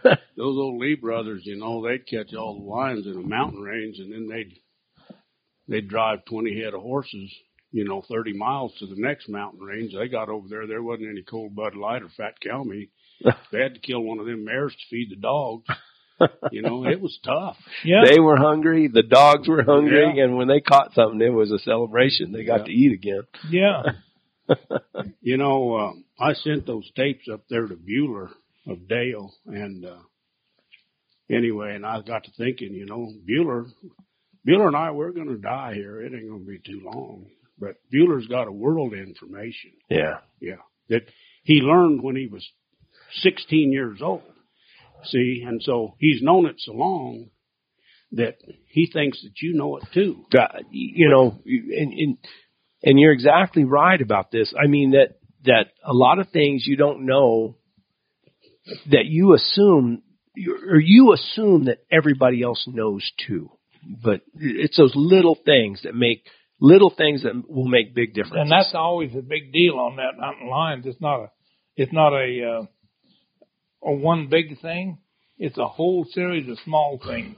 Those 0.38 0.58
old 0.58 0.80
Lee 0.80 0.96
brothers, 0.96 1.42
you 1.44 1.58
know, 1.58 1.84
they'd 1.84 2.06
catch 2.06 2.36
all 2.36 2.60
the 2.60 2.70
lions 2.70 3.08
in 3.08 3.14
a 3.14 3.28
mountain 3.28 3.62
range 3.62 3.98
and 3.98 4.14
then 4.14 4.28
they'd 4.30 4.54
they'd 5.68 5.88
drive 5.88 6.24
twenty 6.26 6.62
head 6.62 6.76
of 6.76 6.82
horses, 6.82 7.34
you 7.72 7.86
know, 7.86 8.02
thirty 8.10 8.34
miles 8.34 8.74
to 8.80 8.86
the 8.88 8.96
next 8.98 9.30
mountain 9.30 9.62
range. 9.62 9.94
They 9.94 10.08
got 10.08 10.30
over 10.30 10.48
there, 10.50 10.68
there 10.68 10.82
wasn't 10.84 11.10
any 11.12 11.24
cold 11.24 11.56
Bud 11.56 11.76
Light 11.76 12.02
or 12.04 12.10
fat 12.18 12.36
cow 12.42 12.64
meat. 12.64 12.90
They 13.52 13.62
had 13.62 13.74
to 13.74 13.80
kill 13.82 14.02
one 14.02 14.20
of 14.20 14.26
them 14.26 14.46
mares 14.46 14.74
to 14.74 14.86
feed 14.90 15.10
the 15.12 15.16
dogs. 15.16 15.66
You 16.52 16.62
know, 16.62 16.86
it 16.86 17.00
was 17.00 17.18
tough. 17.24 17.56
Yeah. 17.86 18.04
They 18.06 18.20
were 18.20 18.36
hungry. 18.36 18.90
The 18.94 19.04
dogs 19.04 19.48
were 19.48 19.64
hungry. 19.64 20.04
Yeah. 20.18 20.24
And 20.26 20.36
when 20.36 20.50
they 20.50 20.60
caught 20.60 20.94
something, 20.94 21.22
it 21.22 21.30
was 21.32 21.50
a 21.50 21.60
celebration. 21.60 22.34
They 22.34 22.44
got 22.44 22.60
Yeah. 22.60 22.66
to 22.66 22.72
eat 22.72 22.92
again. 22.92 23.22
yeah. 23.50 23.84
You 25.22 25.38
know, 25.38 25.76
uh, 25.76 25.94
I 26.22 26.34
sent 26.34 26.66
those 26.66 26.92
tapes 26.96 27.30
up 27.32 27.44
there 27.50 27.68
to 27.68 27.76
Bueller 27.76 28.32
of 28.68 28.88
Dale, 28.90 29.32
and 29.46 29.86
uh, 29.86 30.00
anyway, 31.30 31.76
and 31.76 31.86
I 31.86 32.02
got 32.02 32.24
to 32.26 32.32
thinking, 32.38 32.74
you 32.74 32.86
know, 32.86 33.12
Bueller, 33.30 33.68
Bueller 34.48 34.68
and 34.68 34.76
I, 34.76 34.92
we're 34.92 35.12
going 35.12 35.28
to 35.28 35.38
die 35.38 35.74
here. 35.76 36.02
It 36.02 36.14
ain't 36.14 36.28
going 36.28 36.42
to 36.46 36.48
be 36.52 36.60
too 36.60 36.82
long. 36.84 37.28
But 37.60 37.76
Bueller's 37.94 38.28
got 38.28 38.48
a 38.48 38.52
world 38.52 38.94
of 38.94 39.00
information. 39.00 39.72
Yeah. 39.90 40.20
Yeah, 40.40 40.62
that 40.90 41.02
he 41.44 41.56
learned 41.56 42.02
when 42.02 42.16
he 42.16 42.28
was 42.28 42.48
16 43.22 43.72
years 43.72 44.00
old. 44.02 44.22
See, 45.06 45.44
and 45.46 45.62
so 45.64 45.96
he's 45.98 46.22
known 46.22 46.46
it 46.46 46.56
so 46.58 46.74
long 46.74 47.30
that 48.12 48.38
he 48.68 48.90
thinks 48.92 49.22
that 49.24 49.42
you 49.42 49.54
know 49.54 49.78
it 49.78 49.84
too. 49.94 50.26
Uh, 50.38 50.60
you 50.72 51.10
know, 51.10 51.40
and, 51.46 51.94
and 51.94 52.18
and 52.84 53.00
you're 53.00 53.14
exactly 53.14 53.64
right 53.64 54.02
about 54.02 54.32
this. 54.32 54.54
I 54.62 54.68
mean 54.68 54.92
that 54.92 55.20
that 55.46 55.72
a 55.86 55.94
lot 55.94 56.20
of 56.20 56.30
things 56.30 56.66
you 56.66 56.76
don't 56.76 57.06
know 57.06 57.58
that 58.92 59.06
you 59.06 59.34
assume 59.34 60.02
or 60.70 60.80
you 60.80 61.14
assume 61.14 61.66
that 61.66 61.80
everybody 61.92 62.42
else 62.42 62.66
knows 62.68 63.10
too. 63.26 63.52
But 64.04 64.22
it's 64.36 64.78
those 64.78 64.94
little 64.96 65.38
things 65.46 65.82
that 65.84 65.96
make 65.96 66.26
little 66.60 66.90
things 66.96 67.24
that 67.24 67.50
will 67.50 67.68
make 67.68 67.96
big 67.96 68.14
differences. 68.14 68.40
And 68.42 68.52
that's 68.52 68.74
always 68.74 69.14
a 69.16 69.22
big 69.22 69.54
deal 69.54 69.76
on 69.76 69.96
that 69.98 70.20
mountain 70.20 70.50
lions. 70.50 70.86
It's 70.86 71.02
not 71.02 71.20
a, 71.20 71.32
it's 71.76 71.94
not 71.94 72.14
a, 72.14 72.44
uh, 73.84 73.90
a 73.90 73.92
one 73.94 74.28
big 74.28 74.60
thing. 74.62 75.00
It's 75.38 75.58
a 75.58 75.68
whole 75.68 76.06
series 76.12 76.50
of 76.50 76.58
small 76.66 77.00
things. 77.06 77.38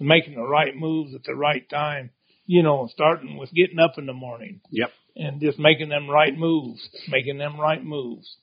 Making 0.00 0.34
the 0.34 0.42
right 0.42 0.76
moves 0.76 1.14
at 1.14 1.24
the 1.24 1.34
right 1.34 1.68
time. 1.68 2.10
You 2.46 2.62
know, 2.62 2.88
starting 2.92 3.38
with 3.38 3.50
getting 3.52 3.78
up 3.78 3.94
in 3.96 4.06
the 4.06 4.12
morning 4.12 4.60
Yep. 4.70 4.90
and 5.16 5.40
just 5.40 5.58
making 5.58 5.88
them 5.88 6.10
right 6.10 6.36
moves, 6.36 6.86
making 7.08 7.38
them 7.38 7.58
right 7.58 7.82
moves. 7.82 8.36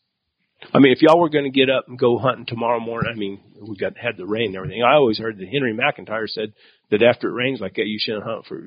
I 0.73 0.79
mean, 0.79 0.91
if 0.91 1.01
y'all 1.01 1.19
were 1.19 1.29
going 1.29 1.43
to 1.45 1.51
get 1.51 1.69
up 1.69 1.87
and 1.87 1.99
go 1.99 2.17
hunting 2.17 2.45
tomorrow 2.45 2.79
morning, 2.79 3.11
I 3.13 3.17
mean, 3.17 3.39
we 3.61 3.75
got 3.75 3.97
had 3.97 4.17
the 4.17 4.25
rain 4.25 4.47
and 4.47 4.55
everything. 4.57 4.83
I 4.83 4.93
always 4.95 5.19
heard 5.19 5.37
that 5.37 5.47
Henry 5.47 5.73
McIntyre 5.73 6.27
said 6.27 6.53
that 6.91 7.01
after 7.01 7.29
it 7.29 7.33
rains 7.33 7.59
like 7.59 7.75
that, 7.75 7.87
you 7.87 7.97
shouldn't 7.99 8.23
hunt 8.25 8.45
for, 8.45 8.59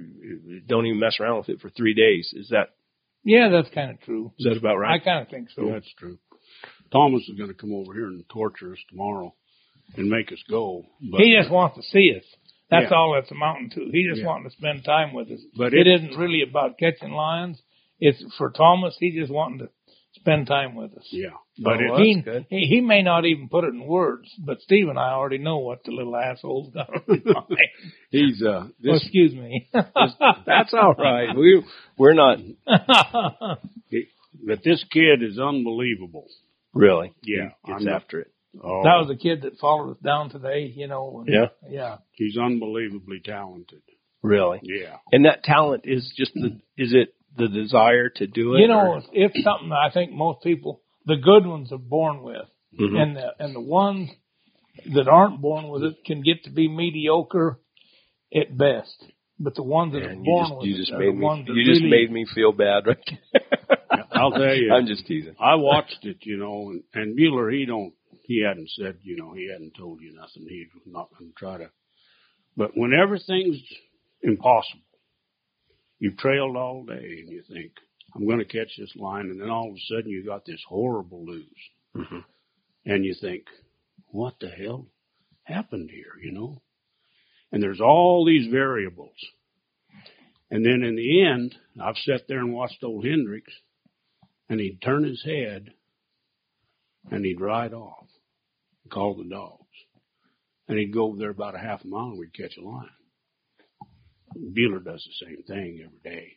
don't 0.66 0.86
even 0.86 0.98
mess 0.98 1.18
around 1.20 1.38
with 1.38 1.48
it 1.50 1.60
for 1.60 1.70
three 1.70 1.94
days. 1.94 2.32
Is 2.34 2.48
that 2.50 2.70
Yeah, 3.24 3.48
that's 3.50 3.72
kind 3.74 3.90
of 3.90 4.00
true. 4.00 4.32
is 4.38 4.44
that 4.46 4.56
about 4.56 4.76
right? 4.76 5.00
I 5.00 5.04
kind 5.04 5.22
of 5.22 5.28
think 5.28 5.50
so. 5.50 5.70
That's 5.70 5.92
true. 5.98 6.18
Thomas 6.92 7.22
is 7.28 7.36
going 7.36 7.48
to 7.50 7.54
come 7.54 7.72
over 7.74 7.92
here 7.92 8.06
and 8.06 8.24
torture 8.28 8.72
us 8.72 8.78
tomorrow 8.90 9.34
and 9.96 10.08
make 10.08 10.32
us 10.32 10.42
go. 10.48 10.84
But 11.00 11.20
he 11.20 11.36
just 11.36 11.50
wants 11.50 11.76
to 11.76 11.82
see 11.82 12.14
us. 12.16 12.24
That's 12.70 12.90
Yeah. 12.90 12.96
all 12.96 13.14
that's 13.14 13.30
amounting 13.30 13.70
to. 13.70 13.90
He 13.92 14.06
just 14.08 14.20
Yeah. 14.20 14.26
wanting 14.26 14.48
to 14.50 14.56
spend 14.56 14.84
time 14.84 15.12
with 15.14 15.30
us. 15.30 15.40
But 15.56 15.74
it 15.74 15.86
it- 15.86 15.94
isn't 16.02 16.16
really 16.18 16.42
about 16.42 16.78
catching 16.78 17.12
lions. 17.12 17.62
it's 18.00 18.22
for 18.36 18.50
Thomas. 18.50 18.96
He 18.98 19.12
just 19.12 19.30
wanting 19.32 19.58
to 19.60 19.68
spend 20.24 20.46
time 20.46 20.74
with 20.74 20.92
us. 20.96 21.06
Yeah, 21.10 21.36
but 21.58 21.74
Oh, 21.74 21.96
it, 21.96 22.02
he, 22.02 22.20
good. 22.22 22.46
he 22.48 22.66
he 22.66 22.80
may 22.80 23.02
not 23.02 23.26
even 23.26 23.48
put 23.50 23.64
it 23.64 23.74
in 23.74 23.86
words, 23.86 24.28
but 24.38 24.60
Steve 24.62 24.88
and 24.88 24.98
I 24.98 25.10
already 25.12 25.38
know 25.38 25.58
what 25.58 25.84
the 25.84 25.92
little 25.92 26.16
asshole's 26.16 26.72
got 26.72 26.88
on 26.88 27.02
his 27.14 27.24
mind. 27.26 27.58
he's 28.10 28.42
uh 28.42 28.68
this 28.80 29.02
excuse 29.02 29.34
me. 29.34 29.68
That's 29.72 30.72
all 30.72 30.94
right. 30.98 31.36
We 31.36 31.62
we're 31.98 32.14
not 32.14 32.38
but 32.66 34.62
this 34.64 34.84
kid 34.90 35.22
is 35.22 35.38
unbelievable. 35.38 36.26
really. 36.72 37.12
Yeah, 37.22 37.50
he 37.64 37.72
gets 37.72 37.84
I'm 37.86 37.88
after 37.94 38.20
it. 38.20 38.30
Oh, 38.62 38.82
that 38.84 38.96
was 38.98 39.08
the 39.08 39.16
kid 39.16 39.42
that 39.42 39.58
followed 39.58 39.92
us 39.92 39.98
down 40.02 40.30
today. 40.30 40.72
You 40.74 40.86
know. 40.88 41.24
and- 41.26 41.28
Yeah. 41.34 41.46
Yeah. 41.68 41.96
he's 42.12 42.36
unbelievably 42.38 43.20
talented. 43.24 43.80
Really. 44.22 44.60
Yeah, 44.62 44.96
And 45.12 45.26
that 45.26 45.44
talent 45.44 45.82
is 45.84 46.10
just 46.16 46.32
the 46.32 46.58
is 46.78 46.94
it 46.94 47.14
the 47.36 47.48
desire 47.48 48.08
to 48.10 48.26
do 48.26 48.54
it? 48.54 48.60
You 48.60 48.68
know, 48.68 48.80
or- 48.92 48.98
it's, 48.98 49.08
it's 49.12 49.44
something 49.44 49.70
I 49.72 49.90
think 49.92 50.12
most 50.12 50.42
people, 50.42 50.82
the 51.06 51.16
good 51.16 51.46
ones, 51.46 51.72
are 51.72 51.78
born 51.78 52.22
with, 52.22 52.46
Mhm. 52.80 53.00
and 53.00 53.16
the 53.16 53.32
and 53.38 53.54
the 53.54 53.60
ones 53.60 54.10
that 54.94 55.06
aren't 55.08 55.40
born 55.40 55.68
with 55.68 55.84
it 55.84 55.96
can 56.04 56.22
get 56.22 56.44
to 56.44 56.50
be 56.50 56.68
mediocre 56.68 57.60
at 58.34 58.56
best. 58.56 59.04
But 59.38 59.54
the 59.56 59.62
ones 59.64 59.92
that 59.94 60.02
are 60.02 60.08
Man, 60.08 60.18
you 60.18 60.24
born 60.24 60.44
just, 60.46 60.56
with 60.58 60.66
you 60.68 60.74
it 60.74 60.78
just 60.78 60.92
are 60.92 60.98
made 60.98 61.14
me 61.16 61.44
you 61.48 61.64
just 61.64 61.80
really- 61.82 61.90
made 61.90 62.10
me 62.12 62.24
feel 62.34 62.52
bad 62.52 62.86
right 62.86 63.18
I'll 64.12 64.30
tell 64.30 64.54
you. 64.54 64.72
I'm 64.72 64.86
just 64.86 65.06
teasing. 65.06 65.34
I 65.40 65.56
watched 65.56 66.04
it, 66.04 66.18
you 66.22 66.36
know, 66.36 66.70
and, 66.70 66.82
and 66.94 67.14
Mueller, 67.16 67.50
he 67.50 67.66
don't, 67.66 67.92
he 68.22 68.42
hadn't 68.46 68.70
said, 68.70 68.98
you 69.02 69.16
know, 69.16 69.32
he 69.34 69.48
hadn't 69.52 69.74
told 69.76 70.00
you 70.00 70.14
nothing. 70.14 70.46
He's 70.48 70.68
not 70.86 71.08
going 71.18 71.30
to 71.30 71.34
try 71.36 71.58
to. 71.58 71.70
But 72.56 72.70
when 72.76 72.92
everything's 72.94 73.60
impossible, 74.22 74.82
you've 75.98 76.16
trailed 76.16 76.56
all 76.56 76.84
day 76.84 77.20
and 77.20 77.28
you 77.30 77.42
think, 77.42 77.72
I'm 78.14 78.26
going 78.26 78.38
to 78.38 78.44
catch 78.44 78.76
this 78.78 78.94
line, 78.96 79.30
and 79.30 79.40
then 79.40 79.50
all 79.50 79.70
of 79.70 79.76
a 79.76 79.80
sudden 79.88 80.10
you 80.10 80.24
got 80.24 80.44
this 80.44 80.62
horrible 80.68 81.24
lose, 81.24 81.70
Mhm. 81.94 82.24
and 82.84 83.04
you 83.04 83.14
think, 83.14 83.48
what 84.08 84.38
the 84.38 84.48
hell 84.48 84.88
happened 85.42 85.90
here, 85.90 86.16
you 86.22 86.32
know? 86.32 86.62
And 87.50 87.62
there's 87.62 87.80
all 87.80 88.24
these 88.24 88.46
variables. 88.50 89.16
And 90.50 90.64
then 90.64 90.82
in 90.82 90.94
the 90.94 91.24
end, 91.24 91.56
I've 91.80 91.98
sat 91.98 92.28
there 92.28 92.38
and 92.38 92.52
watched 92.52 92.84
old 92.84 93.04
Hendricks, 93.04 93.52
and 94.48 94.60
he'd 94.60 94.80
turn 94.82 95.04
his 95.04 95.22
head 95.24 95.72
and 97.10 97.24
he'd 97.24 97.40
ride 97.40 97.72
off 97.72 98.08
and 98.82 98.92
call 98.92 99.14
the 99.14 99.28
dogs. 99.28 99.60
And 100.68 100.78
he'd 100.78 100.92
go 100.92 101.06
over 101.06 101.18
there 101.18 101.30
about 101.30 101.54
a 101.54 101.58
half 101.58 101.84
a 101.84 101.86
mile 101.86 102.10
and 102.10 102.18
we'd 102.18 102.34
catch 102.34 102.56
a 102.56 102.62
line. 104.34 104.54
Beeler 104.56 104.84
does 104.84 105.06
the 105.06 105.26
same 105.26 105.42
thing 105.44 105.80
every 105.84 106.00
day. 106.16 106.32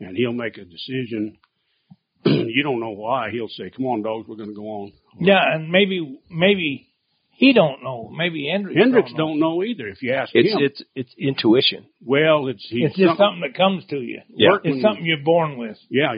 And 0.00 0.16
he'll 0.16 0.32
make 0.32 0.56
a 0.58 0.64
decision. 0.64 1.38
you 2.24 2.62
don't 2.62 2.80
know 2.80 2.90
why. 2.90 3.30
He'll 3.30 3.48
say, 3.48 3.70
come 3.74 3.86
on, 3.86 4.02
dogs, 4.02 4.26
we're 4.28 4.36
going 4.36 4.48
to 4.50 4.54
go 4.54 4.66
on. 4.66 4.92
Yeah, 5.20 5.40
and 5.54 5.70
maybe 5.70 6.20
maybe 6.30 6.88
he 7.30 7.52
don't 7.52 7.82
know. 7.82 8.10
Maybe 8.16 8.48
Hendricks, 8.50 8.78
Hendricks 8.78 9.10
don't 9.12 9.38
know. 9.38 9.50
don't 9.50 9.58
know 9.58 9.64
either 9.64 9.86
if 9.88 10.02
you 10.02 10.12
ask 10.14 10.30
It's 10.34 10.52
him. 10.52 10.58
it's 10.62 10.82
it's 10.94 11.14
intuition. 11.18 11.86
well, 12.04 12.48
it's, 12.48 12.66
he's 12.68 12.86
It's 12.90 12.96
just 12.96 13.18
something 13.18 13.42
that 13.42 13.56
comes 13.56 13.84
to 13.86 13.96
you. 13.96 14.20
Yeah. 14.34 14.50
Workman- 14.52 14.72
It's 14.74 14.82
something 14.82 15.04
you're 15.06 15.24
born 15.24 15.58
with. 15.58 15.76
Yeah, 15.90 16.14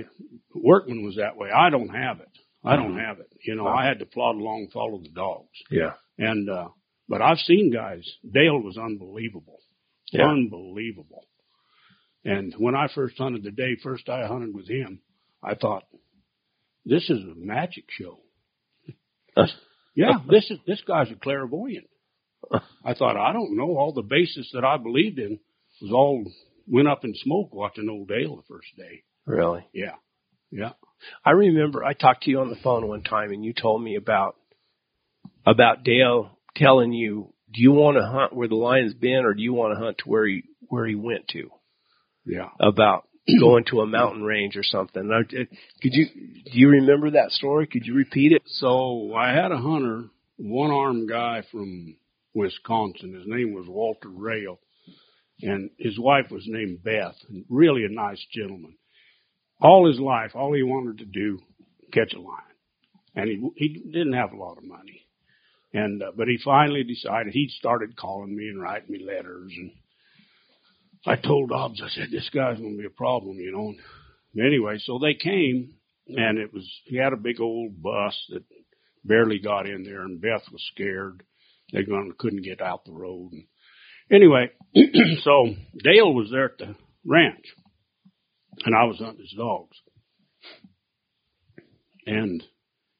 Workman 0.55 1.05
was 1.05 1.17
that 1.17 1.37
way. 1.37 1.51
I 1.51 1.69
don't 1.71 1.89
have 1.89 2.21
it. 2.21 2.29
I 2.65 2.77
Mm-hmm. 2.77 2.83
don't 2.83 2.99
have 2.99 3.21
it. 3.21 3.29
You 3.45 3.55
know, 3.55 3.67
I 3.67 3.87
had 3.87 3.99
to 4.01 4.07
plod 4.07 4.37
along, 4.37 4.69
follow 4.73 4.99
the 4.99 5.11
dogs. 5.11 5.49
Yeah. 5.71 5.93
And, 6.19 6.49
uh, 6.51 6.69
but 7.09 7.21
I've 7.23 7.39
seen 7.39 7.71
guys, 7.73 8.05
Dale 8.29 8.59
was 8.61 8.77
unbelievable. 8.79 9.59
Yeah. 10.13 10.29
Unbelievable. 10.29 11.27
And 12.25 12.55
when 12.59 12.75
I 12.75 12.89
first 12.93 13.19
hunted 13.19 13.45
the 13.45 13.51
day 13.51 13.77
first 13.83 14.09
I 14.09 14.27
hunted 14.27 14.55
with 14.55 14.69
him, 14.69 15.01
I 15.43 15.55
thought, 15.55 15.85
this 16.85 17.09
is 17.11 17.21
a 17.21 17.35
magic 17.37 17.85
show. 17.89 18.19
Yeah, 19.95 20.19
this 20.29 20.51
is, 20.51 20.59
this 20.67 20.83
guy's 20.87 21.11
a 21.11 21.15
clairvoyant. 21.15 21.87
I 22.85 22.95
thought, 22.95 23.17
I 23.17 23.33
don't 23.33 23.57
know, 23.57 23.77
all 23.77 23.93
the 23.93 24.03
basis 24.03 24.51
that 24.53 24.65
I 24.65 24.77
believed 24.77 25.19
in 25.19 25.39
was 25.81 25.93
all 25.93 26.25
went 26.67 26.89
up 26.89 27.05
in 27.05 27.15
smoke 27.15 27.53
watching 27.53 27.89
old 27.89 28.09
Dale 28.09 28.37
the 28.37 28.43
first 28.49 28.69
day. 28.77 29.03
Really. 29.25 29.67
Yeah. 29.73 29.95
Yeah. 30.51 30.73
I 31.25 31.31
remember 31.31 31.85
I 31.85 31.93
talked 31.93 32.25
to 32.25 32.31
you 32.31 32.41
on 32.41 32.51
the 32.51 32.57
phone 32.63 32.89
one 32.89 33.03
time 33.03 33.33
and 33.33 33.45
you 33.45 33.53
told 33.53 33.83
me 33.83 33.97
about 33.97 34.37
about 35.45 35.85
Dale 35.85 36.39
telling 36.57 36.93
you, 36.93 37.33
do 37.53 37.63
you 37.63 37.73
want 37.73 37.97
to 37.97 38.07
hunt 38.07 38.35
where 38.35 38.49
the 38.49 38.57
lion's 38.57 38.95
been 38.95 39.25
or 39.25 39.35
do 39.35 39.43
you 39.43 39.53
want 39.53 39.75
to 39.75 39.85
hunt 39.85 39.99
to 39.99 40.09
where 40.09 40.27
he 40.27 40.43
where 40.69 40.87
he 40.87 40.95
went 40.95 41.29
to? 41.29 41.51
Yeah. 42.25 42.51
About 42.61 43.07
going 43.41 43.65
to 43.71 43.81
a 43.81 43.87
mountain 43.87 44.23
range 44.23 44.57
or 44.57 44.63
something. 44.63 45.09
Could 45.31 45.49
you 45.93 46.07
do 46.07 46.59
you 46.59 46.69
remember 46.69 47.13
that 47.13 47.31
story? 47.31 47.67
Could 47.67 47.87
you 47.87 47.95
repeat 47.95 48.33
it? 48.33 48.43
So 48.47 49.15
I 49.15 49.33
had 49.33 49.53
a 49.53 49.59
hunter, 49.59 50.05
one 50.37 50.71
armed 50.71 51.09
guy 51.09 51.43
from 51.51 51.97
Wisconsin. 52.35 53.15
His 53.15 53.27
name 53.27 53.55
was 53.55 53.67
Walter 53.69 54.09
Rail, 54.09 54.59
and 55.41 55.71
his 55.79 55.99
wife 55.99 56.27
was 56.31 56.45
named 56.47 56.83
Beth. 56.83 57.17
And 57.29 57.45
really 57.49 57.85
a 57.85 57.89
nice 57.89 58.25
gentleman. 58.33 58.77
All 59.61 59.89
his 59.89 59.99
life, 59.99 60.33
all 60.35 60.53
he 60.53 60.63
wanted 60.63 60.99
to 60.99 61.07
do, 61.07 61.39
catch 61.93 62.13
a 62.13 62.21
lion, 62.21 62.43
and 63.15 63.29
he 63.29 63.51
he 63.57 63.83
didn't 63.91 64.13
have 64.13 64.33
a 64.33 64.37
lot 64.37 64.59
of 64.59 64.65
money. 64.65 65.06
And 65.77 66.03
uh, 66.03 66.13
but 66.17 66.27
he 66.27 66.39
finally 66.43 66.85
decided. 66.85 67.35
He 67.35 67.49
started 67.59 67.97
calling 67.97 68.35
me 68.35 68.49
and 68.49 68.59
writing 68.59 68.91
me 68.91 69.05
letters, 69.05 69.53
and 69.55 69.73
I 71.05 71.17
told 71.17 71.51
Dobbs, 71.51 71.83
I 71.85 71.91
said, 71.91 72.09
this 72.11 72.31
guy's 72.31 72.57
to 72.57 72.79
be 72.79 72.87
a 72.87 72.91
problem, 72.91 73.37
you 73.37 73.53
know. 73.53 73.75
And 74.35 74.47
anyway, 74.47 74.79
so 74.79 74.99
they 74.99 75.13
came, 75.13 75.75
and 76.09 76.39
it 76.39 76.55
was 76.55 76.67
he 76.87 76.97
had 76.97 77.13
a 77.13 77.19
big 77.19 77.43
old 77.43 77.83
bus 77.83 78.17
that 78.31 78.45
barely 79.05 79.39
got 79.39 79.69
in 79.69 79.83
there, 79.83 80.01
and 80.01 80.19
Beth 80.19 80.45
was 80.51 80.67
scared. 80.73 81.23
They 81.75 81.83
gone 81.83 82.11
couldn't 82.17 82.43
get 82.43 82.63
out 82.63 82.87
the 82.87 82.93
road. 82.93 83.33
And 83.33 83.45
anyway, 84.11 84.49
so 85.25 85.55
Dale 85.85 86.15
was 86.15 86.31
there 86.31 86.47
at 86.47 86.59
the 86.59 86.75
ranch, 87.05 87.45
and 88.65 88.75
I 88.75 88.85
was 88.85 88.97
hunting 88.99 89.21
his 89.21 89.35
dogs, 89.37 89.77
and 92.07 92.43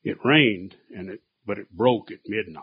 it 0.05 0.19
rained, 0.23 0.75
and 0.95 1.09
it 1.09 1.23
but 1.47 1.59
it 1.59 1.71
broke 1.71 2.11
at 2.11 2.19
midnight. 2.27 2.63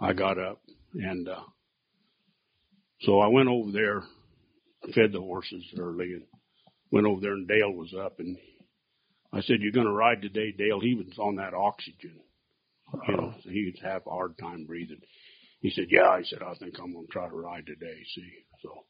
I 0.00 0.12
got 0.12 0.38
up, 0.38 0.62
and 0.94 1.28
uh, 1.28 1.42
so 3.02 3.20
I 3.20 3.28
went 3.28 3.48
over 3.48 3.70
there, 3.70 4.02
fed 4.94 5.12
the 5.12 5.20
horses 5.20 5.64
early, 5.78 6.12
and 6.14 6.22
went 6.90 7.06
over 7.06 7.20
there, 7.20 7.32
and 7.32 7.48
Dale 7.48 7.72
was 7.72 7.94
up, 7.94 8.18
and 8.18 8.36
I 9.32 9.40
said, 9.42 9.60
"You're 9.60 9.72
going 9.72 9.86
to 9.86 9.92
ride 9.92 10.22
today, 10.22 10.52
Dale?" 10.52 10.80
He 10.80 10.94
was 10.94 11.18
on 11.18 11.36
that 11.36 11.54
oxygen, 11.54 12.20
you 13.08 13.16
know, 13.16 13.34
so 13.42 13.50
he'd 13.50 13.78
have 13.82 14.06
a 14.06 14.10
hard 14.10 14.38
time 14.38 14.64
breathing. 14.64 15.00
He 15.60 15.70
said, 15.70 15.86
"Yeah." 15.90 16.08
I 16.08 16.22
said, 16.22 16.42
"I 16.42 16.54
think 16.54 16.74
I'm 16.78 16.92
going 16.92 17.06
to 17.06 17.12
try 17.12 17.28
to 17.28 17.34
ride 17.34 17.66
today." 17.66 18.02
See, 18.14 18.30
so 18.62 18.84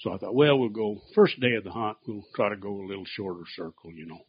so 0.00 0.12
I 0.12 0.18
thought, 0.18 0.34
well, 0.34 0.58
we'll 0.58 0.68
go 0.68 1.00
first 1.14 1.40
day 1.40 1.54
of 1.54 1.64
the 1.64 1.72
hunt. 1.72 1.96
We'll 2.06 2.24
try 2.34 2.50
to 2.50 2.56
go 2.56 2.80
a 2.80 2.86
little 2.86 3.04
shorter 3.04 3.42
circle, 3.56 3.92
you 3.92 4.06
know. 4.06 4.20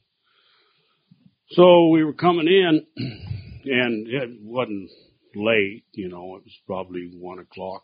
So 1.52 1.90
we 1.90 2.04
were 2.04 2.14
coming 2.14 2.48
in, 2.48 2.86
and 3.65 4.07
it 4.07 4.30
wasn't 4.41 4.90
late, 5.36 5.84
you 5.94 6.10
know. 6.10 6.36
It 6.36 6.44
was 6.44 6.57
probably 6.65 7.11
one 7.14 7.40
o'clock, 7.40 7.84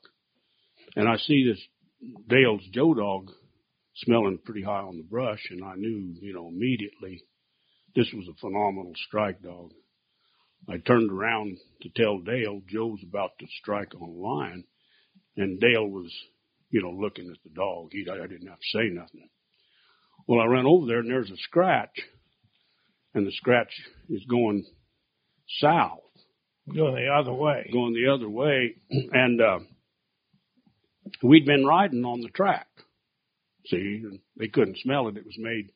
and 0.95 1.07
I 1.07 1.17
see 1.17 1.47
this 1.47 1.61
Dale's 2.27 2.65
Joe 2.71 2.93
dog 2.93 3.31
smelling 3.95 4.39
pretty 4.43 4.61
high 4.61 4.81
on 4.81 4.97
the 4.97 5.03
brush, 5.03 5.47
and 5.49 5.63
I 5.63 5.75
knew, 5.75 6.15
you 6.21 6.33
know, 6.33 6.47
immediately 6.47 7.23
this 7.95 8.11
was 8.13 8.27
a 8.27 8.39
phenomenal 8.39 8.93
strike 9.07 9.41
dog. 9.41 9.71
I 10.67 10.77
turned 10.77 11.11
around 11.11 11.57
to 11.81 11.89
tell 11.95 12.19
Dale 12.19 12.61
Joe's 12.67 13.03
about 13.03 13.31
to 13.39 13.47
strike 13.61 13.93
on 13.95 14.09
a 14.09 14.11
lion, 14.11 14.65
and 15.37 15.59
Dale 15.59 15.87
was, 15.87 16.11
you 16.69 16.81
know, 16.81 16.91
looking 16.91 17.29
at 17.29 17.41
the 17.43 17.55
dog. 17.55 17.89
He, 17.91 18.05
I 18.09 18.27
didn't 18.27 18.47
have 18.47 18.59
to 18.59 18.77
say 18.77 18.89
nothing. 18.89 19.29
Well, 20.27 20.41
I 20.41 20.45
ran 20.45 20.65
over 20.65 20.87
there, 20.87 20.99
and 20.99 21.09
there's 21.09 21.31
a 21.31 21.37
scratch, 21.37 22.01
and 23.13 23.25
the 23.25 23.31
scratch 23.31 23.71
is 24.09 24.25
going 24.25 24.65
south 25.59 25.99
Going 26.73 26.95
the 26.95 27.13
other 27.13 27.33
way. 27.33 27.69
going 27.71 27.93
the 27.93 28.11
other 28.11 28.29
way, 28.29 28.75
and 28.89 29.39
uh, 29.39 29.59
we'd 31.21 31.45
been 31.45 31.65
riding 31.65 32.03
on 32.05 32.21
the 32.21 32.29
track. 32.29 32.67
See, 33.67 34.01
and 34.03 34.19
they 34.37 34.47
couldn't 34.47 34.79
smell 34.79 35.07
it. 35.07 35.17
It 35.17 35.25
was 35.25 35.37
made, 35.37 35.71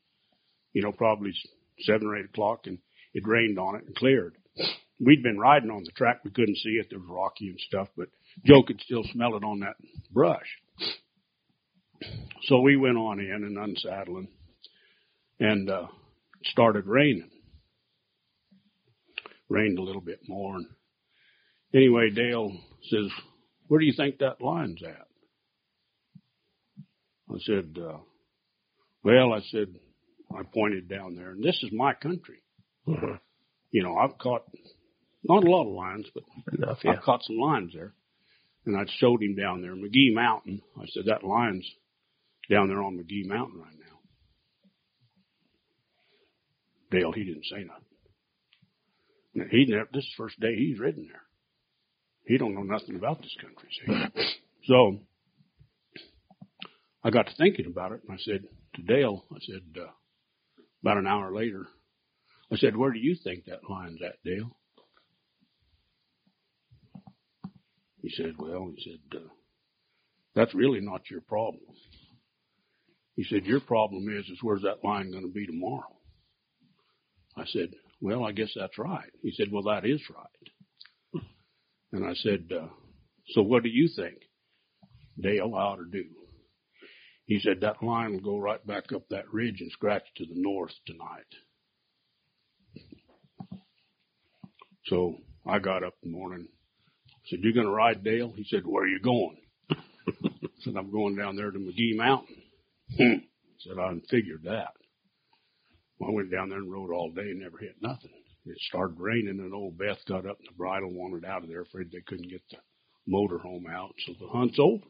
you 0.73 0.81
know, 0.81 0.91
probably 0.91 1.33
seven 1.81 2.07
or 2.07 2.17
eight 2.17 2.25
o'clock, 2.25 2.61
and 2.65 2.79
it 3.13 3.27
rained 3.27 3.59
on 3.59 3.75
it 3.75 3.85
and 3.85 3.95
cleared. 3.95 4.35
We'd 4.99 5.23
been 5.23 5.39
riding 5.39 5.69
on 5.69 5.83
the 5.85 5.91
track. 5.91 6.25
We 6.25 6.31
couldn't 6.31 6.57
see 6.57 6.71
it. 6.71 6.87
There 6.89 6.99
was 6.99 7.07
rocky 7.09 7.47
and 7.47 7.59
stuff, 7.59 7.87
but 7.95 8.09
Joe 8.45 8.63
could 8.63 8.81
still 8.81 9.03
smell 9.13 9.37
it 9.37 9.43
on 9.45 9.61
that 9.61 9.75
brush. 10.11 10.57
So 12.43 12.59
we 12.59 12.75
went 12.75 12.97
on 12.97 13.19
in 13.19 13.43
and 13.45 13.57
unsaddling, 13.57 14.27
and 15.39 15.69
uh, 15.69 15.87
started 16.43 16.85
raining. 16.85 17.29
Rained 19.49 19.79
a 19.79 19.83
little 19.83 20.01
bit 20.01 20.19
more, 20.27 20.55
and 20.55 20.67
Anyway, 21.73 22.09
Dale 22.09 22.57
says, 22.89 23.11
where 23.67 23.79
do 23.79 23.85
you 23.85 23.93
think 23.95 24.17
that 24.19 24.41
line's 24.41 24.81
at? 24.83 25.07
I 27.29 27.37
said, 27.45 27.77
uh, 27.79 27.99
well, 29.03 29.33
I 29.33 29.41
said, 29.51 29.75
I 30.35 30.41
pointed 30.51 30.89
down 30.89 31.15
there, 31.15 31.29
and 31.29 31.43
this 31.43 31.61
is 31.61 31.71
my 31.71 31.93
country. 31.93 32.41
Mm-hmm. 32.87 33.15
You 33.71 33.83
know, 33.83 33.95
I've 33.97 34.17
caught 34.17 34.45
not 35.23 35.43
a 35.43 35.49
lot 35.49 35.67
of 35.67 35.73
lions, 35.73 36.07
but 36.13 36.23
Enough, 36.53 36.79
yeah. 36.83 36.93
I've 36.93 37.03
caught 37.03 37.23
some 37.23 37.37
lions 37.37 37.73
there. 37.75 37.93
And 38.65 38.75
I 38.75 38.85
showed 38.97 39.21
him 39.21 39.35
down 39.35 39.61
there, 39.61 39.75
McGee 39.75 40.13
Mountain. 40.13 40.61
I 40.75 40.85
said, 40.87 41.03
that 41.05 41.23
lion's 41.23 41.69
down 42.49 42.67
there 42.67 42.81
on 42.81 42.97
McGee 42.97 43.27
Mountain 43.27 43.59
right 43.59 43.77
now. 43.79 43.99
Dale, 46.91 47.11
he 47.11 47.23
didn't 47.23 47.45
say 47.45 47.63
nothing. 47.63 47.88
Now, 49.39 49.45
He 49.49 49.65
never, 49.65 49.87
this 49.93 50.03
is 50.03 50.09
the 50.17 50.23
first 50.23 50.39
day 50.41 50.53
he's 50.55 50.79
ridden 50.79 51.07
there. 51.09 51.21
He 52.25 52.37
don't 52.37 52.55
know 52.55 52.63
nothing 52.63 52.95
about 52.95 53.21
this 53.21 53.35
country, 53.41 53.69
see. 54.15 54.23
So, 54.67 54.99
I 57.01 57.09
got 57.09 57.27
to 57.27 57.35
thinking 57.37 57.65
about 57.65 57.93
it, 57.93 58.01
and 58.05 58.11
I 58.11 58.21
said 58.21 58.43
to 58.75 58.81
Dale, 58.81 59.23
I 59.31 59.37
said, 59.39 59.81
uh, 59.81 59.89
about 60.83 60.97
an 60.97 61.07
hour 61.07 61.33
later, 61.33 61.65
I 62.51 62.57
said, 62.57 62.75
where 62.75 62.91
do 62.91 62.99
you 62.99 63.15
think 63.23 63.45
that 63.45 63.67
line's 63.69 64.01
at, 64.05 64.21
Dale? 64.25 64.55
He 68.01 68.09
said, 68.09 68.33
well, 68.37 68.69
he 68.75 68.83
said, 68.83 69.19
uh, 69.21 69.29
that's 70.35 70.53
really 70.53 70.81
not 70.81 71.09
your 71.09 71.21
problem. 71.21 71.61
He 73.15 73.23
said, 73.23 73.45
your 73.45 73.61
problem 73.61 74.09
is, 74.09 74.25
is 74.25 74.39
where's 74.41 74.63
that 74.63 74.83
line 74.83 75.09
going 75.09 75.25
to 75.25 75.33
be 75.33 75.45
tomorrow? 75.45 75.95
I 77.37 77.45
said, 77.45 77.69
well, 78.01 78.23
I 78.23 78.31
guess 78.31 78.51
that's 78.55 78.77
right. 78.77 79.11
He 79.21 79.31
said, 79.35 79.47
well, 79.51 79.63
that 79.63 79.85
is 79.85 80.01
right. 80.09 81.23
And 81.91 82.05
I 82.05 82.13
said, 82.13 82.49
uh, 82.55 82.67
so 83.29 83.41
what 83.41 83.63
do 83.63 83.69
you 83.69 83.89
think 83.95 84.17
Dale 85.19 85.53
I 85.55 85.59
ought 85.59 85.77
to 85.77 85.89
do? 85.91 86.05
He 87.25 87.39
said, 87.39 87.61
that 87.61 87.83
lion 87.83 88.13
will 88.13 88.21
go 88.21 88.37
right 88.37 88.65
back 88.65 88.91
up 88.93 89.03
that 89.09 89.31
ridge 89.31 89.57
and 89.59 89.71
scratch 89.71 90.03
to 90.17 90.25
the 90.25 90.39
north 90.39 90.73
tonight. 90.85 91.25
So 94.85 95.17
I 95.47 95.59
got 95.59 95.83
up 95.83 95.93
in 96.03 96.11
the 96.11 96.17
morning. 96.17 96.47
said, 97.27 97.39
You're 97.41 97.53
going 97.53 97.67
to 97.67 97.71
ride 97.71 98.03
Dale? 98.03 98.33
He 98.35 98.45
said, 98.49 98.65
where 98.65 98.83
are 98.83 98.87
you 98.87 98.99
going? 98.99 99.37
I 99.69 99.75
said, 100.61 100.75
I'm 100.75 100.91
going 100.91 101.15
down 101.15 101.35
there 101.35 101.51
to 101.51 101.59
McGee 101.59 101.95
Mountain. 101.95 102.35
Hmm. 102.97 103.13
said, 103.59 103.77
I 103.79 103.93
figured 104.09 104.43
that. 104.45 104.73
Well, 105.99 106.11
I 106.11 106.13
went 106.13 106.31
down 106.31 106.49
there 106.49 106.59
and 106.59 106.71
rode 106.71 106.91
all 106.91 107.11
day 107.11 107.21
and 107.21 107.41
never 107.41 107.57
hit 107.57 107.75
nothing. 107.81 108.11
It 108.45 108.57
started 108.69 108.99
raining 108.99 109.39
and 109.39 109.53
old 109.53 109.77
Beth 109.77 109.97
got 110.07 110.25
up 110.25 110.39
in 110.39 110.45
the 110.45 110.57
bridle, 110.57 110.91
wanted 110.91 111.25
out 111.25 111.43
of 111.43 111.49
there, 111.49 111.61
afraid 111.61 111.91
they 111.91 112.01
couldn't 112.07 112.29
get 112.29 112.41
the 112.49 112.57
motor 113.05 113.37
home 113.37 113.65
out. 113.69 113.93
So 114.05 114.13
the 114.19 114.27
hunt's 114.27 114.57
over. 114.59 114.85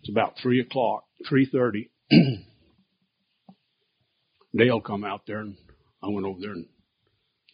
It's 0.00 0.10
about 0.10 0.34
three 0.42 0.60
o'clock, 0.60 1.04
three 1.28 1.46
thirty. 1.46 1.90
Dale 4.56 4.80
come 4.80 5.04
out 5.04 5.22
there 5.26 5.38
and 5.38 5.56
I 6.02 6.08
went 6.08 6.26
over 6.26 6.40
there 6.40 6.52
and 6.52 6.66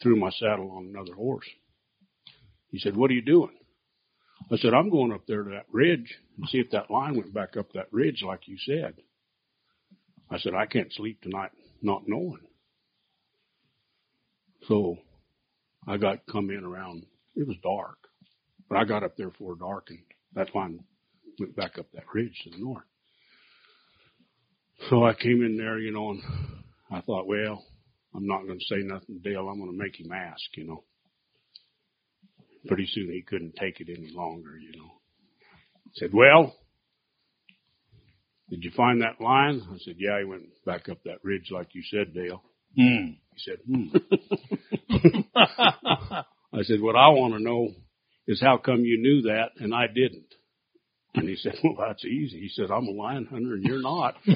threw 0.03 0.17
my 0.17 0.31
saddle 0.31 0.73
on 0.73 0.87
another 0.87 1.15
horse. 1.15 1.47
He 2.71 2.79
said, 2.79 2.97
What 2.97 3.11
are 3.11 3.15
you 3.15 3.23
doing? 3.23 3.57
I 4.51 4.57
said, 4.57 4.73
I'm 4.73 4.91
going 4.91 5.13
up 5.13 5.27
there 5.27 5.43
to 5.43 5.51
that 5.51 5.67
ridge 5.71 6.15
and 6.39 6.49
see 6.49 6.59
if 6.59 6.71
that 6.71 6.91
line 6.91 7.17
went 7.17 7.35
back 7.35 7.57
up 7.57 7.73
that 7.75 7.93
ridge 7.93 8.23
like 8.27 8.49
you 8.49 8.57
said. 8.59 8.95
I 10.31 10.39
said, 10.39 10.55
I 10.55 10.67
can't 10.67 10.93
sleep 10.93 11.21
tonight 11.23 11.51
not 11.83 12.03
knowing. 12.07 12.41
So 14.67 14.99
I 15.87 15.97
got 15.97 16.27
come 16.31 16.51
in 16.51 16.65
around 16.65 17.07
it 17.35 17.47
was 17.47 17.57
dark. 17.63 17.99
But 18.69 18.79
I 18.79 18.85
got 18.85 19.05
up 19.05 19.17
there 19.17 19.31
before 19.31 19.57
dark 19.57 19.87
and 19.91 20.01
that 20.35 20.55
line 20.55 20.81
went 21.39 21.57
back 21.57 21.79
up 21.79 21.87
that 21.93 22.05
ridge 22.13 22.39
to 22.45 22.51
the 22.51 22.59
north. 22.59 22.85
So 24.91 25.05
I 25.05 25.15
came 25.15 25.43
in 25.43 25.57
there, 25.57 25.79
you 25.79 25.93
know, 25.93 26.11
and 26.11 26.23
I 26.91 27.01
thought, 27.01 27.27
well, 27.27 27.65
I'm 28.15 28.27
not 28.27 28.47
going 28.47 28.59
to 28.59 28.65
say 28.65 28.83
nothing 28.83 29.21
to 29.21 29.31
Dale. 29.31 29.49
I'm 29.49 29.59
going 29.59 29.73
to 29.73 29.77
make 29.77 29.99
him 29.99 30.13
ask, 30.13 30.43
you 30.57 30.67
know. 30.67 30.85
Pretty 32.67 32.87
soon 32.87 33.11
he 33.11 33.23
couldn't 33.23 33.57
take 33.57 33.81
it 33.81 33.89
any 33.89 34.11
longer, 34.13 34.59
you 34.59 34.79
know. 34.79 34.91
Said, 35.95 36.11
well, 36.13 36.55
did 38.51 38.65
you 38.65 38.71
find 38.77 39.03
that 39.03 39.21
line? 39.21 39.63
I 39.71 39.77
said, 39.79 39.97
yeah, 39.99 40.19
he 40.19 40.25
went 40.25 40.45
back 40.65 40.89
up 40.89 41.03
that 41.05 41.23
ridge 41.23 41.51
like 41.51 41.75
you 41.75 41.83
said, 41.83 42.15
Dale. 42.15 42.43
Hmm. 42.77 43.13
He 43.35 43.39
said, 43.39 43.59
hmm. 43.67 43.89
I 46.53 46.63
said, 46.63 46.81
what 46.81 46.97
I 46.97 47.09
want 47.09 47.35
to 47.35 47.41
know 47.43 47.73
is 48.27 48.41
how 48.41 48.57
come 48.59 48.85
you 48.85 48.99
knew 49.01 49.23
that 49.23 49.51
and 49.59 49.75
I 49.75 49.87
didn't? 49.87 50.35
And 51.15 51.29
he 51.29 51.37
said, 51.37 51.55
well, 51.65 51.77
that's 51.87 52.05
easy. 52.05 52.41
He 52.41 52.49
said, 52.49 52.71
I'm 52.71 52.87
a 52.87 52.91
lion 52.91 53.27
hunter 53.31 53.55
and 53.55 53.65
you're 53.65 53.83
not. 53.83 54.15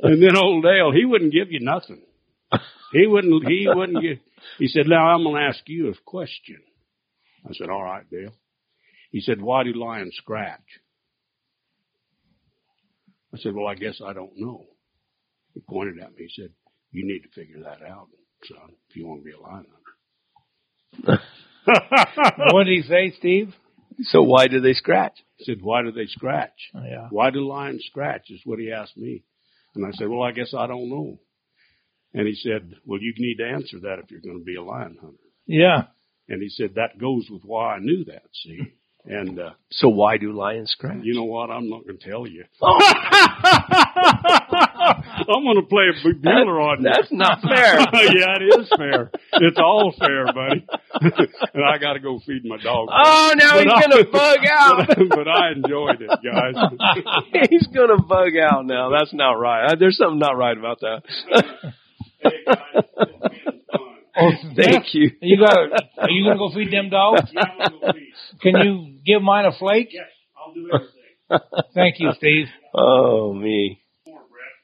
and 0.00 0.22
then 0.22 0.36
old 0.36 0.64
Dale, 0.64 0.92
he 0.92 1.04
wouldn't 1.04 1.32
give 1.32 1.50
you 1.50 1.60
nothing. 1.60 2.02
He 2.92 3.06
wouldn't, 3.06 3.46
he 3.46 3.68
wouldn't 3.68 4.02
give, 4.02 4.18
he 4.58 4.68
said, 4.68 4.86
now 4.86 5.08
I'm 5.08 5.22
going 5.22 5.36
to 5.36 5.48
ask 5.48 5.60
you 5.66 5.88
a 5.90 5.94
question. 6.06 6.62
I 7.46 7.52
said, 7.52 7.68
all 7.68 7.82
right, 7.82 8.08
Dale. 8.10 8.32
He 9.10 9.20
said, 9.20 9.40
why 9.40 9.64
do 9.64 9.72
lions 9.72 10.14
scratch? 10.16 10.60
I 13.34 13.38
said, 13.38 13.54
well, 13.54 13.66
I 13.66 13.74
guess 13.74 14.00
I 14.04 14.12
don't 14.12 14.36
know. 14.36 14.66
He 15.54 15.60
pointed 15.60 15.98
at 15.98 16.10
me. 16.10 16.28
He 16.28 16.42
said, 16.42 16.50
you 16.92 17.06
need 17.06 17.20
to 17.20 17.28
figure 17.28 17.62
that 17.64 17.86
out, 17.86 18.08
son, 18.44 18.74
if 18.88 18.96
you 18.96 19.06
want 19.06 19.20
to 19.20 19.24
be 19.24 19.32
a 19.32 19.40
lion 19.40 19.66
hunter. 21.04 21.22
what 22.52 22.64
did 22.64 22.76
he 22.76 22.82
say, 22.82 23.12
Steve? 23.18 23.54
So 24.02 24.22
why 24.22 24.46
do 24.46 24.60
they 24.60 24.72
scratch? 24.74 25.14
He 25.36 25.44
said, 25.44 25.58
why 25.60 25.82
do 25.82 25.92
they 25.92 26.06
scratch? 26.06 26.70
Oh, 26.74 26.84
yeah. 26.84 27.08
Why 27.10 27.30
do 27.30 27.46
lions 27.46 27.84
scratch 27.86 28.30
is 28.30 28.40
what 28.44 28.58
he 28.58 28.72
asked 28.72 28.96
me. 28.96 29.24
And 29.74 29.84
I 29.86 29.90
said, 29.92 30.08
well, 30.08 30.22
I 30.22 30.32
guess 30.32 30.54
I 30.56 30.66
don't 30.66 30.88
know. 30.88 31.18
And 32.14 32.26
he 32.26 32.34
said, 32.34 32.74
well, 32.84 33.00
you 33.00 33.12
need 33.18 33.36
to 33.36 33.48
answer 33.48 33.80
that 33.80 33.98
if 34.02 34.10
you're 34.10 34.20
going 34.20 34.38
to 34.38 34.44
be 34.44 34.56
a 34.56 34.62
lion 34.62 34.96
hunter. 35.00 35.18
Yeah. 35.46 35.84
And 36.28 36.42
he 36.42 36.48
said, 36.48 36.74
that 36.76 36.98
goes 36.98 37.26
with 37.30 37.42
why 37.44 37.74
I 37.74 37.78
knew 37.80 38.04
that, 38.04 38.24
see? 38.32 38.60
And, 39.04 39.38
uh, 39.40 39.50
So 39.70 39.88
why 39.88 40.18
do 40.18 40.32
lions 40.32 40.70
scratch? 40.70 40.98
you 41.02 41.14
know 41.14 41.24
what? 41.24 41.50
I'm 41.50 41.70
not 41.70 41.84
going 41.86 41.98
to 41.98 42.04
tell 42.10 42.26
you. 42.26 42.44
Oh. 42.60 42.78
I'm 45.30 45.44
going 45.44 45.56
to 45.56 45.62
play 45.68 45.84
a 45.88 45.94
big 46.04 46.22
dealer 46.22 46.60
on 46.60 46.82
you. 46.82 46.90
That's 46.92 47.10
not 47.10 47.40
fair. 47.40 47.78
yeah, 47.92 48.36
it 48.40 48.60
is 48.60 48.68
fair. 48.76 49.10
It's 49.34 49.58
all 49.58 49.92
fair, 49.98 50.26
buddy. 50.26 50.66
and 51.54 51.64
I 51.64 51.78
got 51.78 51.94
to 51.94 52.00
go 52.00 52.18
feed 52.26 52.44
my 52.44 52.56
dog. 52.58 52.88
Oh, 52.92 53.32
now 53.36 53.54
But 53.54 53.64
he's 53.64 53.86
gonna 53.86 54.04
bug 54.10 54.38
out. 54.50 54.88
But, 54.88 55.08
but 55.10 55.28
I 55.28 55.52
enjoyed 55.52 56.00
it, 56.02 56.10
guys. 56.22 56.54
he's 57.50 57.66
gonna 57.68 58.02
bug 58.02 58.36
out 58.40 58.66
now. 58.66 58.90
That's 58.90 59.12
not 59.14 59.32
right. 59.32 59.72
Uh, 59.72 59.76
There's 59.78 59.96
something 59.96 60.18
not 60.18 60.36
right 60.36 60.56
about 60.56 60.80
that. 60.80 61.02
hey, 62.20 62.44
guys, 62.46 62.56
it's 62.74 62.92
been 63.46 63.60
fun. 63.72 63.87
Oh, 64.20 64.30
Thank 64.56 64.94
you. 64.94 65.10
You 65.22 65.38
got? 65.38 65.58
Are 65.98 66.10
you 66.10 66.24
gonna 66.24 66.38
go 66.38 66.50
feed 66.54 66.72
them 66.72 66.90
dogs? 66.90 67.30
Yeah, 67.32 67.42
I'm 67.42 67.58
gonna 67.58 67.70
go 67.80 67.92
feed. 67.92 68.12
Can 68.42 68.56
you 68.66 68.98
give 69.06 69.22
mine 69.22 69.44
a 69.46 69.52
flake? 69.56 69.88
Yes, 69.92 70.06
I'll 70.36 70.52
do 70.54 70.68
everything. 70.72 71.64
Thank 71.74 72.00
you, 72.00 72.10
Steve. 72.16 72.46
Oh 72.74 73.32
me. 73.32 73.80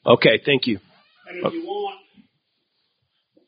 Okay, 0.07 0.39
thank 0.44 0.66
you. 0.66 0.78
And 1.26 1.39
if 1.47 1.52
you 1.55 1.62
want 1.65 1.99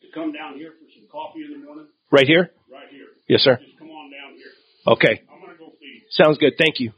to 0.01 0.07
come 0.15 0.33
down 0.33 0.55
here 0.57 0.71
for 0.71 0.87
some 0.99 1.07
coffee 1.11 1.45
in 1.45 1.61
the 1.61 1.67
morning, 1.67 1.87
Right 2.11 2.27
here? 2.27 2.51
right 2.73 2.89
here, 2.91 3.07
Yes, 3.29 3.41
sir. 3.43 3.59
just 3.63 3.79
come 3.79 3.89
on 3.91 4.11
down 4.11 4.35
here. 4.37 4.53
Okay. 4.95 5.23
I'm 5.31 5.41
going 5.41 5.53
to 5.53 5.59
go 5.59 5.71
feed. 5.79 6.05
Sounds 6.11 6.39
good. 6.39 6.55
Thank 6.57 6.81
you. 6.81 6.93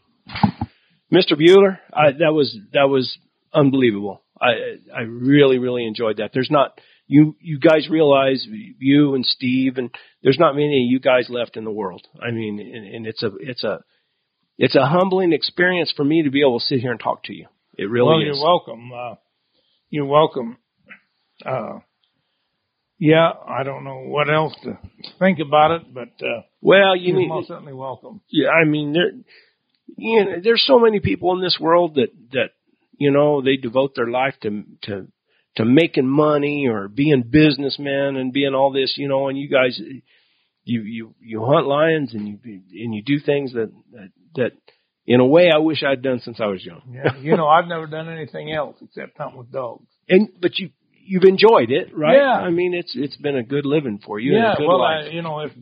Mr. 1.12 1.32
Bueller, 1.32 1.78
I, 1.92 2.12
that 2.12 2.32
was, 2.32 2.56
that 2.72 2.88
was 2.88 3.18
unbelievable. 3.52 4.22
I, 4.40 4.76
I 4.96 5.00
really, 5.00 5.58
really 5.58 5.84
enjoyed 5.86 6.18
that. 6.18 6.30
There's 6.32 6.50
not, 6.52 6.78
you, 7.08 7.36
you 7.40 7.58
guys 7.58 7.88
realize, 7.90 8.46
you 8.78 9.14
and 9.14 9.26
Steve, 9.26 9.78
and 9.78 9.90
there's 10.22 10.38
not 10.38 10.54
many 10.54 10.84
of 10.84 10.90
you 10.90 11.00
guys 11.00 11.26
left 11.28 11.56
in 11.56 11.64
the 11.64 11.70
world. 11.70 12.06
I 12.22 12.30
mean, 12.30 12.60
and, 12.60 12.86
and 12.86 13.06
it's 13.06 13.22
a, 13.22 13.30
it's 13.40 13.64
a, 13.64 13.80
it's 14.58 14.76
a 14.76 14.86
humbling 14.86 15.32
experience 15.32 15.92
for 15.96 16.04
me 16.04 16.22
to 16.22 16.30
be 16.30 16.42
able 16.42 16.60
to 16.60 16.64
sit 16.64 16.80
here 16.80 16.92
and 16.92 17.00
talk 17.00 17.24
to 17.24 17.32
you. 17.32 17.46
It 17.76 17.90
really 17.90 18.06
well, 18.08 18.20
is. 18.20 18.26
you're 18.26 18.44
welcome. 18.44 18.92
Uh, 18.92 19.14
you're 19.90 20.06
welcome. 20.06 20.58
Uh, 21.44 21.78
yeah, 22.98 23.30
I 23.48 23.62
don't 23.62 23.84
know 23.84 24.02
what 24.06 24.28
else 24.32 24.54
to 24.64 24.78
think 25.18 25.38
about 25.38 25.70
it, 25.80 25.94
but 25.94 26.10
uh, 26.20 26.42
well, 26.60 26.96
you 26.96 27.08
you're 27.08 27.16
mean, 27.16 27.28
most 27.28 27.48
certainly 27.48 27.72
welcome. 27.72 28.20
Yeah, 28.28 28.48
I 28.48 28.64
mean 28.64 28.92
there 28.92 29.12
you 29.96 30.24
know, 30.24 30.32
there's 30.42 30.64
so 30.66 30.78
many 30.80 31.00
people 31.00 31.32
in 31.36 31.40
this 31.40 31.58
world 31.60 31.94
that 31.94 32.10
that 32.32 32.50
you 32.98 33.12
know, 33.12 33.40
they 33.40 33.56
devote 33.56 33.94
their 33.94 34.08
life 34.08 34.34
to 34.42 34.64
to 34.82 35.06
to 35.56 35.64
making 35.64 36.06
money 36.06 36.66
or 36.68 36.88
being 36.88 37.22
businessmen 37.28 38.16
and 38.16 38.32
being 38.32 38.54
all 38.54 38.72
this, 38.72 38.94
you 38.96 39.08
know, 39.08 39.28
and 39.28 39.38
you 39.38 39.48
guys 39.48 39.80
you 40.64 40.82
you 40.82 41.14
you 41.20 41.44
hunt 41.44 41.66
lions 41.66 42.14
and 42.14 42.28
you 42.28 42.38
and 42.44 42.94
you 42.94 43.02
do 43.02 43.18
things 43.18 43.52
that 43.54 43.72
that, 43.92 44.10
that 44.36 44.52
in 45.06 45.20
a 45.20 45.26
way 45.26 45.50
I 45.52 45.58
wish 45.58 45.82
I'd 45.82 46.02
done 46.02 46.20
since 46.20 46.38
I 46.40 46.46
was 46.46 46.64
young. 46.64 46.82
Yeah, 46.92 47.16
you 47.20 47.36
know, 47.36 47.48
I've 47.48 47.66
never 47.66 47.86
done 47.86 48.08
anything 48.08 48.52
else 48.52 48.76
except 48.82 49.18
hunt 49.18 49.36
with 49.36 49.50
dogs. 49.50 49.86
And 50.10 50.30
but 50.40 50.58
you 50.58 50.70
you've 51.04 51.24
enjoyed 51.24 51.70
it, 51.70 51.94
right? 51.94 52.16
Yeah. 52.16 52.32
I 52.32 52.50
mean, 52.50 52.72
it's 52.72 52.92
it's 52.94 53.16
been 53.16 53.36
a 53.36 53.42
good 53.42 53.66
living 53.66 54.00
for 54.04 54.18
you. 54.18 54.34
and 54.34 54.42
yeah, 54.42 54.52
a 54.54 54.56
good 54.56 54.66
well, 54.66 54.80
life. 54.80 55.04
I, 55.06 55.10
you 55.10 55.20
know, 55.20 55.40
if 55.40 55.52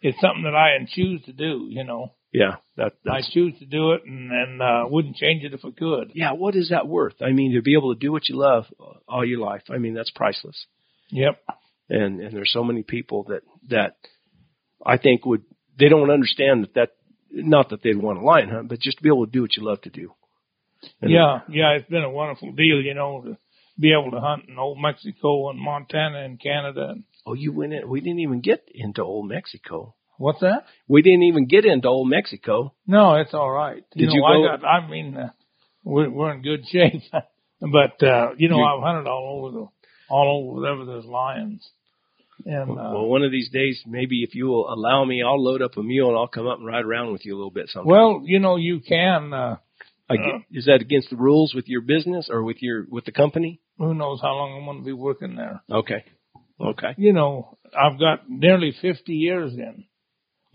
it's 0.00 0.20
something 0.20 0.42
that 0.42 0.56
I 0.56 0.76
choose 0.88 1.22
to 1.26 1.32
do, 1.32 1.68
you 1.70 1.84
know, 1.84 2.14
Yeah, 2.32 2.56
that 2.76 2.92
I 3.10 3.20
choose 3.22 3.58
to 3.60 3.66
do 3.66 3.92
it, 3.92 4.02
and 4.04 4.30
and 4.30 4.60
uh, 4.60 4.84
wouldn't 4.88 5.16
change 5.16 5.44
it 5.44 5.54
if 5.54 5.64
I 5.64 5.70
could. 5.70 6.12
yeah. 6.14 6.32
What 6.32 6.54
is 6.56 6.70
that 6.70 6.86
worth? 6.86 7.14
I 7.22 7.32
mean, 7.32 7.54
to 7.54 7.62
be 7.62 7.74
able 7.74 7.94
to 7.94 7.98
do 7.98 8.12
what 8.12 8.28
you 8.28 8.36
love 8.36 8.64
all 9.08 9.24
your 9.24 9.40
life. 9.40 9.62
I 9.70 9.78
mean, 9.78 9.94
that's 9.94 10.10
priceless. 10.10 10.66
Yep. 11.10 11.40
And 11.88 12.20
and 12.20 12.36
there's 12.36 12.52
so 12.52 12.64
many 12.64 12.82
people 12.82 13.24
that 13.28 13.42
that 13.70 13.96
I 14.84 14.98
think 14.98 15.24
would 15.24 15.44
they 15.78 15.88
don't 15.88 16.10
understand 16.10 16.64
that 16.64 16.74
that 16.74 16.88
not 17.30 17.70
that 17.70 17.82
they'd 17.82 17.96
want 17.96 18.18
to 18.18 18.24
lion 18.24 18.48
hunt, 18.48 18.68
but 18.68 18.80
just 18.80 18.98
to 18.98 19.02
be 19.02 19.08
able 19.08 19.26
to 19.26 19.32
do 19.32 19.42
what 19.42 19.56
you 19.56 19.64
love 19.64 19.80
to 19.82 19.90
do. 19.90 20.12
And 21.00 21.10
yeah, 21.10 21.40
yeah, 21.48 21.70
it's 21.72 21.88
been 21.88 22.04
a 22.04 22.10
wonderful 22.10 22.52
deal, 22.52 22.80
you 22.80 22.94
know, 22.94 23.22
to 23.22 23.38
be 23.78 23.92
able 23.92 24.10
to 24.10 24.20
hunt 24.20 24.44
in 24.48 24.58
old 24.58 24.78
Mexico 24.80 25.50
and 25.50 25.58
Montana 25.58 26.24
and 26.24 26.40
Canada. 26.40 26.90
And 26.90 27.04
Oh, 27.26 27.34
you 27.34 27.52
went 27.52 27.72
in. 27.72 27.88
We 27.88 28.00
didn't 28.00 28.20
even 28.20 28.40
get 28.40 28.68
into 28.72 29.02
old 29.02 29.28
Mexico. 29.28 29.94
What's 30.18 30.40
that? 30.40 30.64
We 30.88 31.02
didn't 31.02 31.24
even 31.24 31.46
get 31.46 31.64
into 31.64 31.88
old 31.88 32.08
Mexico. 32.08 32.74
No, 32.86 33.16
it's 33.16 33.34
all 33.34 33.50
right. 33.50 33.82
You 33.94 34.06
Did 34.06 34.08
know, 34.08 34.14
you 34.14 34.24
I 34.24 34.32
go- 34.34 34.56
got. 34.62 34.66
I 34.66 34.88
mean, 34.88 35.16
uh, 35.16 35.30
we're 35.84 36.10
we're 36.10 36.32
in 36.32 36.42
good 36.42 36.66
shape, 36.68 37.02
but 37.60 38.02
uh, 38.02 38.30
you 38.36 38.48
know, 38.48 38.58
You- 38.58 38.64
I've 38.64 38.82
hunted 38.82 39.08
all 39.08 39.38
over 39.44 39.50
the 39.58 39.66
all 40.08 40.38
over 40.48 40.60
wherever 40.60 40.84
there's 40.84 41.04
lions. 41.04 41.68
And 42.44 42.70
uh, 42.72 42.74
well, 42.92 43.06
one 43.06 43.22
of 43.22 43.32
these 43.32 43.48
days, 43.50 43.80
maybe 43.86 44.22
if 44.22 44.34
you 44.34 44.46
will 44.46 44.72
allow 44.72 45.04
me, 45.04 45.22
I'll 45.22 45.42
load 45.42 45.62
up 45.62 45.76
a 45.78 45.82
mule 45.82 46.10
and 46.10 46.18
I'll 46.18 46.28
come 46.28 46.46
up 46.46 46.58
and 46.58 46.66
ride 46.66 46.84
around 46.84 47.12
with 47.12 47.24
you 47.24 47.34
a 47.34 47.38
little 47.38 47.50
bit 47.50 47.68
sometime. 47.70 47.90
well, 47.90 48.22
you 48.24 48.38
know, 48.38 48.56
you 48.56 48.80
can. 48.80 49.32
Uh, 49.32 49.56
I 50.08 50.16
get- 50.16 50.42
is 50.52 50.66
that 50.66 50.80
against 50.82 51.10
the 51.10 51.16
rules 51.16 51.54
with 51.54 51.66
your 51.66 51.80
business 51.80 52.28
or 52.30 52.44
with 52.44 52.58
your 52.60 52.86
with 52.90 53.04
the 53.06 53.12
company? 53.12 53.60
who 53.78 53.92
knows 53.94 54.20
how 54.22 54.32
long 54.34 54.56
I'm 54.58 54.64
going 54.64 54.78
to 54.78 54.84
be 54.84 54.92
working 54.92 55.34
there? 55.36 55.60
Okay, 55.70 56.04
okay. 56.60 56.94
You 56.96 57.12
know, 57.12 57.58
I've 57.78 57.98
got 57.98 58.28
nearly 58.28 58.72
50 58.80 59.12
years 59.12 59.52
in 59.54 59.84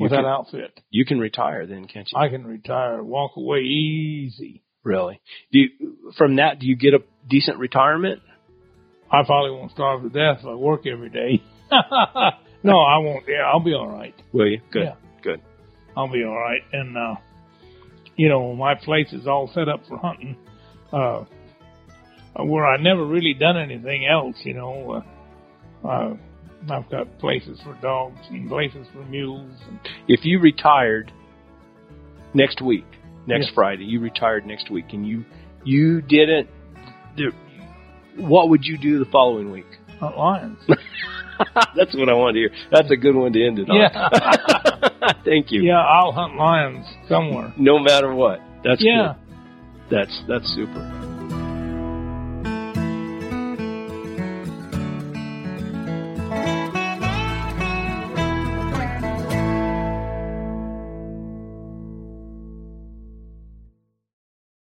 with 0.01 0.11
can- 0.11 0.23
that 0.23 0.27
outfit. 0.27 0.79
You 0.89 1.05
can 1.05 1.19
retire 1.19 1.65
then, 1.65 1.85
can't 1.87 2.09
you? 2.11 2.17
I 2.19 2.29
can 2.29 2.45
retire, 2.45 3.03
walk 3.03 3.31
away 3.37 3.59
easy. 3.59 4.63
really? 4.83 5.21
Do 5.51 5.59
you, 5.59 5.69
from 6.17 6.35
that? 6.37 6.59
Do 6.59 6.67
you 6.67 6.75
get 6.75 6.93
a 6.93 6.99
decent 7.29 7.57
retirement? 7.59 8.21
I 9.11 9.23
probably 9.25 9.51
won't 9.51 9.71
starve 9.71 10.03
to 10.03 10.09
death 10.09 10.39
if 10.39 10.45
I 10.45 10.55
work 10.55 10.87
every 10.87 11.09
day. 11.09 11.43
no, 12.63 12.79
I 12.79 12.97
won't. 12.99 13.25
Yeah, 13.27 13.43
I'll 13.45 13.59
be 13.63 13.73
all 13.73 13.89
right. 13.89 14.15
Will 14.31 14.47
you? 14.47 14.61
Good, 14.71 14.83
Yeah. 14.83 14.95
good. 15.21 15.41
I'll 15.95 16.11
be 16.11 16.23
all 16.23 16.35
right. 16.37 16.61
And 16.71 16.97
uh, 16.97 17.15
you 18.15 18.29
know, 18.29 18.55
my 18.55 18.75
place 18.75 19.11
is 19.11 19.27
all 19.27 19.51
set 19.53 19.67
up 19.67 19.81
for 19.87 19.97
hunting, 19.97 20.37
uh, 20.93 21.25
where 22.37 22.65
I 22.65 22.77
never 22.81 23.05
really 23.05 23.33
done 23.33 23.57
anything 23.57 24.05
else. 24.07 24.35
You 24.43 24.53
know, 24.53 25.03
uh, 25.83 25.87
uh, 25.87 26.13
I've 26.69 26.89
got 26.89 27.17
places 27.19 27.59
for 27.63 27.73
dogs 27.81 28.19
and 28.29 28.47
places 28.47 28.87
for 28.93 29.03
mules. 29.05 29.51
And, 29.67 29.79
If 30.07 30.25
you 30.25 30.39
retired 30.39 31.11
next 32.33 32.61
week, 32.61 32.85
next. 33.27 33.51
Friday, 33.55 33.83
you 33.85 33.99
retired 33.99 34.45
next 34.45 34.69
week, 34.69 34.85
and 34.93 35.05
you 35.07 35.25
you 35.63 36.01
didn't. 36.01 36.47
What 38.17 38.49
would 38.49 38.65
you 38.65 38.77
do 38.77 38.99
the 38.99 39.09
following 39.11 39.51
week? 39.51 39.65
hunt 39.99 40.17
lions. 40.17 40.57
That's 41.75 41.95
what 41.95 42.09
I 42.09 42.13
want 42.13 42.35
to 42.35 42.39
hear. 42.39 42.49
That's 42.71 42.89
a 42.91 42.95
good 42.97 43.15
one 43.15 43.33
to 43.33 43.45
end 43.45 43.57
it 43.59 43.69
on. 43.69 43.75
Yeah. 43.75 45.13
Thank 45.25 45.51
you. 45.51 45.61
yeah, 45.63 45.79
I'll 45.79 46.11
hunt 46.11 46.35
lions 46.35 46.85
somewhere. 47.07 47.53
No 47.57 47.79
matter 47.79 48.13
what. 48.13 48.39
That's 48.63 48.81
Yeah. 48.83 49.15
good. 49.89 49.97
That's 49.97 50.21
that's 50.27 50.47
super. 50.55 51.00